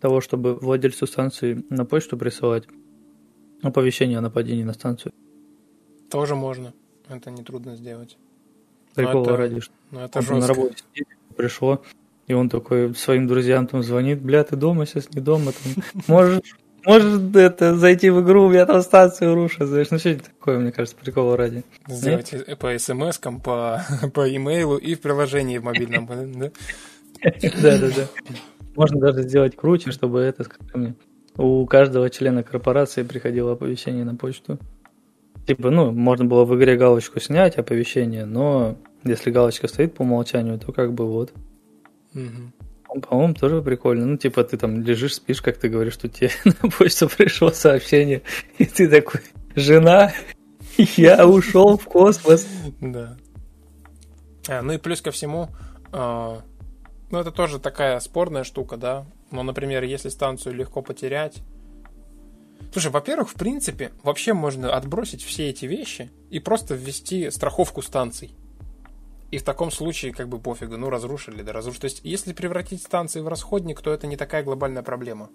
того, 0.00 0.20
чтобы 0.20 0.54
владельцу 0.54 1.06
станции 1.06 1.64
на 1.70 1.86
почту 1.86 2.18
присылать 2.18 2.64
оповещение 3.62 4.18
о 4.18 4.20
нападении 4.20 4.64
на 4.64 4.74
станцию. 4.74 5.12
Тоже 6.10 6.34
можно. 6.34 6.74
Это 7.10 7.30
нетрудно 7.30 7.76
сделать. 7.76 8.16
Прикол 8.94 9.24
это, 9.24 9.36
ради, 9.36 9.60
что 9.60 9.72
ну, 9.90 10.00
это 10.00 10.18
он 10.18 10.38
на 10.40 10.46
работе 10.46 10.76
сидит, 10.92 11.08
пришло, 11.36 11.82
и 12.26 12.32
он 12.32 12.48
такой 12.48 12.94
своим 12.94 13.26
друзьям 13.26 13.66
там 13.66 13.82
звонит, 13.82 14.20
бля, 14.20 14.44
ты 14.44 14.56
дома 14.56 14.86
сейчас, 14.86 15.10
не 15.10 15.20
дома, 15.20 15.52
там, 15.52 15.84
можешь, 16.08 16.56
можешь 16.84 17.20
это, 17.34 17.76
зайти 17.76 18.10
в 18.10 18.22
игру, 18.22 18.48
меня 18.48 18.66
там 18.66 18.82
станцию 18.82 19.34
рушат, 19.34 19.68
знаешь, 19.68 19.90
ну 19.90 19.98
что 19.98 20.10
это 20.10 20.24
такое, 20.24 20.58
мне 20.58 20.72
кажется, 20.72 20.96
прикол 21.00 21.36
ради. 21.36 21.64
Сделать 21.86 22.32
Нет? 22.32 22.58
по 22.58 22.76
смс-кам, 22.78 23.40
по, 23.40 23.82
по 24.14 24.34
имейлу 24.34 24.76
и 24.76 24.94
в 24.94 25.00
приложении 25.00 25.58
в 25.58 25.64
мобильном, 25.64 26.06
да? 26.06 26.50
Да-да-да. 27.62 28.08
Можно 28.74 29.00
даже 29.00 29.22
сделать 29.22 29.56
круче, 29.56 29.92
чтобы 29.92 30.20
это, 30.20 30.44
скажем, 30.44 30.96
у 31.36 31.64
каждого 31.66 32.10
члена 32.10 32.42
корпорации 32.42 33.02
приходило 33.02 33.52
оповещение 33.52 34.04
на 34.04 34.14
почту. 34.14 34.58
Типа, 35.50 35.68
ну, 35.70 35.90
можно 35.90 36.26
было 36.26 36.44
в 36.44 36.56
игре 36.56 36.76
галочку 36.76 37.18
снять, 37.18 37.58
оповещение, 37.58 38.24
но 38.24 38.76
если 39.02 39.32
галочка 39.32 39.66
стоит 39.66 39.94
по 39.94 40.02
умолчанию, 40.02 40.60
то 40.60 40.70
как 40.70 40.92
бы 40.92 41.10
вот. 41.10 41.32
Угу. 42.14 43.00
По-моему, 43.00 43.34
тоже 43.34 43.60
прикольно. 43.60 44.06
Ну, 44.06 44.16
типа, 44.16 44.44
ты 44.44 44.56
там 44.56 44.82
лежишь, 44.82 45.16
спишь, 45.16 45.42
как 45.42 45.56
ты 45.56 45.68
говоришь, 45.68 45.94
что 45.94 46.08
тебе 46.08 46.30
на 46.44 46.70
почту 46.70 47.08
пришло 47.08 47.50
сообщение, 47.50 48.22
и 48.58 48.64
ты 48.64 48.88
такой, 48.88 49.22
жена, 49.56 50.12
я 50.76 51.26
ушел 51.26 51.76
в 51.76 51.84
космос. 51.84 52.46
Да. 52.80 53.16
А, 54.48 54.62
ну 54.62 54.74
и 54.74 54.78
плюс 54.78 55.02
ко 55.02 55.10
всему, 55.10 55.48
а, 55.90 56.42
ну 57.10 57.18
это 57.18 57.32
тоже 57.32 57.58
такая 57.58 57.98
спорная 57.98 58.44
штука, 58.44 58.76
да. 58.76 59.04
Но, 59.32 59.42
например, 59.42 59.82
если 59.82 60.10
станцию 60.10 60.54
легко 60.54 60.80
потерять, 60.80 61.42
Слушай, 62.72 62.92
во-первых, 62.92 63.30
в 63.30 63.34
принципе, 63.34 63.90
вообще 64.02 64.32
можно 64.32 64.74
отбросить 64.74 65.22
все 65.22 65.48
эти 65.48 65.64
вещи 65.64 66.10
и 66.30 66.38
просто 66.38 66.74
ввести 66.74 67.30
страховку 67.30 67.82
станций. 67.82 68.32
И 69.30 69.38
в 69.38 69.42
таком 69.42 69.70
случае 69.70 70.12
как 70.12 70.28
бы 70.28 70.38
пофигу, 70.38 70.76
ну 70.76 70.90
разрушили, 70.90 71.42
да 71.42 71.52
разрушили. 71.52 71.82
То 71.82 71.84
есть 71.86 72.00
если 72.04 72.32
превратить 72.32 72.82
станции 72.82 73.20
в 73.20 73.28
расходник, 73.28 73.80
то 73.80 73.92
это 73.92 74.06
не 74.06 74.16
такая 74.16 74.42
глобальная 74.42 74.82
проблема. 74.82 75.30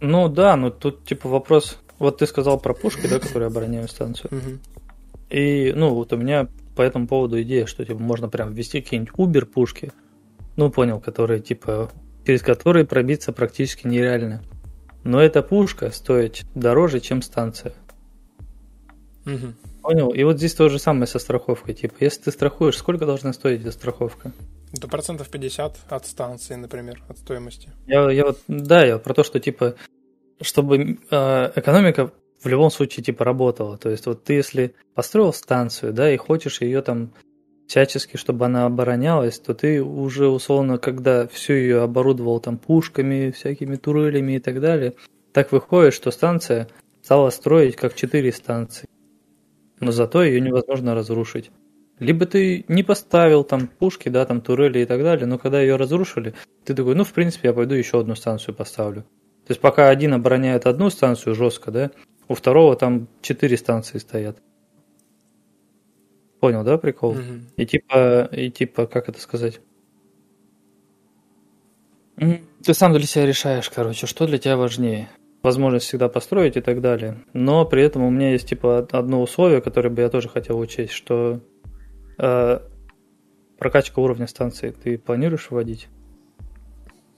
Ну 0.00 0.28
да, 0.28 0.56
но 0.56 0.70
тут 0.70 1.04
типа 1.04 1.28
вопрос, 1.28 1.78
вот 1.98 2.18
ты 2.18 2.26
сказал 2.26 2.58
про 2.60 2.74
пушки, 2.74 3.06
да, 3.06 3.18
которые 3.18 3.46
обороняют 3.48 3.90
станцию. 3.90 4.60
И, 5.30 5.72
ну, 5.74 5.94
вот 5.94 6.12
у 6.12 6.16
меня 6.16 6.48
по 6.76 6.82
этому 6.82 7.06
поводу 7.06 7.40
идея, 7.42 7.66
что 7.66 7.84
типа 7.84 8.00
можно 8.00 8.28
прям 8.28 8.52
ввести 8.52 8.80
какие-нибудь 8.82 9.14
Uber 9.14 9.46
пушки, 9.46 9.92
ну 10.56 10.70
понял, 10.70 11.00
которые 11.00 11.40
типа 11.40 11.90
через 12.26 12.42
которые 12.42 12.86
пробиться 12.86 13.32
практически 13.32 13.86
нереально. 13.86 14.42
Но 15.04 15.20
эта 15.20 15.42
пушка 15.42 15.90
стоит 15.90 16.44
дороже, 16.54 17.00
чем 17.00 17.22
станция. 17.22 17.74
Угу. 19.26 19.54
Понял? 19.82 20.10
И 20.10 20.22
вот 20.24 20.38
здесь 20.38 20.54
то 20.54 20.68
же 20.68 20.78
самое 20.78 21.06
со 21.06 21.18
страховкой. 21.18 21.74
Типа, 21.74 21.94
если 22.00 22.22
ты 22.22 22.30
страхуешь, 22.32 22.76
сколько 22.76 23.04
должна 23.04 23.32
стоить 23.32 23.60
эта 23.60 23.72
страховка? 23.72 24.32
До 24.72 24.88
процентов 24.88 25.28
50 25.28 25.76
от 25.88 26.06
станции, 26.06 26.54
например, 26.54 27.02
от 27.08 27.18
стоимости. 27.18 27.70
Я, 27.86 28.10
я 28.10 28.24
вот, 28.24 28.38
да, 28.48 28.84
я 28.84 28.98
про 28.98 29.14
то, 29.14 29.22
что 29.22 29.38
типа, 29.38 29.76
чтобы 30.40 30.98
э, 31.10 31.52
экономика 31.54 32.10
в 32.42 32.48
любом 32.48 32.70
случае 32.70 33.04
типа 33.04 33.24
работала. 33.24 33.76
То 33.76 33.90
есть 33.90 34.06
вот 34.06 34.24
ты 34.24 34.34
если 34.34 34.74
построил 34.94 35.32
станцию, 35.32 35.92
да, 35.92 36.12
и 36.12 36.16
хочешь 36.16 36.60
ее 36.60 36.82
там 36.82 37.12
всячески, 37.66 38.16
чтобы 38.16 38.46
она 38.46 38.66
оборонялась, 38.66 39.38
то 39.38 39.54
ты 39.54 39.82
уже 39.82 40.28
условно, 40.28 40.78
когда 40.78 41.26
всю 41.26 41.54
ее 41.54 41.82
оборудовал 41.82 42.40
там 42.40 42.58
пушками, 42.58 43.30
всякими 43.30 43.76
турелями 43.76 44.34
и 44.34 44.38
так 44.38 44.60
далее, 44.60 44.94
так 45.32 45.52
выходит, 45.52 45.94
что 45.94 46.10
станция 46.10 46.68
стала 47.02 47.30
строить 47.30 47.76
как 47.76 47.94
четыре 47.94 48.32
станции. 48.32 48.88
Но 49.80 49.92
зато 49.92 50.22
ее 50.22 50.40
невозможно 50.40 50.94
разрушить. 50.94 51.50
Либо 51.98 52.26
ты 52.26 52.64
не 52.68 52.82
поставил 52.82 53.44
там 53.44 53.68
пушки, 53.68 54.08
да, 54.08 54.24
там 54.24 54.40
турели 54.40 54.80
и 54.80 54.84
так 54.84 55.02
далее, 55.02 55.26
но 55.26 55.38
когда 55.38 55.60
ее 55.60 55.76
разрушили, 55.76 56.34
ты 56.64 56.74
такой, 56.74 56.94
ну, 56.94 57.04
в 57.04 57.12
принципе, 57.12 57.48
я 57.48 57.54
пойду 57.54 57.74
еще 57.74 58.00
одну 58.00 58.14
станцию 58.14 58.54
поставлю. 58.54 59.02
То 59.46 59.50
есть 59.50 59.60
пока 59.60 59.88
один 59.88 60.14
обороняет 60.14 60.66
одну 60.66 60.90
станцию 60.90 61.34
жестко, 61.34 61.70
да, 61.70 61.90
у 62.26 62.34
второго 62.34 62.74
там 62.76 63.08
четыре 63.20 63.56
станции 63.56 63.98
стоят. 63.98 64.38
Понял, 66.44 66.62
да, 66.62 66.76
прикол? 66.76 67.12
Угу. 67.12 67.22
И 67.56 67.64
типа, 67.64 68.28
и 68.30 68.50
типа, 68.50 68.86
как 68.86 69.08
это 69.08 69.18
сказать? 69.18 69.62
Ты 72.18 72.74
сам 72.74 72.92
для 72.92 73.06
себя 73.06 73.24
решаешь, 73.24 73.70
короче, 73.70 74.06
что 74.06 74.26
для 74.26 74.36
тебя 74.36 74.58
важнее. 74.58 75.08
Возможность 75.42 75.86
всегда 75.86 76.10
построить 76.10 76.58
и 76.58 76.60
так 76.60 76.82
далее. 76.82 77.24
Но 77.32 77.64
при 77.64 77.82
этом 77.82 78.02
у 78.02 78.10
меня 78.10 78.32
есть 78.32 78.46
типа 78.46 78.86
одно 78.92 79.22
условие, 79.22 79.62
которое 79.62 79.88
бы 79.88 80.02
я 80.02 80.10
тоже 80.10 80.28
хотел 80.28 80.58
учесть, 80.58 80.92
что 80.92 81.40
э, 82.18 82.60
прокачка 83.58 84.02
уровня 84.02 84.26
станции 84.26 84.68
ты 84.68 84.98
планируешь 84.98 85.50
вводить? 85.50 85.88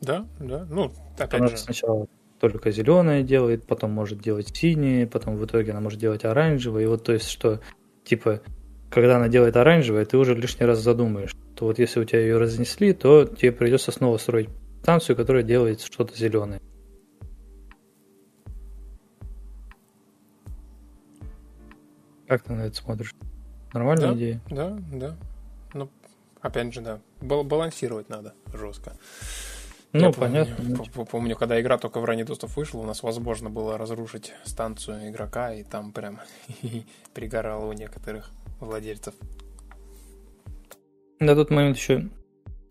Да, 0.02 0.24
да. 0.38 0.68
Ну, 0.70 0.92
опять 1.18 1.40
она 1.40 1.48
же. 1.48 1.56
Сначала 1.56 2.06
только 2.38 2.70
зеленое 2.70 3.24
делает, 3.24 3.66
потом 3.66 3.90
может 3.90 4.20
делать 4.20 4.56
синие, 4.56 5.08
потом 5.08 5.34
в 5.34 5.44
итоге 5.44 5.72
она 5.72 5.80
может 5.80 5.98
делать 5.98 6.24
оранжевое. 6.24 6.84
И 6.84 6.86
вот 6.86 7.02
то 7.02 7.12
есть, 7.12 7.28
что 7.28 7.58
типа 8.04 8.40
когда 8.96 9.16
она 9.16 9.28
делает 9.28 9.54
оранжевое, 9.58 10.06
ты 10.06 10.16
уже 10.16 10.34
лишний 10.34 10.64
раз 10.64 10.78
задумаешь, 10.78 11.36
то 11.54 11.66
вот 11.66 11.78
если 11.78 12.00
у 12.00 12.04
тебя 12.04 12.20
ее 12.20 12.38
разнесли, 12.38 12.94
то 12.94 13.26
тебе 13.26 13.52
придется 13.52 13.92
снова 13.92 14.16
строить 14.16 14.48
станцию, 14.80 15.16
которая 15.16 15.42
делает 15.42 15.82
что-то 15.82 16.16
зеленое. 16.16 16.62
Как 22.26 22.42
ты 22.44 22.54
на 22.54 22.62
это 22.62 22.74
смотришь? 22.74 23.14
Нормальная 23.74 24.08
да, 24.08 24.14
идея? 24.14 24.40
Да, 24.48 24.78
да. 24.90 25.16
Ну, 25.74 25.90
опять 26.40 26.72
же, 26.72 26.80
да. 26.80 27.00
Балансировать 27.20 28.08
надо 28.08 28.32
жестко. 28.54 28.94
Ну, 29.92 30.06
Я 30.06 30.10
понятно. 30.10 30.56
Помню, 30.56 31.06
помню, 31.10 31.36
когда 31.36 31.60
игра 31.60 31.76
только 31.76 32.00
в 32.00 32.06
ранний 32.06 32.24
доступ 32.24 32.56
вышла, 32.56 32.78
у 32.78 32.84
нас 32.84 33.02
возможно 33.02 33.50
было 33.50 33.76
разрушить 33.76 34.32
станцию 34.44 35.10
игрока, 35.10 35.52
и 35.52 35.64
там 35.64 35.92
прям 35.92 36.18
пригорало 37.12 37.66
у 37.66 37.74
некоторых 37.74 38.30
владельцев. 38.60 39.14
На 41.18 41.34
тот 41.34 41.50
момент 41.50 41.76
еще 41.76 42.10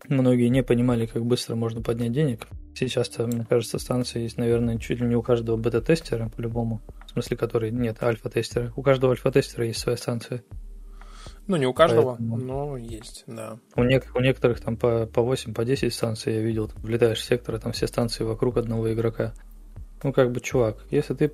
многие 0.08 0.48
не 0.48 0.62
понимали, 0.62 1.06
как 1.06 1.24
быстро 1.24 1.56
можно 1.56 1.82
поднять 1.82 2.12
денег. 2.12 2.46
Сейчас-то, 2.74 3.26
мне 3.26 3.46
кажется, 3.48 3.78
станции 3.78 4.22
есть, 4.22 4.36
наверное, 4.36 4.78
чуть 4.78 5.00
ли 5.00 5.06
не 5.06 5.16
у 5.16 5.22
каждого 5.22 5.56
бета-тестера, 5.56 6.28
по-любому. 6.28 6.82
В 7.06 7.10
смысле, 7.10 7.36
который 7.36 7.70
нет 7.70 8.02
альфа-тестера. 8.02 8.72
У 8.76 8.82
каждого 8.82 9.12
альфа-тестера 9.12 9.64
есть 9.64 9.80
своя 9.80 9.96
станция. 9.96 10.44
Ну, 11.46 11.56
не 11.56 11.66
у 11.66 11.72
каждого, 11.72 12.16
Поэтому... 12.16 12.36
но 12.36 12.76
есть, 12.76 13.24
да. 13.26 13.58
У, 13.76 13.84
не... 13.84 14.02
у 14.14 14.20
некоторых 14.20 14.60
там 14.60 14.76
по, 14.76 15.06
по 15.06 15.22
8, 15.22 15.54
по 15.54 15.64
10 15.64 15.92
станций 15.94 16.34
я 16.34 16.40
видел. 16.40 16.70
Влетаешь 16.76 17.18
в 17.18 17.24
сектор, 17.24 17.58
там 17.58 17.72
все 17.72 17.86
станции 17.86 18.24
вокруг 18.24 18.58
одного 18.58 18.92
игрока. 18.92 19.32
Ну, 20.02 20.12
как 20.12 20.32
бы, 20.32 20.40
чувак, 20.40 20.84
если 20.90 21.14
ты 21.14 21.32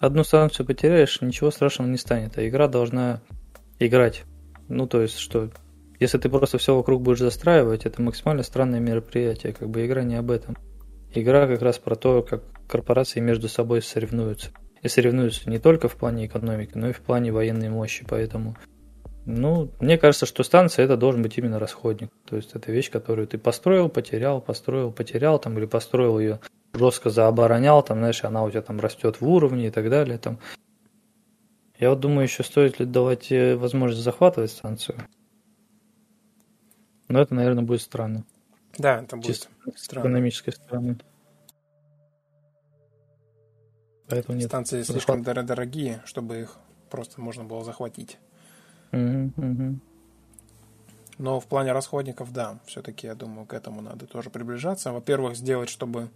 одну 0.00 0.24
станцию 0.24 0.66
потеряешь, 0.66 1.20
ничего 1.20 1.50
страшного 1.50 1.88
не 1.88 1.98
станет, 1.98 2.36
а 2.38 2.48
игра 2.48 2.66
должна 2.66 3.20
играть. 3.78 4.24
Ну, 4.68 4.86
то 4.86 5.02
есть, 5.02 5.18
что 5.18 5.50
если 6.00 6.18
ты 6.18 6.28
просто 6.28 6.58
все 6.58 6.74
вокруг 6.74 7.02
будешь 7.02 7.18
застраивать, 7.18 7.86
это 7.86 8.02
максимально 8.02 8.42
странное 8.42 8.80
мероприятие, 8.80 9.52
как 9.52 9.68
бы 9.68 9.86
игра 9.86 10.02
не 10.02 10.16
об 10.16 10.30
этом. 10.30 10.56
Игра 11.14 11.46
как 11.46 11.60
раз 11.60 11.78
про 11.78 11.94
то, 11.94 12.22
как 12.22 12.42
корпорации 12.66 13.20
между 13.20 13.48
собой 13.48 13.82
соревнуются. 13.82 14.50
И 14.82 14.88
соревнуются 14.88 15.50
не 15.50 15.58
только 15.58 15.88
в 15.88 15.96
плане 15.96 16.26
экономики, 16.26 16.72
но 16.74 16.88
и 16.88 16.92
в 16.92 17.00
плане 17.00 17.32
военной 17.32 17.68
мощи, 17.68 18.06
поэтому 18.08 18.56
ну, 19.26 19.70
мне 19.80 19.98
кажется, 19.98 20.24
что 20.24 20.42
станция 20.42 20.86
это 20.86 20.96
должен 20.96 21.22
быть 21.22 21.36
именно 21.36 21.58
расходник. 21.58 22.10
То 22.26 22.36
есть 22.36 22.52
это 22.54 22.72
вещь, 22.72 22.90
которую 22.90 23.28
ты 23.28 23.36
построил, 23.36 23.90
потерял, 23.90 24.40
построил, 24.40 24.92
потерял, 24.92 25.38
там, 25.38 25.58
или 25.58 25.66
построил 25.66 26.18
ее 26.18 26.40
жестко 26.72 27.10
заоборонял, 27.10 27.82
там, 27.82 27.98
знаешь, 27.98 28.24
она 28.24 28.44
у 28.44 28.50
тебя 28.50 28.62
там 28.62 28.80
растет 28.80 29.20
в 29.20 29.28
уровне 29.28 29.68
и 29.68 29.70
так 29.70 29.90
далее. 29.90 30.18
Там. 30.18 30.38
Я 31.78 31.90
вот 31.90 32.00
думаю, 32.00 32.24
еще 32.24 32.42
стоит 32.42 32.78
ли 32.78 32.86
давать 32.86 33.32
э, 33.32 33.56
возможность 33.56 34.04
захватывать 34.04 34.50
станцию. 34.50 34.98
Но 37.08 37.20
это, 37.20 37.34
наверное, 37.34 37.64
будет 37.64 37.82
странно. 37.82 38.24
Да, 38.78 39.00
это 39.02 39.16
будет 39.16 39.26
Чисто 39.26 39.48
странно. 39.74 39.76
С 39.76 39.88
экономической 39.88 40.50
стороны. 40.52 40.98
Поэтому 44.08 44.38
нет. 44.38 44.48
Станции 44.48 44.82
слишком 44.82 45.24
Захват... 45.24 45.46
дорогие, 45.46 46.02
чтобы 46.04 46.40
их 46.40 46.56
просто 46.90 47.20
можно 47.20 47.44
было 47.44 47.64
захватить. 47.64 48.18
Угу, 48.92 49.32
угу. 49.36 49.78
Но 51.18 51.38
в 51.38 51.46
плане 51.46 51.72
расходников, 51.72 52.32
да, 52.32 52.58
все-таки, 52.66 53.06
я 53.06 53.14
думаю, 53.14 53.46
к 53.46 53.54
этому 53.54 53.82
надо 53.82 54.06
тоже 54.06 54.30
приближаться. 54.30 54.92
Во-первых, 54.92 55.36
сделать, 55.36 55.68
чтобы 55.68 56.10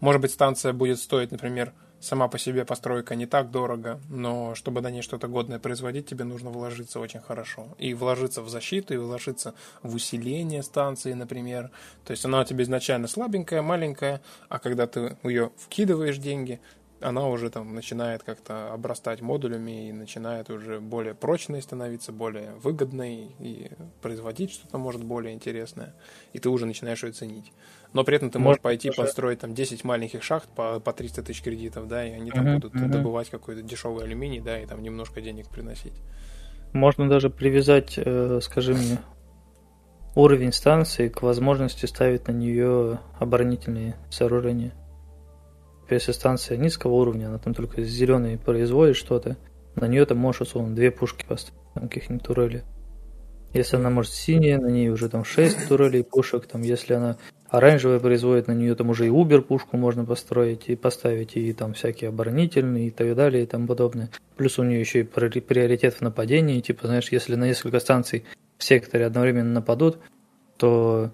может 0.00 0.22
быть, 0.22 0.32
станция 0.32 0.72
будет 0.72 0.98
стоить, 0.98 1.30
например, 1.30 1.72
сама 2.00 2.28
по 2.28 2.38
себе 2.38 2.64
постройка 2.64 3.14
не 3.14 3.26
так 3.26 3.50
дорого, 3.50 4.00
но 4.08 4.54
чтобы 4.54 4.80
на 4.80 4.90
ней 4.90 5.02
что-то 5.02 5.28
годное 5.28 5.58
производить, 5.58 6.06
тебе 6.06 6.24
нужно 6.24 6.50
вложиться 6.50 6.98
очень 6.98 7.20
хорошо. 7.20 7.68
И 7.78 7.94
вложиться 7.94 8.42
в 8.42 8.48
защиту, 8.48 8.94
и 8.94 8.96
вложиться 8.96 9.54
в 9.82 9.94
усиление 9.94 10.62
станции, 10.62 11.12
например. 11.12 11.70
То 12.04 12.12
есть 12.12 12.24
она 12.24 12.40
у 12.40 12.44
тебя 12.44 12.64
изначально 12.64 13.06
слабенькая, 13.06 13.62
маленькая, 13.62 14.22
а 14.48 14.58
когда 14.58 14.86
ты 14.86 15.16
ее 15.22 15.50
вкидываешь 15.58 16.16
деньги, 16.16 16.60
она 17.00 17.26
уже 17.28 17.50
там 17.50 17.74
начинает 17.74 18.22
как-то 18.22 18.72
обрастать 18.72 19.22
модулями 19.22 19.88
и 19.88 19.92
начинает 19.92 20.50
уже 20.50 20.80
более 20.80 21.14
прочной 21.14 21.62
становиться, 21.62 22.12
более 22.12 22.54
выгодной 22.56 23.34
и 23.38 23.70
производить 24.02 24.52
что-то 24.52 24.78
может 24.78 25.02
более 25.02 25.34
интересное. 25.34 25.94
И 26.32 26.38
ты 26.38 26.48
уже 26.48 26.66
начинаешь 26.66 27.02
ее 27.02 27.12
ценить. 27.12 27.52
Но 27.92 28.04
при 28.04 28.16
этом 28.16 28.30
ты 28.30 28.38
можешь 28.38 28.60
пойти 28.60 28.88
тоже... 28.88 29.02
построить 29.02 29.40
там 29.40 29.54
10 29.54 29.82
маленьких 29.84 30.22
шахт 30.22 30.48
по, 30.54 30.78
по 30.78 30.92
300 30.92 31.22
тысяч 31.22 31.42
кредитов, 31.42 31.88
да, 31.88 32.06
и 32.06 32.12
они 32.12 32.30
там 32.30 32.46
uh-huh, 32.46 32.54
будут 32.54 32.74
uh-huh. 32.74 32.88
добывать 32.88 33.30
какой-то 33.30 33.62
дешевый 33.62 34.04
алюминий, 34.04 34.40
да, 34.40 34.60
и 34.60 34.66
там 34.66 34.82
немножко 34.82 35.20
денег 35.20 35.48
приносить. 35.48 35.94
Можно 36.72 37.08
даже 37.08 37.30
привязать, 37.30 37.94
э, 37.96 38.38
скажи 38.42 38.74
мне, 38.74 38.98
уровень 40.14 40.52
станции 40.52 41.08
к 41.08 41.22
возможности 41.22 41.86
ставить 41.86 42.28
на 42.28 42.32
нее 42.32 43.00
оборонительные 43.18 43.96
сооружения. 44.08 44.72
Если 45.88 46.12
станция 46.12 46.56
низкого 46.56 46.92
уровня, 46.92 47.26
она 47.26 47.38
там 47.38 47.54
только 47.54 47.82
зеленый 47.82 48.38
производит 48.38 48.96
что-то, 48.96 49.36
на 49.74 49.86
нее 49.86 50.06
там 50.06 50.18
можешь, 50.18 50.42
условно, 50.42 50.76
две 50.76 50.92
пушки 50.92 51.24
поставить, 51.26 51.58
там 51.74 51.88
каких-нибудь 51.88 52.24
турелей. 52.24 52.62
Если 53.52 53.76
она, 53.76 53.90
может, 53.90 54.12
синяя, 54.12 54.58
на 54.58 54.68
ней 54.68 54.90
уже 54.90 55.08
там 55.08 55.24
6 55.24 55.66
турелей 55.68 56.04
пушек, 56.04 56.46
там, 56.46 56.62
если 56.62 56.94
она 56.94 57.16
оранжевая 57.50 57.98
производит, 57.98 58.46
на 58.46 58.52
нее 58.52 58.74
там 58.74 58.90
уже 58.90 59.06
и 59.06 59.10
Убер 59.10 59.42
пушку 59.42 59.76
можно 59.76 60.04
построить 60.04 60.68
и 60.68 60.76
поставить, 60.76 61.36
и 61.36 61.52
там 61.52 61.74
всякие 61.74 62.08
оборонительные 62.08 62.88
и 62.88 62.90
так 62.90 63.14
далее 63.14 63.42
и 63.42 63.46
тому 63.46 63.66
подобное. 63.66 64.10
Плюс 64.36 64.58
у 64.58 64.62
нее 64.62 64.80
еще 64.80 65.00
и 65.00 65.02
приоритет 65.04 65.94
в 65.94 66.00
нападении, 66.00 66.60
типа, 66.60 66.86
знаешь, 66.86 67.10
если 67.12 67.34
на 67.34 67.44
несколько 67.44 67.80
станций 67.80 68.24
в 68.56 68.64
секторе 68.64 69.06
одновременно 69.06 69.52
нападут, 69.52 69.98
то 70.56 71.10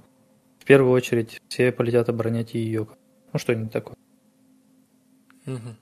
в 0.58 0.64
первую 0.64 0.92
очередь 0.92 1.40
все 1.48 1.72
полетят 1.72 2.08
оборонять 2.08 2.54
ее. 2.54 2.86
Ну, 3.32 3.38
что-нибудь 3.38 3.72
такое. 3.72 3.96
Угу. 5.46 5.76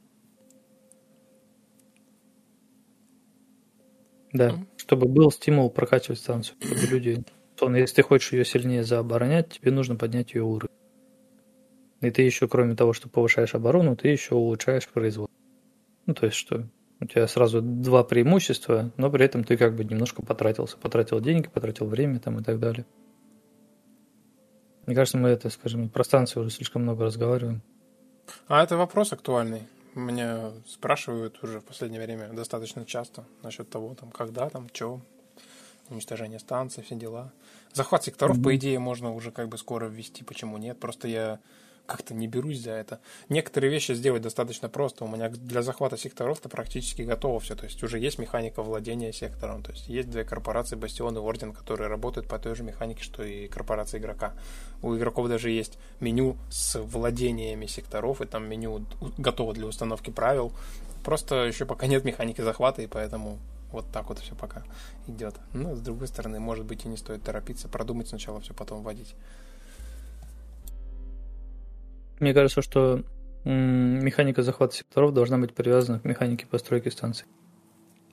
Да, 4.33 4.49
mm 4.51 4.67
чтобы 4.85 5.09
был 5.09 5.31
стимул 5.31 5.71
прокачивать 5.71 6.19
станцию, 6.19 6.57
чтобы 6.61 6.87
люди... 6.91 7.25
Условно, 7.55 7.77
если 7.77 7.97
ты 7.97 8.03
хочешь 8.03 8.33
ее 8.33 8.45
сильнее 8.45 8.85
заоборонять, 8.85 9.51
тебе 9.51 9.71
нужно 9.71 9.97
поднять 9.97 10.35
ее 10.35 10.43
уровень. 10.43 10.73
И 12.01 12.11
ты 12.11 12.23
еще, 12.23 12.49
кроме 12.49 12.75
того, 12.75 12.93
что 12.93 13.09
повышаешь 13.09 13.55
оборону, 13.55 13.97
ты 13.97 14.09
еще 14.09 14.35
улучшаешь 14.35 14.89
производство. 14.89 15.35
Ну, 16.07 16.15
то 16.15 16.27
есть, 16.27 16.37
что 16.37 16.67
у 17.01 17.07
тебя 17.07 17.27
сразу 17.27 17.63
два 17.63 18.05
преимущества, 18.05 18.93
но 18.97 19.11
при 19.11 19.25
этом 19.25 19.45
ты 19.45 19.57
как 19.57 19.75
бы 19.75 19.85
немножко 19.85 20.23
потратился. 20.23 20.77
Потратил 20.77 21.21
деньги, 21.21 21.49
потратил 21.49 21.87
время 21.87 22.19
там 22.19 22.39
и 22.41 22.43
так 22.43 22.59
далее. 22.59 22.85
Мне 24.87 24.95
кажется, 24.95 25.17
мы 25.17 25.31
это, 25.31 25.49
скажем, 25.49 25.89
про 25.89 26.05
станцию 26.05 26.43
уже 26.43 26.55
слишком 26.55 26.83
много 26.83 27.05
разговариваем. 27.05 27.63
А 28.49 28.63
это 28.63 28.77
вопрос 28.77 29.13
актуальный. 29.13 29.63
Меня 29.95 30.51
спрашивают 30.67 31.43
уже 31.43 31.61
в 31.61 31.65
последнее 31.65 32.03
время 32.03 32.29
достаточно 32.33 32.85
часто 32.85 33.25
насчет 33.43 33.71
того, 33.71 33.95
там, 33.95 34.11
когда, 34.11 34.51
там, 34.51 34.69
что, 34.73 35.01
уничтожение 35.91 36.39
станций, 36.39 36.83
все 36.83 36.95
дела. 36.95 37.33
Захват 37.73 38.05
секторов, 38.05 38.39
mm-hmm. 38.39 38.43
по 38.43 38.57
идее, 38.57 38.79
можно 38.79 39.13
уже 39.13 39.31
как 39.31 39.49
бы 39.49 39.59
скоро 39.59 39.87
ввести, 39.87 40.25
почему 40.25 40.59
нет. 40.59 40.79
Просто 40.79 41.09
я 41.09 41.41
как-то 41.87 42.15
не 42.15 42.27
берусь 42.27 42.61
за 42.61 42.73
это. 42.73 43.01
Некоторые 43.29 43.71
вещи 43.71 43.93
сделать 43.93 44.23
достаточно 44.23 44.69
просто. 44.69 45.05
У 45.05 45.09
меня 45.09 45.29
для 45.29 45.63
захвата 45.63 45.97
секторов-то 45.97 46.49
практически 46.49 47.03
готово 47.03 47.41
все. 47.41 47.55
То 47.55 47.65
есть 47.65 47.83
уже 47.83 47.99
есть 47.99 48.19
механика 48.19 48.63
владения 48.63 49.13
сектором. 49.13 49.63
То 49.63 49.73
есть 49.73 49.89
есть 49.89 50.11
две 50.11 50.25
корпорации 50.25 50.77
Бастион 50.77 51.17
и 51.17 51.21
Орден, 51.21 51.53
которые 51.53 51.89
работают 51.89 52.29
по 52.29 52.39
той 52.39 52.55
же 52.55 52.63
механике, 52.63 53.03
что 53.03 53.23
и 53.23 53.49
корпорация 53.49 54.01
игрока. 54.01 54.35
У 54.83 54.95
игроков 54.97 55.29
даже 55.29 55.51
есть 55.51 55.79
меню 56.01 56.37
с 56.51 56.81
владениями 56.81 57.67
секторов, 57.67 58.21
и 58.21 58.27
там 58.27 58.49
меню 58.49 58.87
готово 59.19 59.53
для 59.53 59.67
установки 59.67 60.11
правил. 60.11 60.53
Просто 61.05 61.45
еще 61.45 61.67
пока 61.67 61.87
нет 61.87 62.05
механики 62.05 62.41
захвата, 62.41 62.81
и 62.81 62.87
поэтому 62.87 63.39
вот 63.75 63.91
так 63.93 64.09
вот 64.09 64.19
все 64.19 64.35
пока 64.35 64.65
идет. 65.07 65.35
Но, 65.53 65.75
с 65.75 65.81
другой 65.81 66.09
стороны, 66.09 66.41
может 66.41 66.65
быть, 66.65 66.85
и 66.85 66.89
не 66.89 66.97
стоит 66.97 67.23
торопиться, 67.23 67.69
продумать 67.69 68.09
сначала 68.09 68.41
все, 68.41 68.55
потом 68.55 68.83
вводить. 68.83 69.15
Мне 72.21 72.33
кажется, 72.33 72.63
что 72.63 73.03
механика 73.45 74.43
захвата 74.43 74.77
секторов 74.77 75.13
должна 75.13 75.37
быть 75.39 75.55
привязана 75.55 76.01
к 76.01 76.05
механике 76.05 76.47
постройки 76.47 76.89
станций. 76.89 77.27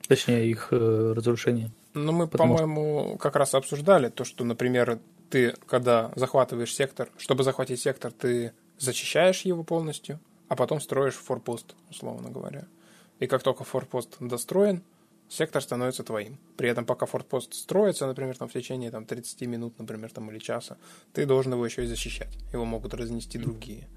Точнее, 0.06 0.50
их 0.50 0.68
э, 0.72 1.12
разрушения. 1.16 1.70
Ну, 1.94 2.12
мы, 2.12 2.26
Потому 2.26 2.56
по-моему, 2.56 3.10
что... 3.10 3.18
как 3.18 3.36
раз 3.36 3.54
обсуждали 3.54 4.08
то, 4.08 4.24
что, 4.24 4.44
например, 4.44 4.98
ты, 5.30 5.54
когда 5.66 6.10
захватываешь 6.16 6.74
сектор, 6.74 7.08
чтобы 7.16 7.44
захватить 7.44 7.80
сектор, 7.80 8.12
ты 8.12 8.52
зачищаешь 8.78 9.42
его 9.42 9.62
полностью, 9.62 10.18
а 10.48 10.56
потом 10.56 10.80
строишь 10.80 11.14
форпост, 11.14 11.74
условно 11.88 12.30
говоря. 12.30 12.66
И 13.20 13.26
как 13.26 13.42
только 13.42 13.64
форпост 13.64 14.16
достроен, 14.20 14.82
сектор 15.32 15.62
становится 15.62 16.04
твоим. 16.04 16.38
При 16.56 16.68
этом, 16.68 16.84
пока 16.84 17.06
форпост 17.06 17.54
строится, 17.54 18.06
например, 18.06 18.36
там, 18.36 18.48
в 18.48 18.52
течение 18.52 18.90
там, 18.90 19.06
30 19.06 19.40
минут, 19.42 19.78
например, 19.78 20.10
там, 20.12 20.30
или 20.30 20.38
часа, 20.38 20.76
ты 21.12 21.26
должен 21.26 21.52
его 21.52 21.64
еще 21.64 21.84
и 21.84 21.86
защищать. 21.86 22.36
Его 22.52 22.64
могут 22.64 22.94
разнести 22.94 23.38
другие. 23.38 23.88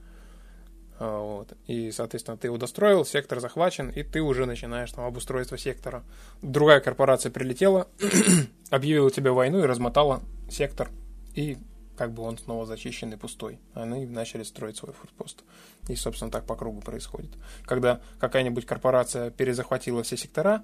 А, 0.97 1.19
вот. 1.19 1.53
И, 1.67 1.91
соответственно, 1.91 2.37
ты 2.37 2.47
его 2.47 2.57
достроил, 2.57 3.05
сектор 3.05 3.39
захвачен, 3.39 3.89
и 3.89 4.03
ты 4.03 4.21
уже 4.21 4.45
начинаешь 4.45 4.91
там 4.91 5.05
обустройство 5.05 5.57
сектора. 5.57 6.03
Другая 6.41 6.79
корпорация 6.79 7.31
прилетела, 7.31 7.87
объявила 8.69 9.11
тебе 9.11 9.31
войну 9.31 9.59
и 9.59 9.67
размотала 9.67 10.21
сектор. 10.49 10.89
И 11.33 11.57
как 11.97 12.13
бы 12.13 12.23
он 12.23 12.37
снова 12.37 12.65
зачищен 12.65 13.13
и 13.13 13.17
пустой. 13.17 13.59
Они 13.73 14.05
начали 14.05 14.43
строить 14.43 14.77
свой 14.77 14.93
форпост. 14.93 15.43
И, 15.87 15.95
собственно, 15.95 16.31
так 16.31 16.45
по 16.45 16.55
кругу 16.55 16.81
происходит. 16.81 17.31
Когда 17.65 18.01
какая-нибудь 18.19 18.65
корпорация 18.65 19.31
перезахватила 19.31 20.03
все 20.03 20.17
сектора, 20.17 20.63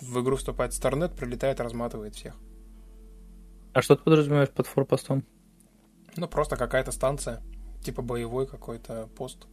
в 0.00 0.20
игру 0.22 0.36
вступает 0.36 0.72
Starnet, 0.72 1.16
прилетает, 1.16 1.60
разматывает 1.60 2.14
всех. 2.14 2.34
А 3.72 3.82
что 3.82 3.96
ты 3.96 4.04
подразумеваешь 4.04 4.50
под 4.50 4.66
форпостом? 4.66 5.24
Ну, 6.16 6.28
просто 6.28 6.56
какая-то 6.56 6.92
станция, 6.92 7.42
типа 7.82 8.02
боевой 8.02 8.46
какой-то 8.46 9.08
пост. 9.16 9.46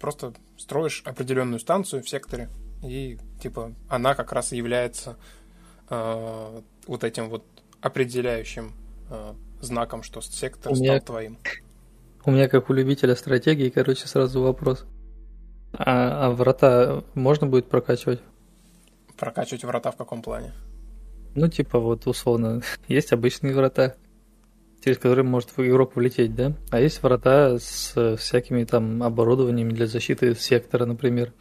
Просто 0.00 0.34
строишь 0.56 1.02
определенную 1.04 1.60
станцию 1.60 2.02
в 2.02 2.08
секторе, 2.08 2.48
и 2.82 3.18
типа 3.40 3.74
она 3.88 4.14
как 4.14 4.32
раз 4.32 4.52
является 4.52 5.16
э, 5.88 6.60
вот 6.86 7.04
этим 7.04 7.28
вот 7.28 7.44
определяющим 7.80 8.72
э, 9.10 9.34
знаком, 9.60 10.02
что 10.02 10.20
сектор 10.20 10.72
меня, 10.72 10.96
стал 10.96 11.06
твоим. 11.06 11.38
У 12.24 12.32
меня, 12.32 12.48
как 12.48 12.70
у 12.70 12.72
любителя 12.72 13.14
стратегии, 13.14 13.70
короче, 13.70 14.06
сразу 14.06 14.42
вопрос. 14.42 14.84
А, 15.72 16.26
а 16.26 16.30
врата 16.30 17.04
можно 17.14 17.46
будет 17.46 17.68
прокачивать? 17.68 18.20
Прокачивать 19.20 19.64
врата 19.64 19.90
в 19.90 19.96
каком 19.96 20.22
плане? 20.22 20.54
Ну, 21.34 21.46
типа, 21.46 21.78
вот, 21.78 22.06
условно, 22.06 22.62
есть 22.88 23.12
обычные 23.12 23.54
врата, 23.54 23.94
через 24.82 24.96
которые 24.96 25.26
может 25.26 25.50
игрок 25.58 25.94
влететь, 25.94 26.34
да? 26.34 26.54
А 26.70 26.80
есть 26.80 27.02
врата 27.02 27.58
с 27.58 28.16
всякими 28.16 28.64
там 28.64 29.02
оборудованиями 29.02 29.74
для 29.74 29.86
защиты 29.86 30.34
сектора, 30.34 30.86
например. 30.86 31.34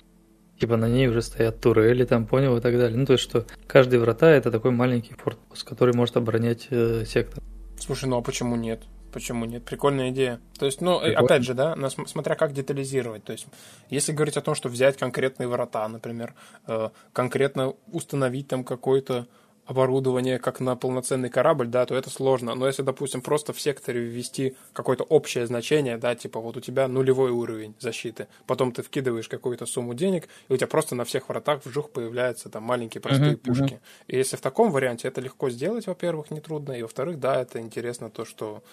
Типа 0.60 0.76
на 0.76 0.90
ней 0.90 1.08
уже 1.08 1.22
стоят 1.22 1.62
турели, 1.62 2.04
там, 2.04 2.28
понял, 2.28 2.58
и 2.58 2.62
так 2.62 2.78
далее. 2.78 2.98
Ну, 2.98 3.06
то 3.06 3.14
есть, 3.14 3.24
что 3.24 3.46
каждый 3.66 3.98
врата 4.00 4.30
это 4.30 4.52
такой 4.52 4.72
маленький 4.72 5.14
фортпост, 5.14 5.64
который 5.64 5.96
может 5.96 6.18
оборонять 6.18 6.68
э, 6.70 7.06
сектор. 7.06 7.42
Слушай, 7.80 8.10
ну 8.10 8.18
а 8.18 8.22
почему 8.22 8.58
нет? 8.58 8.82
Почему 9.12 9.46
нет? 9.46 9.64
Прикольная 9.64 10.10
идея. 10.10 10.40
То 10.58 10.66
есть, 10.66 10.82
ну, 10.82 11.00
Прикольно. 11.00 11.20
опять 11.20 11.44
же, 11.44 11.54
да, 11.54 11.76
смотря 11.90 12.36
как 12.36 12.54
детализировать. 12.54 13.24
То 13.24 13.32
есть, 13.32 13.48
если 13.90 14.12
говорить 14.12 14.38
о 14.38 14.42
том, 14.42 14.56
что 14.56 14.70
взять 14.70 14.98
конкретные 14.98 15.48
врата, 15.48 15.88
например, 15.88 16.34
э, 16.68 16.90
конкретно 17.14 17.74
установить 17.92 18.48
там 18.48 18.64
какой-то 18.64 19.28
оборудование 19.70 20.40
как 20.40 20.60
на 20.62 20.76
полноценный 20.76 21.30
корабль, 21.30 21.68
да, 21.68 21.86
то 21.86 21.94
это 21.94 22.10
сложно. 22.10 22.56
Но 22.56 22.66
если, 22.66 22.82
допустим, 22.82 23.22
просто 23.22 23.54
в 23.54 23.62
секторе 23.62 24.02
ввести 24.02 24.56
какое-то 24.74 25.04
общее 25.04 25.46
значение, 25.46 25.98
да, 25.98 26.16
типа 26.16 26.40
вот 26.40 26.58
у 26.58 26.60
тебя 26.60 26.88
нулевой 26.88 27.30
уровень 27.30 27.76
защиты, 27.78 28.28
потом 28.48 28.72
ты 28.72 28.82
вкидываешь 28.82 29.30
какую-то 29.30 29.68
сумму 29.68 29.94
денег, 29.94 30.28
и 30.48 30.54
у 30.54 30.58
тебя 30.58 30.66
просто 30.66 30.96
на 30.96 31.06
всех 31.06 31.30
вратах 31.30 31.64
вжух 31.64 31.92
появляются 31.92 32.50
там 32.50 32.64
маленькие 32.64 33.00
простые 33.00 33.34
uh-huh, 33.34 33.38
пушки. 33.38 33.74
Uh-huh. 33.74 33.80
И 34.08 34.18
если 34.18 34.38
в 34.38 34.42
таком 34.42 34.72
варианте 34.72 35.08
это 35.08 35.22
легко 35.22 35.52
сделать, 35.52 35.86
во-первых, 35.86 36.32
нетрудно, 36.32 36.72
и 36.72 36.82
во-вторых, 36.82 37.20
да, 37.20 37.40
это 37.40 37.60
интересно 37.60 38.10
то, 38.10 38.26
что 38.26 38.64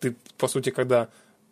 ты, 0.00 0.16
по 0.38 0.48
сути, 0.48 0.70
когда 0.70 1.08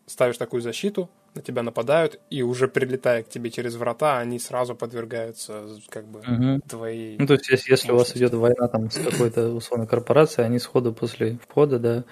ставишь 0.06 0.36
такую 0.36 0.62
защиту, 0.62 1.08
на 1.34 1.42
тебя 1.42 1.62
нападают, 1.62 2.20
и 2.30 2.42
уже 2.42 2.68
прилетая 2.68 3.22
к 3.22 3.28
тебе 3.28 3.50
через 3.50 3.74
врата, 3.74 4.18
они 4.18 4.38
сразу 4.38 4.74
подвергаются 4.74 5.66
как 5.88 6.06
бы 6.06 6.20
угу. 6.20 6.60
твоей... 6.68 7.16
Ну, 7.18 7.26
то 7.26 7.34
есть, 7.34 7.48
если, 7.48 7.72
если 7.72 7.90
у 7.90 7.96
вас 7.96 8.16
идет 8.16 8.34
война 8.34 8.68
там 8.68 8.90
с 8.90 8.98
какой-то 8.98 9.48
условной 9.50 9.86
корпорацией, 9.86 10.46
они 10.46 10.58
сходу 10.58 10.92
после 10.92 11.38
входа, 11.48 11.78
да, 11.78 12.04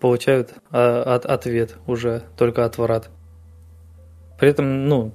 получают 0.00 0.54
а, 0.70 1.14
от, 1.14 1.26
ответ 1.26 1.76
уже 1.86 2.22
только 2.36 2.64
от 2.64 2.78
врат. 2.78 3.10
При 4.38 4.48
этом, 4.48 4.88
ну, 4.88 5.12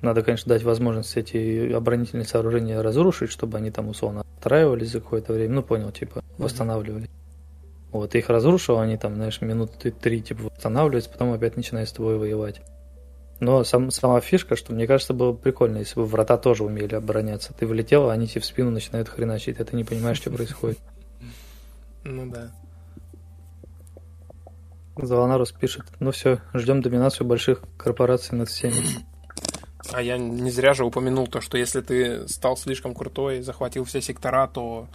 надо, 0.00 0.22
конечно, 0.22 0.48
дать 0.48 0.62
возможность 0.62 1.16
эти 1.16 1.72
оборонительные 1.72 2.26
сооружения 2.26 2.82
разрушить, 2.82 3.30
чтобы 3.30 3.58
они 3.58 3.70
там 3.70 3.88
условно 3.88 4.24
отстраивались 4.36 4.90
за 4.90 5.00
какое-то 5.00 5.32
время. 5.32 5.54
Ну, 5.54 5.62
понял, 5.62 5.92
типа, 5.92 6.22
восстанавливали. 6.38 7.08
Вот, 7.94 8.12
их 8.16 8.28
разрушил, 8.28 8.80
они 8.80 8.96
там, 8.96 9.14
знаешь, 9.14 9.40
минуты 9.40 9.92
три, 9.92 10.20
типа, 10.20 10.50
восстанавливаются, 10.52 11.08
потом 11.08 11.32
опять 11.32 11.56
начинают 11.56 11.88
с 11.88 11.92
тобой 11.92 12.18
воевать. 12.18 12.60
Но 13.38 13.62
сам, 13.62 13.92
сама 13.92 14.20
фишка, 14.20 14.56
что 14.56 14.72
мне 14.72 14.88
кажется, 14.88 15.14
было 15.14 15.32
прикольно, 15.32 15.78
если 15.78 16.00
бы 16.00 16.04
врата 16.04 16.36
тоже 16.36 16.64
умели 16.64 16.96
обороняться. 16.96 17.54
Ты 17.54 17.68
влетел, 17.68 18.10
а 18.10 18.12
они 18.12 18.26
тебе 18.26 18.40
в 18.40 18.46
спину 18.46 18.72
начинают 18.72 19.08
хреначить, 19.08 19.60
а 19.60 19.64
ты 19.64 19.76
не 19.76 19.84
понимаешь, 19.84 20.16
что 20.16 20.32
происходит. 20.32 20.80
Ну 22.02 22.28
да. 22.32 22.50
Заланарус 24.96 25.52
пишет, 25.52 25.84
ну 26.00 26.10
все, 26.10 26.40
ждем 26.52 26.82
доминацию 26.82 27.28
больших 27.28 27.62
корпораций 27.76 28.36
над 28.36 28.48
всеми. 28.48 28.74
А 29.92 30.02
я 30.02 30.18
не 30.18 30.50
зря 30.50 30.74
же 30.74 30.84
упомянул 30.84 31.28
то, 31.28 31.40
что 31.40 31.56
если 31.58 31.80
ты 31.80 32.26
стал 32.26 32.56
слишком 32.56 32.92
крутой, 32.92 33.42
захватил 33.42 33.84
все 33.84 34.00
сектора, 34.00 34.48
то 34.48 34.88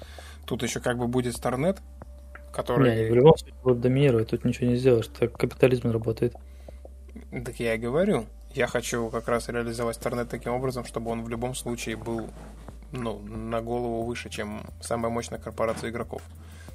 тут 0.45 0.63
еще 0.63 0.81
как 0.81 0.97
бы 0.97 1.07
будет 1.07 1.37
Старнет, 1.37 1.77
которые... 2.51 3.05
Не, 3.05 3.11
в 3.11 3.15
любом 3.15 3.37
случае 3.37 3.57
будут 3.63 3.81
доминировать, 3.81 4.29
тут 4.29 4.45
ничего 4.45 4.67
не 4.67 4.75
сделаешь, 4.75 5.07
так 5.07 5.33
капитализм 5.33 5.91
работает. 5.91 6.35
Так 7.31 7.59
я 7.59 7.75
и 7.75 7.77
говорю. 7.77 8.25
Я 8.53 8.67
хочу 8.67 9.09
как 9.09 9.27
раз 9.27 9.49
реализовать 9.49 9.95
Старнет 9.95 10.29
таким 10.29 10.53
образом, 10.53 10.85
чтобы 10.85 11.11
он 11.11 11.23
в 11.23 11.29
любом 11.29 11.53
случае 11.53 11.95
был 11.95 12.29
ну, 12.91 13.19
на 13.19 13.61
голову 13.61 14.03
выше, 14.03 14.29
чем 14.29 14.61
самая 14.81 15.11
мощная 15.11 15.39
корпорация 15.39 15.91
игроков. 15.91 16.21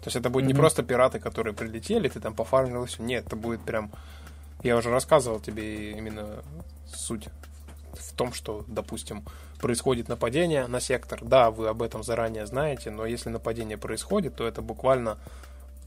То 0.00 0.08
есть 0.08 0.16
это 0.16 0.30
будет 0.30 0.44
mm-hmm. 0.44 0.48
не 0.48 0.54
просто 0.54 0.82
пираты, 0.82 1.18
которые 1.18 1.54
прилетели, 1.54 2.08
ты 2.08 2.20
там 2.20 2.34
пофармил 2.34 2.84
все. 2.84 3.02
Нет, 3.02 3.26
это 3.26 3.36
будет 3.36 3.62
прям... 3.62 3.90
Я 4.62 4.76
уже 4.76 4.90
рассказывал 4.90 5.40
тебе 5.40 5.92
именно 5.92 6.42
суть 6.86 7.28
в 7.92 8.12
том, 8.14 8.32
что, 8.32 8.64
допустим, 8.66 9.24
происходит 9.60 10.08
нападение 10.08 10.66
на 10.66 10.80
сектор. 10.80 11.20
Да, 11.22 11.50
вы 11.50 11.68
об 11.68 11.82
этом 11.82 12.02
заранее 12.02 12.46
знаете, 12.46 12.90
но 12.90 13.06
если 13.06 13.30
нападение 13.30 13.78
происходит, 13.78 14.36
то 14.36 14.46
это 14.46 14.62
буквально 14.62 15.18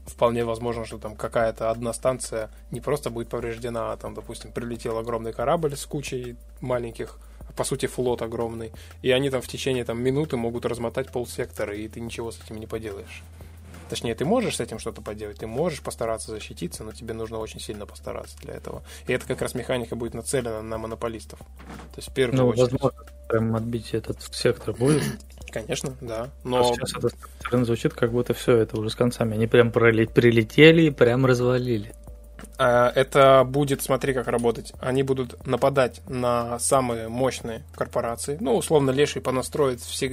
вполне 0.08 0.44
возможно, 0.44 0.84
что 0.84 0.98
там 0.98 1.14
какая-то 1.14 1.70
одна 1.70 1.92
станция 1.92 2.50
не 2.70 2.80
просто 2.80 3.10
будет 3.10 3.28
повреждена, 3.28 3.92
а 3.92 3.96
там, 3.96 4.14
допустим, 4.14 4.52
прилетел 4.52 4.98
огромный 4.98 5.32
корабль 5.32 5.76
с 5.76 5.86
кучей 5.86 6.36
маленьких, 6.60 7.18
по 7.56 7.64
сути, 7.64 7.86
флот 7.86 8.22
огромный, 8.22 8.72
и 9.02 9.10
они 9.10 9.30
там 9.30 9.42
в 9.42 9.48
течение 9.48 9.84
там, 9.84 10.00
минуты 10.00 10.36
могут 10.36 10.66
размотать 10.66 11.10
полсектора, 11.10 11.74
и 11.74 11.88
ты 11.88 12.00
ничего 12.00 12.30
с 12.30 12.40
этим 12.42 12.56
не 12.58 12.66
поделаешь. 12.66 13.22
Точнее, 13.88 14.14
ты 14.14 14.24
можешь 14.24 14.56
с 14.56 14.60
этим 14.60 14.78
что-то 14.78 15.00
поделать, 15.00 15.38
ты 15.38 15.46
можешь 15.46 15.80
постараться 15.80 16.30
защититься, 16.30 16.84
но 16.84 16.92
тебе 16.92 17.14
нужно 17.14 17.38
очень 17.38 17.58
сильно 17.58 17.86
постараться 17.86 18.36
для 18.38 18.54
этого. 18.54 18.82
И 19.06 19.12
это 19.12 19.26
как 19.26 19.40
раз 19.40 19.54
механика 19.54 19.96
будет 19.96 20.14
нацелена 20.14 20.60
на 20.60 20.76
монополистов. 20.76 21.38
То 21.38 21.96
есть, 21.96 22.08
в 22.08 22.12
первую 22.12 22.38
ну, 22.38 22.48
очередь... 22.48 22.72
возможно, 22.72 23.04
прям 23.28 23.56
отбить 23.56 23.94
этот 23.94 24.22
сектор 24.34 24.74
будет. 24.74 25.02
Конечно, 25.52 25.94
да. 26.00 26.30
Но... 26.44 26.60
А 26.60 26.74
сейчас 26.74 26.92
это 26.94 27.64
звучит, 27.64 27.94
как 27.94 28.12
будто 28.12 28.34
все 28.34 28.56
это 28.56 28.78
уже 28.78 28.90
с 28.90 28.94
концами. 28.94 29.34
Они 29.34 29.46
прям 29.46 29.70
прилетели 29.70 30.82
и 30.82 30.90
прям 30.90 31.26
развалили. 31.26 31.94
А, 32.56 32.90
это 32.94 33.44
будет, 33.44 33.82
смотри, 33.82 34.12
как 34.12 34.26
работать. 34.26 34.72
Они 34.80 35.02
будут 35.02 35.46
нападать 35.46 36.00
на 36.08 36.58
самые 36.58 37.08
мощные 37.08 37.62
корпорации. 37.74 38.36
Ну, 38.40 38.56
условно, 38.56 38.90
Леший 38.90 39.22
понастроит, 39.22 39.80
все, 39.80 40.08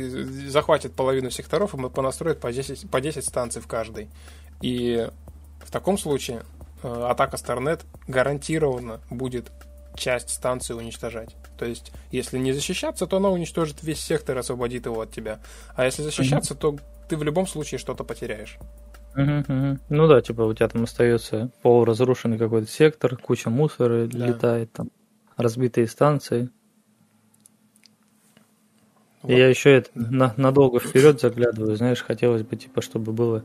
захватит 0.47 0.93
половину 0.93 1.31
секторов, 1.31 1.73
и 1.73 1.77
мы 1.77 1.89
понастроит 1.89 2.39
по 2.39 2.51
10, 2.51 2.89
по 2.89 3.01
10 3.01 3.25
станций 3.25 3.61
в 3.61 3.67
каждой. 3.67 4.09
И 4.61 5.07
в 5.63 5.71
таком 5.71 5.97
случае 5.97 6.43
э, 6.83 7.05
атака 7.09 7.37
Старнет 7.37 7.81
гарантированно 8.07 9.01
будет 9.09 9.51
часть 9.95 10.29
станции 10.29 10.73
уничтожать. 10.73 11.35
То 11.57 11.65
есть, 11.65 11.91
если 12.11 12.37
не 12.37 12.51
защищаться, 12.51 13.07
то 13.07 13.17
она 13.17 13.29
уничтожит 13.29 13.83
весь 13.83 13.99
сектор 13.99 14.37
и 14.37 14.39
освободит 14.39 14.85
его 14.85 15.01
от 15.01 15.11
тебя. 15.11 15.39
А 15.75 15.85
если 15.85 16.01
защищаться, 16.01 16.53
mm-hmm. 16.53 16.59
то 16.59 16.79
ты 17.09 17.17
в 17.17 17.23
любом 17.23 17.47
случае 17.47 17.79
что-то 17.79 18.03
потеряешь. 18.03 18.57
Угу. 19.15 19.79
Ну 19.89 20.07
да, 20.07 20.21
типа 20.21 20.41
у 20.41 20.53
тебя 20.53 20.67
там 20.67 20.83
остается 20.83 21.49
полуразрушенный 21.61 22.37
какой-то 22.37 22.69
сектор, 22.69 23.15
куча 23.15 23.49
мусора 23.49 24.07
да. 24.07 24.27
летает 24.27 24.73
там, 24.73 24.91
разбитые 25.37 25.87
станции. 25.87 26.49
Вот. 29.21 29.31
И 29.31 29.37
я 29.37 29.47
еще 29.47 29.71
это 29.77 29.89
на, 29.95 30.33
надолго 30.35 30.79
вперед 30.79 31.21
заглядываю, 31.21 31.77
знаешь, 31.77 32.03
хотелось 32.03 32.43
бы, 32.43 32.57
типа, 32.57 32.81
чтобы 32.81 33.13
было. 33.13 33.43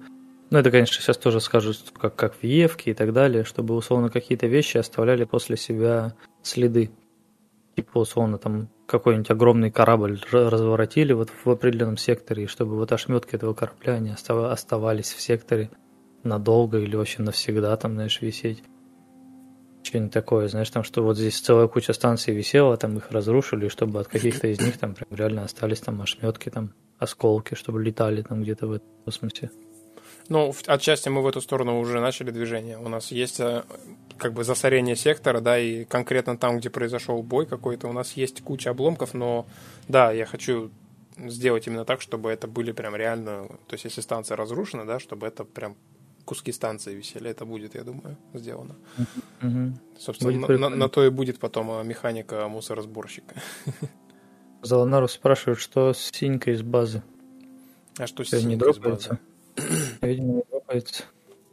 Ну, 0.51 0.59
это, 0.59 0.72
конечно, 0.72 1.01
сейчас 1.01 1.16
тоже 1.16 1.40
скажут, 1.40 1.92
как, 1.96 2.16
как 2.16 2.34
в 2.34 2.42
Евке 2.42 2.90
и 2.90 2.94
так 2.94 3.12
далее, 3.12 3.44
чтобы 3.44 3.76
условно 3.76 4.11
какие-то 4.11 4.48
вещи 4.48 4.76
оставляли 4.76 5.24
после 5.24 5.57
себя 5.57 6.14
следы 6.43 6.91
типа, 7.76 7.99
условно, 7.99 8.38
там 8.38 8.68
какой-нибудь 8.86 9.30
огромный 9.30 9.70
корабль 9.70 10.20
разворотили 10.30 11.12
вот 11.12 11.30
в 11.30 11.51
определенном 11.51 11.97
секторе, 11.97 12.45
и 12.45 12.47
чтобы 12.47 12.76
вот 12.76 12.93
ошметки 12.93 13.36
этого 13.36 13.55
корабля, 13.55 13.95
они 13.95 14.11
оставались 14.11 15.12
в 15.12 15.20
секторе 15.20 15.70
надолго 16.22 16.78
или 16.78 16.97
вообще 16.97 17.22
навсегда 17.22 17.76
там, 17.76 17.95
знаешь, 17.95 18.20
висеть. 18.20 18.62
Что-нибудь 19.82 20.12
такое, 20.12 20.49
знаешь, 20.49 20.68
там, 20.68 20.84
что 20.84 21.03
вот 21.03 21.16
здесь 21.16 21.41
целая 21.41 21.66
куча 21.66 21.95
станций 21.95 22.34
висела, 22.34 22.76
там 22.76 22.99
их 22.99 23.11
разрушили, 23.11 23.68
чтобы 23.68 24.01
от 24.01 24.09
каких-то 24.09 24.49
из 24.49 24.61
них 24.61 24.76
там 24.76 24.95
прям 24.95 25.09
реально 25.11 25.45
остались 25.45 25.80
там 25.80 26.03
ошметки, 26.03 26.51
там 26.51 26.74
осколки, 26.99 27.55
чтобы 27.55 27.82
летали 27.82 28.20
там 28.20 28.43
где-то 28.43 28.66
в 28.66 28.72
этом 28.72 28.88
космосе. 29.05 29.51
Ну, 30.30 30.54
отчасти 30.66 31.08
мы 31.08 31.22
в 31.22 31.26
эту 31.26 31.40
сторону 31.40 31.80
уже 31.80 32.00
начали 32.00 32.30
движение. 32.30 32.78
У 32.78 32.88
нас 32.88 33.10
есть 33.10 33.40
э, 33.40 33.64
как 34.16 34.32
бы 34.32 34.44
засорение 34.44 34.94
сектора, 34.94 35.40
да, 35.40 35.58
и 35.58 35.84
конкретно 35.84 36.38
там, 36.38 36.58
где 36.58 36.70
произошел 36.70 37.20
бой 37.22 37.46
какой-то, 37.46 37.88
у 37.88 37.92
нас 37.92 38.12
есть 38.12 38.40
куча 38.40 38.70
обломков, 38.70 39.12
но 39.12 39.44
да, 39.88 40.12
я 40.12 40.26
хочу 40.26 40.70
сделать 41.16 41.66
именно 41.66 41.84
так, 41.84 42.00
чтобы 42.00 42.30
это 42.30 42.46
были 42.46 42.70
прям 42.70 42.94
реально, 42.94 43.48
то 43.66 43.74
есть 43.74 43.84
если 43.84 44.02
станция 44.02 44.36
разрушена, 44.36 44.86
да, 44.86 45.00
чтобы 45.00 45.26
это 45.26 45.42
прям 45.42 45.76
куски 46.24 46.52
станции 46.52 46.94
висели, 46.94 47.28
это 47.28 47.44
будет, 47.44 47.74
я 47.74 47.82
думаю, 47.82 48.16
сделано. 48.32 48.76
Угу. 49.42 49.72
Собственно, 49.98 50.46
на, 50.46 50.58
на, 50.58 50.68
на 50.68 50.88
то 50.88 51.04
и 51.04 51.10
будет 51.10 51.40
потом 51.40 51.72
а, 51.72 51.82
механика 51.82 52.46
мусоросборщика. 52.46 53.34
Заланару 54.62 55.08
спрашивает, 55.08 55.58
что 55.58 55.92
с 55.92 56.10
синькой 56.12 56.54
из 56.54 56.62
базы. 56.62 57.02
А 57.98 58.06
что 58.06 58.22
с 58.22 58.28
синькой 58.28 58.70
из 58.70 58.78
базы? 58.78 59.18
Видимо, 60.02 60.34
не 60.34 60.42
дропается. 60.50 61.04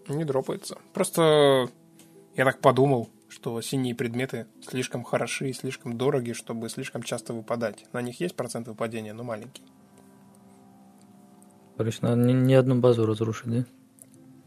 Не 0.08 0.26
дропается. 0.26 0.78
Просто 0.93 1.70
я 2.36 2.45
так 2.45 2.60
подумал, 2.60 3.10
что 3.30 3.60
синие 3.62 3.95
предметы 3.95 4.47
слишком 4.62 5.03
хороши 5.03 5.49
и 5.49 5.53
слишком 5.53 5.97
дороги, 5.97 6.34
чтобы 6.34 6.70
слишком 6.70 7.03
часто 7.03 7.34
выпадать. 7.34 7.86
На 7.93 8.01
них 8.01 8.20
есть 8.20 8.36
процент 8.36 8.68
выпадения, 8.68 9.14
но 9.14 9.24
маленький. 9.24 9.64
Короче, 11.78 11.99
надо 12.01 12.22
не, 12.22 12.34
не 12.34 12.55
одну 12.55 12.80
базу 12.80 13.05
разрушить, 13.05 13.49
да? 13.49 13.66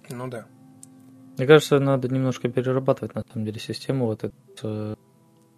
Ну 0.08 0.28
да. 0.28 0.46
Мне 1.36 1.46
кажется, 1.46 1.78
надо 1.78 2.08
немножко 2.08 2.48
перерабатывать 2.48 3.14
на 3.14 3.22
самом 3.24 3.44
деле 3.44 3.60
систему 3.60 4.06
вот 4.06 4.24
это, 4.24 4.34
с 4.56 4.96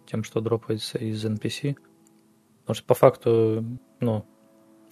тем, 0.05 0.23
что 0.23 0.41
дропается 0.41 0.97
из 0.97 1.25
NPC. 1.25 1.75
Потому 2.61 2.75
что 2.75 2.85
по 2.85 2.93
факту, 2.93 3.65
ну, 3.99 4.25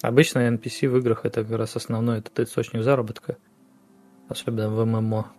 Обычно 0.02 0.40
NPC 0.48 0.90
в 0.90 0.98
играх 0.98 1.26
это 1.26 1.44
как 1.44 1.58
раз 1.58 1.76
основной 1.76 2.20
этот 2.20 2.40
источник 2.40 2.84
заработка, 2.84 3.38
особенно 4.28 4.70
в 4.70 4.84
ММО. 4.84 5.32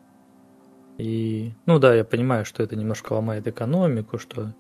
И, 0.99 1.53
ну 1.67 1.79
да, 1.79 1.95
я 1.95 2.05
понимаю, 2.05 2.45
что 2.45 2.63
это 2.63 2.77
немножко 2.77 3.13
ломает 3.13 3.47
экономику, 3.47 4.19
что 4.19 4.55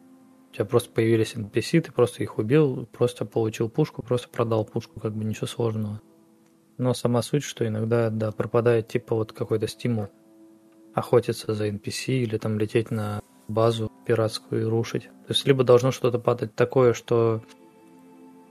у 0.51 0.55
тебя 0.55 0.65
просто 0.65 0.91
появились 0.91 1.35
NPC, 1.35 1.83
ты 1.83 1.93
просто 1.93 2.23
их 2.23 2.39
убил, 2.39 2.87
просто 2.87 3.25
получил 3.25 3.69
пушку, 3.69 4.03
просто 4.03 4.29
продал 4.29 4.65
пушку, 4.65 4.99
как 4.99 5.15
бы 5.15 5.25
ничего 5.25 5.47
сложного. 5.47 6.01
Но 6.79 6.95
сама 6.95 7.23
суть, 7.23 7.45
что 7.45 7.67
иногда, 7.67 8.11
да, 8.11 8.33
пропадает 8.33 8.89
типа 8.89 9.15
вот 9.15 9.33
какой-то 9.33 9.69
стимул 9.69 10.09
охотиться 10.95 11.55
за 11.55 11.69
NPC 11.69 12.15
или 12.15 12.39
там 12.39 12.59
лететь 12.59 12.91
на 12.91 13.23
базу 13.47 13.91
пиратскую 14.05 14.63
и 14.63 14.65
рушить. 14.65 15.05
То 15.05 15.31
есть 15.31 15.47
либо 15.47 15.65
должно 15.65 15.93
что-то 15.93 16.19
падать 16.19 16.55
такое, 16.55 16.93
что 16.93 17.43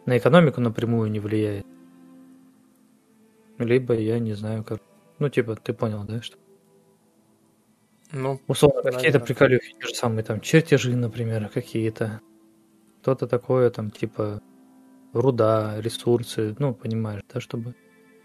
на 0.06 0.18
экономику 0.18 0.62
напрямую 0.62 1.12
не 1.12 1.20
влияет. 1.20 1.66
Либо 3.58 3.94
я 3.94 4.20
не 4.20 4.34
знаю 4.34 4.64
как. 4.64 4.82
Ну, 5.20 5.30
типа, 5.30 5.56
ты 5.56 5.74
понял, 5.74 6.04
да, 6.04 6.22
что? 6.22 6.38
Ну, 8.12 8.42
условно, 8.48 8.92
какие-то 8.92 9.20
приколюхи, 9.20 9.76
те 9.80 9.88
же 9.88 9.94
самые 9.94 10.24
там 10.24 10.42
чертежи, 10.42 10.96
например, 10.96 11.50
какие-то. 11.50 12.22
Что-то 13.02 13.28
такое, 13.28 13.70
там, 13.70 13.90
типа, 13.90 14.42
руда, 15.14 15.80
ресурсы, 15.80 16.56
ну, 16.60 16.74
понимаешь, 16.74 17.22
да, 17.34 17.40
чтобы 17.40 17.76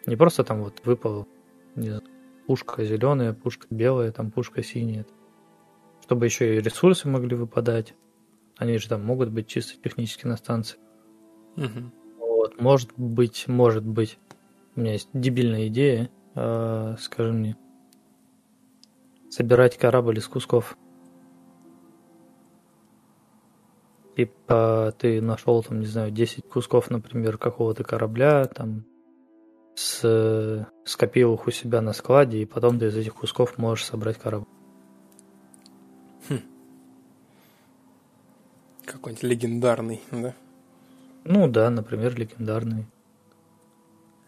не 0.06 0.16
просто 0.16 0.44
там 0.44 0.62
вот 0.62 0.82
выпал, 0.84 1.26
не 1.74 1.88
знаю, 1.88 2.02
пушка 2.46 2.84
зеленая, 2.84 3.32
пушка 3.32 3.66
белая, 3.70 4.12
там 4.12 4.30
пушка 4.30 4.62
синяя. 4.62 5.06
Чтобы 6.02 6.26
еще 6.26 6.56
и 6.56 6.60
ресурсы 6.60 7.09
могли 7.09 7.36
выпадать. 7.36 7.94
Они 8.56 8.78
же 8.78 8.88
там 8.88 9.05
могут 9.05 9.30
быть 9.30 9.48
чисто 9.48 9.80
технически 9.82 10.26
на 10.26 10.36
станции. 10.36 10.78
Угу. 11.56 11.92
Вот, 12.18 12.60
может 12.60 12.90
быть, 12.96 13.48
может 13.48 13.84
быть, 13.84 14.18
у 14.74 14.80
меня 14.80 14.92
есть 14.92 15.08
дебильная 15.12 15.68
идея, 15.68 16.10
э, 16.34 16.96
скажи 16.98 17.32
мне, 17.32 17.56
собирать 19.30 19.76
корабль 19.76 20.18
из 20.18 20.28
кусков. 20.28 20.76
Типа 24.16 24.94
ты 24.98 25.20
нашел 25.20 25.62
там, 25.62 25.80
не 25.80 25.86
знаю, 25.86 26.10
10 26.10 26.48
кусков, 26.48 26.90
например, 26.90 27.36
какого-то 27.36 27.84
корабля, 27.84 28.46
там 28.46 28.84
с, 29.74 30.66
скопил 30.84 31.34
их 31.34 31.46
у 31.46 31.50
себя 31.50 31.82
на 31.82 31.92
складе, 31.92 32.38
и 32.38 32.46
потом 32.46 32.78
ты 32.78 32.86
из 32.86 32.96
этих 32.96 33.14
кусков 33.14 33.58
можешь 33.58 33.84
собрать 33.84 34.18
корабль. 34.18 34.46
Хм. 36.28 36.40
Какой-нибудь 38.86 39.22
легендарный, 39.22 40.00
да? 40.10 40.34
Ну 41.28 41.48
да, 41.48 41.70
например, 41.70 42.16
легендарный. 42.16 42.86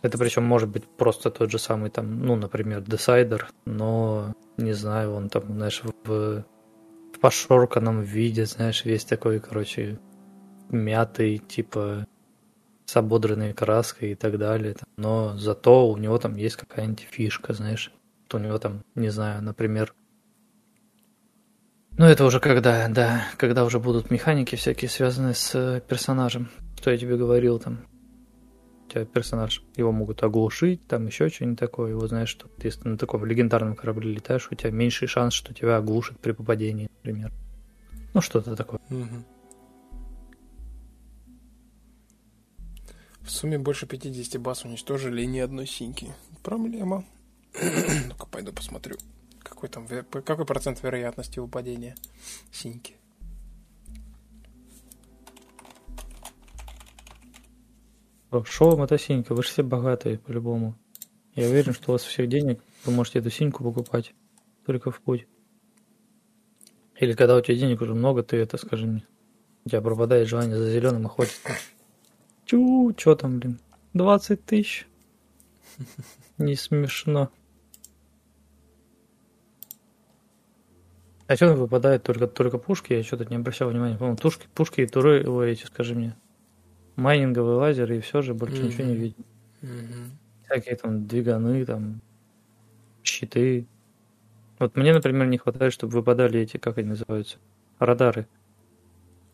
Это 0.02 0.18
причем 0.18 0.44
может 0.44 0.68
быть 0.68 0.84
просто 0.84 1.30
тот 1.30 1.50
же 1.50 1.58
самый 1.58 1.90
там, 1.90 2.24
ну, 2.24 2.34
например, 2.36 2.80
Decider, 2.80 3.44
но 3.64 4.34
не 4.56 4.72
знаю, 4.72 5.12
он 5.14 5.28
там, 5.28 5.44
знаешь, 5.46 5.82
в, 6.04 6.44
в 6.44 7.18
пошорканном 7.20 8.02
виде, 8.02 8.46
знаешь, 8.46 8.84
весь 8.84 9.04
такой, 9.04 9.38
короче, 9.38 9.98
мятый, 10.70 11.38
типа 11.38 12.06
с 12.84 12.96
ободранной 12.96 13.52
краской 13.52 14.12
и 14.12 14.14
так 14.14 14.38
далее. 14.38 14.74
Но 14.96 15.36
зато 15.36 15.88
у 15.88 15.96
него 15.96 16.18
там 16.18 16.34
есть 16.34 16.56
какая-нибудь 16.56 17.06
фишка, 17.10 17.52
знаешь. 17.52 17.92
у 18.32 18.38
него 18.38 18.58
там, 18.58 18.82
не 18.94 19.10
знаю, 19.10 19.42
например, 19.42 19.94
ну, 21.98 22.06
это 22.06 22.24
уже 22.24 22.38
когда, 22.38 22.86
да, 22.88 23.24
когда 23.36 23.64
уже 23.64 23.80
будут 23.80 24.12
механики 24.12 24.54
всякие, 24.54 24.88
связанные 24.88 25.34
с 25.34 25.52
э, 25.56 25.80
персонажем. 25.80 26.48
Что 26.78 26.92
я 26.92 26.96
тебе 26.96 27.16
говорил 27.16 27.58
там. 27.58 27.80
Тебя 28.88 29.04
персонаж, 29.04 29.64
его 29.74 29.90
могут 29.90 30.22
оглушить, 30.22 30.86
там 30.86 31.06
еще 31.06 31.28
что-нибудь 31.28 31.58
такое. 31.58 31.90
Его 31.90 32.06
знаешь, 32.06 32.28
что 32.28 32.48
если 32.62 32.82
ты 32.82 32.88
на 32.90 32.96
таком 32.96 33.24
легендарном 33.24 33.74
корабле 33.74 34.12
летаешь, 34.12 34.46
у 34.52 34.54
тебя 34.54 34.70
меньший 34.70 35.08
шанс, 35.08 35.34
что 35.34 35.52
тебя 35.52 35.78
оглушат 35.78 36.20
при 36.20 36.30
попадении, 36.30 36.88
например. 36.98 37.32
Ну, 38.14 38.20
что-то 38.20 38.54
такое. 38.54 38.78
Мгм. 38.90 39.24
В 43.22 43.30
сумме 43.30 43.58
больше 43.58 43.86
50 43.86 44.40
баз 44.40 44.64
уничтожили 44.64 45.24
ни 45.24 45.40
одной 45.40 45.66
синьки. 45.66 46.12
Проблема. 46.44 47.04
Ну-ка, 48.06 48.26
пойду 48.26 48.52
посмотрю. 48.52 48.98
Какой 49.42 49.68
там, 49.68 49.88
какой 49.88 50.46
процент 50.46 50.80
вероятности 50.84 51.40
выпадения 51.40 51.96
синьки? 52.52 52.97
Шо 58.44 58.70
вам 58.70 58.82
эта 58.82 58.98
синька? 58.98 59.34
Вы 59.34 59.42
же 59.42 59.48
все 59.48 59.62
богатые, 59.62 60.18
по-любому. 60.18 60.74
Я 61.34 61.48
уверен, 61.48 61.72
что 61.72 61.90
у 61.90 61.92
вас 61.92 62.02
всех 62.02 62.28
денег, 62.28 62.60
вы 62.84 62.92
можете 62.92 63.20
эту 63.20 63.30
синьку 63.30 63.64
покупать 63.64 64.12
только 64.66 64.90
в 64.90 65.00
путь. 65.00 65.26
Или 66.96 67.14
когда 67.14 67.36
у 67.36 67.40
тебя 67.40 67.56
денег 67.56 67.80
уже 67.80 67.94
много, 67.94 68.22
ты 68.22 68.36
это 68.36 68.58
скажи 68.58 68.86
мне. 68.86 69.06
У 69.64 69.70
тебя 69.70 69.80
пропадает 69.80 70.28
желание 70.28 70.56
за 70.56 70.70
зеленым 70.70 71.06
охотиться. 71.06 71.48
Чу, 72.44 72.92
чё 72.94 73.14
там, 73.14 73.38
блин? 73.38 73.60
20 73.94 74.44
тысяч. 74.44 74.86
Не 76.38 76.54
смешно. 76.54 77.30
А 81.26 81.36
что 81.36 81.54
выпадает 81.54 82.02
только, 82.02 82.26
только 82.26 82.58
пушки? 82.58 82.94
Я 82.94 83.02
что-то 83.02 83.26
не 83.26 83.36
обращал 83.36 83.68
внимания. 83.70 83.96
По-моему, 83.96 84.16
пушки, 84.16 84.46
пушки 84.54 84.80
и 84.80 84.86
туры, 84.86 85.28
ой, 85.28 85.52
эти, 85.52 85.66
скажи 85.66 85.94
мне. 85.94 86.16
Майнинговые 86.98 87.58
лазеры 87.58 87.98
и 87.98 88.00
все 88.00 88.22
же 88.22 88.34
больше 88.34 88.60
ничего 88.60 88.88
не 88.88 88.96
видно. 88.96 89.24
Мгм. 89.62 90.18
Всякие 90.44 90.74
там 90.74 91.06
двиганы, 91.06 91.64
там 91.64 92.00
щиты. 93.04 93.68
Вот 94.58 94.76
мне, 94.76 94.92
например, 94.92 95.28
не 95.28 95.38
хватает, 95.38 95.72
чтобы 95.72 95.92
выпадали 95.92 96.40
эти, 96.40 96.56
как 96.56 96.76
они 96.78 96.88
называются, 96.88 97.38
радары. 97.78 98.26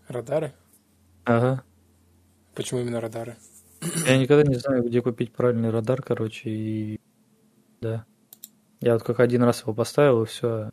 Радары? 0.08 0.52
Ага. 1.24 1.64
Почему 2.54 2.80
именно 2.80 3.00
радары? 3.00 3.36
Я 4.06 4.18
никогда 4.18 4.42
не 4.42 4.56
знаю, 4.56 4.82
где 4.82 5.00
купить 5.00 5.32
правильный 5.32 5.70
радар, 5.70 6.02
короче, 6.02 6.50
и 6.50 7.00
да. 7.80 8.04
Я 8.82 8.92
вот 8.92 9.04
как 9.04 9.20
один 9.20 9.42
раз 9.42 9.62
его 9.62 9.72
поставил, 9.72 10.24
и 10.24 10.26
все. 10.26 10.68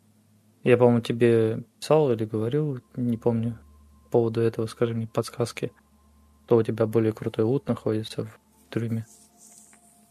Я, 0.62 0.76
по-моему, 0.76 1.00
тебе 1.00 1.64
писал 1.80 2.12
или 2.12 2.26
говорил, 2.26 2.80
не 2.96 3.16
помню, 3.16 3.58
по 4.04 4.10
поводу 4.10 4.42
этого, 4.42 4.66
скажи 4.66 4.92
мне, 4.92 5.06
подсказки. 5.06 5.72
То 6.52 6.58
у 6.58 6.62
тебя 6.62 6.86
более 6.86 7.14
крутой 7.14 7.46
лут 7.46 7.66
находится 7.66 8.26
в 8.26 8.38
трюме. 8.68 9.06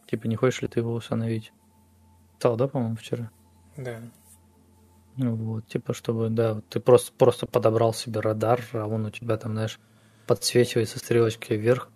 Типа, 0.10 0.26
не 0.26 0.36
хочешь 0.36 0.64
ли 0.64 0.68
ты 0.68 0.80
его 0.80 0.96
установить? 0.96 1.54
Писал, 2.40 2.56
да, 2.56 2.68
по-моему, 2.68 2.96
вчера? 2.96 3.30
Да. 3.78 4.00
Ну 5.18 5.36
вот, 5.36 5.68
типа, 5.68 5.94
чтобы, 5.94 6.30
да, 6.32 6.56
вот 6.56 6.66
ты 6.68 6.80
просто, 6.80 7.14
просто 7.16 7.46
подобрал 7.46 7.94
себе 7.94 8.22
радар, 8.22 8.60
а 8.74 8.88
он 8.88 9.06
у 9.06 9.12
тебя 9.12 9.38
там, 9.38 9.52
знаешь, 9.52 9.80
подсвечивается 10.26 10.98
стрелочкой 10.98 11.58
вверх, 11.58 11.90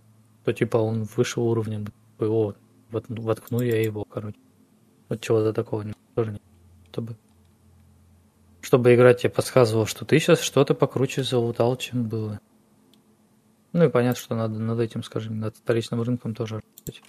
то 0.43 0.53
типа 0.53 0.77
он 0.77 1.05
выше 1.05 1.39
уровня. 1.39 1.83
О, 2.19 2.53
вот, 2.91 3.05
воткну 3.09 3.61
я 3.61 3.81
его, 3.81 4.05
короче. 4.05 4.37
Вот 5.09 5.21
чего-то 5.21 5.53
такого 5.53 5.81
не. 5.81 5.95
Чтобы, 6.91 7.17
чтобы 8.61 8.93
игра 8.93 9.15
тебе 9.15 9.31
подсказывала, 9.31 9.87
что 9.87 10.05
ты 10.05 10.19
сейчас 10.19 10.39
что-то 10.39 10.75
покруче 10.75 11.23
залутал, 11.23 11.77
чем 11.77 12.07
было. 12.07 12.39
Ну 13.75 13.83
и 13.83 13.89
понятно, 13.89 14.21
что 14.21 14.35
надо 14.35 14.57
над 14.57 14.79
этим, 14.79 15.03
скажем, 15.03 15.37
над 15.37 15.57
вторичным 15.57 16.01
рынком 16.01 16.33
тоже 16.33 16.61
работать. 16.61 17.03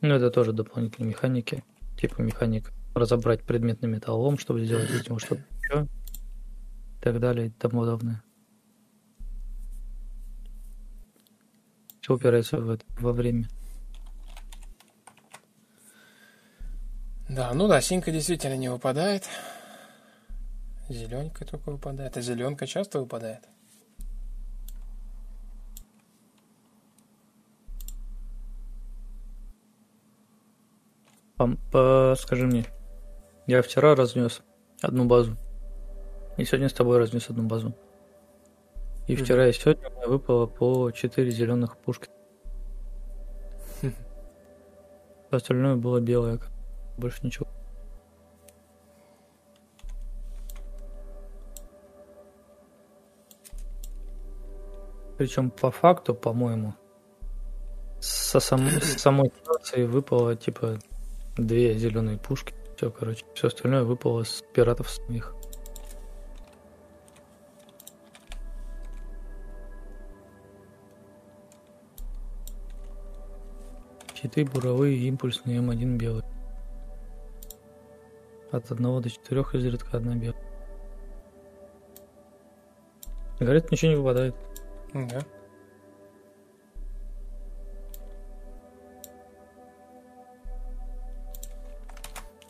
Ну, 0.00 0.14
это 0.14 0.30
тоже 0.30 0.52
дополнительные 0.52 1.08
механики. 1.08 1.64
Типа 2.00 2.20
механик 2.20 2.70
разобрать 2.94 3.42
предметный 3.42 3.88
металлолом, 3.88 4.38
чтобы 4.38 4.64
сделать 4.64 4.88
из 4.88 5.04
него 5.08 5.18
что-то 5.18 5.42
еще. 5.60 5.88
И 5.88 7.02
так 7.02 7.18
далее 7.18 7.48
и 7.48 7.50
тому 7.50 7.80
подобное. 7.80 8.22
Все 12.00 12.14
упирается 12.14 12.60
в 12.60 12.70
это, 12.70 12.84
во 13.00 13.12
время. 13.12 13.48
Да, 17.28 17.52
ну 17.54 17.66
да, 17.66 17.80
синька 17.80 18.12
действительно 18.12 18.56
не 18.56 18.70
выпадает. 18.70 19.24
Зеленка 20.88 21.44
только 21.44 21.72
выпадает. 21.72 22.16
А 22.16 22.20
зеленка 22.20 22.68
часто 22.68 23.00
выпадает? 23.00 23.48
Скажи 31.38 32.46
мне, 32.46 32.64
я 33.46 33.62
вчера 33.62 33.94
разнес 33.94 34.42
одну 34.82 35.04
базу. 35.04 35.36
И 36.36 36.44
сегодня 36.44 36.68
с 36.68 36.72
тобой 36.72 36.98
разнес 36.98 37.28
одну 37.28 37.44
базу. 37.44 37.74
И 39.06 39.14
вчера 39.14 39.46
и 39.46 39.52
сегодня 39.52 39.88
у 39.88 39.92
меня 39.92 40.08
выпало 40.08 40.46
по 40.46 40.90
4 40.90 41.30
зеленых 41.30 41.76
пушки. 41.76 42.08
Остальное 45.30 45.76
было 45.76 46.00
белое. 46.00 46.40
Больше 46.96 47.18
ничего. 47.22 47.46
Причем 55.18 55.50
по 55.50 55.70
факту, 55.70 56.14
по-моему, 56.14 56.74
со 58.00 58.40
сам- 58.40 58.68
с 58.68 59.00
самой 59.00 59.30
станции 59.42 59.84
выпало 59.84 60.36
типа 60.36 60.78
две 61.36 61.78
зеленые 61.78 62.18
пушки. 62.18 62.54
Все, 62.76 62.90
короче. 62.90 63.24
Все 63.34 63.48
остальное 63.48 63.84
выпало 63.84 64.24
с 64.24 64.42
пиратов 64.52 64.90
самих. 64.90 65.34
Щиты 74.14 74.44
буровые, 74.44 74.96
импульсные, 75.08 75.60
М1 75.60 75.96
белый. 75.96 76.24
От 78.50 78.70
одного 78.70 79.00
до 79.00 79.10
четырех 79.10 79.54
изредка 79.54 79.96
одна 79.96 80.14
белая. 80.16 80.40
Говорят, 83.38 83.70
ничего 83.70 83.90
не 83.90 83.96
выпадает. 83.96 84.34
Да. 84.94 85.20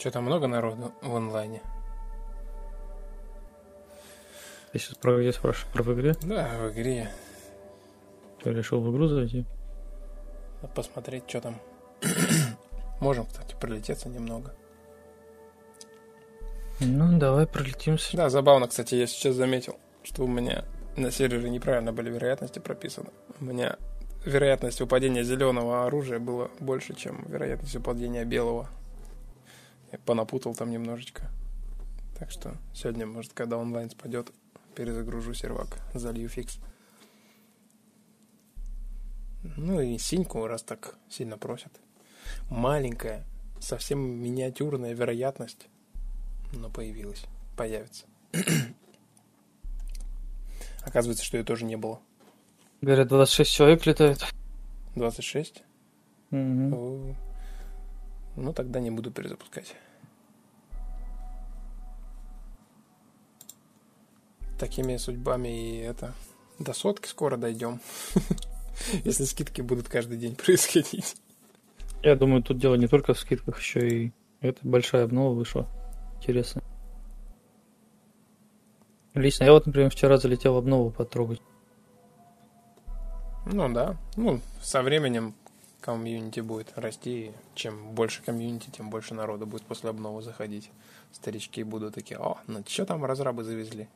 Что-то 0.06 0.20
много 0.20 0.46
народу 0.46 0.92
в 1.02 1.16
онлайне. 1.16 1.60
Ты 4.70 4.78
сейчас 4.78 4.94
про 4.94 5.18
где 5.18 5.32
спрашиваешь? 5.32 5.66
Про 5.72 5.82
в 5.82 5.94
игре? 5.94 6.14
Да, 6.22 6.48
в 6.60 6.70
игре. 6.70 7.10
Что, 8.38 8.52
решил 8.52 8.80
в 8.80 8.92
игру 8.92 9.08
зайти? 9.08 9.44
Надо 10.62 10.74
посмотреть, 10.74 11.24
что 11.26 11.40
там. 11.40 11.60
Можем, 13.00 13.26
кстати, 13.26 13.56
пролететься 13.60 14.08
немного. 14.08 14.54
Ну, 16.78 17.18
давай 17.18 17.48
пролетимся. 17.48 18.16
Да, 18.16 18.30
забавно, 18.30 18.68
кстати, 18.68 18.94
я 18.94 19.08
сейчас 19.08 19.34
заметил, 19.34 19.76
что 20.04 20.22
у 20.22 20.28
меня 20.28 20.64
на 20.94 21.10
сервере 21.10 21.50
неправильно 21.50 21.92
были 21.92 22.10
вероятности 22.10 22.60
прописаны. 22.60 23.10
У 23.40 23.44
меня 23.44 23.76
вероятность 24.24 24.78
выпадения 24.78 25.24
зеленого 25.24 25.84
оружия 25.84 26.20
была 26.20 26.48
больше, 26.60 26.94
чем 26.94 27.24
вероятность 27.26 27.74
выпадения 27.74 28.24
белого. 28.24 28.68
Я 29.96 30.02
понапутал 30.04 30.54
там 30.54 30.70
немножечко. 30.70 31.30
Так 32.18 32.30
что 32.30 32.54
сегодня, 32.74 33.06
может, 33.06 33.32
когда 33.32 33.56
онлайн 33.56 33.88
спадет, 33.88 34.30
перезагружу 34.74 35.32
сервак, 35.32 35.78
залью 35.94 36.28
фикс. 36.28 36.58
Ну 39.56 39.80
и 39.80 39.96
синьку, 39.96 40.46
раз 40.46 40.62
так 40.62 40.98
сильно 41.08 41.38
просят. 41.38 41.72
Маленькая, 42.50 43.24
совсем 43.58 44.00
миниатюрная 44.00 44.92
вероятность, 44.92 45.68
но 46.52 46.68
появилась, 46.68 47.24
появится. 47.56 48.04
Оказывается, 50.82 51.24
что 51.24 51.38
ее 51.38 51.44
тоже 51.44 51.64
не 51.64 51.76
было. 51.76 52.00
Говорят, 52.82 53.08
26 53.08 53.50
человек 53.50 53.86
летает. 53.86 54.26
26? 54.94 55.62
Мгм. 56.30 56.74
О. 56.74 57.14
Ну, 58.36 58.52
тогда 58.52 58.80
не 58.80 58.90
буду 58.90 59.10
перезапускать. 59.10 59.74
Такими 64.58 64.96
судьбами 64.96 65.48
и 65.48 65.78
это... 65.78 66.14
До 66.58 66.72
сотки 66.72 67.06
скоро 67.06 67.36
дойдем. 67.36 67.80
Если 69.04 69.24
скидки 69.24 69.60
будут 69.60 69.88
каждый 69.88 70.16
день 70.16 70.34
происходить. 70.36 71.16
Я 72.02 72.16
думаю, 72.16 72.42
тут 72.42 72.58
дело 72.58 72.76
не 72.76 72.86
только 72.86 73.12
в 73.12 73.18
скидках, 73.18 73.58
еще 73.60 73.88
и 73.88 74.12
Это 74.40 74.58
большая 74.62 75.04
обнова 75.04 75.34
вышла. 75.34 75.68
Интересно. 76.16 76.62
Лично 79.14 79.44
я 79.44 79.52
вот, 79.52 79.66
например, 79.66 79.90
вчера 79.90 80.18
залетел 80.18 80.56
обнову 80.56 80.90
потрогать. 80.90 81.40
Ну 83.46 83.72
да. 83.72 83.96
Ну, 84.16 84.40
со 84.62 84.82
временем 84.82 85.34
комьюнити 85.86 86.40
будет 86.40 86.72
расти. 86.76 87.26
И 87.26 87.32
чем 87.54 87.94
больше 87.94 88.22
комьюнити, 88.22 88.70
тем 88.70 88.90
больше 88.90 89.14
народу 89.14 89.46
будет 89.46 89.62
после 89.62 89.90
обновы 89.90 90.20
заходить. 90.20 90.70
Старички 91.12 91.62
будут 91.62 91.94
такие, 91.94 92.18
о, 92.18 92.38
ну 92.48 92.64
что 92.66 92.84
там 92.84 93.04
разрабы 93.04 93.44
завезли? 93.44 93.88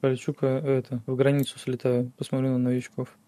Полечу-ка 0.00 0.46
это, 0.46 1.02
в 1.06 1.16
границу 1.16 1.58
слетаю, 1.58 2.12
посмотрю 2.16 2.50
на 2.50 2.58
новичков. 2.58 3.18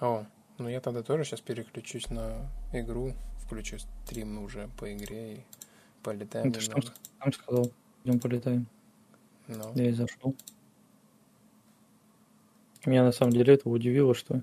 О, 0.00 0.26
ну 0.58 0.68
я 0.68 0.80
тогда 0.80 1.04
тоже 1.04 1.22
сейчас 1.22 1.40
переключусь 1.40 2.10
на 2.10 2.50
игру, 2.72 3.14
включу 3.38 3.78
стрим 3.78 4.42
уже 4.42 4.68
по 4.80 4.92
игре 4.92 5.34
и 5.34 5.44
полетаем. 6.02 6.48
Ну, 6.48 6.52
ты 6.52 6.60
что 6.60 6.80
там 7.20 7.32
сказал? 7.32 7.70
Идем 8.02 8.18
полетаем. 8.18 8.66
Ну. 9.46 9.72
Я 9.76 9.90
и 9.90 9.92
зашел. 9.92 10.34
Меня 12.84 13.04
на 13.04 13.12
самом 13.12 13.32
деле 13.32 13.54
это 13.54 13.68
удивило, 13.68 14.14
что 14.14 14.42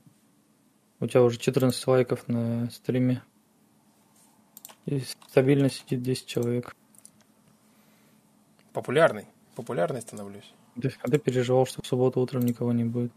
у 1.00 1.08
тебя 1.08 1.24
уже 1.24 1.38
14 1.38 1.88
лайков 1.88 2.28
на 2.28 2.70
стриме. 2.72 3.22
И 4.86 5.02
стабильно 5.28 5.70
сидит 5.70 6.02
10 6.02 6.26
человек. 6.26 6.76
Популярный. 8.74 9.26
Популярный 9.56 10.02
становлюсь. 10.02 10.54
Ты, 10.82 10.94
а 11.02 11.10
ты 11.10 11.18
переживал, 11.20 11.66
что 11.66 11.82
в 11.82 11.88
субботу 11.88 12.22
утром 12.22 12.44
никого 12.44 12.72
не 12.72 12.86
будет. 12.86 13.12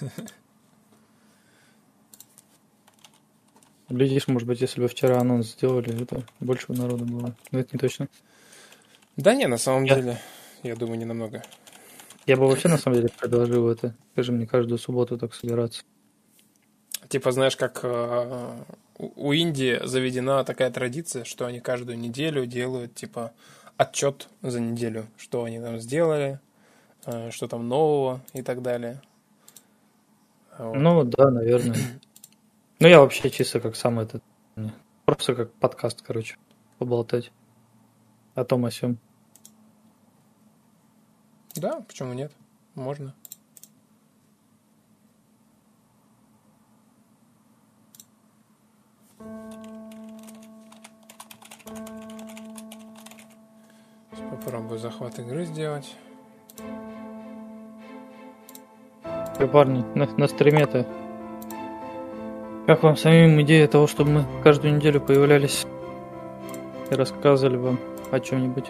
Глядишь, 3.88 4.26
может 4.26 4.48
быть, 4.48 4.60
если 4.60 4.80
бы 4.80 4.88
вчера 4.88 5.20
анонс 5.20 5.52
сделали, 5.52 6.02
это 6.02 6.24
больше 6.40 6.68
бы 6.68 6.74
народу 6.78 7.04
было. 7.04 7.36
Но 7.50 7.58
это 7.60 7.68
не 7.72 7.78
точно. 7.78 8.08
Да 9.16 9.34
не, 9.34 9.46
на 9.46 9.58
самом 9.58 9.84
я... 9.84 9.94
деле, 9.94 10.18
я 10.62 10.74
думаю, 10.76 10.98
не 10.98 11.04
намного. 11.04 11.42
Я 12.26 12.36
бы 12.36 12.48
вообще, 12.48 12.68
на 12.68 12.76
самом 12.76 12.98
деле, 12.98 13.08
предложил 13.08 13.68
это. 13.68 13.94
Скажи 14.12 14.32
мне, 14.32 14.46
каждую 14.46 14.78
субботу 14.78 15.16
так 15.16 15.32
собираться. 15.32 15.84
Типа, 17.08 17.30
знаешь, 17.30 17.56
как 17.56 17.80
э, 17.84 18.64
у 18.98 19.32
Индии 19.32 19.78
заведена 19.84 20.42
такая 20.42 20.72
традиция, 20.72 21.24
что 21.24 21.46
они 21.46 21.60
каждую 21.60 21.98
неделю 21.98 22.44
делают, 22.46 22.94
типа, 22.96 23.32
отчет 23.76 24.28
за 24.42 24.60
неделю, 24.60 25.06
что 25.16 25.44
они 25.44 25.60
там 25.60 25.78
сделали, 25.78 26.40
э, 27.04 27.30
что 27.30 27.46
там 27.46 27.68
нового 27.68 28.20
и 28.32 28.42
так 28.42 28.60
далее. 28.60 29.00
Вот. 30.58 30.76
Ну, 30.76 31.04
да, 31.04 31.30
наверное. 31.30 31.76
Ну, 32.78 32.88
я 32.88 33.00
вообще 33.00 33.30
чисто 33.30 33.58
как 33.58 33.74
сам 33.74 33.98
этот... 34.00 34.22
Просто 35.06 35.34
как 35.34 35.50
подкаст, 35.54 36.02
короче, 36.02 36.36
поболтать 36.76 37.32
о 38.34 38.44
том, 38.44 38.66
о 38.66 38.70
сём. 38.70 38.98
Да, 41.56 41.80
почему 41.80 42.12
нет? 42.12 42.32
Можно. 42.74 43.14
Попробую 54.30 54.78
захват 54.78 55.18
игры 55.18 55.44
сделать. 55.46 55.94
Эй, 59.38 59.48
парни, 59.48 59.84
на, 59.94 60.06
на 60.16 60.28
стриме-то 60.28 60.86
как 62.66 62.82
вам 62.82 62.96
самим 62.96 63.40
идея 63.42 63.68
того, 63.68 63.86
чтобы 63.86 64.10
мы 64.10 64.24
каждую 64.42 64.74
неделю 64.74 65.00
появлялись 65.00 65.66
и 66.90 66.94
рассказывали 66.96 67.56
вам 67.56 67.78
о 68.10 68.18
чем-нибудь? 68.18 68.64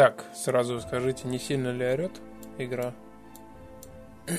Так, 0.00 0.24
сразу 0.34 0.80
скажите, 0.80 1.28
не 1.28 1.38
сильно 1.38 1.72
ли 1.72 1.84
орет 1.84 2.22
игра? 2.56 2.94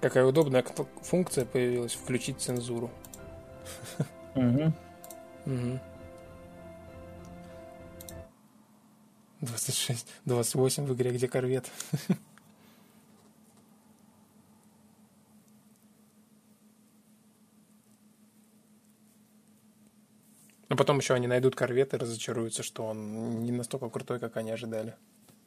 Какая 0.00 0.24
удобная 0.24 0.64
функция 1.02 1.44
появилась 1.44 1.92
включить 1.92 2.40
цензуру. 2.40 2.90
Угу. 4.34 4.72
Угу. 5.44 5.80
26, 9.42 10.06
28 10.24 10.86
в 10.86 10.94
игре, 10.94 11.10
где 11.10 11.28
корвет. 11.28 11.70
Но 20.76 20.78
потом 20.78 20.98
еще 20.98 21.14
они 21.14 21.26
найдут 21.26 21.56
корвет 21.56 21.94
и 21.94 21.96
разочаруются, 21.96 22.62
что 22.62 22.84
он 22.84 23.40
не 23.40 23.50
настолько 23.50 23.88
крутой, 23.88 24.18
как 24.18 24.36
они 24.36 24.50
ожидали. 24.50 24.94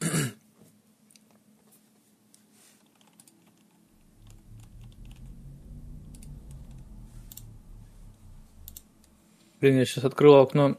Блин, 9.60 9.78
я 9.78 9.84
сейчас 9.84 10.02
открыл 10.02 10.34
окно 10.34 10.76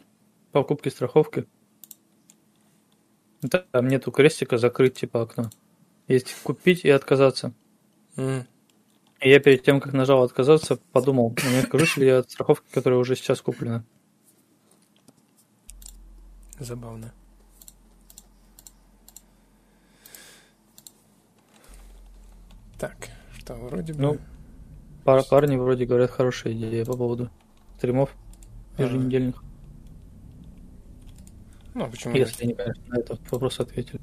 покупки 0.52 0.90
страховки. 0.90 1.48
Там 3.72 3.88
нету 3.88 4.12
крестика 4.12 4.58
закрыть 4.58 4.96
типа 4.96 5.22
окно. 5.22 5.50
Есть 6.10 6.36
купить 6.44 6.84
и 6.84 6.90
отказаться. 6.90 7.54
Mm. 8.18 8.44
И 9.22 9.30
я 9.30 9.40
перед 9.40 9.64
тем, 9.64 9.80
как 9.80 9.94
нажал 9.94 10.24
отказаться, 10.24 10.76
подумал, 10.92 11.34
не 11.50 11.60
откажусь 11.60 11.96
ли 11.96 12.08
я 12.08 12.18
от 12.18 12.30
страховки, 12.30 12.68
которая 12.70 13.00
уже 13.00 13.16
сейчас 13.16 13.42
куплена. 13.42 13.86
Забавно. 16.62 17.12
Так, 22.78 23.10
что 23.36 23.56
вроде 23.56 23.94
бы... 23.94 24.00
Ну, 24.00 24.18
пар 25.04 25.24
парни 25.28 25.56
вроде 25.56 25.88
говорят 25.88 26.12
хорошая 26.12 26.54
идея 26.54 26.86
по 26.86 26.96
поводу 26.96 27.32
стримов 27.78 28.16
еженедельных. 28.78 29.38
Ага. 29.38 29.48
Ну, 31.74 31.90
почему 31.90 32.16
Если 32.16 32.44
они, 32.44 32.54
конечно, 32.54 32.84
на 32.90 33.00
этот 33.00 33.32
вопрос 33.32 33.60
ответили. 33.60 34.00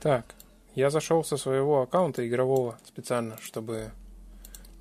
Так, 0.00 0.34
я 0.74 0.88
зашел 0.88 1.22
со 1.22 1.36
своего 1.36 1.82
аккаунта 1.82 2.26
игрового 2.26 2.78
специально, 2.86 3.36
чтобы 3.42 3.90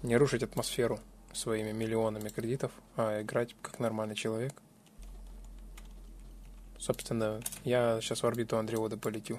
не 0.03 0.15
рушить 0.15 0.43
атмосферу 0.43 1.01
своими 1.33 1.73
миллионами 1.73 2.29
кредитов, 2.29 2.71
а 2.95 3.21
играть 3.21 3.57
как 3.61 3.79
нормальный 3.79 4.15
человек. 4.15 4.53
Собственно, 6.81 7.39
я 7.63 7.99
сейчас 8.01 8.23
в 8.23 8.25
орбиту 8.25 8.57
Андреода 8.57 8.97
полетю. 8.97 9.37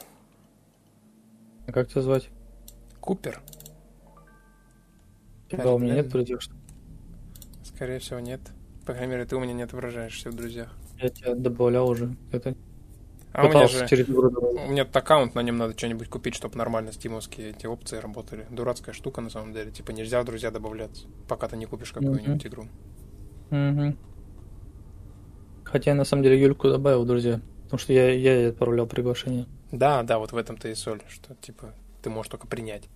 А 1.67 1.73
как 1.73 1.89
тебя 1.89 2.01
звать? 2.01 2.29
Купер. 3.01 3.43
Тебя 5.51 5.73
у 5.73 5.79
меня 5.79 5.95
нет 5.95 6.09
что 6.09 6.55
Скорее 7.65 7.99
всего, 7.99 8.21
нет. 8.21 8.41
По 8.87 8.93
крайней 8.93 9.11
мере, 9.11 9.25
ты 9.25 9.35
у 9.35 9.41
меня 9.41 9.55
не 9.55 9.63
отображаешься 9.63 10.31
в 10.31 10.35
друзьях. 10.35 10.73
Я 11.01 11.09
тебя 11.09 11.35
добавлял 11.35 11.89
уже. 11.89 12.15
Это 12.31 12.55
а 13.33 13.47
у 13.47 13.49
меня 13.49 13.67
же 13.67 13.89
через 13.89 14.09
у 14.09 14.69
меня 14.69 14.85
тут 14.85 14.95
аккаунт, 14.95 15.35
на 15.35 15.41
нем 15.41 15.57
надо 15.57 15.77
что-нибудь 15.77 16.09
купить, 16.09 16.37
чтобы 16.37 16.57
нормально 16.57 16.93
стимовские 16.93 17.51
эти 17.51 17.67
опции 17.67 17.97
работали. 17.97 18.47
Дурацкая 18.51 18.95
штука 18.95 19.21
на 19.21 19.31
самом 19.31 19.53
деле. 19.53 19.73
Типа 19.73 19.91
нельзя 19.91 20.23
в 20.23 20.27
друзья 20.27 20.53
добавляться, 20.53 21.09
пока 21.27 21.49
ты 21.49 21.57
не 21.57 21.67
купишь 21.67 21.91
какую-нибудь 21.91 22.45
uh-huh. 22.45 22.49
игру. 22.49 22.67
Uh-huh. 23.51 23.97
Хотя 25.73 25.93
я 25.93 25.95
на 25.95 26.05
самом 26.05 26.23
деле 26.23 26.39
Юльку 26.39 26.69
добавил 26.69 27.07
друзья. 27.07 27.41
Потому 27.65 27.79
что 27.79 27.95
я, 27.95 28.11
я 28.11 28.35
ей 28.35 28.51
отправлял 28.51 28.87
приглашение. 28.87 29.47
Да, 29.71 30.03
да, 30.03 30.19
вот 30.19 30.33
в 30.33 30.37
этом-то 30.37 30.69
и 30.69 30.75
соль, 30.75 31.01
что 31.09 31.35
типа 31.37 31.73
ты 32.03 32.11
можешь 32.11 32.31
только 32.31 32.47
принять. 32.47 32.91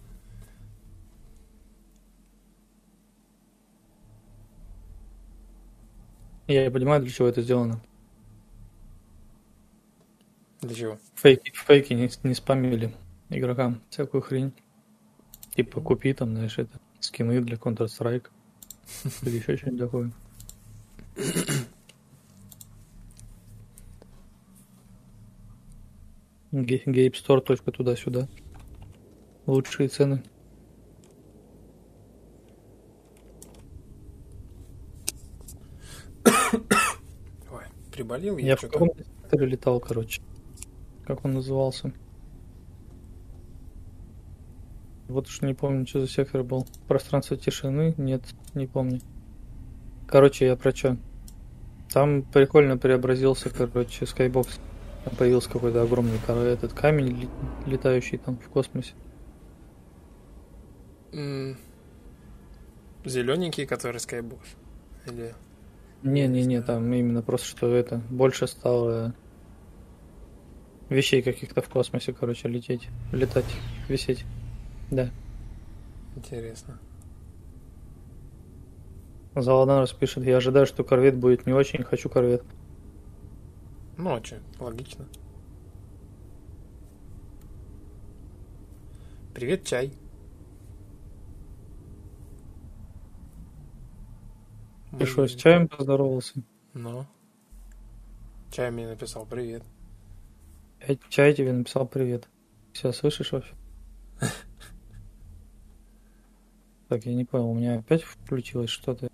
Я 6.46 6.70
понимаю, 6.70 7.00
для 7.00 7.10
чего 7.10 7.28
это 7.28 7.40
сделано. 7.40 7.80
Для 10.60 10.74
чего? 10.74 10.98
Фейки, 11.14 11.52
фейки 11.54 11.94
не, 11.94 12.10
не 12.24 12.34
спамили 12.34 12.94
игрокам 13.30 13.80
всякую 13.88 14.20
хрень. 14.20 14.52
Типа 15.54 15.80
купи 15.80 16.12
там, 16.12 16.34
знаешь, 16.34 16.58
это 16.58 16.78
скины 17.00 17.40
для 17.40 17.56
Counter-Strike. 17.56 18.26
Или 19.22 19.36
еще 19.38 19.56
что-нибудь 19.56 19.80
такое. 19.80 20.12
Гейп 26.52 27.14
Store 27.14 27.40
только 27.40 27.72
туда-сюда. 27.72 28.28
Лучшие 29.46 29.88
цены. 29.88 30.22
Ой, 37.50 37.64
приболел 37.92 38.36
я, 38.38 38.46
я 38.48 38.56
в 38.56 38.60
каком 38.60 38.90
летал, 39.32 39.80
короче. 39.80 40.22
Как 41.04 41.24
он 41.24 41.34
назывался? 41.34 41.92
Вот 45.08 45.28
уж 45.28 45.40
не 45.42 45.54
помню, 45.54 45.86
что 45.86 46.00
за 46.00 46.08
сектор 46.08 46.42
был. 46.42 46.66
Пространство 46.88 47.36
тишины? 47.36 47.94
Нет, 47.96 48.22
не 48.54 48.66
помню. 48.66 49.00
Короче, 50.08 50.46
я 50.46 50.56
про 50.56 50.74
что? 50.74 50.96
Там 51.92 52.22
прикольно 52.22 52.76
преобразился, 52.76 53.50
короче, 53.50 54.06
скайбокс. 54.06 54.58
Там 55.06 55.14
появился 55.14 55.48
какой-то 55.48 55.82
огромный 55.82 56.18
этот 56.26 56.72
камень, 56.72 57.30
летающий 57.64 58.18
там 58.18 58.36
в 58.38 58.48
космосе. 58.48 58.92
Зелененький, 63.04 63.66
который 63.66 64.00
скайбокс? 64.00 64.56
Или... 65.06 65.32
Не-не-не, 66.02 66.60
там 66.60 66.92
именно 66.92 67.22
просто, 67.22 67.46
что 67.46 67.72
это 67.72 68.02
больше 68.10 68.48
стало 68.48 69.14
вещей 70.88 71.22
каких-то 71.22 71.62
в 71.62 71.68
космосе, 71.68 72.12
короче, 72.12 72.48
лететь, 72.48 72.88
летать, 73.12 73.46
висеть. 73.88 74.24
Да. 74.90 75.10
Интересно. 76.16 76.80
Заладанус 79.36 79.92
пишет, 79.92 80.24
я 80.24 80.38
ожидаю, 80.38 80.66
что 80.66 80.82
корвет 80.82 81.16
будет 81.16 81.46
не 81.46 81.52
очень, 81.52 81.84
хочу 81.84 82.08
корвет. 82.08 82.42
Ну, 83.96 84.14
а 84.14 84.22
что, 84.22 84.40
логично. 84.58 85.06
Привет, 89.34 89.64
чай. 89.64 89.92
Ты 94.98 95.06
что, 95.06 95.26
с 95.26 95.34
чаем 95.34 95.68
поздоровался? 95.68 96.40
Ну. 96.72 97.06
Чай 98.50 98.70
мне 98.70 98.88
написал 98.88 99.26
привет. 99.26 99.62
Чай 101.10 101.34
тебе 101.34 101.52
написал 101.52 101.86
привет. 101.86 102.28
Все, 102.72 102.92
слышишь 102.92 103.32
вообще? 103.32 103.54
Так, 106.88 107.04
я 107.04 107.14
не 107.14 107.24
понял, 107.24 107.50
у 107.50 107.54
меня 107.54 107.80
опять 107.80 108.04
включилось 108.04 108.70
что-то. 108.70 109.08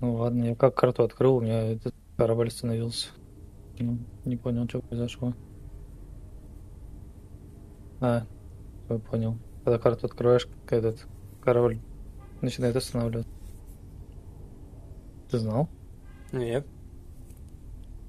Ну 0.00 0.14
ладно, 0.14 0.44
я 0.44 0.54
как 0.54 0.76
карту 0.76 1.02
открыл, 1.02 1.36
у 1.36 1.40
меня 1.40 1.72
этот 1.72 1.94
корабль 2.16 2.48
остановился. 2.48 3.08
Ну, 3.80 3.98
не 4.24 4.36
понял, 4.36 4.68
что 4.68 4.80
произошло. 4.80 5.34
А, 8.00 8.24
я 8.88 8.98
понял. 8.98 9.38
Когда 9.64 9.78
карту 9.78 10.06
открываешь, 10.06 10.48
этот 10.68 11.04
корабль 11.42 11.80
начинает 12.40 12.76
останавливаться. 12.76 13.30
Ты 15.30 15.38
знал? 15.38 15.68
Нет. 16.32 16.66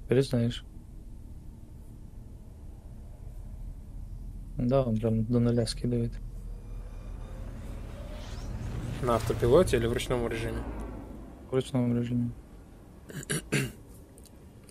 Теперь 0.04 0.22
знаешь. 0.22 0.64
Да, 4.56 4.82
он 4.82 4.96
прям 4.96 5.24
до 5.24 5.40
нуля 5.40 5.66
скидывает. 5.66 6.12
На 9.02 9.16
автопилоте 9.16 9.76
или 9.76 9.86
в 9.86 9.92
ручном 9.92 10.26
режиме? 10.28 10.58
В 11.50 11.54
ручном 11.54 11.96
режиме. 11.98 12.30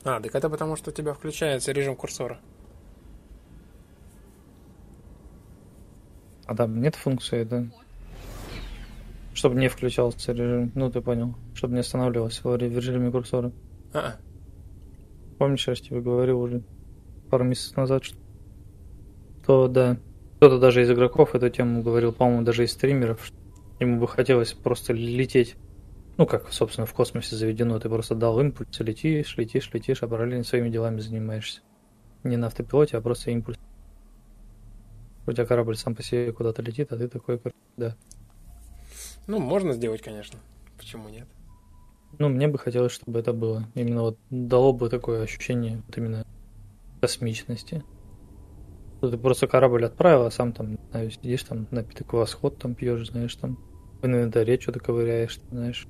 А, 0.05 0.21
так 0.21 0.33
это 0.33 0.49
потому, 0.49 0.77
что 0.77 0.91
у 0.91 0.93
тебя 0.93 1.13
включается 1.13 1.73
режим 1.73 1.95
курсора. 1.97 2.39
А 6.45 6.55
там 6.55 6.81
нет 6.81 6.95
функции, 6.95 7.43
да? 7.43 7.65
Чтобы 9.33 9.55
не 9.55 9.67
включался 9.67 10.31
режим. 10.31 10.71
Ну, 10.73 10.89
ты 10.89 11.01
понял. 11.01 11.35
Чтобы 11.53 11.73
не 11.73 11.81
останавливался 11.81 12.47
в 12.47 12.55
режиме 12.55 13.11
курсора. 13.11 13.51
А. 13.93 14.15
Помнишь, 15.37 15.67
я 15.67 15.75
тебе 15.75 15.99
говорил 15.99 16.39
уже 16.39 16.63
пару 17.29 17.43
месяцев 17.43 17.75
назад, 17.75 18.05
что 18.05 18.17
то 19.45 19.67
да. 19.67 19.97
Кто-то 20.37 20.59
даже 20.59 20.81
из 20.81 20.89
игроков 20.89 21.35
эту 21.35 21.49
тему 21.49 21.83
говорил, 21.83 22.13
по-моему, 22.13 22.43
даже 22.43 22.63
из 22.63 22.71
стримеров, 22.71 23.25
что 23.25 23.35
ему 23.79 23.99
бы 23.99 24.07
хотелось 24.07 24.53
просто 24.53 24.93
лететь. 24.93 25.57
Ну, 26.19 26.25
как, 26.25 26.51
собственно, 26.51 26.85
в 26.85 26.93
космосе 26.93 27.37
заведено. 27.37 27.79
Ты 27.79 27.87
просто 27.87 28.13
дал 28.13 28.41
импульс, 28.41 28.77
летишь, 28.81 29.37
летишь, 29.37 29.71
летишь, 29.73 30.03
а 30.03 30.07
параллельно 30.09 30.43
своими 30.43 30.67
делами 30.67 30.99
занимаешься. 30.99 31.61
Не 32.25 32.35
на 32.35 32.47
автопилоте, 32.47 32.97
а 32.97 33.01
просто 33.01 33.31
импульс. 33.31 33.57
У 35.25 35.31
тебя 35.31 35.45
корабль 35.45 35.77
сам 35.77 35.95
по 35.95 36.03
себе 36.03 36.33
куда-то 36.33 36.61
летит, 36.61 36.91
а 36.91 36.97
ты 36.97 37.07
такой, 37.07 37.39
да. 37.77 37.95
Ну, 39.27 39.39
можно 39.39 39.71
сделать, 39.71 40.01
конечно. 40.01 40.39
Почему 40.77 41.07
нет? 41.07 41.25
Ну, 42.17 42.27
мне 42.27 42.49
бы 42.49 42.57
хотелось, 42.57 42.91
чтобы 42.91 43.17
это 43.17 43.31
было. 43.31 43.63
Именно 43.73 44.01
вот 44.01 44.17
дало 44.29 44.73
бы 44.73 44.89
такое 44.89 45.23
ощущение 45.23 45.83
вот 45.87 45.97
именно 45.97 46.27
космичности. 46.99 47.81
Ты 48.99 49.17
просто 49.17 49.47
корабль 49.47 49.85
отправил, 49.85 50.25
а 50.25 50.31
сам 50.31 50.51
там, 50.51 50.77
знаю, 50.91 51.11
сидишь 51.11 51.45
там, 51.45 51.67
напиток 51.71 52.11
восход 52.11 52.57
там 52.57 52.75
пьешь, 52.75 53.07
знаешь, 53.07 53.33
там 53.35 53.57
в 54.01 54.05
инвентаре 54.05 54.59
что-то 54.59 54.81
ковыряешь, 54.81 55.39
знаешь. 55.49 55.87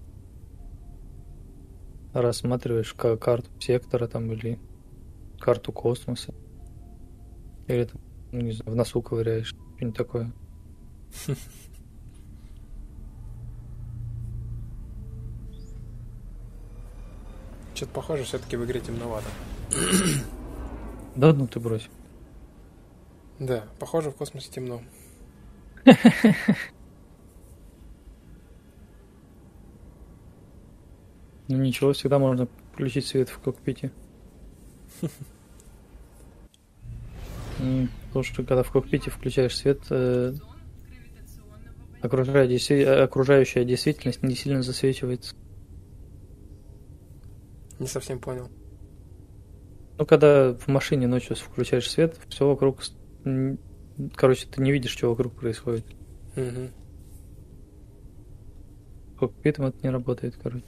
Рассматриваешь 2.14 2.94
карту 2.94 3.50
сектора 3.60 4.08
там 4.08 4.32
или 4.32 4.60
карту 5.40 5.72
космоса. 5.72 6.34
Или 7.68 7.86
там, 7.86 8.02
ну, 8.32 8.42
не 8.42 8.52
знаю, 8.52 8.72
в 8.72 8.76
носу 8.76 9.02
ковыряешь, 9.02 9.48
что-нибудь 9.48 9.98
такое. 9.98 10.32
Что-то 17.80 17.94
похоже, 17.94 18.24
все-таки 18.26 18.58
в 18.58 18.66
игре 18.66 18.82
темновато. 18.82 19.30
Да, 21.16 21.32
ну 21.32 21.48
ты 21.48 21.62
брось. 21.62 21.88
Да, 23.40 23.64
похоже, 23.80 24.12
в 24.12 24.16
космосе 24.16 24.52
темно. 24.52 24.82
Ну 31.50 31.58
ничего, 31.58 31.92
всегда 31.94 32.20
можно 32.20 32.48
включить 32.72 33.06
свет 33.06 33.28
в 33.30 33.40
кокпите. 33.40 33.92
Потому 37.58 38.24
что 38.24 38.38
когда 38.44 38.64
в 38.64 38.72
кокпите 38.72 39.12
включаешь 39.12 39.58
свет, 39.58 39.82
э, 39.90 40.34
окружающая, 42.02 43.04
окружающая 43.04 43.66
действительность 43.66 44.24
не 44.24 44.36
сильно 44.36 44.64
засвечивается. 44.64 45.36
Не 47.80 47.88
совсем 47.88 48.20
понял. 48.20 48.50
Ну, 49.98 50.06
когда 50.06 50.54
в 50.54 50.68
машине 50.68 51.08
ночью 51.08 51.36
включаешь 51.36 51.90
свет, 51.90 52.18
все 52.30 52.48
вокруг 52.48 52.82
Короче, 54.16 54.48
ты 54.48 54.62
не 54.62 54.72
видишь, 54.72 54.92
что 54.92 55.10
вокруг 55.10 55.34
происходит. 55.34 55.86
Угу. 56.38 56.70
Кокпитом 59.20 59.66
это 59.66 59.78
не 59.84 59.90
работает, 59.90 60.38
короче. 60.42 60.64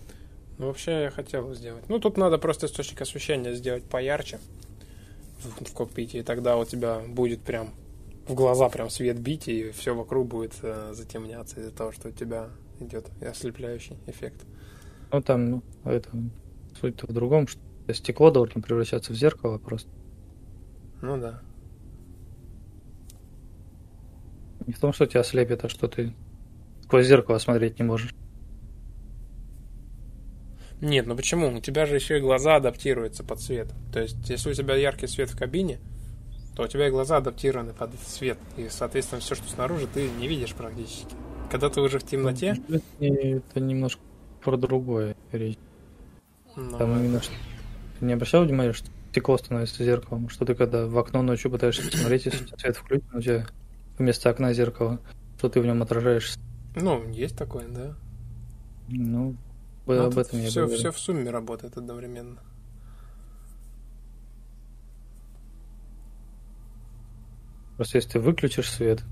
Ну, 0.61 0.67
вообще 0.67 1.05
я 1.05 1.09
хотел 1.09 1.51
сделать. 1.55 1.89
Ну, 1.89 1.97
тут 1.97 2.17
надо 2.17 2.37
просто 2.37 2.67
источник 2.67 3.01
освещения 3.01 3.55
сделать 3.55 3.83
поярче 3.83 4.39
в, 5.39 5.65
в 5.65 5.73
кокпите, 5.73 6.19
и 6.19 6.21
тогда 6.21 6.55
у 6.55 6.65
тебя 6.65 6.99
будет 6.99 7.41
прям 7.41 7.71
в 8.27 8.35
глаза 8.35 8.69
прям 8.69 8.91
свет 8.91 9.19
бить, 9.19 9.47
и 9.47 9.71
все 9.71 9.95
вокруг 9.95 10.27
будет 10.27 10.53
э, 10.61 10.91
затемняться 10.93 11.59
из-за 11.59 11.71
того, 11.71 11.91
что 11.91 12.09
у 12.09 12.11
тебя 12.11 12.49
идет 12.79 13.07
ослепляющий 13.21 13.97
эффект. 14.05 14.45
Ну, 15.11 15.23
там, 15.23 15.49
ну, 15.49 15.63
это 15.83 16.09
суть 16.79 17.01
в 17.01 17.11
другом, 17.11 17.47
что 17.47 17.59
стекло 17.91 18.29
должно 18.29 18.61
превращаться 18.61 19.13
в 19.13 19.15
зеркало 19.15 19.57
просто. 19.57 19.89
Ну 21.01 21.17
да. 21.17 21.41
Не 24.67 24.73
в 24.73 24.79
том, 24.79 24.93
что 24.93 25.07
тебя 25.07 25.23
слепит, 25.23 25.65
а 25.65 25.69
что 25.69 25.87
ты 25.87 26.13
сквозь 26.83 27.07
зеркало 27.07 27.39
смотреть 27.39 27.79
не 27.79 27.83
можешь. 27.83 28.13
Нет, 30.81 31.05
ну 31.05 31.15
почему? 31.15 31.55
У 31.55 31.61
тебя 31.61 31.85
же 31.85 31.95
еще 31.95 32.17
и 32.17 32.21
глаза 32.21 32.55
адаптируются 32.55 33.23
под 33.23 33.39
свет. 33.39 33.67
То 33.93 34.01
есть, 34.01 34.29
если 34.29 34.49
у 34.49 34.53
тебя 34.53 34.75
яркий 34.75 35.07
свет 35.07 35.29
в 35.29 35.37
кабине, 35.37 35.79
то 36.55 36.63
у 36.63 36.67
тебя 36.67 36.87
и 36.87 36.91
глаза 36.91 37.17
адаптированы 37.17 37.73
под 37.73 37.91
свет. 38.05 38.39
И, 38.57 38.67
соответственно, 38.69 39.21
все, 39.21 39.35
что 39.35 39.47
снаружи, 39.47 39.87
ты 39.87 40.09
не 40.09 40.27
видишь 40.27 40.53
практически. 40.53 41.15
Когда 41.51 41.69
ты 41.69 41.81
уже 41.81 41.99
в 41.99 42.03
темноте... 42.03 42.57
Это 42.99 43.59
немножко 43.59 44.01
про 44.43 44.57
другое 44.57 45.15
речь. 45.31 45.57
Ну, 46.55 46.77
Там 46.77 46.99
именно 46.99 47.21
что... 47.21 47.33
Ты 47.99 48.05
не 48.05 48.13
обращал 48.13 48.43
внимания, 48.43 48.73
что 48.73 48.89
стекло 49.11 49.37
становится 49.37 49.83
зеркалом? 49.83 50.29
Что 50.29 50.45
ты 50.45 50.55
когда 50.55 50.87
в 50.87 50.97
окно 50.97 51.21
ночью 51.21 51.51
пытаешься 51.51 51.83
посмотреть, 51.83 52.25
если 52.25 52.45
свет 52.57 52.75
включен, 52.75 53.05
у 53.13 53.21
тебя 53.21 53.45
вместо 53.97 54.29
окна 54.29 54.51
зеркала, 54.53 54.99
что 55.37 55.49
ты 55.49 55.61
в 55.61 55.65
нем 55.65 55.81
отражаешься. 55.83 56.39
Ну, 56.75 57.07
есть 57.09 57.37
такое, 57.37 57.67
да. 57.67 57.95
Ну, 58.87 59.35
ну 59.85 60.05
об 60.05 60.17
этом 60.17 60.39
я 60.39 60.49
все, 60.49 60.61
говорю. 60.61 60.77
Все 60.77 60.91
в 60.91 60.99
сумме 60.99 61.29
работает 61.31 61.77
одновременно. 61.77 62.39
Просто 67.77 67.97
если 67.97 68.11
ты 68.11 68.19
выключишь 68.19 68.69
свет, 68.69 69.03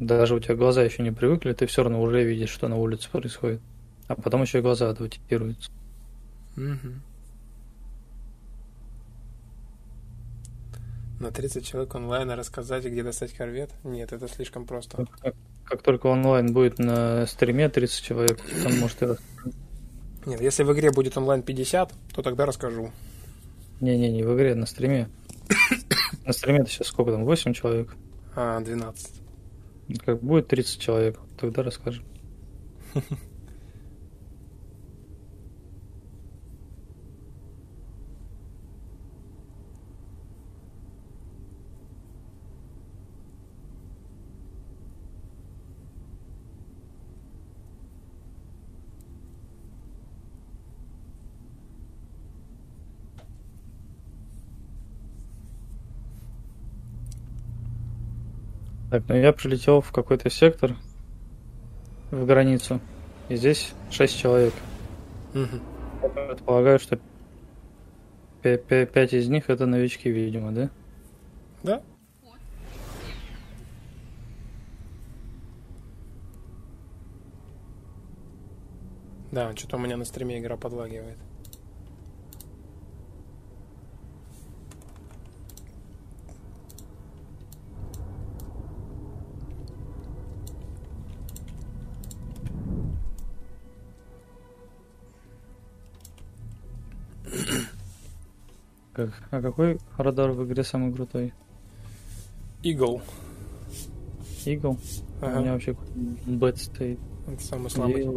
даже 0.00 0.34
у 0.34 0.40
тебя 0.40 0.56
глаза 0.56 0.82
еще 0.82 1.02
не 1.02 1.12
привыкли, 1.12 1.52
ты 1.52 1.66
все 1.66 1.82
равно 1.82 2.02
уже 2.02 2.24
видишь, 2.24 2.50
что 2.50 2.68
на 2.68 2.76
улице 2.76 3.08
происходит. 3.10 3.60
А 4.08 4.14
потом 4.14 4.42
еще 4.42 4.58
и 4.58 4.62
глаза 4.62 4.90
адаптируются. 4.90 5.70
Мгм. 6.56 7.02
На 11.20 11.30
30 11.30 11.64
человек 11.64 11.94
онлайн 11.94 12.30
рассказать, 12.30 12.84
где 12.84 13.02
достать 13.02 13.32
корвет? 13.32 13.70
Нет, 13.84 14.12
это 14.12 14.28
слишком 14.28 14.66
просто. 14.66 14.96
Как, 14.98 15.10
как- 15.20 15.34
как 15.64 15.82
только 15.82 16.06
онлайн 16.06 16.52
будет 16.52 16.78
на 16.78 17.26
стриме 17.26 17.68
30 17.68 18.02
человек, 18.04 18.38
там 18.62 18.78
может 18.78 19.02
и... 19.02 19.06
Нет, 20.26 20.40
если 20.40 20.64
в 20.64 20.72
игре 20.72 20.90
будет 20.90 21.16
онлайн 21.16 21.42
50, 21.42 21.92
то 22.12 22.22
тогда 22.22 22.46
расскажу. 22.46 22.90
Не-не-не, 23.80 24.24
в 24.24 24.34
игре, 24.34 24.56
на 24.56 24.66
стриме. 24.66 25.08
На 26.24 26.32
стриме 26.32 26.60
это 26.60 26.70
сейчас 26.70 26.88
сколько 26.88 27.12
там, 27.12 27.24
8 27.24 27.52
человек? 27.52 27.94
А, 28.34 28.60
12. 28.60 29.22
Как 30.04 30.20
будет 30.20 30.48
30 30.48 30.80
человек, 30.80 31.20
тогда 31.38 31.62
расскажем. 31.62 32.04
Так, 58.90 59.02
ну 59.08 59.16
я 59.16 59.32
прилетел 59.32 59.80
в 59.80 59.90
какой-то 59.90 60.30
сектор 60.30 60.76
в 62.12 62.24
границу, 62.24 62.80
и 63.28 63.36
здесь 63.36 63.72
6 63.90 64.16
человек. 64.16 64.54
Мгм. 65.34 65.60
Я 66.02 66.08
предполагаю, 66.08 66.78
что 66.78 66.98
5 68.42 69.12
из 69.12 69.28
них 69.28 69.50
это 69.50 69.66
новички, 69.66 70.08
видимо, 70.08 70.52
да? 70.52 70.70
Да? 71.64 71.82
Да, 79.32 79.56
что-то 79.56 79.76
у 79.76 79.80
меня 79.80 79.96
на 79.96 80.04
стриме 80.04 80.38
игра 80.38 80.56
подлагивает. 80.56 81.18
Как, 98.96 99.10
а 99.30 99.42
какой 99.42 99.78
радар 99.98 100.30
в 100.30 100.42
игре 100.46 100.64
самый 100.64 100.90
крутой? 100.90 101.34
Игл. 102.62 103.02
Игл? 104.46 104.78
Ага. 105.20 105.36
У 105.36 105.40
меня 105.42 105.52
вообще 105.52 105.76
бет 106.24 106.56
стоит. 106.56 106.98
Это 107.26 107.42
самый 107.42 107.68
слабый. 107.68 108.08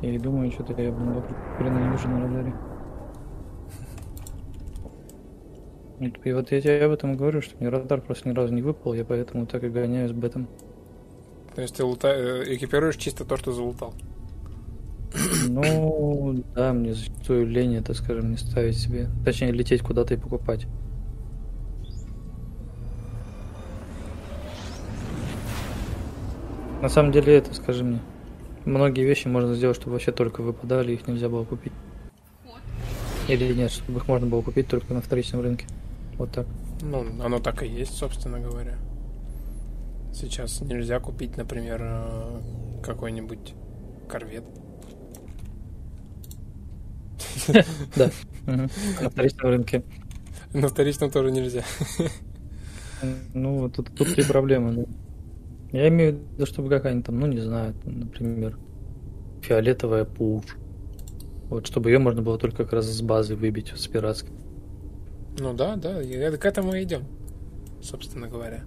Я 0.00 0.12
и 0.12 0.18
думаю, 0.18 0.50
что-то 0.50 0.72
я, 0.82 0.90
блин, 0.90 1.22
хрена 1.56 1.78
не 1.86 1.92
вижу 1.92 2.08
на 2.08 2.20
радаре. 2.20 2.52
Вот, 6.00 6.26
И 6.26 6.32
вот 6.32 6.50
я 6.50 6.60
тебе 6.60 6.84
об 6.84 6.92
этом 6.92 7.16
говорю, 7.16 7.40
что 7.40 7.56
мне 7.60 7.68
радар 7.68 8.00
просто 8.00 8.28
ни 8.28 8.34
разу 8.34 8.52
не 8.52 8.62
выпал, 8.62 8.92
я 8.92 9.04
поэтому 9.04 9.46
так 9.46 9.62
и 9.62 9.68
гоняюсь 9.68 10.10
бетом. 10.10 10.48
То 11.54 11.62
есть 11.62 11.76
ты 11.76 11.84
лута- 11.84 12.08
э, 12.14 12.54
экипируешь 12.56 12.96
чисто 12.96 13.24
то, 13.24 13.36
что 13.36 13.52
залутал. 13.52 13.94
Ну, 15.58 16.44
да, 16.54 16.72
мне 16.72 16.94
зачастую 16.94 17.46
лень 17.46 17.76
это, 17.76 17.94
скажем, 17.94 18.30
не 18.30 18.36
ставить 18.36 18.76
себе. 18.76 19.08
Точнее, 19.24 19.52
лететь 19.52 19.82
куда-то 19.82 20.14
и 20.14 20.16
покупать. 20.16 20.66
На 26.82 26.88
самом 26.88 27.10
деле 27.10 27.36
это, 27.36 27.52
скажи 27.54 27.82
мне, 27.82 28.00
многие 28.64 29.04
вещи 29.04 29.26
можно 29.26 29.54
сделать, 29.54 29.76
чтобы 29.76 29.94
вообще 29.94 30.12
только 30.12 30.42
выпадали, 30.42 30.92
их 30.92 31.08
нельзя 31.08 31.28
было 31.28 31.44
купить. 31.44 31.72
Или 33.26 33.52
нет, 33.52 33.70
чтобы 33.70 33.98
их 33.98 34.08
можно 34.08 34.26
было 34.26 34.42
купить 34.42 34.68
только 34.68 34.94
на 34.94 35.02
вторичном 35.02 35.40
рынке. 35.40 35.66
Вот 36.18 36.30
так. 36.30 36.46
Ну, 36.80 37.04
оно 37.22 37.40
так 37.40 37.62
и 37.62 37.66
есть, 37.66 37.94
собственно 37.96 38.38
говоря. 38.38 38.76
Сейчас 40.14 40.60
нельзя 40.60 41.00
купить, 41.00 41.36
например, 41.36 41.80
э, 41.82 42.40
какой-нибудь 42.82 43.54
корвет. 44.08 44.44
Да. 47.96 48.10
На 48.46 49.10
вторичном 49.10 49.50
рынке. 49.50 49.82
На 50.52 50.68
вторичном 50.68 51.10
тоже 51.10 51.30
нельзя. 51.30 51.62
Ну, 53.34 53.60
вот 53.60 53.74
тут, 53.74 53.94
тут 53.94 54.18
и 54.18 54.22
проблемы. 54.22 54.86
Я 55.72 55.88
имею 55.88 56.16
в 56.16 56.32
виду, 56.32 56.46
чтобы 56.46 56.68
какая-нибудь 56.70 57.06
там, 57.06 57.20
ну, 57.20 57.26
не 57.26 57.40
знаю, 57.40 57.74
например, 57.84 58.58
фиолетовая 59.42 60.04
пуш. 60.04 60.44
Вот, 61.50 61.66
чтобы 61.66 61.90
ее 61.90 61.98
можно 61.98 62.22
было 62.22 62.38
только 62.38 62.64
как 62.64 62.72
раз 62.72 62.86
с 62.86 63.02
базы 63.02 63.36
выбить, 63.36 63.72
с 63.74 63.86
пиратской. 63.86 64.32
Ну 65.38 65.54
да, 65.54 65.76
да, 65.76 66.02
это 66.02 66.36
к 66.36 66.44
этому 66.44 66.74
и 66.74 66.82
идем, 66.82 67.04
собственно 67.82 68.28
говоря. 68.28 68.64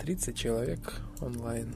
Тридцать 0.00 0.36
человек 0.36 1.00
онлайн. 1.20 1.74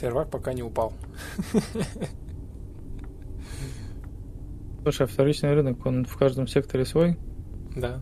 Сервак 0.00 0.30
пока 0.30 0.52
не 0.52 0.62
упал. 0.62 0.92
Слушай, 4.82 5.02
а 5.02 5.06
вторичный 5.06 5.54
рынок, 5.54 5.84
он 5.84 6.04
в 6.04 6.16
каждом 6.16 6.46
секторе 6.46 6.84
свой? 6.84 7.18
Да, 7.76 8.00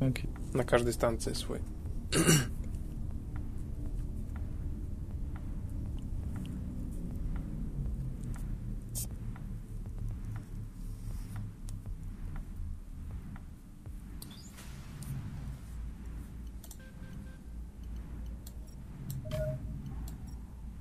Окей. 0.00 0.30
на 0.54 0.64
каждой 0.64 0.92
станции 0.92 1.32
свой. 1.32 1.60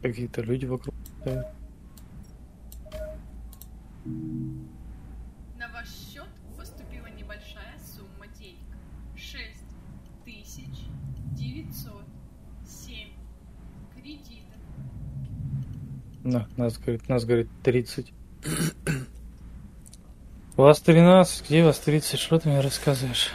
Какие-то 0.10 0.42
люди 0.42 0.66
вокруг. 0.66 0.96
стоят. 1.22 1.54
На 5.56 5.68
ваш 5.72 5.88
счет 5.88 6.28
поступила 6.58 7.06
небольшая 7.16 7.78
сумма 7.78 8.26
денег. 8.40 8.66
6 9.16 9.40
тысяч 10.26 10.88
907 11.38 13.10
кредитов. 13.94 14.58
На, 16.24 16.48
нас, 16.58 16.80
говорит, 16.80 17.08
нас, 17.08 17.24
говорит, 17.24 17.50
30. 17.62 18.12
У 20.58 20.62
вас 20.64 20.82
13, 20.82 21.46
где 21.46 21.62
у 21.62 21.66
вас 21.66 21.78
30? 21.78 22.20
Что 22.20 22.40
ты 22.40 22.50
мне 22.50 22.62
рассказываешь? 22.62 23.30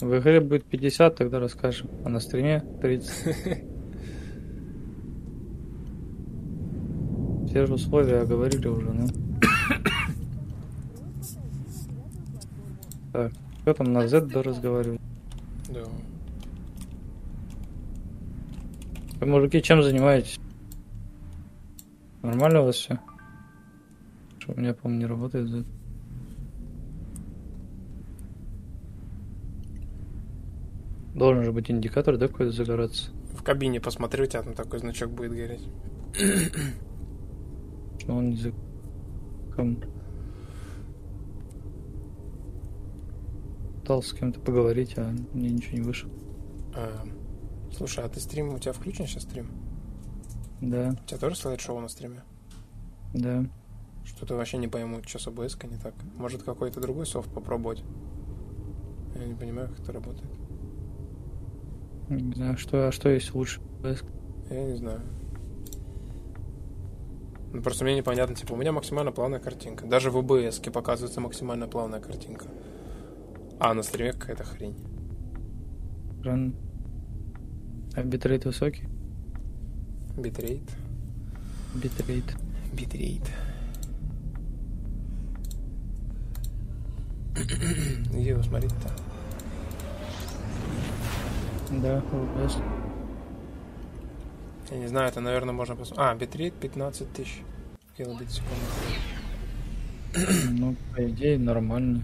В 0.00 0.16
игре 0.20 0.40
будет 0.40 0.66
50, 0.66 1.16
тогда 1.16 1.40
расскажем. 1.40 1.90
А 2.04 2.08
на 2.08 2.20
стриме 2.20 2.60
30. 2.80 3.64
Все 7.58 7.66
же 7.66 7.74
условия 7.74 8.20
оговорили 8.20 8.68
уже, 8.68 8.88
ну. 8.92 9.08
Так, 13.12 13.32
кто 13.62 13.74
там 13.74 13.92
на 13.92 14.06
Z 14.06 14.26
да 14.26 14.44
разговаривает? 14.44 15.00
Да. 15.68 15.80
Вы, 19.18 19.26
мужики, 19.26 19.60
чем 19.60 19.82
занимаетесь? 19.82 20.38
Нормально 22.22 22.60
у 22.60 22.66
вас 22.66 22.76
все? 22.76 23.00
Что 24.38 24.52
у 24.52 24.60
меня, 24.60 24.72
по-моему, 24.72 25.00
не 25.00 25.06
работает 25.06 25.48
Z. 25.48 25.64
Должен 31.16 31.42
же 31.42 31.50
быть 31.50 31.68
индикатор, 31.72 32.16
да, 32.18 32.28
какой-то 32.28 32.52
загораться? 32.52 33.10
В 33.36 33.42
кабине 33.42 33.80
посмотри, 33.80 34.22
у 34.22 34.26
тебя 34.26 34.44
там 34.44 34.54
такой 34.54 34.78
значок 34.78 35.10
будет 35.10 35.32
гореть. 35.32 35.66
Что 38.08 38.16
он 38.16 38.30
не 38.30 38.36
за... 38.36 38.52
Ком... 39.54 39.82
Пытался 43.80 44.08
с 44.08 44.12
кем-то 44.14 44.40
поговорить, 44.40 44.94
а 44.96 45.14
мне 45.34 45.50
ничего 45.50 45.76
не 45.76 45.82
вышло. 45.82 46.08
А, 46.74 47.04
слушай, 47.70 48.02
а 48.02 48.08
ты 48.08 48.18
стрим, 48.18 48.54
у 48.54 48.58
тебя 48.58 48.72
включен 48.72 49.06
сейчас 49.06 49.24
стрим? 49.24 49.50
Да. 50.62 50.96
У 51.04 51.06
тебя 51.06 51.18
тоже 51.18 51.36
слайд-шоу 51.36 51.80
на 51.80 51.88
стриме? 51.88 52.22
Да. 53.12 53.44
Что-то 54.06 54.36
вообще 54.36 54.56
не 54.56 54.68
пойму, 54.68 55.02
что 55.04 55.18
с 55.18 55.26
OBS 55.26 55.70
не 55.70 55.76
так. 55.76 55.92
Может, 56.16 56.44
какой-то 56.44 56.80
другой 56.80 57.04
софт 57.04 57.30
попробовать? 57.30 57.84
Я 59.16 59.26
не 59.26 59.34
понимаю, 59.34 59.68
как 59.68 59.80
это 59.80 59.92
работает. 59.92 60.30
Не 62.08 62.32
знаю, 62.32 62.56
что, 62.56 62.88
а 62.88 62.90
что 62.90 63.10
есть 63.10 63.34
лучше? 63.34 63.60
Я 64.48 64.64
не 64.64 64.76
знаю. 64.76 65.02
Ну, 67.52 67.62
просто 67.62 67.84
мне 67.84 67.96
непонятно, 67.96 68.34
типа, 68.34 68.52
у 68.52 68.56
меня 68.56 68.72
максимально 68.72 69.10
плавная 69.10 69.40
картинка. 69.40 69.86
Даже 69.86 70.10
в 70.10 70.18
OBS 70.18 70.70
показывается 70.70 71.20
максимально 71.20 71.66
плавная 71.66 72.00
картинка. 72.00 72.46
А 73.58 73.72
на 73.74 73.82
стриме 73.82 74.12
какая-то 74.12 74.44
хрень. 74.44 74.76
Ран. 76.22 76.54
А 77.94 78.02
битрейт 78.02 78.44
высокий? 78.44 78.84
Битрейт. 80.16 80.62
Битрейт. 81.74 82.36
Битрейт. 82.72 83.22
Где 88.12 88.30
его 88.30 88.42
смотреть-то? 88.42 88.90
Да, 91.70 92.02
OBS. 92.12 92.87
Я 94.70 94.76
не 94.78 94.86
знаю, 94.86 95.08
это, 95.08 95.20
наверное, 95.20 95.54
можно 95.54 95.76
посмотреть. 95.76 96.06
А, 96.06 96.14
битрейт 96.14 96.54
15 96.54 97.12
тысяч 97.12 97.42
килобит 97.96 98.28
в 98.28 98.34
секунду. 98.34 98.54
Ну, 100.50 100.74
по 100.94 101.08
идее, 101.08 101.38
нормально. 101.38 102.02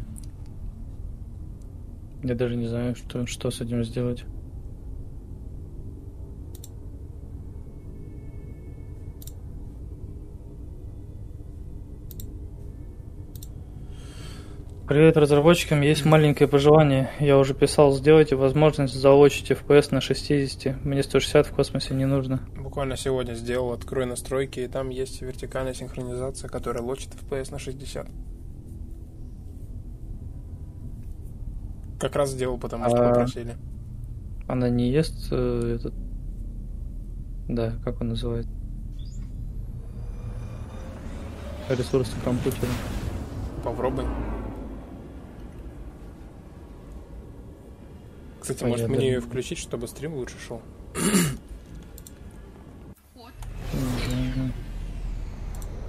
Я 2.23 2.35
даже 2.35 2.57
не 2.57 2.67
знаю, 2.67 2.95
что, 2.95 3.27
что 3.27 3.51
с 3.51 3.61
этим 3.61 3.85
сделать. 3.85 4.25
Привет 14.87 15.17
разработчикам, 15.17 15.81
есть 15.81 16.05
маленькое 16.05 16.47
пожелание. 16.47 17.11
Я 17.19 17.39
уже 17.39 17.55
писал, 17.55 17.95
сделайте 17.95 18.37
возможность 18.37 18.93
заочить 18.93 19.51
FPS 19.51 19.95
на 19.95 20.03
60. 20.03 20.85
Мне 20.85 21.03
160 21.03 21.47
в 21.47 21.53
космосе 21.53 21.95
не 21.95 22.05
нужно. 22.05 22.41
Буквально 22.55 22.99
сегодня 22.99 23.33
сделал, 23.33 23.73
открой 23.73 24.05
настройки, 24.05 24.61
и 24.61 24.69
там 24.69 24.91
есть 24.91 25.23
вертикальная 25.23 25.73
синхронизация, 25.73 26.51
которая 26.51 26.83
лочит 26.83 27.09
FPS 27.15 27.51
на 27.51 27.59
60. 27.59 28.07
Как 31.99 32.15
раз 32.15 32.33
сделал, 32.33 32.59
потому 32.59 32.85
что 32.91 33.09
А. 33.09 33.09
попросили. 33.09 33.57
Она 34.47 34.69
не 34.69 34.91
ест 34.91 35.29
э, 35.31 35.77
этот... 35.77 35.95
Да, 37.49 37.73
как 37.83 38.03
он 38.03 38.09
называется? 38.09 38.53
Ресурсы 41.71 42.13
компьютера. 42.23 42.69
Попробуй. 43.65 44.05
Кстати, 48.45 48.63
Ой, 48.65 48.71
может 48.73 48.89
мне 48.91 49.07
ее 49.07 49.21
включить, 49.21 49.57
чтобы 49.57 49.89
стрим 49.89 50.17
лучше 50.17 50.35
шел? 50.39 50.61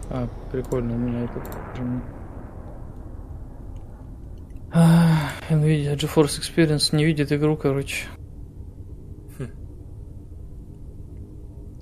А, 0.09 0.29
прикольно, 0.53 0.95
у 0.95 0.97
меня 0.97 1.25
это 1.25 1.43
Nvidia 5.49 5.97
GeForce 5.97 6.39
Experience 6.39 6.95
не 6.95 7.03
видит 7.03 7.33
игру, 7.33 7.57
короче. 7.57 8.07
Хм. 9.37 9.49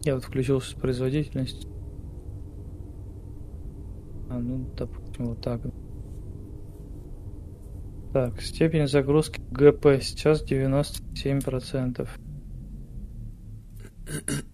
Я 0.01 0.15
вот 0.15 0.23
включил 0.23 0.59
сейчас 0.59 0.73
производительность. 0.73 1.67
А, 4.27 4.39
ну, 4.39 4.65
допустим, 4.75 5.27
вот 5.27 5.39
так. 5.39 5.61
Так, 8.13 8.41
степень 8.43 8.87
загрузки 8.87 9.41
ГП 9.49 9.99
сейчас 10.01 10.43
97%. 10.43 12.07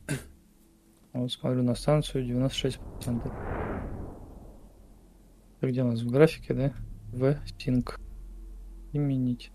Вот 1.11 1.31
смотрю 1.31 1.63
на 1.63 1.75
станцию 1.75 2.25
96%. 2.25 2.79
Это 5.57 5.67
где 5.69 5.83
у 5.83 5.87
нас 5.87 6.01
в 6.01 6.09
графике, 6.09 6.53
да? 6.53 6.73
В 7.11 7.35
Sync. 7.57 7.99
Изменить. 8.93 9.51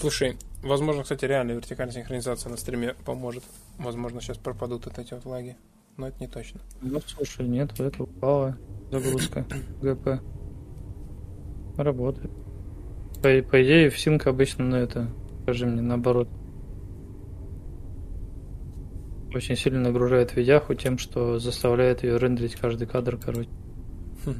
Слушай, 0.00 0.36
возможно, 0.64 1.04
кстати, 1.04 1.24
реально 1.26 1.52
вертикальная 1.52 1.94
синхронизация 1.94 2.50
на 2.50 2.56
стриме 2.56 2.94
поможет. 3.04 3.44
Возможно, 3.78 4.20
сейчас 4.20 4.38
пропадут 4.38 4.86
вот 4.86 4.98
эти 4.98 5.14
вот 5.14 5.24
лаги. 5.26 5.56
Но 5.96 6.08
это 6.08 6.16
не 6.20 6.26
точно. 6.26 6.60
Ну, 6.82 7.00
слушай, 7.06 7.48
нет, 7.48 7.78
это 7.80 8.02
упала 8.02 8.58
загрузка 8.90 9.46
ГП. 9.82 10.20
Работает. 11.76 12.30
По, 13.22 13.42
по 13.42 13.62
идее, 13.62 13.90
в 13.90 13.96
Sync 13.96 14.28
обычно, 14.28 14.64
ну 14.64 14.76
это, 14.76 15.08
скажи 15.42 15.66
мне, 15.66 15.80
наоборот. 15.80 16.28
Очень 19.34 19.56
сильно 19.56 19.80
нагружает 19.80 20.36
видяху 20.36 20.74
тем, 20.74 20.98
что 20.98 21.38
заставляет 21.38 22.02
ее 22.02 22.18
рендерить 22.18 22.56
каждый 22.56 22.86
кадр, 22.86 23.18
короче. 23.18 23.50
Хм. 24.24 24.34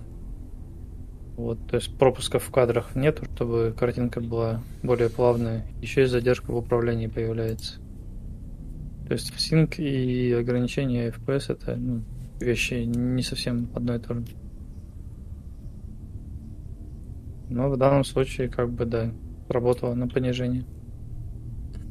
Вот, 1.36 1.66
то 1.68 1.76
есть 1.76 1.96
пропусков 1.98 2.44
в 2.44 2.50
кадрах 2.50 2.94
нету, 2.94 3.24
чтобы 3.34 3.74
картинка 3.78 4.20
была 4.20 4.62
более 4.82 5.10
плавная. 5.10 5.66
Еще 5.82 6.04
и 6.04 6.06
задержка 6.06 6.50
в 6.50 6.56
управлении 6.56 7.08
появляется. 7.08 7.80
То 9.06 9.12
есть 9.12 9.30
Sync 9.32 9.76
и 9.76 10.32
ограничение 10.32 11.10
FPS 11.10 11.52
это 11.52 11.76
ну, 11.76 12.02
вещи 12.40 12.74
не 12.74 13.22
совсем 13.22 13.70
одно 13.74 13.94
и 13.94 14.00
то 14.00 14.14
же. 14.14 14.24
Но 17.48 17.70
в 17.70 17.76
данном 17.76 18.02
случае, 18.02 18.48
как 18.48 18.72
бы, 18.72 18.84
да, 18.84 19.12
работало 19.48 19.94
на 19.94 20.08
понижение. 20.08 20.64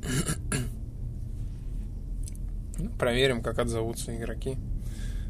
Проверим, 3.00 3.42
как 3.42 3.60
отзовутся 3.60 4.14
игроки. 4.14 4.58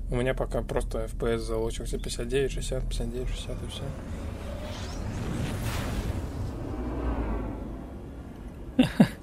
У 0.10 0.16
меня 0.16 0.34
пока 0.34 0.64
просто 0.64 1.06
FPS 1.06 1.38
залочился 1.38 1.99
59, 1.99 2.52
60, 2.52 2.90
59, 2.90 3.30
60 3.30 3.52
и 3.52 3.56
все. 8.88 9.06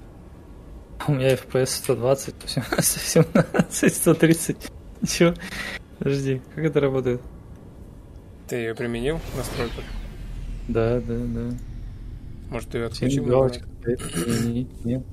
У 1.07 1.11
меня 1.13 1.33
FPS 1.33 1.65
120, 1.67 2.35
17, 2.79 3.93
130. 3.93 4.57
Чё? 5.07 5.33
Подожди, 5.99 6.41
как 6.55 6.63
это 6.65 6.79
работает? 6.79 7.21
Ты 8.47 8.55
ее 8.57 8.75
применил 8.75 9.17
в 9.17 9.37
настройках? 9.37 9.83
Да, 10.67 10.99
да, 11.01 11.15
да. 11.17 11.57
Может, 12.49 12.69
ты 12.69 12.77
ее 12.77 12.85
отключил? 12.85 13.25
Нет, 14.85 15.03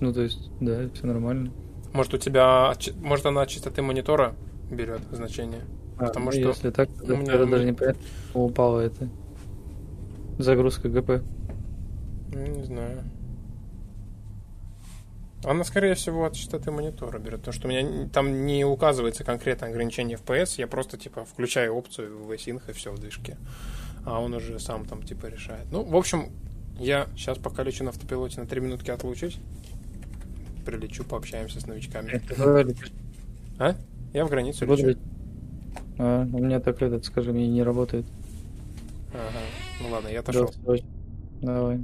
Ну, 0.00 0.12
то 0.12 0.22
есть, 0.22 0.50
да, 0.60 0.88
все 0.92 1.06
нормально. 1.06 1.52
Может, 1.92 2.14
у 2.14 2.18
тебя... 2.18 2.74
Может, 3.00 3.26
она 3.26 3.42
от 3.42 3.48
частоты 3.48 3.80
монитора 3.82 4.34
берет 4.70 5.00
значение? 5.10 5.62
А, 5.96 6.06
Потому 6.06 6.26
ну, 6.26 6.32
что 6.32 6.40
если 6.48 6.70
так, 6.70 6.88
у 7.02 7.06
то 7.06 7.16
меня- 7.16 7.34
это 7.34 7.46
даже 7.46 7.64
непонятно, 7.64 8.02
что 8.30 8.40
упала 8.40 8.80
это. 8.80 9.08
Загрузка 10.38 10.88
ГП. 10.88 11.22
Ну, 12.32 12.46
Не 12.46 12.62
знаю. 12.64 13.02
Она, 15.44 15.62
скорее 15.64 15.94
всего, 15.94 16.24
от 16.24 16.34
частоты 16.34 16.70
монитора 16.70 17.18
берет. 17.18 17.40
Потому 17.40 17.54
что 17.54 17.68
у 17.68 17.70
меня 17.70 18.08
там 18.08 18.44
не 18.44 18.64
указывается 18.64 19.24
конкретно 19.24 19.68
ограничение 19.68 20.18
FPS. 20.18 20.54
Я 20.58 20.66
просто, 20.66 20.96
типа, 20.96 21.24
включаю 21.24 21.74
опцию 21.74 22.18
в 22.18 22.30
VSync 22.30 22.62
и 22.68 22.72
все 22.72 22.92
в 22.92 22.98
движке. 22.98 23.36
А 24.04 24.20
он 24.20 24.34
уже 24.34 24.58
сам 24.58 24.84
там, 24.84 25.02
типа, 25.02 25.26
решает. 25.26 25.66
Ну, 25.70 25.84
в 25.84 25.96
общем, 25.96 26.30
я 26.78 27.06
сейчас 27.16 27.38
пока 27.38 27.62
лечу 27.62 27.84
на 27.84 27.90
автопилоте 27.90 28.40
на 28.40 28.46
3 28.46 28.60
минутки 28.60 28.90
отлучусь. 28.90 29.38
Прилечу, 30.66 31.04
пообщаемся 31.04 31.60
с 31.60 31.66
новичками. 31.66 32.20
А? 33.58 33.74
Я 34.12 34.24
в 34.24 34.30
границу 34.30 34.66
лечу. 34.66 34.98
А, 35.98 36.22
у 36.22 36.38
меня 36.38 36.60
так 36.60 36.82
этот, 36.82 37.04
скажи 37.04 37.32
мне, 37.32 37.48
не 37.48 37.62
работает. 37.62 38.06
Ага. 39.12 39.40
Ну 39.82 39.88
ладно, 39.90 40.08
я 40.08 40.20
отошел. 40.20 40.52
Давай. 41.40 41.80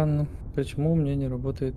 Странно, 0.00 0.26
почему 0.54 0.92
у 0.92 0.96
меня 0.96 1.14
не 1.14 1.28
работает? 1.28 1.74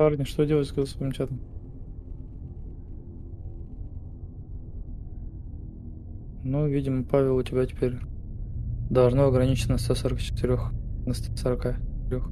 Парни, 0.00 0.24
что 0.24 0.46
делать 0.46 0.66
с 0.66 0.72
голосовым 0.72 1.12
чатом? 1.12 1.38
Ну, 6.42 6.66
видимо, 6.66 7.04
Павел, 7.04 7.36
у 7.36 7.42
тебя 7.42 7.66
теперь 7.66 7.98
должно 8.88 9.26
ограничено 9.26 9.76
144 9.76 10.58
на 11.04 11.12
143. 11.12 12.22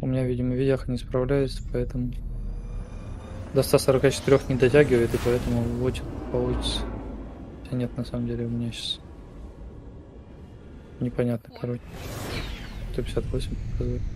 У 0.00 0.06
меня, 0.06 0.24
видимо, 0.24 0.54
видях 0.54 0.86
не 0.86 0.98
справляется, 0.98 1.64
поэтому 1.72 2.12
до 3.52 3.64
144 3.64 4.42
не 4.48 4.54
дотягивает, 4.54 5.12
и 5.12 5.18
поэтому 5.24 5.62
вот 5.80 6.00
получится. 6.30 6.82
Хотя 7.64 7.76
нет, 7.76 7.96
на 7.96 8.04
самом 8.04 8.28
деле, 8.28 8.46
у 8.46 8.50
меня 8.50 8.70
сейчас 8.70 9.00
непонятно, 11.00 11.52
короче. 11.60 11.82
158 12.92 13.50
показывает. 13.72 14.15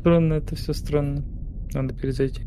Странно 0.00 0.34
это 0.34 0.54
все 0.54 0.72
странно. 0.72 1.24
Надо 1.74 1.94
перезайти. 1.94 2.42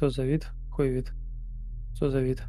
Что 0.00 0.08
за 0.08 0.24
вид? 0.24 0.48
Какой 0.70 0.88
вид? 0.88 1.12
Что 1.92 2.08
за 2.08 2.20
вид? 2.22 2.42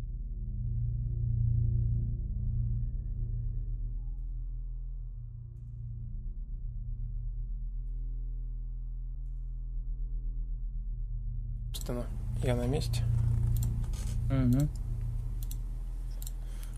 Собственно, 11.73 12.05
я 12.41 12.55
на 12.55 12.67
месте. 12.67 13.03
Угу. 14.29 14.69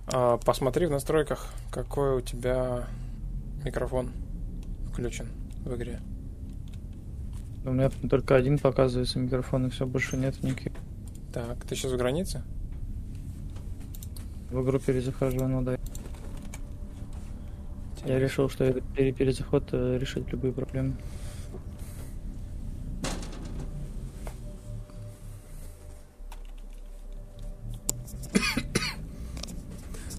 А, 0.08 0.38
посмотри 0.38 0.88
в 0.88 0.90
настройках, 0.90 1.54
какой 1.70 2.18
у 2.18 2.22
тебя 2.22 2.88
микрофон 3.64 4.10
включен 4.90 5.28
в 5.66 5.76
игре. 5.76 6.00
У 7.66 7.72
меня 7.72 7.90
только 8.10 8.36
один 8.36 8.60
показывается 8.60 9.20
микрофон, 9.20 9.68
и 9.68 9.70
все, 9.70 9.86
больше 9.86 10.18
нет 10.18 10.42
никаких. 10.44 10.74
Так, 11.34 11.64
ты 11.66 11.76
сейчас 11.76 11.94
в 11.94 11.98
границе? 11.98 12.44
В 14.52 14.62
игру 14.64 14.80
перезахожу, 14.80 15.48
ну 15.48 15.62
да. 15.62 15.78
Я 18.06 18.20
решил, 18.20 18.50
что 18.50 18.66
это 18.66 18.82
пере- 18.82 19.14
перезаход 19.14 19.70
э, 19.72 19.98
решит 19.98 20.30
любые 20.32 20.52
проблемы. 20.54 20.96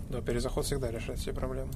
Да, 0.08 0.20
перезаход 0.22 0.64
всегда 0.64 0.90
решает 0.90 1.18
все 1.18 1.32
проблемы. 1.32 1.70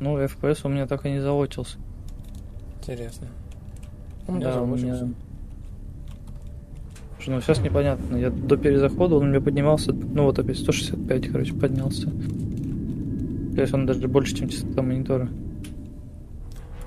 Ну, 0.00 0.18
FPS 0.18 0.60
у 0.64 0.68
меня 0.68 0.86
так 0.86 1.04
и 1.06 1.10
не 1.10 1.20
залочился. 1.20 1.76
Интересно. 2.80 3.26
У 4.26 4.32
меня 4.32 4.54
Да, 4.54 4.62
у 4.62 4.66
меня- 4.66 4.96
Слушай, 7.16 7.34
ну 7.34 7.40
сейчас 7.42 7.60
непонятно. 7.60 8.16
Я 8.16 8.30
до 8.30 8.56
перезахода 8.56 9.16
он 9.16 9.24
у 9.24 9.26
меня 9.26 9.40
поднимался, 9.42 9.92
ну 9.92 10.24
вот 10.24 10.38
опять 10.38 10.58
165, 10.58 11.28
короче, 11.28 11.52
поднялся. 11.54 12.08
То 13.54 13.60
есть 13.60 13.74
он 13.74 13.84
даже 13.84 14.08
больше, 14.08 14.34
чем 14.34 14.48
частота 14.48 14.80
монитора. 14.80 15.28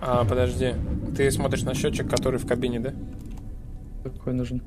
А, 0.02 0.26
подожди. 0.26 0.74
Ты 1.16 1.30
смотришь 1.30 1.64
на 1.64 1.76
счетчик, 1.76 2.10
который 2.10 2.40
в 2.40 2.48
кабине, 2.48 2.80
да? 2.80 2.94
Какой 4.04 4.34
нужен? 4.34 4.62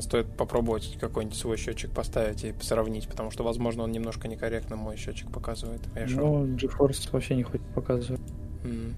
Стоит 0.00 0.26
попробовать 0.36 0.98
какой-нибудь 1.00 1.36
свой 1.36 1.56
счетчик 1.56 1.90
поставить 1.90 2.44
и 2.44 2.54
сравнить, 2.60 3.08
потому 3.08 3.30
что, 3.30 3.42
возможно, 3.42 3.84
он 3.84 3.92
немножко 3.92 4.28
некорректно 4.28 4.76
мой 4.76 4.96
счетчик 4.96 5.30
показывает. 5.32 5.80
Ну, 6.10 6.44
GeForce 6.46 7.10
вообще 7.10 7.36
не 7.36 7.42
хочет 7.42 7.66
показывать. 7.74 8.20
М. 8.64 8.94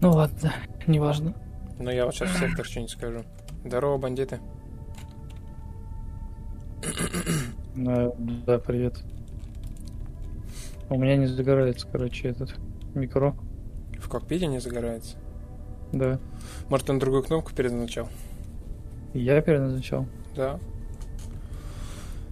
Ну 0.00 0.10
ладно, 0.10 0.52
неважно. 0.88 1.34
Ну, 1.78 1.90
я 1.90 2.04
вот 2.04 2.14
сейчас 2.14 2.30
в 2.30 2.38
сектор 2.38 2.66
что-нибудь 2.66 2.90
скажу. 2.90 3.22
Здорово, 3.64 3.98
бандиты. 3.98 4.40
Ну, 7.74 8.14
да, 8.44 8.58
привет. 8.58 9.02
У 10.90 10.98
меня 10.98 11.16
не 11.16 11.24
загорается, 11.24 11.86
короче, 11.90 12.28
этот 12.28 12.54
микро. 12.94 13.34
В 13.98 14.10
кокпите 14.10 14.46
не 14.46 14.60
загорается. 14.60 15.16
Да. 15.90 16.18
Может, 16.68 16.90
он 16.90 16.98
другую 16.98 17.22
кнопку 17.22 17.54
переназначал? 17.54 18.08
Я 19.14 19.40
переназначал. 19.42 20.06
Да. 20.34 20.58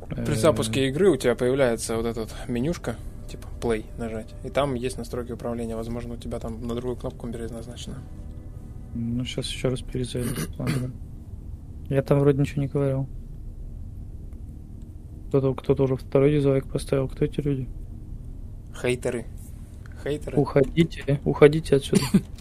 При 0.09 0.33
Э, 0.33 0.37
запуске 0.37 0.89
игры 0.89 1.11
у 1.11 1.17
тебя 1.17 1.35
появляется 1.35 1.97
вот 1.97 2.07
эта 2.07 2.27
менюшка, 2.49 2.97
типа 3.29 3.49
play 3.61 3.85
нажать. 3.99 4.35
И 4.45 4.51
там 4.51 4.75
есть 4.75 4.99
настройки 4.99 5.33
управления. 5.33 5.77
Возможно, 5.77 6.15
у 6.15 6.17
тебя 6.17 6.39
там 6.41 6.67
на 6.67 6.75
другую 6.75 6.97
кнопку 6.97 7.29
переназначено. 7.29 7.99
Ну, 8.95 9.25
сейчас 9.25 9.47
еще 9.47 9.69
раз 9.69 9.83
перезайду. 9.83 10.31
Я 11.89 12.03
там 12.03 12.19
вроде 12.21 12.41
ничего 12.41 12.63
не 12.63 12.69
говорил. 12.69 13.07
Кто-то 15.29 15.55
кто 15.55 15.85
уже 15.85 15.97
второй 15.97 16.33
дизлайк 16.33 16.67
поставил. 16.67 17.09
Кто 17.09 17.25
эти 17.25 17.41
люди? 17.41 17.69
Хейтеры. 18.81 19.27
Хейтеры. 20.03 20.37
Уходите, 20.37 21.21
уходите 21.25 21.77
отсюда. 21.77 22.03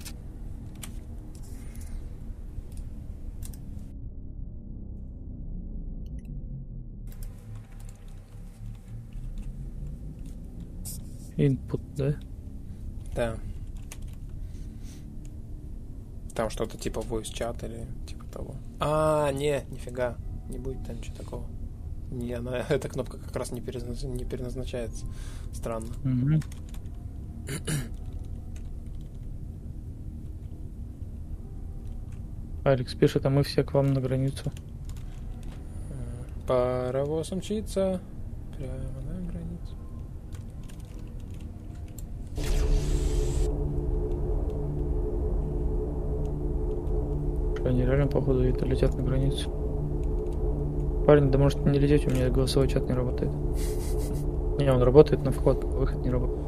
Input, 11.39 11.81
да? 11.95 12.15
Да. 13.15 13.35
Там 16.35 16.49
что-то 16.49 16.77
типа 16.77 16.99
voice 16.99 17.33
chat 17.33 17.65
или 17.65 17.87
типа 18.05 18.25
того. 18.25 18.55
А, 18.79 19.31
не, 19.31 19.63
нифига. 19.71 20.17
Не 20.49 20.57
будет 20.57 20.85
там 20.85 20.97
ничего 20.97 21.15
такого. 21.15 21.45
Не, 22.11 22.33
она, 22.33 22.57
эта 22.69 22.89
кнопка 22.89 23.17
как 23.17 23.35
раз 23.35 23.51
не, 23.51 23.61
переназ- 23.61 24.05
не 24.05 24.25
переназначается. 24.25 25.05
Странно. 25.53 25.93
Мгм. 26.03 26.41
Алекс 32.65 32.93
пишет, 32.93 33.25
а 33.25 33.29
мы 33.29 33.43
все 33.43 33.63
к 33.63 33.73
вам 33.73 33.93
на 33.93 34.01
границу. 34.01 34.51
Э, 35.89 36.47
Паровоз 36.47 37.31
мчится 37.31 38.01
прямо 38.57 39.08
Они 47.79 47.87
реально, 47.87 48.07
походу, 48.07 48.43
это 48.43 48.65
летят 48.65 48.93
на 48.97 49.03
границу. 49.03 49.49
Парень, 51.07 51.31
да 51.31 51.37
может 51.37 51.65
не 51.65 51.79
лететь, 51.79 52.05
у 52.05 52.09
меня 52.09 52.29
голосовой 52.29 52.67
чат 52.67 52.89
не 52.89 52.93
работает. 52.93 53.31
Не, 54.59 54.69
он 54.69 54.83
работает, 54.83 55.23
но 55.23 55.31
вход, 55.31 55.63
выход 55.63 56.03
не 56.03 56.09
работает. 56.09 56.45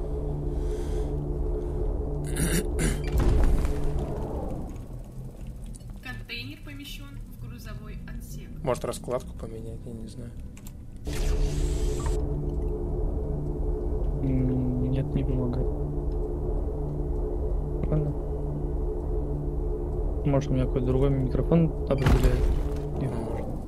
Контейнер 6.04 6.58
помещен 6.66 7.18
в 7.30 7.48
грузовой 7.48 7.96
отсек. 8.14 8.50
Может 8.62 8.84
раскладку 8.84 9.32
поменять, 9.38 9.80
я 9.86 9.94
не 9.94 10.08
знаю. 10.08 10.32
Нет, 14.22 15.06
не 15.16 15.24
помогает. 15.24 15.71
Может, 20.32 20.50
у 20.50 20.54
меня 20.54 20.66
какой-то 20.66 20.88
другой 20.88 21.10
микрофон 21.10 21.66
определяет. 21.90 22.40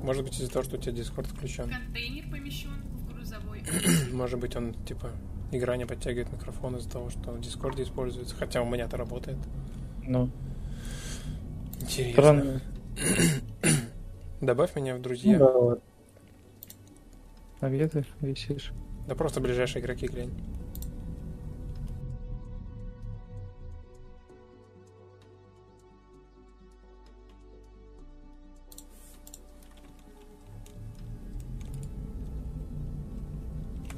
Может. 0.02 0.24
Быть 0.24 0.38
из-за 0.40 0.50
того, 0.50 0.64
что 0.64 0.76
у 0.76 0.78
тебя 0.80 0.92
Discord 0.94 1.26
включен. 1.26 1.68
Контейнер 1.68 2.24
помещен 2.30 2.70
в 2.92 3.12
грузовой 3.14 3.62
Может 4.12 4.38
быть, 4.40 4.56
он, 4.56 4.72
типа, 4.86 5.10
игра 5.52 5.76
не 5.76 5.84
подтягивает 5.86 6.32
микрофон 6.32 6.76
из-за 6.76 6.90
того, 6.90 7.10
что 7.10 7.32
в 7.32 7.40
Дискорде 7.40 7.82
используется. 7.82 8.34
Хотя 8.34 8.62
у 8.62 8.66
меня-то 8.68 8.96
работает. 8.96 9.36
Ну, 10.06 10.30
Интересно. 11.80 12.12
странно. 12.12 12.60
Добавь 14.40 14.74
меня 14.76 14.94
в 14.94 14.98
Ну, 14.98 15.02
друзья. 15.04 15.38
да, 15.38 15.50
ладно. 15.50 15.82
А 17.60 17.68
где 17.70 17.88
ты 17.88 18.04
висишь? 18.20 18.72
Да 19.06 19.14
просто 19.14 19.40
ближайшие 19.40 19.82
игроки 19.82 20.06
глянь. 20.06 20.30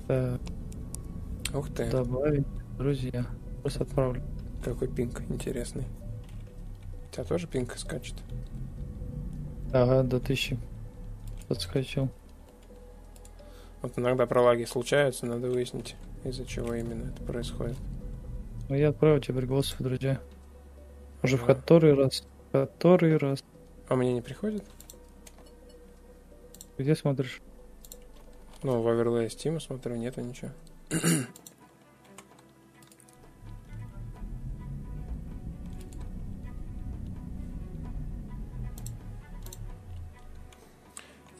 Так, 0.07 0.41
Ух 1.55 1.69
ты, 1.74 1.91
добавить 1.91 2.47
друзья. 2.78 3.27
Просто 3.62 3.85
отправлю. 3.85 4.23
какой 4.65 4.89
пинг 4.89 5.23
интересный. 5.28 5.85
У 7.11 7.12
тебя 7.15 7.24
тоже 7.24 7.47
пинг 7.47 7.77
скачет? 7.77 8.15
Ага, 9.73 10.03
до 10.03 10.20
тысячи. 10.20 10.59
Подскочил. 11.49 12.09
Вот 13.83 13.93
иногда 13.99 14.27
пролаги 14.27 14.65
случаются, 14.65 15.27
надо 15.27 15.49
выяснить, 15.49 15.97
из-за 16.24 16.45
чего 16.45 16.74
именно 16.74 17.11
это 17.11 17.23
происходит. 17.23 17.77
Ну, 18.69 18.74
я 18.74 18.89
отправил 18.89 19.20
тебе 19.20 19.35
пригласов, 19.39 19.81
друзья. 19.81 20.20
Уже 21.23 21.37
в 21.37 21.45
Ага. 21.45 21.55
который 21.55 21.95
раз? 21.95 22.24
Который 22.53 23.16
раз. 23.16 23.43
А 23.89 23.95
мне 23.95 24.12
не 24.12 24.23
приходит? 24.23 24.65
Где 26.78 26.95
смотришь? 26.97 27.41
Ну, 28.62 28.83
в 28.83 28.89
оверлее 28.89 29.28
Steam 29.28 29.61
смотрю, 29.61 29.97
нету 29.97 30.20
ничего. 30.20 30.51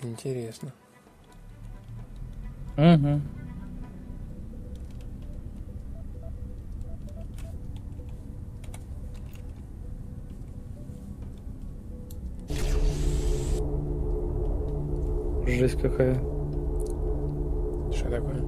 Интересно. 0.03 0.73
Угу. 2.77 3.21
Жесть 15.47 15.81
какая. 15.81 16.36
Что 18.07 18.17
такое? 18.17 18.43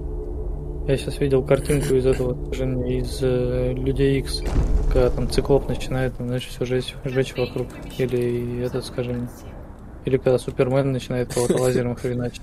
Я 0.89 0.97
сейчас 0.97 1.19
видел 1.21 1.43
картинку 1.43 1.95
из 1.95 2.07
этого, 2.07 2.33
из 2.53 3.19
э, 3.23 3.73
Людей 3.75 4.21
X, 4.21 4.43
когда 4.91 5.11
там 5.11 5.29
циклоп 5.29 5.69
начинает, 5.69 6.17
там, 6.17 6.29
знаешь, 6.29 6.47
все 6.47 6.65
жечь, 6.65 6.95
жечь 7.05 7.35
вокруг. 7.37 7.67
Или 7.99 8.65
этот, 8.65 8.87
скажи 8.87 9.13
мне. 9.13 9.29
Или 10.07 10.17
когда 10.17 10.39
Супермен 10.39 10.93
начинает 10.93 11.33
кого-то 11.35 11.59
лазером 11.59 11.95
хреначить. 11.95 12.41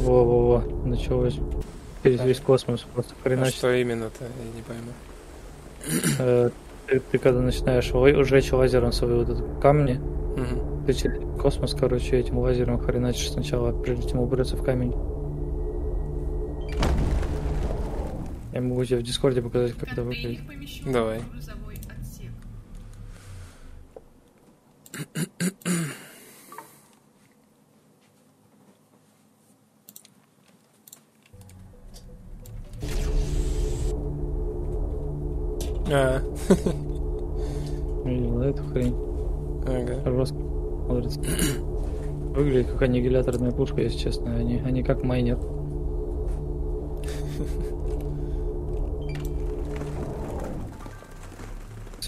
Во-во-во, 0.00 0.62
началось. 0.86 1.38
Через 2.02 2.22
весь 2.24 2.40
космос 2.40 2.86
просто 2.94 3.12
А 3.20 3.22
хреначить. 3.28 3.56
что 3.56 3.70
именно-то, 3.74 4.24
я 4.24 4.56
не 4.56 4.62
пойму. 4.62 4.92
Э, 6.18 6.50
ты, 6.86 7.00
ты 7.12 7.18
когда 7.18 7.40
начинаешь 7.42 7.92
сжечь 8.26 8.52
лазером 8.52 8.92
свои 8.92 9.12
вот 9.22 9.28
эти 9.28 9.42
камни, 9.60 10.00
Мгм. 10.36 10.86
ты 10.86 10.94
через 10.94 11.20
космос, 11.38 11.74
короче, 11.78 12.16
этим 12.18 12.38
лазером 12.38 12.78
хреначишь 12.78 13.32
сначала, 13.32 13.72
прежде 13.72 14.08
чем 14.08 14.20
убраться 14.20 14.56
в 14.56 14.62
камень. 14.64 14.94
Я 18.52 18.60
могу 18.60 18.84
тебе 18.84 18.98
в 18.98 19.02
Дискорде 19.02 19.42
показать, 19.42 19.74
как 19.74 19.92
это 19.92 20.02
выглядит. 20.02 20.40
Давай. 20.84 21.20
в 21.20 21.30
грузовой 21.30 21.76
отсек. 21.88 22.32
А, 35.92 36.20
Видел 38.04 38.40
эту 38.42 38.62
хрень? 38.64 38.94
ага. 39.66 40.26
Смотрится. 40.26 41.20
Выглядит 42.30 42.70
как 42.72 42.82
аннигиляторная 42.82 43.50
пушка, 43.52 43.80
если 43.80 43.98
честно. 43.98 44.36
Они, 44.36 44.58
они 44.58 44.82
как 44.82 45.02
майнер. 45.02 45.38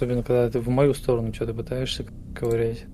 Особенно, 0.02 0.24
когда 0.24 0.50
ты 0.50 0.58
в 0.58 0.68
мою 0.68 0.94
сторону 0.94 1.32
что-то 1.32 1.54
пытаешься 1.54 2.04
ковырять. 2.34 2.86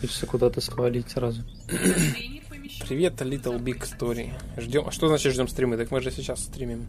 Хочется 0.00 0.26
куда-то 0.26 0.60
свалить 0.60 1.10
сразу. 1.10 1.42
Привет, 2.86 3.20
Little 3.20 3.60
Big. 3.60 3.80
Story. 3.80 4.28
Ждем. 4.56 4.84
А 4.86 4.92
что 4.92 5.08
значит 5.08 5.32
ждем 5.32 5.48
стримы? 5.48 5.76
Так 5.76 5.90
мы 5.90 6.00
же 6.00 6.12
сейчас 6.12 6.44
стримим. 6.44 6.86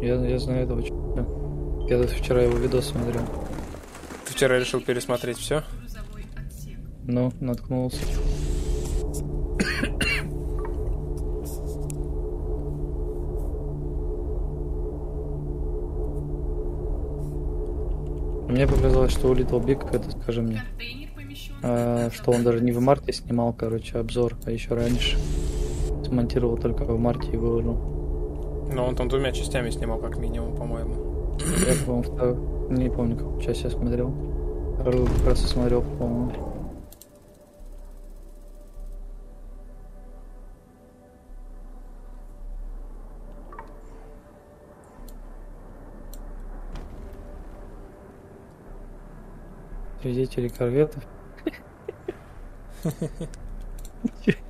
Я, 0.00 0.26
я 0.26 0.38
знаю 0.38 0.64
этого. 0.64 0.80
Я 1.86 2.00
тут 2.00 2.12
вчера 2.12 2.40
его 2.40 2.56
видос 2.56 2.86
смотрел. 2.86 3.26
Ты 4.24 4.32
вчера 4.32 4.58
решил 4.58 4.80
пересмотреть 4.80 5.36
все? 5.36 5.64
Ну, 7.04 7.30
наткнулся. 7.40 8.00
Мне 18.62 18.70
показалось, 18.70 19.10
что 19.10 19.26
у 19.26 19.34
Little 19.34 19.60
Big, 19.60 19.84
это, 19.92 20.08
скажи 20.22 20.40
мне, 20.40 20.62
в 21.62 22.12
что 22.12 22.30
он 22.30 22.44
даже 22.44 22.60
не 22.60 22.70
в 22.70 22.80
марте 22.80 23.12
снимал, 23.12 23.52
короче, 23.52 23.98
обзор, 23.98 24.36
а 24.44 24.52
еще 24.52 24.76
раньше. 24.76 25.18
Смонтировал 26.06 26.56
только 26.56 26.84
в 26.84 26.96
марте 26.96 27.32
и 27.32 27.36
выложил. 27.36 27.74
Но 28.72 28.86
он 28.86 28.94
там 28.94 29.08
двумя 29.08 29.32
частями 29.32 29.70
снимал, 29.70 29.98
как 29.98 30.16
минимум, 30.16 30.54
по-моему. 30.54 30.94
Я, 31.66 31.74
по-моему, 31.84 32.70
не 32.70 32.88
помню, 32.88 33.16
какую 33.16 33.42
часть 33.42 33.64
я 33.64 33.70
смотрел. 33.70 34.14
Вторую 34.78 35.06
как 35.06 35.26
раз 35.26 35.44
и 35.44 35.48
смотрел, 35.48 35.82
по-моему. 35.98 36.51
Свидетели 50.02 50.48
корветов. 50.48 51.02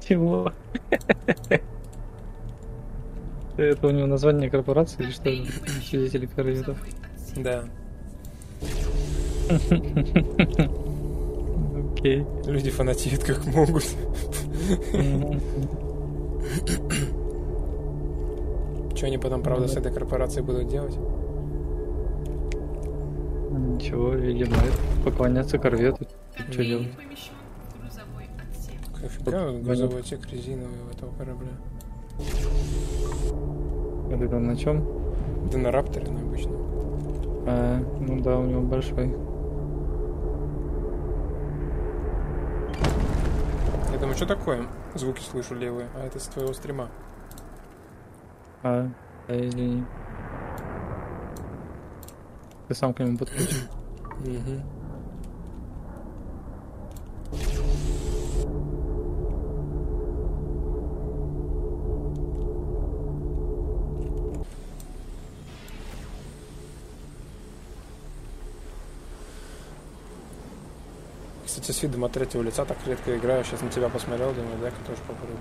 Чего? 0.00 0.50
Это 3.58 3.86
у 3.86 3.90
него 3.90 4.06
название 4.06 4.48
корпорации 4.48 5.02
или 5.02 5.10
что? 5.10 5.24
Свидетели 5.82 6.24
корветов. 6.24 6.78
Да. 7.36 7.64
Окей. 11.92 12.26
Люди 12.46 12.70
фанатеют 12.70 13.22
как 13.22 13.44
могут. 13.44 13.84
Что 18.96 19.06
они 19.06 19.18
потом, 19.18 19.42
правда, 19.42 19.68
с 19.68 19.76
этой 19.76 19.92
корпорацией 19.92 20.46
будут 20.46 20.68
делать? 20.68 20.96
Ничего, 23.82 24.10
видимо, 24.10 24.54
это 24.58 25.04
поклоняться 25.04 25.58
корвету. 25.58 26.06
Что 26.52 26.64
делать? 26.64 26.86
грузовой 29.64 30.00
отсек. 30.00 30.24
Резиновый 30.30 30.78
у 30.86 30.96
этого 30.96 31.12
корабля? 31.16 31.48
Это 34.12 34.28
там 34.28 34.46
на 34.46 34.56
чем? 34.56 34.86
Да 35.50 35.58
на 35.58 35.72
рапторе 35.72 36.08
на 36.12 36.20
обычном. 36.20 36.56
А, 37.48 37.80
ну 37.98 38.20
да, 38.20 38.38
у 38.38 38.44
него 38.44 38.60
большой. 38.62 39.08
Я 43.92 43.98
думаю, 43.98 44.14
что 44.14 44.26
такое? 44.26 44.64
Звуки 44.94 45.22
слышу 45.22 45.56
левые, 45.56 45.88
а 45.96 46.06
это 46.06 46.20
с 46.20 46.28
твоего 46.28 46.52
стрима. 46.52 46.88
А, 48.62 48.88
да, 49.26 49.44
извини 49.44 49.84
ты 52.72 52.78
сам 52.78 52.94
к 52.94 53.00
нему 53.00 53.18
подключен. 53.18 53.68
Угу. 54.20 54.60
Кстати, 71.44 71.72
с 71.72 71.82
видом 71.82 72.04
от 72.04 72.12
третьего 72.12 72.42
лица 72.42 72.64
так 72.64 72.78
редко 72.86 73.16
играю. 73.16 73.44
Сейчас 73.44 73.60
на 73.60 73.68
тебя 73.68 73.88
посмотрел, 73.88 74.32
думаю, 74.32 74.58
да, 74.60 74.66
я 74.66 74.72
тоже 74.86 75.00
попробую. 75.06 75.38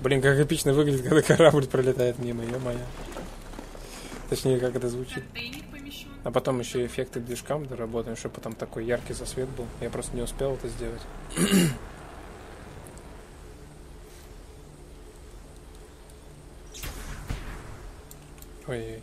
Блин, 0.00 0.22
как 0.22 0.38
эпично 0.38 0.72
выглядит, 0.72 1.02
когда 1.02 1.20
корабль 1.22 1.66
пролетает 1.66 2.18
мимо, 2.18 2.42
ее 2.42 2.58
моя. 2.58 2.86
Точнее, 4.30 4.60
как 4.60 4.76
это 4.76 4.88
звучит. 4.88 5.24
А 6.22 6.30
потом 6.30 6.60
еще 6.60 6.84
эффекты 6.84 7.18
движкам 7.20 7.64
доработаем, 7.66 8.16
чтобы 8.16 8.34
потом 8.34 8.54
такой 8.54 8.84
яркий 8.84 9.14
засвет 9.14 9.48
был. 9.50 9.66
Я 9.80 9.88
просто 9.88 10.14
не 10.14 10.22
успел 10.22 10.54
это 10.54 10.68
сделать. 10.68 11.00
Ой-ой. 18.66 19.02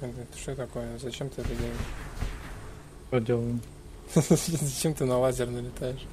Это 0.00 0.38
что 0.38 0.56
такое? 0.56 0.98
Зачем 0.98 1.28
ты 1.28 1.42
это 1.42 1.50
делаешь? 1.54 1.76
Что 3.08 3.20
делаем? 3.20 3.60
Зачем 4.14 4.94
ты 4.94 5.04
на 5.04 5.18
лазер 5.18 5.48
налетаешь? 5.48 6.04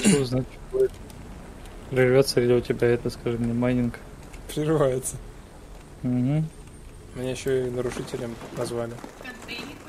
Что 0.00 0.24
знать, 0.24 0.46
что 0.50 0.78
будет? 0.78 0.92
Прервется 1.90 2.40
ли 2.40 2.54
у 2.54 2.60
тебя 2.60 2.88
это, 2.88 3.10
скажи 3.10 3.36
мне, 3.36 3.52
майнинг? 3.52 3.98
Прерывается. 4.48 5.16
Угу. 6.02 6.44
Меня 7.16 7.30
еще 7.30 7.66
и 7.66 7.70
нарушителем 7.70 8.34
назвали. 8.58 8.92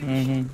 Угу. 0.02 0.46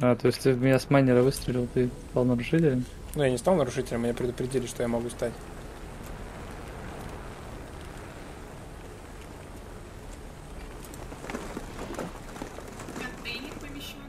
А, 0.00 0.14
то 0.14 0.26
есть 0.26 0.42
ты 0.42 0.52
меня 0.52 0.78
с 0.78 0.90
майнера 0.90 1.22
выстрелил, 1.22 1.66
ты 1.72 1.88
стал 2.10 2.24
нарушителем? 2.24 2.84
Ну, 3.14 3.22
я 3.22 3.30
не 3.30 3.38
стал 3.38 3.56
нарушителем, 3.56 4.02
меня 4.02 4.12
предупредили, 4.12 4.66
что 4.66 4.82
я 4.82 4.88
могу 4.88 5.08
стать. 5.08 5.32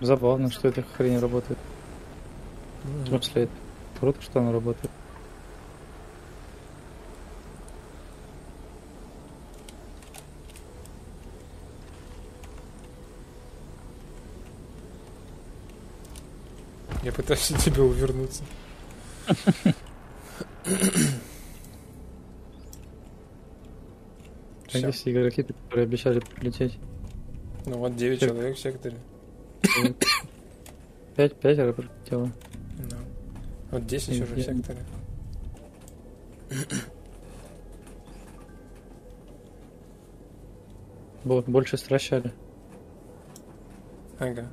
Забавно, 0.01 0.51
что 0.51 0.67
эта 0.67 0.81
хрень 0.81 1.19
работает. 1.19 1.59
В 2.83 3.07
смысле, 3.07 3.49
круто, 3.99 4.21
что 4.21 4.39
она 4.39 4.51
работает. 4.51 4.91
Я 17.03 17.11
пытаюсь 17.13 17.51
от 17.51 17.59
тебя 17.61 17.83
увернуться. 17.83 18.43
А 24.73 24.77
есть 24.77 25.07
игроки, 25.07 25.43
которые 25.43 25.83
обещали 25.85 26.19
прилететь. 26.19 26.77
Ну 27.65 27.77
вот 27.77 27.95
9 27.95 28.17
Всё. 28.19 28.27
человек 28.29 28.55
в 28.55 28.59
секторе. 28.59 28.97
Пять, 31.15 31.35
пятеро 31.35 31.73
прилетело. 31.73 32.31
Ну. 32.77 32.97
Вот 33.71 33.85
10 33.87 34.09
уже 34.13 34.25
в 34.25 34.31
Мгм. 34.31 34.41
секторе. 34.63 34.79
Бо- 41.23 41.41
Больше 41.41 41.77
стращали. 41.77 42.31
Ага. 44.19 44.47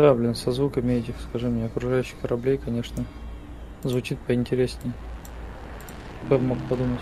Да, 0.00 0.14
блин, 0.14 0.34
со 0.34 0.52
звуками 0.52 0.94
этих, 0.94 1.14
скажи 1.20 1.48
мне, 1.48 1.66
окружающих 1.66 2.18
кораблей, 2.20 2.58
конечно, 2.58 3.04
звучит 3.82 4.18
поинтереснее. 4.20 4.92
Кто 6.26 6.38
бы 6.38 6.44
мог 6.44 6.58
подумать. 6.68 7.00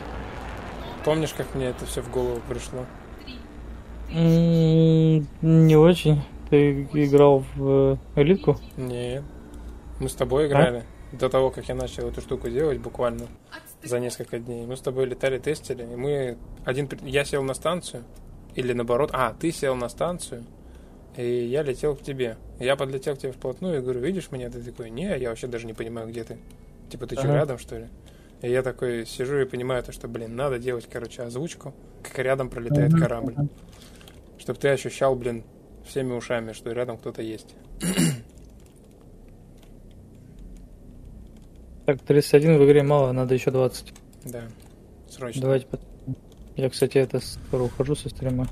Помнишь, 1.04 1.34
как 1.36 1.54
мне 1.54 1.66
это 1.66 1.86
все 1.86 2.02
в 2.02 2.10
голову 2.10 2.40
пришло? 2.48 2.84
Не 4.12 5.76
очень. 5.76 6.22
Ты 6.50 6.82
играл 6.92 7.44
в 7.54 7.98
э, 8.16 8.20
элитку? 8.20 8.56
Нет. 8.76 9.24
Мы 9.98 10.08
с 10.08 10.14
тобой 10.14 10.46
играли. 10.46 10.84
До 11.12 11.28
того, 11.28 11.50
как 11.50 11.68
я 11.68 11.74
начал 11.74 12.08
эту 12.08 12.20
штуку 12.20 12.48
делать, 12.48 12.78
буквально 12.78 13.26
за 13.82 13.98
несколько 13.98 14.38
дней. 14.38 14.66
Мы 14.66 14.76
с 14.76 14.80
тобой 14.80 15.06
летали, 15.06 15.38
тестили, 15.38 15.82
и 15.82 15.96
мы 15.96 16.36
один... 16.64 16.88
Я 17.02 17.24
сел 17.24 17.42
на 17.42 17.54
станцию, 17.54 18.04
или 18.54 18.72
наоборот... 18.72 19.10
А, 19.12 19.34
ты 19.38 19.50
сел 19.52 19.74
на 19.74 19.88
станцию, 19.88 20.44
и 21.16 21.46
я 21.46 21.62
летел 21.62 21.96
к 21.96 22.02
тебе. 22.02 22.36
Я 22.58 22.76
подлетел 22.76 23.16
к 23.16 23.18
тебе 23.18 23.32
вплотную 23.32 23.78
и 23.78 23.82
говорю, 23.82 24.00
видишь 24.00 24.30
меня? 24.30 24.50
Ты 24.50 24.62
такой, 24.62 24.90
не, 24.90 25.16
я 25.18 25.30
вообще 25.30 25.46
даже 25.46 25.66
не 25.66 25.72
понимаю, 25.72 26.08
где 26.08 26.24
ты. 26.24 26.38
Типа, 26.90 27.06
ты 27.06 27.14
что, 27.16 27.24
Ага. 27.24 27.34
рядом, 27.34 27.58
что 27.58 27.78
ли? 27.78 27.86
И 28.42 28.50
я 28.50 28.62
такой 28.62 29.06
сижу 29.06 29.38
и 29.38 29.44
понимаю, 29.46 29.82
то, 29.82 29.92
что, 29.92 30.08
блин, 30.08 30.36
надо 30.36 30.58
делать, 30.58 30.86
короче, 30.90 31.22
озвучку, 31.22 31.74
как 32.02 32.18
рядом 32.18 32.50
пролетает 32.50 32.92
Мгм. 32.92 33.00
корабль. 33.00 33.34
Чтобы 34.38 34.58
ты 34.58 34.68
ощущал, 34.68 35.16
блин, 35.16 35.42
всеми 35.86 36.12
ушами, 36.12 36.52
что 36.52 36.70
рядом 36.72 36.98
кто-то 36.98 37.22
есть. 37.22 37.54
Так, 41.86 42.02
31 42.02 42.58
в 42.58 42.64
игре 42.66 42.82
мало, 42.82 43.12
надо 43.12 43.34
еще 43.34 43.52
20. 43.52 43.94
Да, 44.24 44.42
срочно. 45.08 45.40
Давайте 45.42 45.66
Я, 46.56 46.68
кстати, 46.68 46.98
это 46.98 47.20
скоро 47.20 47.62
ухожу 47.62 47.94
со 47.94 48.08
стрима. 48.08 48.48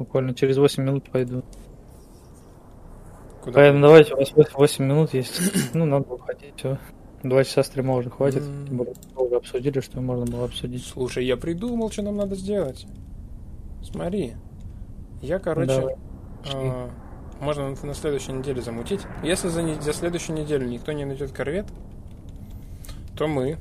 Буквально 0.00 0.34
через 0.34 0.56
8 0.56 0.82
минут 0.82 1.10
пойду. 1.10 1.44
Куда? 3.42 3.52
Поэтому 3.52 3.82
давайте, 3.82 4.14
у 4.14 4.16
вас 4.16 4.32
8 4.34 4.82
минут 4.82 5.12
есть. 5.12 5.38
Ну, 5.74 5.84
надо 5.84 6.14
уходить, 6.14 6.54
все. 6.56 6.78
Два 7.22 7.44
часа 7.44 7.62
стрима 7.62 7.96
уже 7.96 8.08
хватит. 8.08 8.42
Более, 8.70 8.94
долго 9.14 9.36
обсудили, 9.36 9.80
что 9.80 10.00
можно 10.00 10.24
было 10.24 10.46
обсудить. 10.46 10.86
Слушай, 10.86 11.26
я 11.26 11.36
придумал, 11.36 11.90
что 11.90 12.00
нам 12.00 12.16
надо 12.16 12.34
сделать. 12.34 12.86
Смотри. 13.82 14.36
Я, 15.20 15.38
короче, 15.38 15.98
а, 16.50 16.88
можно 17.40 17.68
на, 17.68 17.86
на 17.86 17.92
следующей 17.92 18.32
неделе 18.32 18.62
замутить. 18.62 19.02
Если 19.22 19.48
за, 19.48 19.62
не- 19.62 19.78
за 19.82 19.92
следующую 19.92 20.38
неделю 20.38 20.66
никто 20.66 20.92
не 20.92 21.04
найдет 21.04 21.32
корвет, 21.32 21.66
то 23.18 23.28
мы 23.28 23.58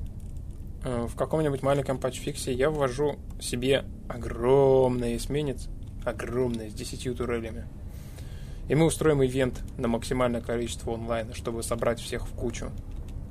э, 0.85 1.05
в 1.05 1.17
каком-нибудь 1.17 1.63
маленьком 1.63 1.99
патчфиксе 1.99 2.53
я 2.53 2.69
ввожу 2.69 3.17
себе 3.41 3.83
огромный 4.07 5.17
эсминец, 5.17 5.67
огромный, 6.05 6.69
с 6.69 6.73
10 6.73 7.17
турелями. 7.17 7.65
И 8.67 8.75
мы 8.75 8.85
устроим 8.85 9.23
ивент 9.23 9.61
на 9.77 9.87
максимальное 9.87 10.41
количество 10.41 10.93
онлайна, 10.93 11.33
чтобы 11.33 11.63
собрать 11.63 11.99
всех 11.99 12.27
в 12.27 12.33
кучу. 12.33 12.71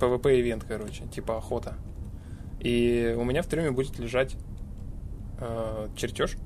PvP-ивент, 0.00 0.64
короче, 0.66 1.04
типа 1.06 1.36
охота. 1.38 1.76
И 2.60 3.14
у 3.16 3.24
меня 3.24 3.42
в 3.42 3.46
трюме 3.46 3.70
будет 3.70 3.98
лежать 3.98 4.36
э, 5.40 5.88
чертеж, 5.96 6.36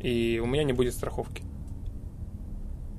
и 0.00 0.40
у 0.42 0.46
меня 0.46 0.62
не 0.64 0.72
будет 0.72 0.94
страховки. 0.94 1.42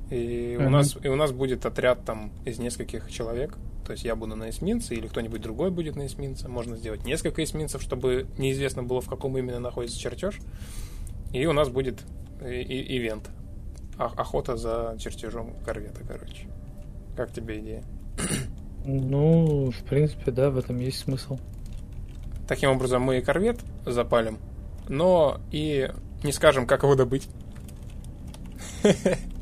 И 0.09 0.57
у, 0.59 0.63
Мгм. 0.63 0.71
нас, 0.71 0.97
и 1.01 1.07
у 1.07 1.15
нас 1.15 1.31
будет 1.31 1.65
отряд 1.65 2.03
там 2.03 2.31
из 2.45 2.59
нескольких 2.59 3.09
человек. 3.11 3.57
То 3.85 3.93
есть 3.93 4.03
я 4.03 4.15
буду 4.15 4.35
на 4.35 4.49
эсминце, 4.49 4.95
или 4.95 5.07
кто-нибудь 5.07 5.41
другой 5.41 5.71
будет 5.71 5.95
на 5.95 6.05
эсминце. 6.05 6.47
Можно 6.47 6.75
сделать 6.77 7.05
несколько 7.05 7.43
эсминцев, 7.43 7.81
чтобы 7.81 8.27
неизвестно 8.37 8.83
было, 8.83 9.01
в 9.01 9.07
каком 9.07 9.37
именно 9.37 9.59
находится 9.59 9.97
чертеж. 9.99 10.39
И 11.31 11.45
у 11.45 11.53
нас 11.53 11.69
будет 11.69 12.03
и- 12.43 12.61
и- 12.61 12.97
ивент. 12.97 13.29
О- 13.97 14.13
Охота 14.15 14.55
за 14.57 14.95
чертежом 14.99 15.53
корвета, 15.65 16.01
короче. 16.07 16.47
Как 17.15 17.31
тебе 17.31 17.59
идея? 17.59 17.83
Ну, 18.85 19.71
в 19.71 19.83
принципе, 19.83 20.31
да, 20.31 20.49
в 20.49 20.57
этом 20.57 20.79
есть 20.79 20.99
смысл. 20.99 21.37
Таким 22.47 22.71
образом, 22.71 23.03
мы 23.03 23.17
и 23.19 23.21
корвет 23.21 23.59
запалим, 23.85 24.39
но 24.87 25.39
и 25.51 25.91
не 26.23 26.31
скажем, 26.31 26.65
как 26.65 26.83
его 26.83 26.95
добыть. 26.95 27.27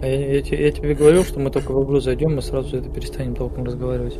А 0.00 0.06
я, 0.06 0.38
я 0.38 0.38
я 0.38 0.72
тебе 0.72 0.94
говорил, 0.94 1.24
что 1.24 1.40
мы 1.40 1.50
только 1.50 1.72
в 1.72 1.84
игру 1.84 2.00
зайдем, 2.00 2.36
мы 2.36 2.42
сразу 2.42 2.76
это 2.76 2.88
перестанем 2.88 3.34
толком 3.34 3.64
разговаривать. 3.64 4.16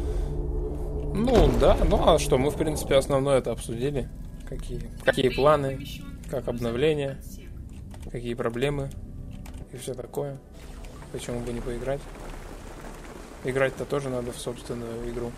Ну 1.15 1.51
да, 1.61 1.77
ну 1.89 2.01
а 2.05 2.19
что, 2.19 2.37
мы 2.37 2.51
в 2.51 2.57
принципе 2.57 2.97
основное 2.97 3.39
это 3.39 3.53
обсудили. 3.53 4.09
Какие, 4.49 4.81
какие 5.05 5.29
планы, 5.29 5.79
как 6.31 6.49
отсек. 6.49 7.19
какие 8.11 8.35
проблемы 8.35 8.91
и 9.73 9.77
все 9.77 9.95
такое. 9.95 10.39
Почему 11.13 11.41
бы 11.41 11.53
не 11.53 11.61
поиграть? 11.61 12.01
Играть-то 13.45 13.85
тоже 13.85 14.09
надо 14.09 14.33
в 14.33 14.39
собственную 14.39 15.09
игру. 15.11 15.31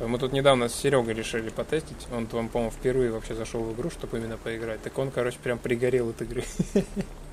Мы 0.00 0.18
тут 0.18 0.32
недавно 0.32 0.68
с 0.68 0.74
Серегой 0.74 1.14
решили 1.14 1.48
потестить. 1.48 2.06
Он, 2.12 2.28
он 2.32 2.48
по-моему, 2.48 2.70
впервые 2.70 3.12
вообще 3.12 3.34
зашел 3.34 3.62
в 3.62 3.72
игру, 3.74 3.90
чтобы 3.90 4.18
именно 4.18 4.36
поиграть. 4.36 4.82
Так 4.82 4.98
он, 4.98 5.10
короче, 5.10 5.38
прям 5.42 5.58
пригорел 5.58 6.10
от 6.10 6.20
игры. 6.20 6.44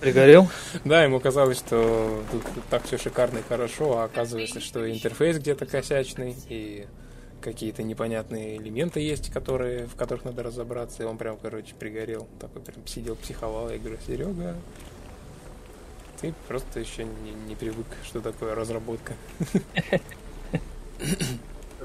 Пригорел? 0.00 0.48
Да, 0.84 1.02
ему 1.02 1.18
казалось, 1.18 1.58
что 1.58 2.22
тут 2.30 2.42
так 2.70 2.84
все 2.84 2.98
шикарно 2.98 3.38
и 3.38 3.42
хорошо, 3.42 3.98
а 3.98 4.04
оказывается, 4.04 4.60
что 4.60 4.88
интерфейс 4.90 5.38
где-то 5.38 5.66
косячный, 5.66 6.36
и 6.48 6.86
какие-то 7.40 7.82
непонятные 7.82 8.58
элементы 8.58 9.00
есть, 9.00 9.32
которые, 9.32 9.86
в 9.86 9.96
которых 9.96 10.24
надо 10.24 10.42
разобраться, 10.42 11.02
и 11.02 11.06
он 11.06 11.18
прям, 11.18 11.36
короче, 11.36 11.74
пригорел. 11.78 12.28
Такой 12.40 12.62
прям 12.62 12.86
сидел, 12.86 13.16
психовал. 13.16 13.70
Я 13.70 13.78
говорю, 13.78 13.98
Серега, 14.06 14.54
ты 16.20 16.34
просто 16.46 16.80
еще 16.80 17.04
не, 17.04 17.32
не 17.48 17.54
привык, 17.54 17.86
что 18.04 18.20
такое 18.20 18.54
разработка. 18.54 19.14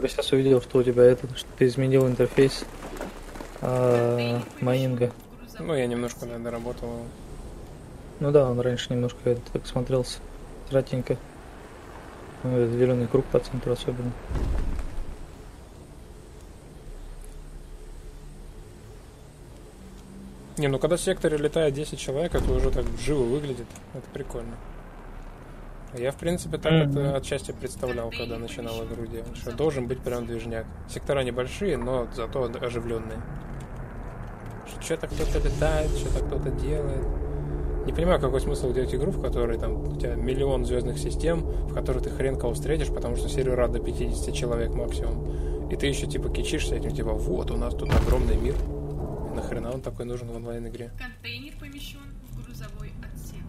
Я 0.01 0.07
сейчас 0.07 0.31
увидел, 0.31 0.61
что 0.61 0.79
у 0.79 0.83
тебя 0.83 1.03
это, 1.03 1.27
что 1.37 1.47
ты 1.57 1.65
изменил 1.67 2.07
интерфейс 2.07 2.65
а, 3.61 4.41
майнинга. 4.59 5.11
Ну, 5.59 5.75
я 5.75 5.85
немножко, 5.85 6.25
наверное, 6.25 6.51
работал. 6.51 6.89
Ну 8.19 8.31
да, 8.31 8.49
он 8.49 8.59
раньше 8.59 8.93
немножко 8.93 9.37
так 9.51 9.65
смотрелся 9.65 10.19
тратенько. 10.69 11.17
Ну, 12.43 12.57
этот 12.57 12.77
зеленый 12.77 13.07
круг 13.07 13.25
по 13.25 13.39
центру 13.39 13.73
особенно. 13.73 14.11
Не, 20.57 20.67
ну 20.67 20.77
когда 20.77 20.97
в 20.97 21.01
секторе 21.01 21.37
летает 21.37 21.73
10 21.73 21.97
человек, 21.97 22.35
это 22.35 22.51
уже 22.51 22.69
так 22.69 22.85
живо 22.99 23.23
выглядит. 23.23 23.65
Это 23.93 24.05
прикольно. 24.13 24.55
Я, 25.95 26.11
в 26.11 26.15
принципе, 26.15 26.57
так 26.57 26.71
Мгм. 26.71 26.89
это 26.97 27.15
отчасти 27.17 27.51
представлял, 27.51 28.11
когда 28.11 28.37
начинал 28.37 28.83
игру 28.85 29.05
делать, 29.05 29.35
что 29.37 29.51
должен 29.51 29.87
быть 29.87 29.99
прям 29.99 30.25
движняк. 30.25 30.65
Сектора 30.89 31.21
небольшие, 31.23 31.77
но 31.77 32.07
зато 32.15 32.49
оживленные. 32.61 33.19
Что-то 34.81 35.07
кто-то 35.07 35.39
летает, 35.39 35.91
что-то 35.91 36.25
кто-то 36.25 36.49
делает. 36.51 37.05
Не 37.85 37.91
понимаю, 37.91 38.19
какой 38.21 38.39
смысл 38.39 38.71
делать 38.71 38.95
игру, 38.95 39.11
в 39.11 39.21
которой 39.21 39.57
там 39.57 39.93
у 39.93 39.99
тебя 39.99 40.15
миллион 40.15 40.65
звездных 40.65 40.97
систем, 40.97 41.41
в 41.41 41.73
которой 41.73 42.01
ты 42.01 42.09
хрен 42.09 42.37
кого 42.37 42.53
встретишь, 42.53 42.87
потому 42.87 43.17
что 43.17 43.27
сервера 43.27 43.67
до 43.67 43.79
50 43.79 44.33
человек 44.33 44.73
максимум. 44.73 45.69
И 45.69 45.75
ты 45.75 45.87
еще 45.87 46.07
типа 46.07 46.29
кичишься 46.29 46.75
этим, 46.75 46.91
типа, 46.91 47.11
вот, 47.11 47.51
у 47.51 47.57
нас 47.57 47.73
тут 47.73 47.93
огромный 47.93 48.37
мир. 48.37 48.55
И 48.55 49.35
нахрена 49.35 49.73
он 49.73 49.81
такой 49.81 50.05
нужен 50.05 50.29
в 50.29 50.35
онлайн-игре? 50.35 50.91
Контейнер 50.97 51.53
помещен 51.59 51.99
в 52.29 52.45
грузовой 52.45 52.93
отсек. 53.01 53.43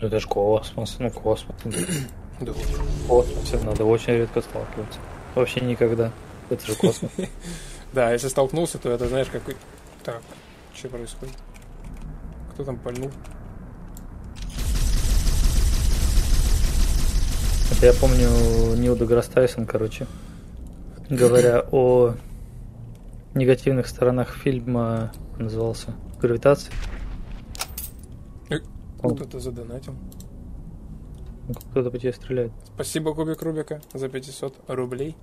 Ну 0.00 0.06
это 0.06 0.20
ж 0.20 0.26
космос, 0.26 0.96
ну 0.98 1.10
космос. 1.10 1.56
Да. 2.40 2.52
В 2.52 3.06
космосе 3.06 3.58
надо 3.58 3.84
очень 3.84 4.14
редко 4.14 4.40
сталкиваться. 4.40 4.98
Вообще 5.34 5.60
никогда. 5.60 6.10
Это 6.48 6.64
же 6.64 6.74
космос. 6.74 7.10
Да, 7.92 8.12
если 8.12 8.28
столкнулся, 8.28 8.78
то 8.78 8.88
это 8.88 9.08
знаешь, 9.08 9.26
какой... 9.26 9.56
Так, 10.04 10.22
что 10.72 10.88
происходит? 10.88 11.34
Кто 12.54 12.64
там 12.64 12.78
пальнул? 12.78 13.10
Это 17.72 17.86
я 17.86 17.92
помню 17.94 18.28
Нил 18.76 18.96
Деграсс 18.96 19.26
Тайсон, 19.28 19.66
короче, 19.66 20.06
говоря 21.08 21.64
о 21.72 22.14
негативных 23.34 23.86
сторонах 23.86 24.34
фильма, 24.36 25.12
назывался, 25.38 25.94
«Гравитация». 26.20 26.72
Э, 28.50 28.56
Он- 29.02 29.14
Кто-то 29.16 29.38
задонатил. 29.40 29.94
Ну, 31.48 31.54
Кто-то 31.54 31.90
по 31.90 31.98
тебе 31.98 32.12
стреляет. 32.12 32.52
Спасибо, 32.74 33.14
Кубик 33.14 33.40
Рубика, 33.42 33.80
за 33.94 34.08
500 34.08 34.54
рублей. 34.68 35.16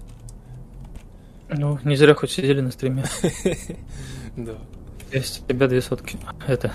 Ну, 1.49 1.79
не 1.83 1.95
зря 1.95 2.13
хоть 2.15 2.31
сидели 2.31 2.61
на 2.61 2.71
стриме. 2.71 3.03
Да. 4.35 4.53
Есть 5.11 5.41
у 5.43 5.47
тебя 5.47 5.67
две 5.67 5.81
сотки. 5.81 6.19
Это. 6.45 6.71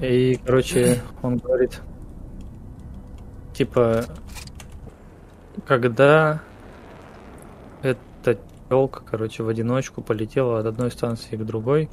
И, 0.00 0.38
короче, 0.44 1.00
он 1.22 1.38
говорит, 1.38 1.80
типа, 3.54 4.04
когда 5.66 6.40
эта 7.82 8.38
телка, 8.68 9.02
короче, 9.04 9.42
в 9.42 9.48
одиночку 9.48 10.02
полетела 10.02 10.60
от 10.60 10.66
одной 10.66 10.90
станции 10.90 11.36
к 11.36 11.44
другой, 11.44 11.88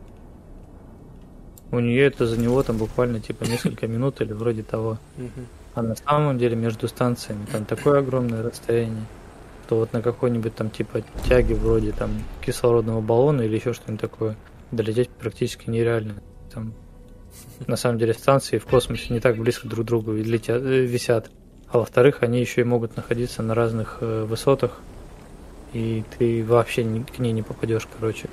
у 1.72 1.80
нее 1.80 2.06
это 2.06 2.26
за 2.26 2.40
него 2.40 2.64
там 2.64 2.77
буквально 2.77 3.19
типа 3.19 3.44
несколько 3.44 3.88
минут 3.88 4.22
или 4.22 4.34
вроде 4.34 4.64
того. 4.64 4.98
А 5.76 5.81
на 5.81 5.95
самом 5.95 6.38
деле 6.38 6.56
между 6.56 6.88
станциями 6.88 7.45
там 7.52 7.65
такое 7.65 7.99
огромное 7.99 8.41
расстояние, 8.41 9.06
что 9.65 9.77
вот 9.77 9.94
на 9.94 10.02
какой-нибудь 10.02 10.56
там 10.56 10.69
типа 10.69 11.03
тяге 11.27 11.56
вроде 11.56 11.91
там 11.91 12.11
кислородного 12.41 13.02
баллона 13.02 13.41
или 13.41 13.56
еще 13.56 13.73
что-нибудь 13.73 14.02
такое 14.02 14.36
долететь 14.72 15.10
практически 15.10 15.69
нереально. 15.69 16.15
Там 16.53 16.73
на 17.68 17.76
самом 17.76 17.99
деле 17.99 18.14
станции 18.14 18.57
в 18.57 18.65
космосе 18.65 19.14
не 19.14 19.19
так 19.19 19.38
близко 19.38 19.68
друг 19.68 19.86
к 19.86 19.88
другу 19.88 20.14
летят, 20.14 20.61
э, 20.61 20.86
висят. 20.86 21.30
А 21.71 21.77
во-вторых, 21.77 22.23
они 22.23 22.39
еще 22.39 22.61
и 22.61 22.63
могут 22.63 22.95
находиться 22.95 23.43
на 23.43 23.53
разных 23.53 23.97
э, 24.01 24.23
высотах, 24.23 24.79
и 25.71 26.03
ты 26.17 26.43
вообще 26.43 26.83
к 26.83 27.19
ней 27.19 27.31
не 27.31 27.43
попадешь, 27.43 27.87
короче. 27.99 28.27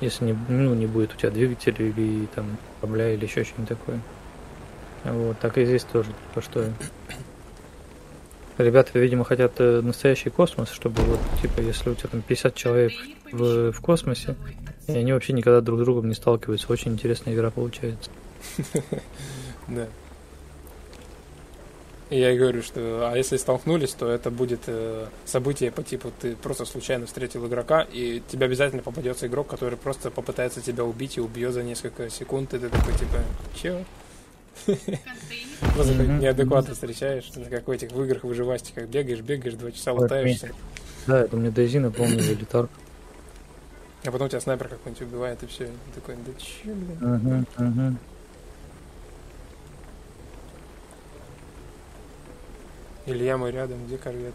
Если 0.00 0.26
не, 0.26 0.36
ну, 0.48 0.74
не 0.74 0.86
будет 0.86 1.14
у 1.14 1.16
тебя 1.16 1.30
двигателя 1.30 1.86
или 1.86 2.26
там 2.34 2.58
корабля 2.80 3.14
или 3.14 3.24
еще 3.24 3.44
что-нибудь 3.44 3.68
такое. 3.68 4.00
Вот, 5.04 5.38
так 5.38 5.56
и 5.56 5.64
здесь 5.64 5.84
тоже, 5.84 6.10
типа, 6.10 6.42
что 6.42 6.70
ребята, 8.58 8.98
видимо, 8.98 9.24
хотят 9.24 9.52
э, 9.58 9.80
настоящий 9.80 10.30
космос, 10.30 10.70
чтобы 10.70 11.00
вот, 11.02 11.20
типа, 11.40 11.60
если 11.60 11.90
у 11.90 11.94
тебя 11.94 12.10
там 12.10 12.22
50 12.22 12.54
человек 12.54 12.92
в, 13.32 13.72
в 13.72 13.80
космосе, 13.80 14.36
и 14.86 14.92
они 14.92 15.12
вообще 15.12 15.32
никогда 15.32 15.60
друг 15.60 15.80
с 15.80 15.84
другом 15.84 16.08
не 16.08 16.14
сталкиваются. 16.14 16.70
Очень 16.70 16.92
интересная 16.92 17.34
игра 17.34 17.50
получается. 17.50 18.10
Да. 19.66 19.86
И 22.10 22.18
я 22.18 22.32
и 22.32 22.38
говорю, 22.38 22.62
что 22.62 23.10
а 23.10 23.16
если 23.16 23.38
столкнулись, 23.38 23.92
то 23.92 24.08
это 24.08 24.30
будет 24.30 24.60
э, 24.66 25.06
событие 25.24 25.70
по 25.70 25.82
типу 25.82 26.12
ты 26.20 26.36
просто 26.36 26.66
случайно 26.66 27.06
встретил 27.06 27.46
игрока, 27.46 27.80
и 27.80 28.22
тебе 28.28 28.44
обязательно 28.44 28.82
попадется 28.82 29.26
игрок, 29.26 29.46
который 29.48 29.78
просто 29.78 30.10
попытается 30.10 30.60
тебя 30.60 30.84
убить 30.84 31.16
и 31.16 31.20
убьет 31.20 31.54
за 31.54 31.62
несколько 31.62 32.10
секунд, 32.10 32.52
и 32.52 32.58
ты 32.58 32.68
такой 32.68 32.92
типа, 32.94 33.18
чё? 33.54 33.84
Контейнер 34.66 35.74
Просто 35.74 35.94
неадекватно 35.94 36.74
встречаешь, 36.74 37.30
как 37.50 37.66
в 37.66 37.70
этих 37.70 37.90
в 37.90 38.02
играх 38.04 38.22
выживастиках 38.22 38.86
бегаешь, 38.86 39.20
бегаешь, 39.20 39.54
два 39.54 39.72
часа 39.72 39.92
латаешься, 39.92 40.50
Да, 41.06 41.22
это 41.22 41.36
мне 41.36 41.50
Дейзи 41.50 41.78
напомнил 41.78 42.18
элитар. 42.20 42.68
а 44.04 44.10
потом 44.10 44.28
тебя 44.28 44.40
снайпер 44.40 44.68
какой-нибудь 44.68 45.02
убивает, 45.02 45.42
и 45.42 45.46
все. 45.46 45.68
Такой, 45.94 46.16
да 46.16 46.32
чё, 46.38 46.74
блин? 46.74 47.46
Угу, 47.56 47.64
угу. 47.66 47.96
Илья 53.06 53.36
мой 53.36 53.50
рядом, 53.50 53.84
где 53.86 53.98
корвет? 53.98 54.34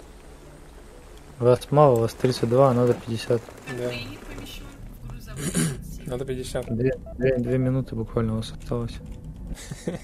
Вас 1.39 1.71
мало, 1.71 2.01
вас 2.01 2.13
32, 2.13 2.69
а 2.69 2.73
надо 2.73 2.93
50. 2.93 3.41
Да, 3.77 3.91
надо 6.05 6.25
50. 6.25 6.75
Две, 6.75 6.91
две, 7.17 7.37
две 7.37 7.57
минуты 7.57 7.95
буквально 7.95 8.33
у 8.33 8.37
вас 8.37 8.51
осталось. 8.51 8.93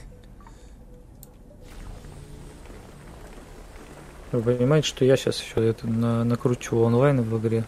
Вы 4.32 4.42
понимаете, 4.42 4.88
что 4.88 5.06
я 5.06 5.16
сейчас 5.16 5.40
еще 5.42 5.68
это 5.68 5.88
на, 5.88 6.24
накручиваю 6.24 6.86
онлайн 6.86 7.22
в 7.22 7.38
игре. 7.40 7.66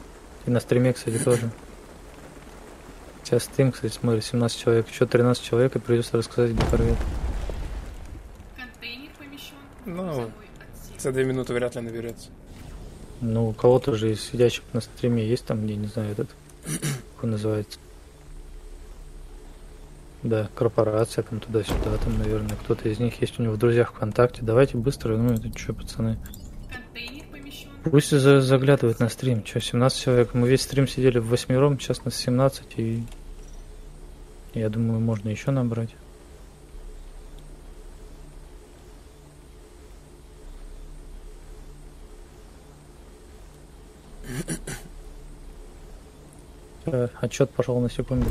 И 0.47 0.49
на 0.49 0.59
стриме, 0.59 0.93
кстати, 0.93 1.19
тоже. 1.19 1.51
Сейчас 3.23 3.43
стрим, 3.43 3.71
кстати, 3.71 3.93
смотрит 3.93 4.25
17 4.25 4.57
человек. 4.59 4.89
Еще 4.89 5.05
13 5.05 5.43
человек, 5.43 5.75
и 5.75 5.79
придется 5.79 6.17
рассказать, 6.17 6.53
где 6.53 6.65
корвет. 6.65 6.97
Контейнер 8.55 9.11
помещен 9.19 9.55
Ну. 9.85 10.31
За 10.97 11.11
две 11.11 11.23
минуты 11.25 11.53
вряд 11.53 11.75
ли 11.75 11.81
наберется. 11.81 12.29
Ну, 13.21 13.49
у 13.49 13.53
кого-то 13.53 13.95
же 13.95 14.11
из 14.11 14.21
сидящих 14.21 14.63
на 14.73 14.81
стриме 14.81 15.25
есть 15.27 15.45
там, 15.45 15.63
где, 15.65 15.75
не 15.75 15.87
знаю, 15.87 16.11
этот, 16.11 16.29
как 16.65 17.23
он 17.23 17.31
называется. 17.31 17.79
Да, 20.23 20.49
корпорация 20.55 21.23
там 21.23 21.39
туда-сюда, 21.39 21.97
там, 22.03 22.17
наверное, 22.17 22.55
кто-то 22.63 22.89
из 22.89 22.99
них 22.99 23.21
есть 23.21 23.39
у 23.39 23.43
него 23.43 23.53
в 23.53 23.57
друзьях 23.57 23.93
ВКонтакте. 23.93 24.41
Давайте 24.41 24.77
быстро, 24.77 25.15
ну 25.15 25.33
это 25.33 25.55
что, 25.57 25.73
пацаны. 25.73 26.17
Пусть 27.83 28.09
за- 28.09 28.41
заглядывают 28.41 28.99
на 28.99 29.07
стрим. 29.09 29.45
Что, 29.45 29.61
17 29.61 29.99
человек? 30.01 30.33
Мы 30.33 30.49
весь 30.49 30.63
стрим 30.63 30.87
сидели 30.87 31.19
в 31.19 31.27
восьмером, 31.29 31.79
сейчас 31.79 32.03
нас 32.03 32.15
17, 32.15 32.65
и 32.77 33.03
я 34.53 34.69
думаю, 34.69 34.99
можно 34.99 35.29
еще 35.29 35.51
набрать. 35.51 35.91
Э, 46.87 47.09
Отчет 47.19 47.49
пошел 47.51 47.79
на 47.79 47.89
секунду. 47.89 48.29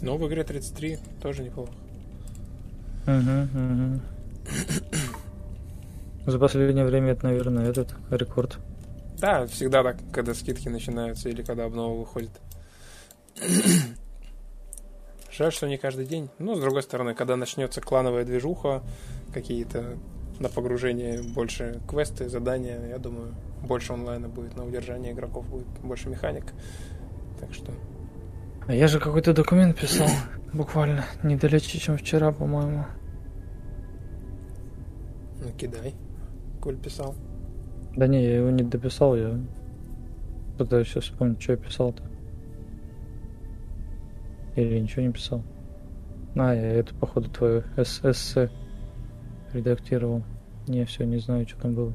Но 0.00 0.16
в 0.16 0.28
игре 0.28 0.44
33 0.44 0.98
тоже 1.20 1.42
неплохо. 1.42 1.72
Мгм, 3.06 3.48
мгм. 3.52 4.02
За 6.26 6.38
последнее 6.38 6.84
время 6.84 7.12
это, 7.12 7.24
наверное, 7.24 7.68
этот 7.68 7.94
рекорд. 8.10 8.58
Да, 9.18 9.46
всегда 9.46 9.82
так, 9.82 9.96
когда 10.12 10.34
скидки 10.34 10.68
начинаются 10.68 11.28
или 11.28 11.42
когда 11.42 11.64
обнова 11.64 11.98
выходит. 11.98 12.30
Жаль, 15.32 15.52
что 15.52 15.66
не 15.66 15.78
каждый 15.78 16.06
день. 16.06 16.30
Но, 16.38 16.54
с 16.54 16.60
другой 16.60 16.82
стороны, 16.82 17.14
когда 17.14 17.36
начнется 17.36 17.80
клановая 17.80 18.24
движуха, 18.24 18.82
какие-то 19.32 19.98
на 20.40 20.48
погружение 20.48 21.22
больше 21.22 21.80
квесты, 21.88 22.28
задания, 22.28 22.88
я 22.88 22.98
думаю, 22.98 23.34
больше 23.62 23.92
онлайна 23.92 24.28
будет, 24.28 24.56
на 24.56 24.64
удержание 24.64 25.12
игроков 25.12 25.48
будет 25.48 25.66
больше 25.82 26.08
механик. 26.08 26.52
Так 27.40 27.52
что... 27.52 27.72
А 28.66 28.74
я 28.74 28.88
же 28.88 28.98
какой-то 28.98 29.34
документ 29.34 29.78
писал, 29.78 30.08
буквально, 30.52 31.04
не 31.22 31.36
далече, 31.36 31.78
чем 31.78 31.96
вчера, 31.96 32.32
по-моему. 32.32 32.86
Ну, 35.42 35.50
кидай. 35.58 35.94
Коль 36.60 36.76
писал. 36.76 37.14
Да 37.94 38.06
не, 38.06 38.24
я 38.24 38.36
его 38.38 38.50
не 38.50 38.64
дописал, 38.64 39.14
я 39.14 39.38
пытаюсь 40.58 40.88
сейчас 40.88 41.04
вспомнить, 41.04 41.42
что 41.42 41.52
я 41.52 41.58
писал-то. 41.58 42.02
Или 44.56 44.78
ничего 44.78 45.02
не 45.02 45.12
писал. 45.12 45.42
А, 46.36 46.54
я 46.54 46.72
это, 46.72 46.94
походу, 46.94 47.28
твое 47.28 47.64
эссе 47.76 48.50
редактировал. 49.54 50.22
Не, 50.66 50.84
все, 50.84 51.04
не 51.04 51.18
знаю, 51.18 51.48
что 51.48 51.60
там 51.60 51.74
было. 51.74 51.92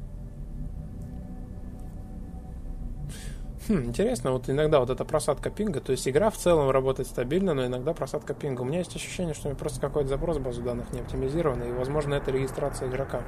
Хм, 3.68 3.84
интересно, 3.84 4.32
вот 4.32 4.48
иногда 4.48 4.80
вот 4.80 4.90
эта 4.90 5.04
просадка 5.04 5.50
пинга, 5.50 5.80
то 5.80 5.92
есть 5.92 6.08
игра 6.08 6.30
в 6.30 6.36
целом 6.36 6.70
работает 6.70 7.08
стабильно, 7.08 7.54
но 7.54 7.66
иногда 7.66 7.92
просадка 7.92 8.34
пинга. 8.34 8.62
У 8.62 8.64
меня 8.64 8.78
есть 8.78 8.96
ощущение, 8.96 9.34
что 9.34 9.46
у 9.46 9.50
меня 9.50 9.58
просто 9.58 9.80
какой-то 9.80 10.08
запрос 10.08 10.38
в 10.38 10.42
базу 10.42 10.62
данных 10.62 10.92
не 10.92 11.00
оптимизирован, 11.00 11.62
и, 11.62 11.70
возможно, 11.70 12.14
это 12.14 12.32
регистрация 12.32 12.88
игрока. 12.88 13.22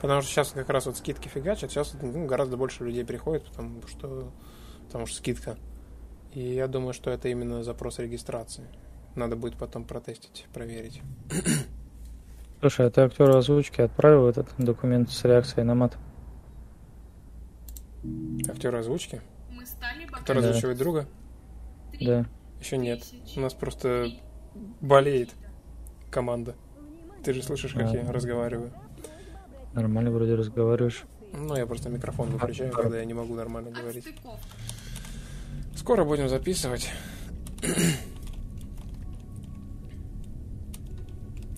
Потому 0.00 0.22
что 0.22 0.30
сейчас 0.30 0.50
как 0.50 0.68
раз 0.70 0.86
вот 0.86 0.96
скидки 0.96 1.28
фигачат, 1.28 1.70
сейчас 1.70 1.94
ну, 2.00 2.26
гораздо 2.26 2.56
больше 2.56 2.84
людей 2.84 3.04
приходит, 3.04 3.44
потому 3.44 3.82
что, 3.86 4.32
потому 4.86 5.06
что 5.06 5.18
скидка. 5.18 5.56
И 6.32 6.40
я 6.40 6.66
думаю, 6.66 6.94
что 6.94 7.10
это 7.10 7.28
именно 7.28 7.62
запрос 7.62 7.98
регистрации. 7.98 8.64
Надо 9.14 9.36
будет 9.36 9.56
потом 9.56 9.84
протестить, 9.84 10.46
проверить. 10.52 11.02
Слушай, 12.60 12.86
а 12.86 12.90
ты 12.90 13.00
актеру 13.00 13.36
озвучки 13.36 13.80
отправил 13.80 14.28
этот 14.28 14.48
документ 14.58 15.10
с 15.10 15.24
реакцией 15.24 15.64
на 15.64 15.74
мат? 15.74 15.96
Актер 18.48 18.74
озвучки, 18.74 19.20
Мы 19.50 19.66
стали 19.66 20.04
который 20.06 20.42
Да. 20.42 20.50
озвучивает 20.50 20.78
друга, 20.78 21.06
Три 21.92 22.06
Да. 22.06 22.26
еще 22.60 22.76
нет. 22.78 23.02
У 23.36 23.40
нас 23.40 23.52
просто 23.54 24.08
болеет 24.80 25.30
команда. 26.10 26.54
Ты 27.24 27.32
же 27.34 27.42
слышишь, 27.42 27.72
как 27.72 27.90
Да. 27.92 27.98
я 27.98 28.12
разговариваю. 28.12 28.72
Нормально 29.74 30.10
вроде 30.10 30.34
разговариваешь. 30.34 31.04
Ну, 31.32 31.56
я 31.56 31.66
просто 31.66 31.88
микрофон 31.88 32.30
выключаю, 32.30 32.72
когда 32.72 32.98
я 32.98 33.04
не 33.04 33.14
могу 33.14 33.34
нормально 33.34 33.70
говорить. 33.70 34.06
Отстыковка. 34.06 34.40
Скоро 35.76 36.04
будем 36.04 36.28
записывать. 36.28 36.90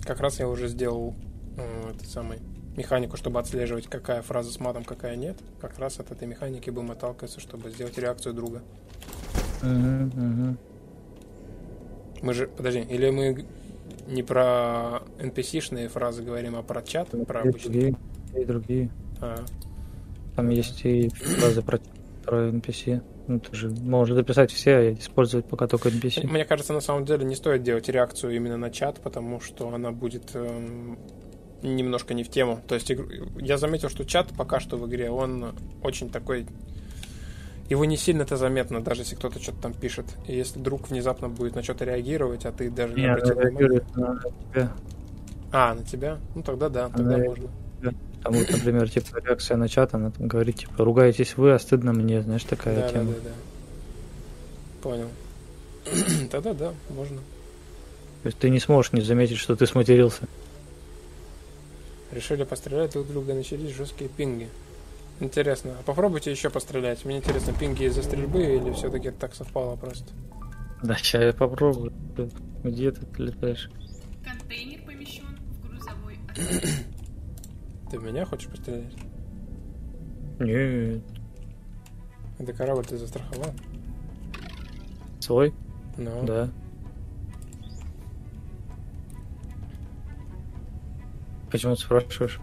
Как 0.05 0.21
раз 0.21 0.41
я 0.41 0.49
уже 0.49 0.69
сделал 0.69 1.15
э, 1.57 1.91
этот 1.91 2.09
самый 2.09 2.39
механику, 2.77 3.17
чтобы 3.17 3.39
отслеживать, 3.41 3.87
какая 3.87 4.23
фраза 4.23 4.51
с 4.51 4.59
матом, 4.59 4.85
какая 4.85 5.17
нет. 5.17 5.37
Как 5.61 5.79
раз 5.79 6.01
от 6.01 6.11
этой 6.11 6.27
механики 6.27 6.71
будем 6.71 6.91
отталкиваться, 6.91 7.41
чтобы 7.41 7.71
сделать 7.71 7.99
реакцию 7.99 8.35
друга. 8.35 8.63
Угу, 9.63 9.71
угу. 9.71 10.57
Мы 12.23 12.35
же, 12.35 12.47
подожди, 12.49 12.81
или 12.81 13.11
мы 13.11 13.45
не 14.07 14.23
про 14.23 15.03
NPC-шные 15.19 15.89
фразы 15.89 16.23
говорим, 16.23 16.57
а 16.57 16.63
про 16.63 16.83
чат, 16.83 17.09
про 17.27 17.41
И 17.41 17.49
обычные? 17.49 17.63
другие, 17.73 17.97
и 18.35 18.45
другие. 18.45 18.91
А, 19.21 19.45
Там 20.35 20.49
есть 20.49 20.85
и 20.85 21.09
фразы 21.11 21.63
про, 21.63 21.79
про 22.25 22.49
NPC. 22.49 23.03
Ну, 23.29 23.39
ты 23.39 23.55
же 23.55 23.71
можешь 23.71 24.15
записать 24.15 24.51
все, 24.51 24.77
а 24.77 24.93
использовать 24.93 25.47
пока 25.47 25.67
только 25.67 25.89
NPC. 25.89 26.27
Мне 26.27 26.45
кажется, 26.45 26.73
на 26.73 26.81
самом 26.81 27.05
деле 27.05 27.25
не 27.25 27.35
стоит 27.35 27.63
делать 27.63 27.89
реакцию 27.89 28.35
именно 28.35 28.57
на 28.57 28.71
чат, 28.71 29.01
потому 29.01 29.41
что 29.41 29.73
она 29.73 29.93
будет 29.93 30.35
эм, 30.35 30.99
немножко 31.63 32.15
не 32.15 32.25
в 32.25 32.29
тему. 32.29 32.61
То 32.67 32.75
есть 32.75 32.93
я 33.39 33.59
заметил, 33.59 33.89
что 33.89 34.05
чат 34.05 34.29
пока 34.37 34.61
что 34.61 34.77
в 34.77 34.89
игре, 34.89 35.11
он 35.11 35.55
очень 35.83 36.11
такой... 36.11 36.47
Его 37.69 37.85
не 37.85 37.97
сильно-то 37.97 38.37
заметно, 38.37 38.83
даже 38.83 39.03
если 39.03 39.15
кто-то 39.15 39.41
что-то 39.41 39.63
там 39.63 39.73
пишет. 39.73 40.07
И 40.27 40.35
если 40.35 40.59
друг 40.59 40.91
внезапно 40.91 41.29
будет 41.29 41.55
на 41.55 41.63
что-то 41.63 41.85
реагировать, 41.85 42.45
а 42.45 42.53
ты 42.53 42.71
даже 42.71 42.95
не 42.95 43.07
обратил 43.07 43.37
внимания... 43.37 43.83
на 43.95 44.21
тебя. 44.53 44.73
А, 45.53 45.75
на 45.75 45.85
тебя? 45.85 46.19
Ну 46.35 46.43
тогда 46.43 46.69
да, 46.69 46.89
тогда 46.89 47.15
Она 47.15 47.25
можно. 47.25 47.51
Там 48.23 48.35
вот, 48.35 48.51
например, 48.51 48.89
типа 48.89 49.19
реакция 49.25 49.57
на 49.57 49.69
чат, 49.69 49.95
она 49.95 50.11
там 50.11 50.29
говорит, 50.29 50.57
типа, 50.57 50.85
ругаетесь 50.85 51.37
вы, 51.37 51.53
а 51.53 51.59
стыдно 51.59 51.93
мне, 51.93 52.23
знаешь, 52.23 52.45
такая 52.45 52.77
Да, 52.77 52.83
да, 52.83 52.89
тема. 52.89 53.13
да, 53.13 53.19
да. 53.25 53.31
Понял. 54.83 55.09
Тогда 56.31 56.55
да, 56.55 56.73
можно. 56.91 57.19
То 58.23 58.27
есть 58.29 58.39
ты 58.39 58.51
не 58.51 58.61
сможешь 58.61 58.93
не 58.93 59.01
заметить, 59.01 59.39
что 59.39 59.57
ты 59.57 59.67
сматерился. 59.67 60.29
Решили 62.13 62.45
пострелять 62.45 62.93
друг 62.93 63.09
друга, 63.09 63.35
начались 63.35 63.75
жесткие 63.75 64.09
пинги. 64.09 64.49
Интересно, 65.19 65.73
а 65.79 65.83
попробуйте 65.83 66.31
еще 66.31 66.51
пострелять. 66.51 67.05
Мне 67.05 67.19
интересно, 67.19 67.53
пинги 67.53 67.85
из-за 67.85 68.03
стрельбы 68.03 68.43
или 68.43 68.73
все-таки 68.73 69.11
так 69.11 69.35
совпало 69.35 69.77
просто? 69.77 70.05
Да, 70.83 70.95
сейчас 70.97 71.23
я 71.23 71.33
попробую. 71.33 71.93
Где 72.63 72.93
ты 72.93 73.07
летаешь? 73.21 73.71
Контейнер 74.25 74.83
помещен 74.85 75.25
в 75.63 75.69
грузовой. 75.69 76.19
Ты 77.93 77.99
меня 77.99 78.25
хочешь 78.25 78.49
пострелять? 78.49 78.95
Нет. 80.41 81.03
Это 82.39 82.55
корабль 82.55 82.87
ты 82.87 82.97
застраховал? 82.97 83.53
Свой? 85.21 85.53
Ну, 85.99 86.25
Да. 86.25 86.49
Почему 91.51 91.75
ты 91.77 91.83
спрашиваешь? 91.83 92.41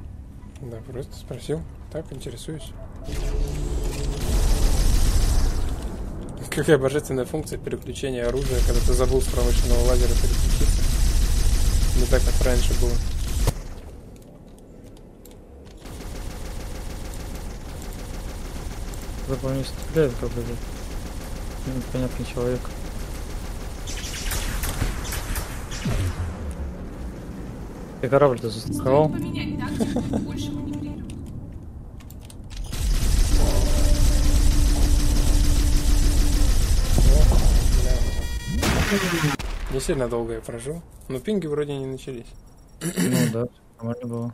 да, 0.61 0.77
просто 0.81 1.15
спросил. 1.15 1.63
Так, 1.91 2.05
интересуюсь. 2.13 2.71
Какая 6.51 6.77
божественная 6.77 7.25
функция 7.25 7.57
переключения 7.57 8.27
оружия, 8.27 8.59
когда 8.67 8.79
ты 8.81 8.93
забыл 8.93 9.19
с 9.19 9.25
промышленного 9.25 9.79
лазера 9.87 10.09
переключиться. 10.09 10.83
Не 11.99 12.05
так, 12.05 12.21
как 12.23 12.45
раньше 12.45 12.79
было. 12.79 12.93
За 19.29 19.35
по 19.35 19.47
мне 19.49 19.63
стреляет 19.63 20.11
какой-то 20.13 20.41
непонятный 21.67 22.25
человек. 22.25 22.59
Ты 28.01 28.09
корабль-то 28.09 28.49
застраховал? 28.49 29.09
Не 39.71 39.79
сильно 39.79 40.07
долго 40.09 40.33
я 40.33 40.41
прожил, 40.41 40.81
но 41.07 41.19
пинги 41.19 41.45
вроде 41.45 41.77
не 41.77 41.85
начались. 41.85 42.25
Ну 42.81 43.17
да, 43.31 43.45
нормально 43.77 44.07
было. 44.07 44.33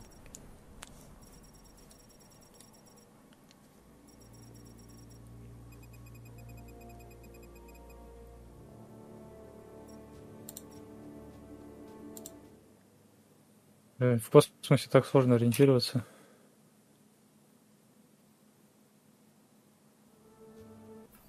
В 14.14 14.30
космосе 14.30 14.90
так 14.90 15.06
сложно 15.06 15.36
ориентироваться. 15.36 16.06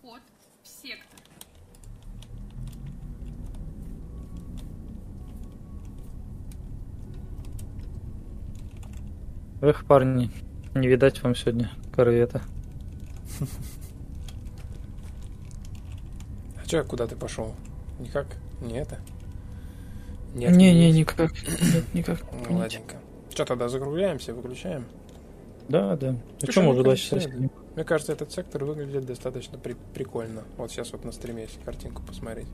Вход 0.00 0.20
в 0.62 0.68
сектор. 0.68 1.20
Эх, 9.62 9.86
парни, 9.86 10.30
не 10.74 10.86
видать 10.86 11.22
вам 11.22 11.34
сегодня 11.34 11.70
корвета. 11.94 12.42
А 16.62 16.66
чё, 16.66 16.84
куда 16.84 17.06
ты 17.06 17.16
пошел? 17.16 17.54
Никак? 17.98 18.26
Не 18.60 18.78
это? 18.78 19.00
Нет, 20.36 20.54
Не-не, 20.54 20.92
никак. 20.92 21.32
Нет, 21.32 21.84
никак. 21.94 22.22
не 22.32 22.46
Ну, 22.50 22.58
ладненько. 22.58 22.96
Что 23.30 23.44
тогда, 23.44 23.68
закругляемся, 23.68 24.34
выключаем? 24.34 24.84
Да, 25.68 25.96
да. 25.96 26.12
Ну 26.12 26.18
Слушай, 26.38 26.52
что, 26.52 26.60
уже 26.70 26.82
два 26.82 26.92
кажется, 26.92 27.16
часа 27.16 27.28
сидим? 27.30 27.50
Мне 27.74 27.84
кажется, 27.84 28.12
этот 28.12 28.32
сектор 28.32 28.64
выглядит 28.64 29.04
достаточно 29.06 29.58
при- 29.58 29.76
прикольно. 29.94 30.42
Вот 30.56 30.70
сейчас 30.70 30.92
вот 30.92 31.04
на 31.04 31.12
стриме, 31.12 31.42
если 31.42 31.60
картинку 31.60 32.02
посмотреть. 32.02 32.46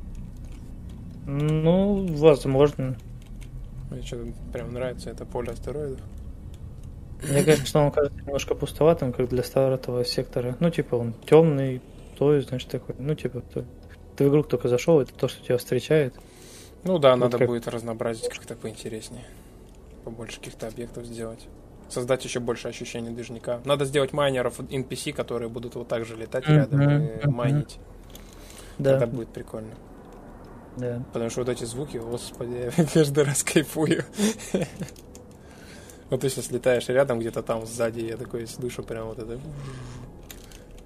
Ну, 1.26 2.06
возможно. 2.16 2.96
Мне 3.90 4.02
что-то 4.02 4.32
прям 4.52 4.72
нравится 4.72 5.10
это 5.10 5.24
поле 5.24 5.52
астероидов. 5.52 6.00
Мне 7.28 7.44
кажется, 7.44 7.78
он 7.78 7.92
кажется 7.92 8.18
немножко 8.24 8.54
пустоватым, 8.54 9.12
как 9.12 9.28
для 9.28 9.42
старого 9.44 10.04
сектора. 10.04 10.56
Ну, 10.58 10.70
типа, 10.70 10.96
он 10.96 11.14
темный, 11.26 11.80
то 12.18 12.32
есть, 12.34 12.48
знаешь, 12.48 12.64
такой, 12.64 12.96
ну, 12.98 13.14
типа, 13.14 13.42
то- 13.42 13.64
ты 14.16 14.24
в 14.24 14.28
игру 14.28 14.42
только 14.42 14.68
зашел, 14.68 15.00
это 15.00 15.12
то, 15.14 15.28
что 15.28 15.44
тебя 15.44 15.58
встречает. 15.58 16.14
Ну 16.84 16.98
да, 16.98 17.10
Вот 17.12 17.16
надо 17.20 17.38
как- 17.38 17.46
будет 17.48 17.68
разнообразить 17.68 18.28
как-то 18.28 18.54
поинтереснее. 18.56 19.24
Побольше 20.04 20.38
каких-то 20.38 20.66
объектов 20.66 21.04
сделать. 21.06 21.46
Создать 21.88 22.24
еще 22.24 22.40
больше 22.40 22.68
ощущений 22.68 23.10
движника. 23.10 23.60
Надо 23.64 23.84
сделать 23.84 24.12
майнеров 24.12 24.58
NPC, 24.60 25.12
которые 25.12 25.48
будут 25.48 25.74
вот 25.74 25.88
так 25.88 26.04
же 26.04 26.16
летать 26.16 26.44
Мгм, 26.46 26.54
рядом 26.56 26.80
и 26.82 26.86
мгм. 27.26 27.32
майнить. 27.34 27.78
Да, 28.78 28.96
Это 28.96 29.06
будет 29.06 29.28
прикольно. 29.28 29.74
да. 30.76 31.02
Потому 31.12 31.30
что 31.30 31.40
вот 31.40 31.50
эти 31.50 31.64
звуки, 31.64 31.98
господи, 31.98 32.72
я 32.76 32.84
каждый 32.94 33.24
раз 33.24 33.42
кайфую. 33.42 34.04
Вот 36.10 36.20
ты 36.20 36.28
сейчас 36.28 36.50
летаешь 36.50 36.86
рядом, 36.88 37.20
где-то 37.20 37.42
там 37.42 37.64
сзади, 37.66 38.00
я 38.00 38.18
такой 38.18 38.46
слышу 38.46 38.82
прям 38.82 39.06
вот 39.06 39.18
это. 39.18 39.40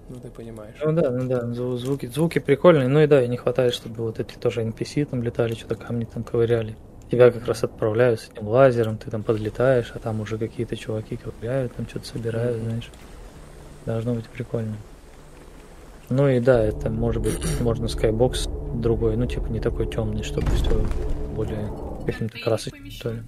Ну, 0.08 0.20
ты 0.20 0.28
понимаешь. 0.30 0.76
Ну 0.84 0.92
да, 0.92 1.10
ну 1.10 1.28
да, 1.28 1.40
зву- 1.46 1.76
звуки, 1.76 2.06
звуки 2.06 2.38
прикольные, 2.38 2.88
ну 2.88 3.00
и 3.00 3.06
да, 3.06 3.22
и 3.22 3.28
не 3.28 3.36
хватает, 3.36 3.74
чтобы 3.74 4.04
вот 4.04 4.20
эти 4.20 4.34
тоже 4.36 4.62
NPC 4.62 5.04
там 5.06 5.22
летали, 5.22 5.54
что-то 5.54 5.74
камни 5.74 6.04
там 6.04 6.22
ковыряли. 6.22 6.76
Тебя 7.10 7.30
как 7.30 7.46
раз 7.46 7.64
отправляют 7.64 8.20
с 8.20 8.28
этим 8.28 8.48
лазером, 8.48 8.98
ты 8.98 9.10
там 9.10 9.22
подлетаешь, 9.22 9.90
а 9.94 9.98
там 9.98 10.20
уже 10.20 10.38
какие-то 10.38 10.76
чуваки 10.76 11.16
ковыряют, 11.16 11.74
там 11.74 11.88
что-то 11.88 12.06
собирают, 12.06 12.56
Мгм. 12.58 12.64
знаешь. 12.66 12.90
Должно 13.84 14.14
быть 14.14 14.26
прикольно. 14.26 14.76
Ну 16.08 16.28
и 16.28 16.38
да, 16.40 16.62
это 16.62 16.88
может 16.88 17.22
быть, 17.22 17.60
можно 17.60 17.86
Skybox 17.86 18.80
другой, 18.80 19.16
ну 19.16 19.26
типа 19.26 19.46
не 19.48 19.60
такой 19.60 19.90
темный, 19.90 20.22
чтобы 20.22 20.48
все 20.52 20.70
более 21.34 21.68
каким-то 22.06 22.38
красочным, 22.38 22.90
что 22.90 23.10
ли. 23.10 23.22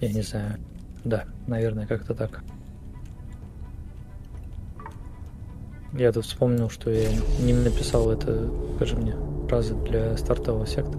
Я 0.00 0.12
не 0.12 0.22
знаю. 0.22 0.58
Да, 1.04 1.24
наверное, 1.48 1.86
как-то 1.86 2.14
так. 2.14 2.42
Я 5.92 6.10
тут 6.12 6.24
вспомнил, 6.24 6.70
что 6.70 6.90
я 6.90 7.08
не 7.40 7.52
написал 7.52 8.10
это, 8.10 8.50
скажи 8.76 8.96
мне, 8.96 9.14
фразы 9.48 9.74
для 9.74 10.16
стартового 10.16 10.66
сектора. 10.66 10.98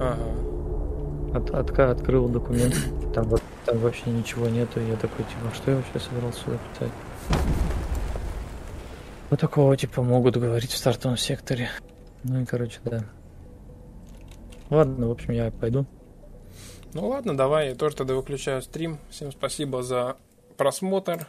Ага. 0.00 1.38
От, 1.38 1.50
отка- 1.50 1.90
открыл 1.90 2.28
документ, 2.28 2.74
там, 3.14 3.28
там 3.64 3.78
вообще 3.78 4.10
ничего 4.10 4.48
нету, 4.48 4.80
и 4.80 4.88
я 4.88 4.96
такой, 4.96 5.24
типа, 5.24 5.54
что 5.54 5.70
я 5.70 5.76
вообще 5.76 6.00
собирался 6.00 6.40
сюда 6.40 6.58
писать? 6.72 6.92
Вот 9.30 9.40
такого, 9.40 9.76
типа, 9.76 10.02
могут 10.02 10.36
говорить 10.36 10.70
в 10.70 10.76
стартовом 10.76 11.16
секторе. 11.16 11.68
Ну 12.24 12.40
и, 12.40 12.44
короче, 12.44 12.78
да. 12.84 13.04
Ладно, 14.70 15.08
в 15.08 15.10
общем, 15.12 15.32
я 15.32 15.50
пойду. 15.50 15.86
Ну 16.94 17.08
ладно, 17.08 17.36
давай, 17.36 17.68
я 17.70 17.74
тоже 17.74 17.96
тогда 17.96 18.14
выключаю 18.14 18.62
стрим. 18.62 18.98
Всем 19.10 19.30
спасибо 19.30 19.82
за 19.82 20.16
просмотр. 20.56 21.26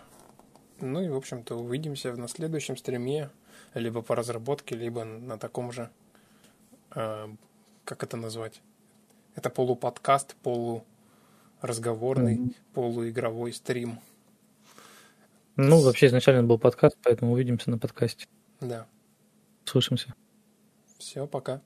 Ну 0.80 1.02
и, 1.02 1.10
в 1.10 1.16
общем-то, 1.16 1.56
увидимся 1.56 2.14
на 2.14 2.28
следующем 2.28 2.78
стриме. 2.78 3.30
Либо 3.74 4.02
по 4.02 4.16
разработке, 4.16 4.76
либо 4.76 5.04
на 5.04 5.38
таком 5.38 5.72
же... 5.72 5.90
э, 6.96 7.28
как 7.86 8.04
это 8.04 8.18
назвать? 8.18 8.62
Это 9.36 9.50
полуподкаст, 9.50 10.36
полуразговорный, 11.62 12.36
Мгм. 12.38 12.54
полуигровой 12.74 13.54
стрим. 13.54 14.00
Ну, 15.56 15.82
вообще, 15.82 16.08
изначально 16.08 16.44
был 16.44 16.60
подкаст, 16.60 16.98
поэтому 17.04 17.34
увидимся 17.34 17.72
на 17.72 17.78
подкасте. 17.80 18.28
Да. 18.62 18.86
Слышимся. 19.66 20.14
Все, 20.98 21.28
пока. 21.28 21.62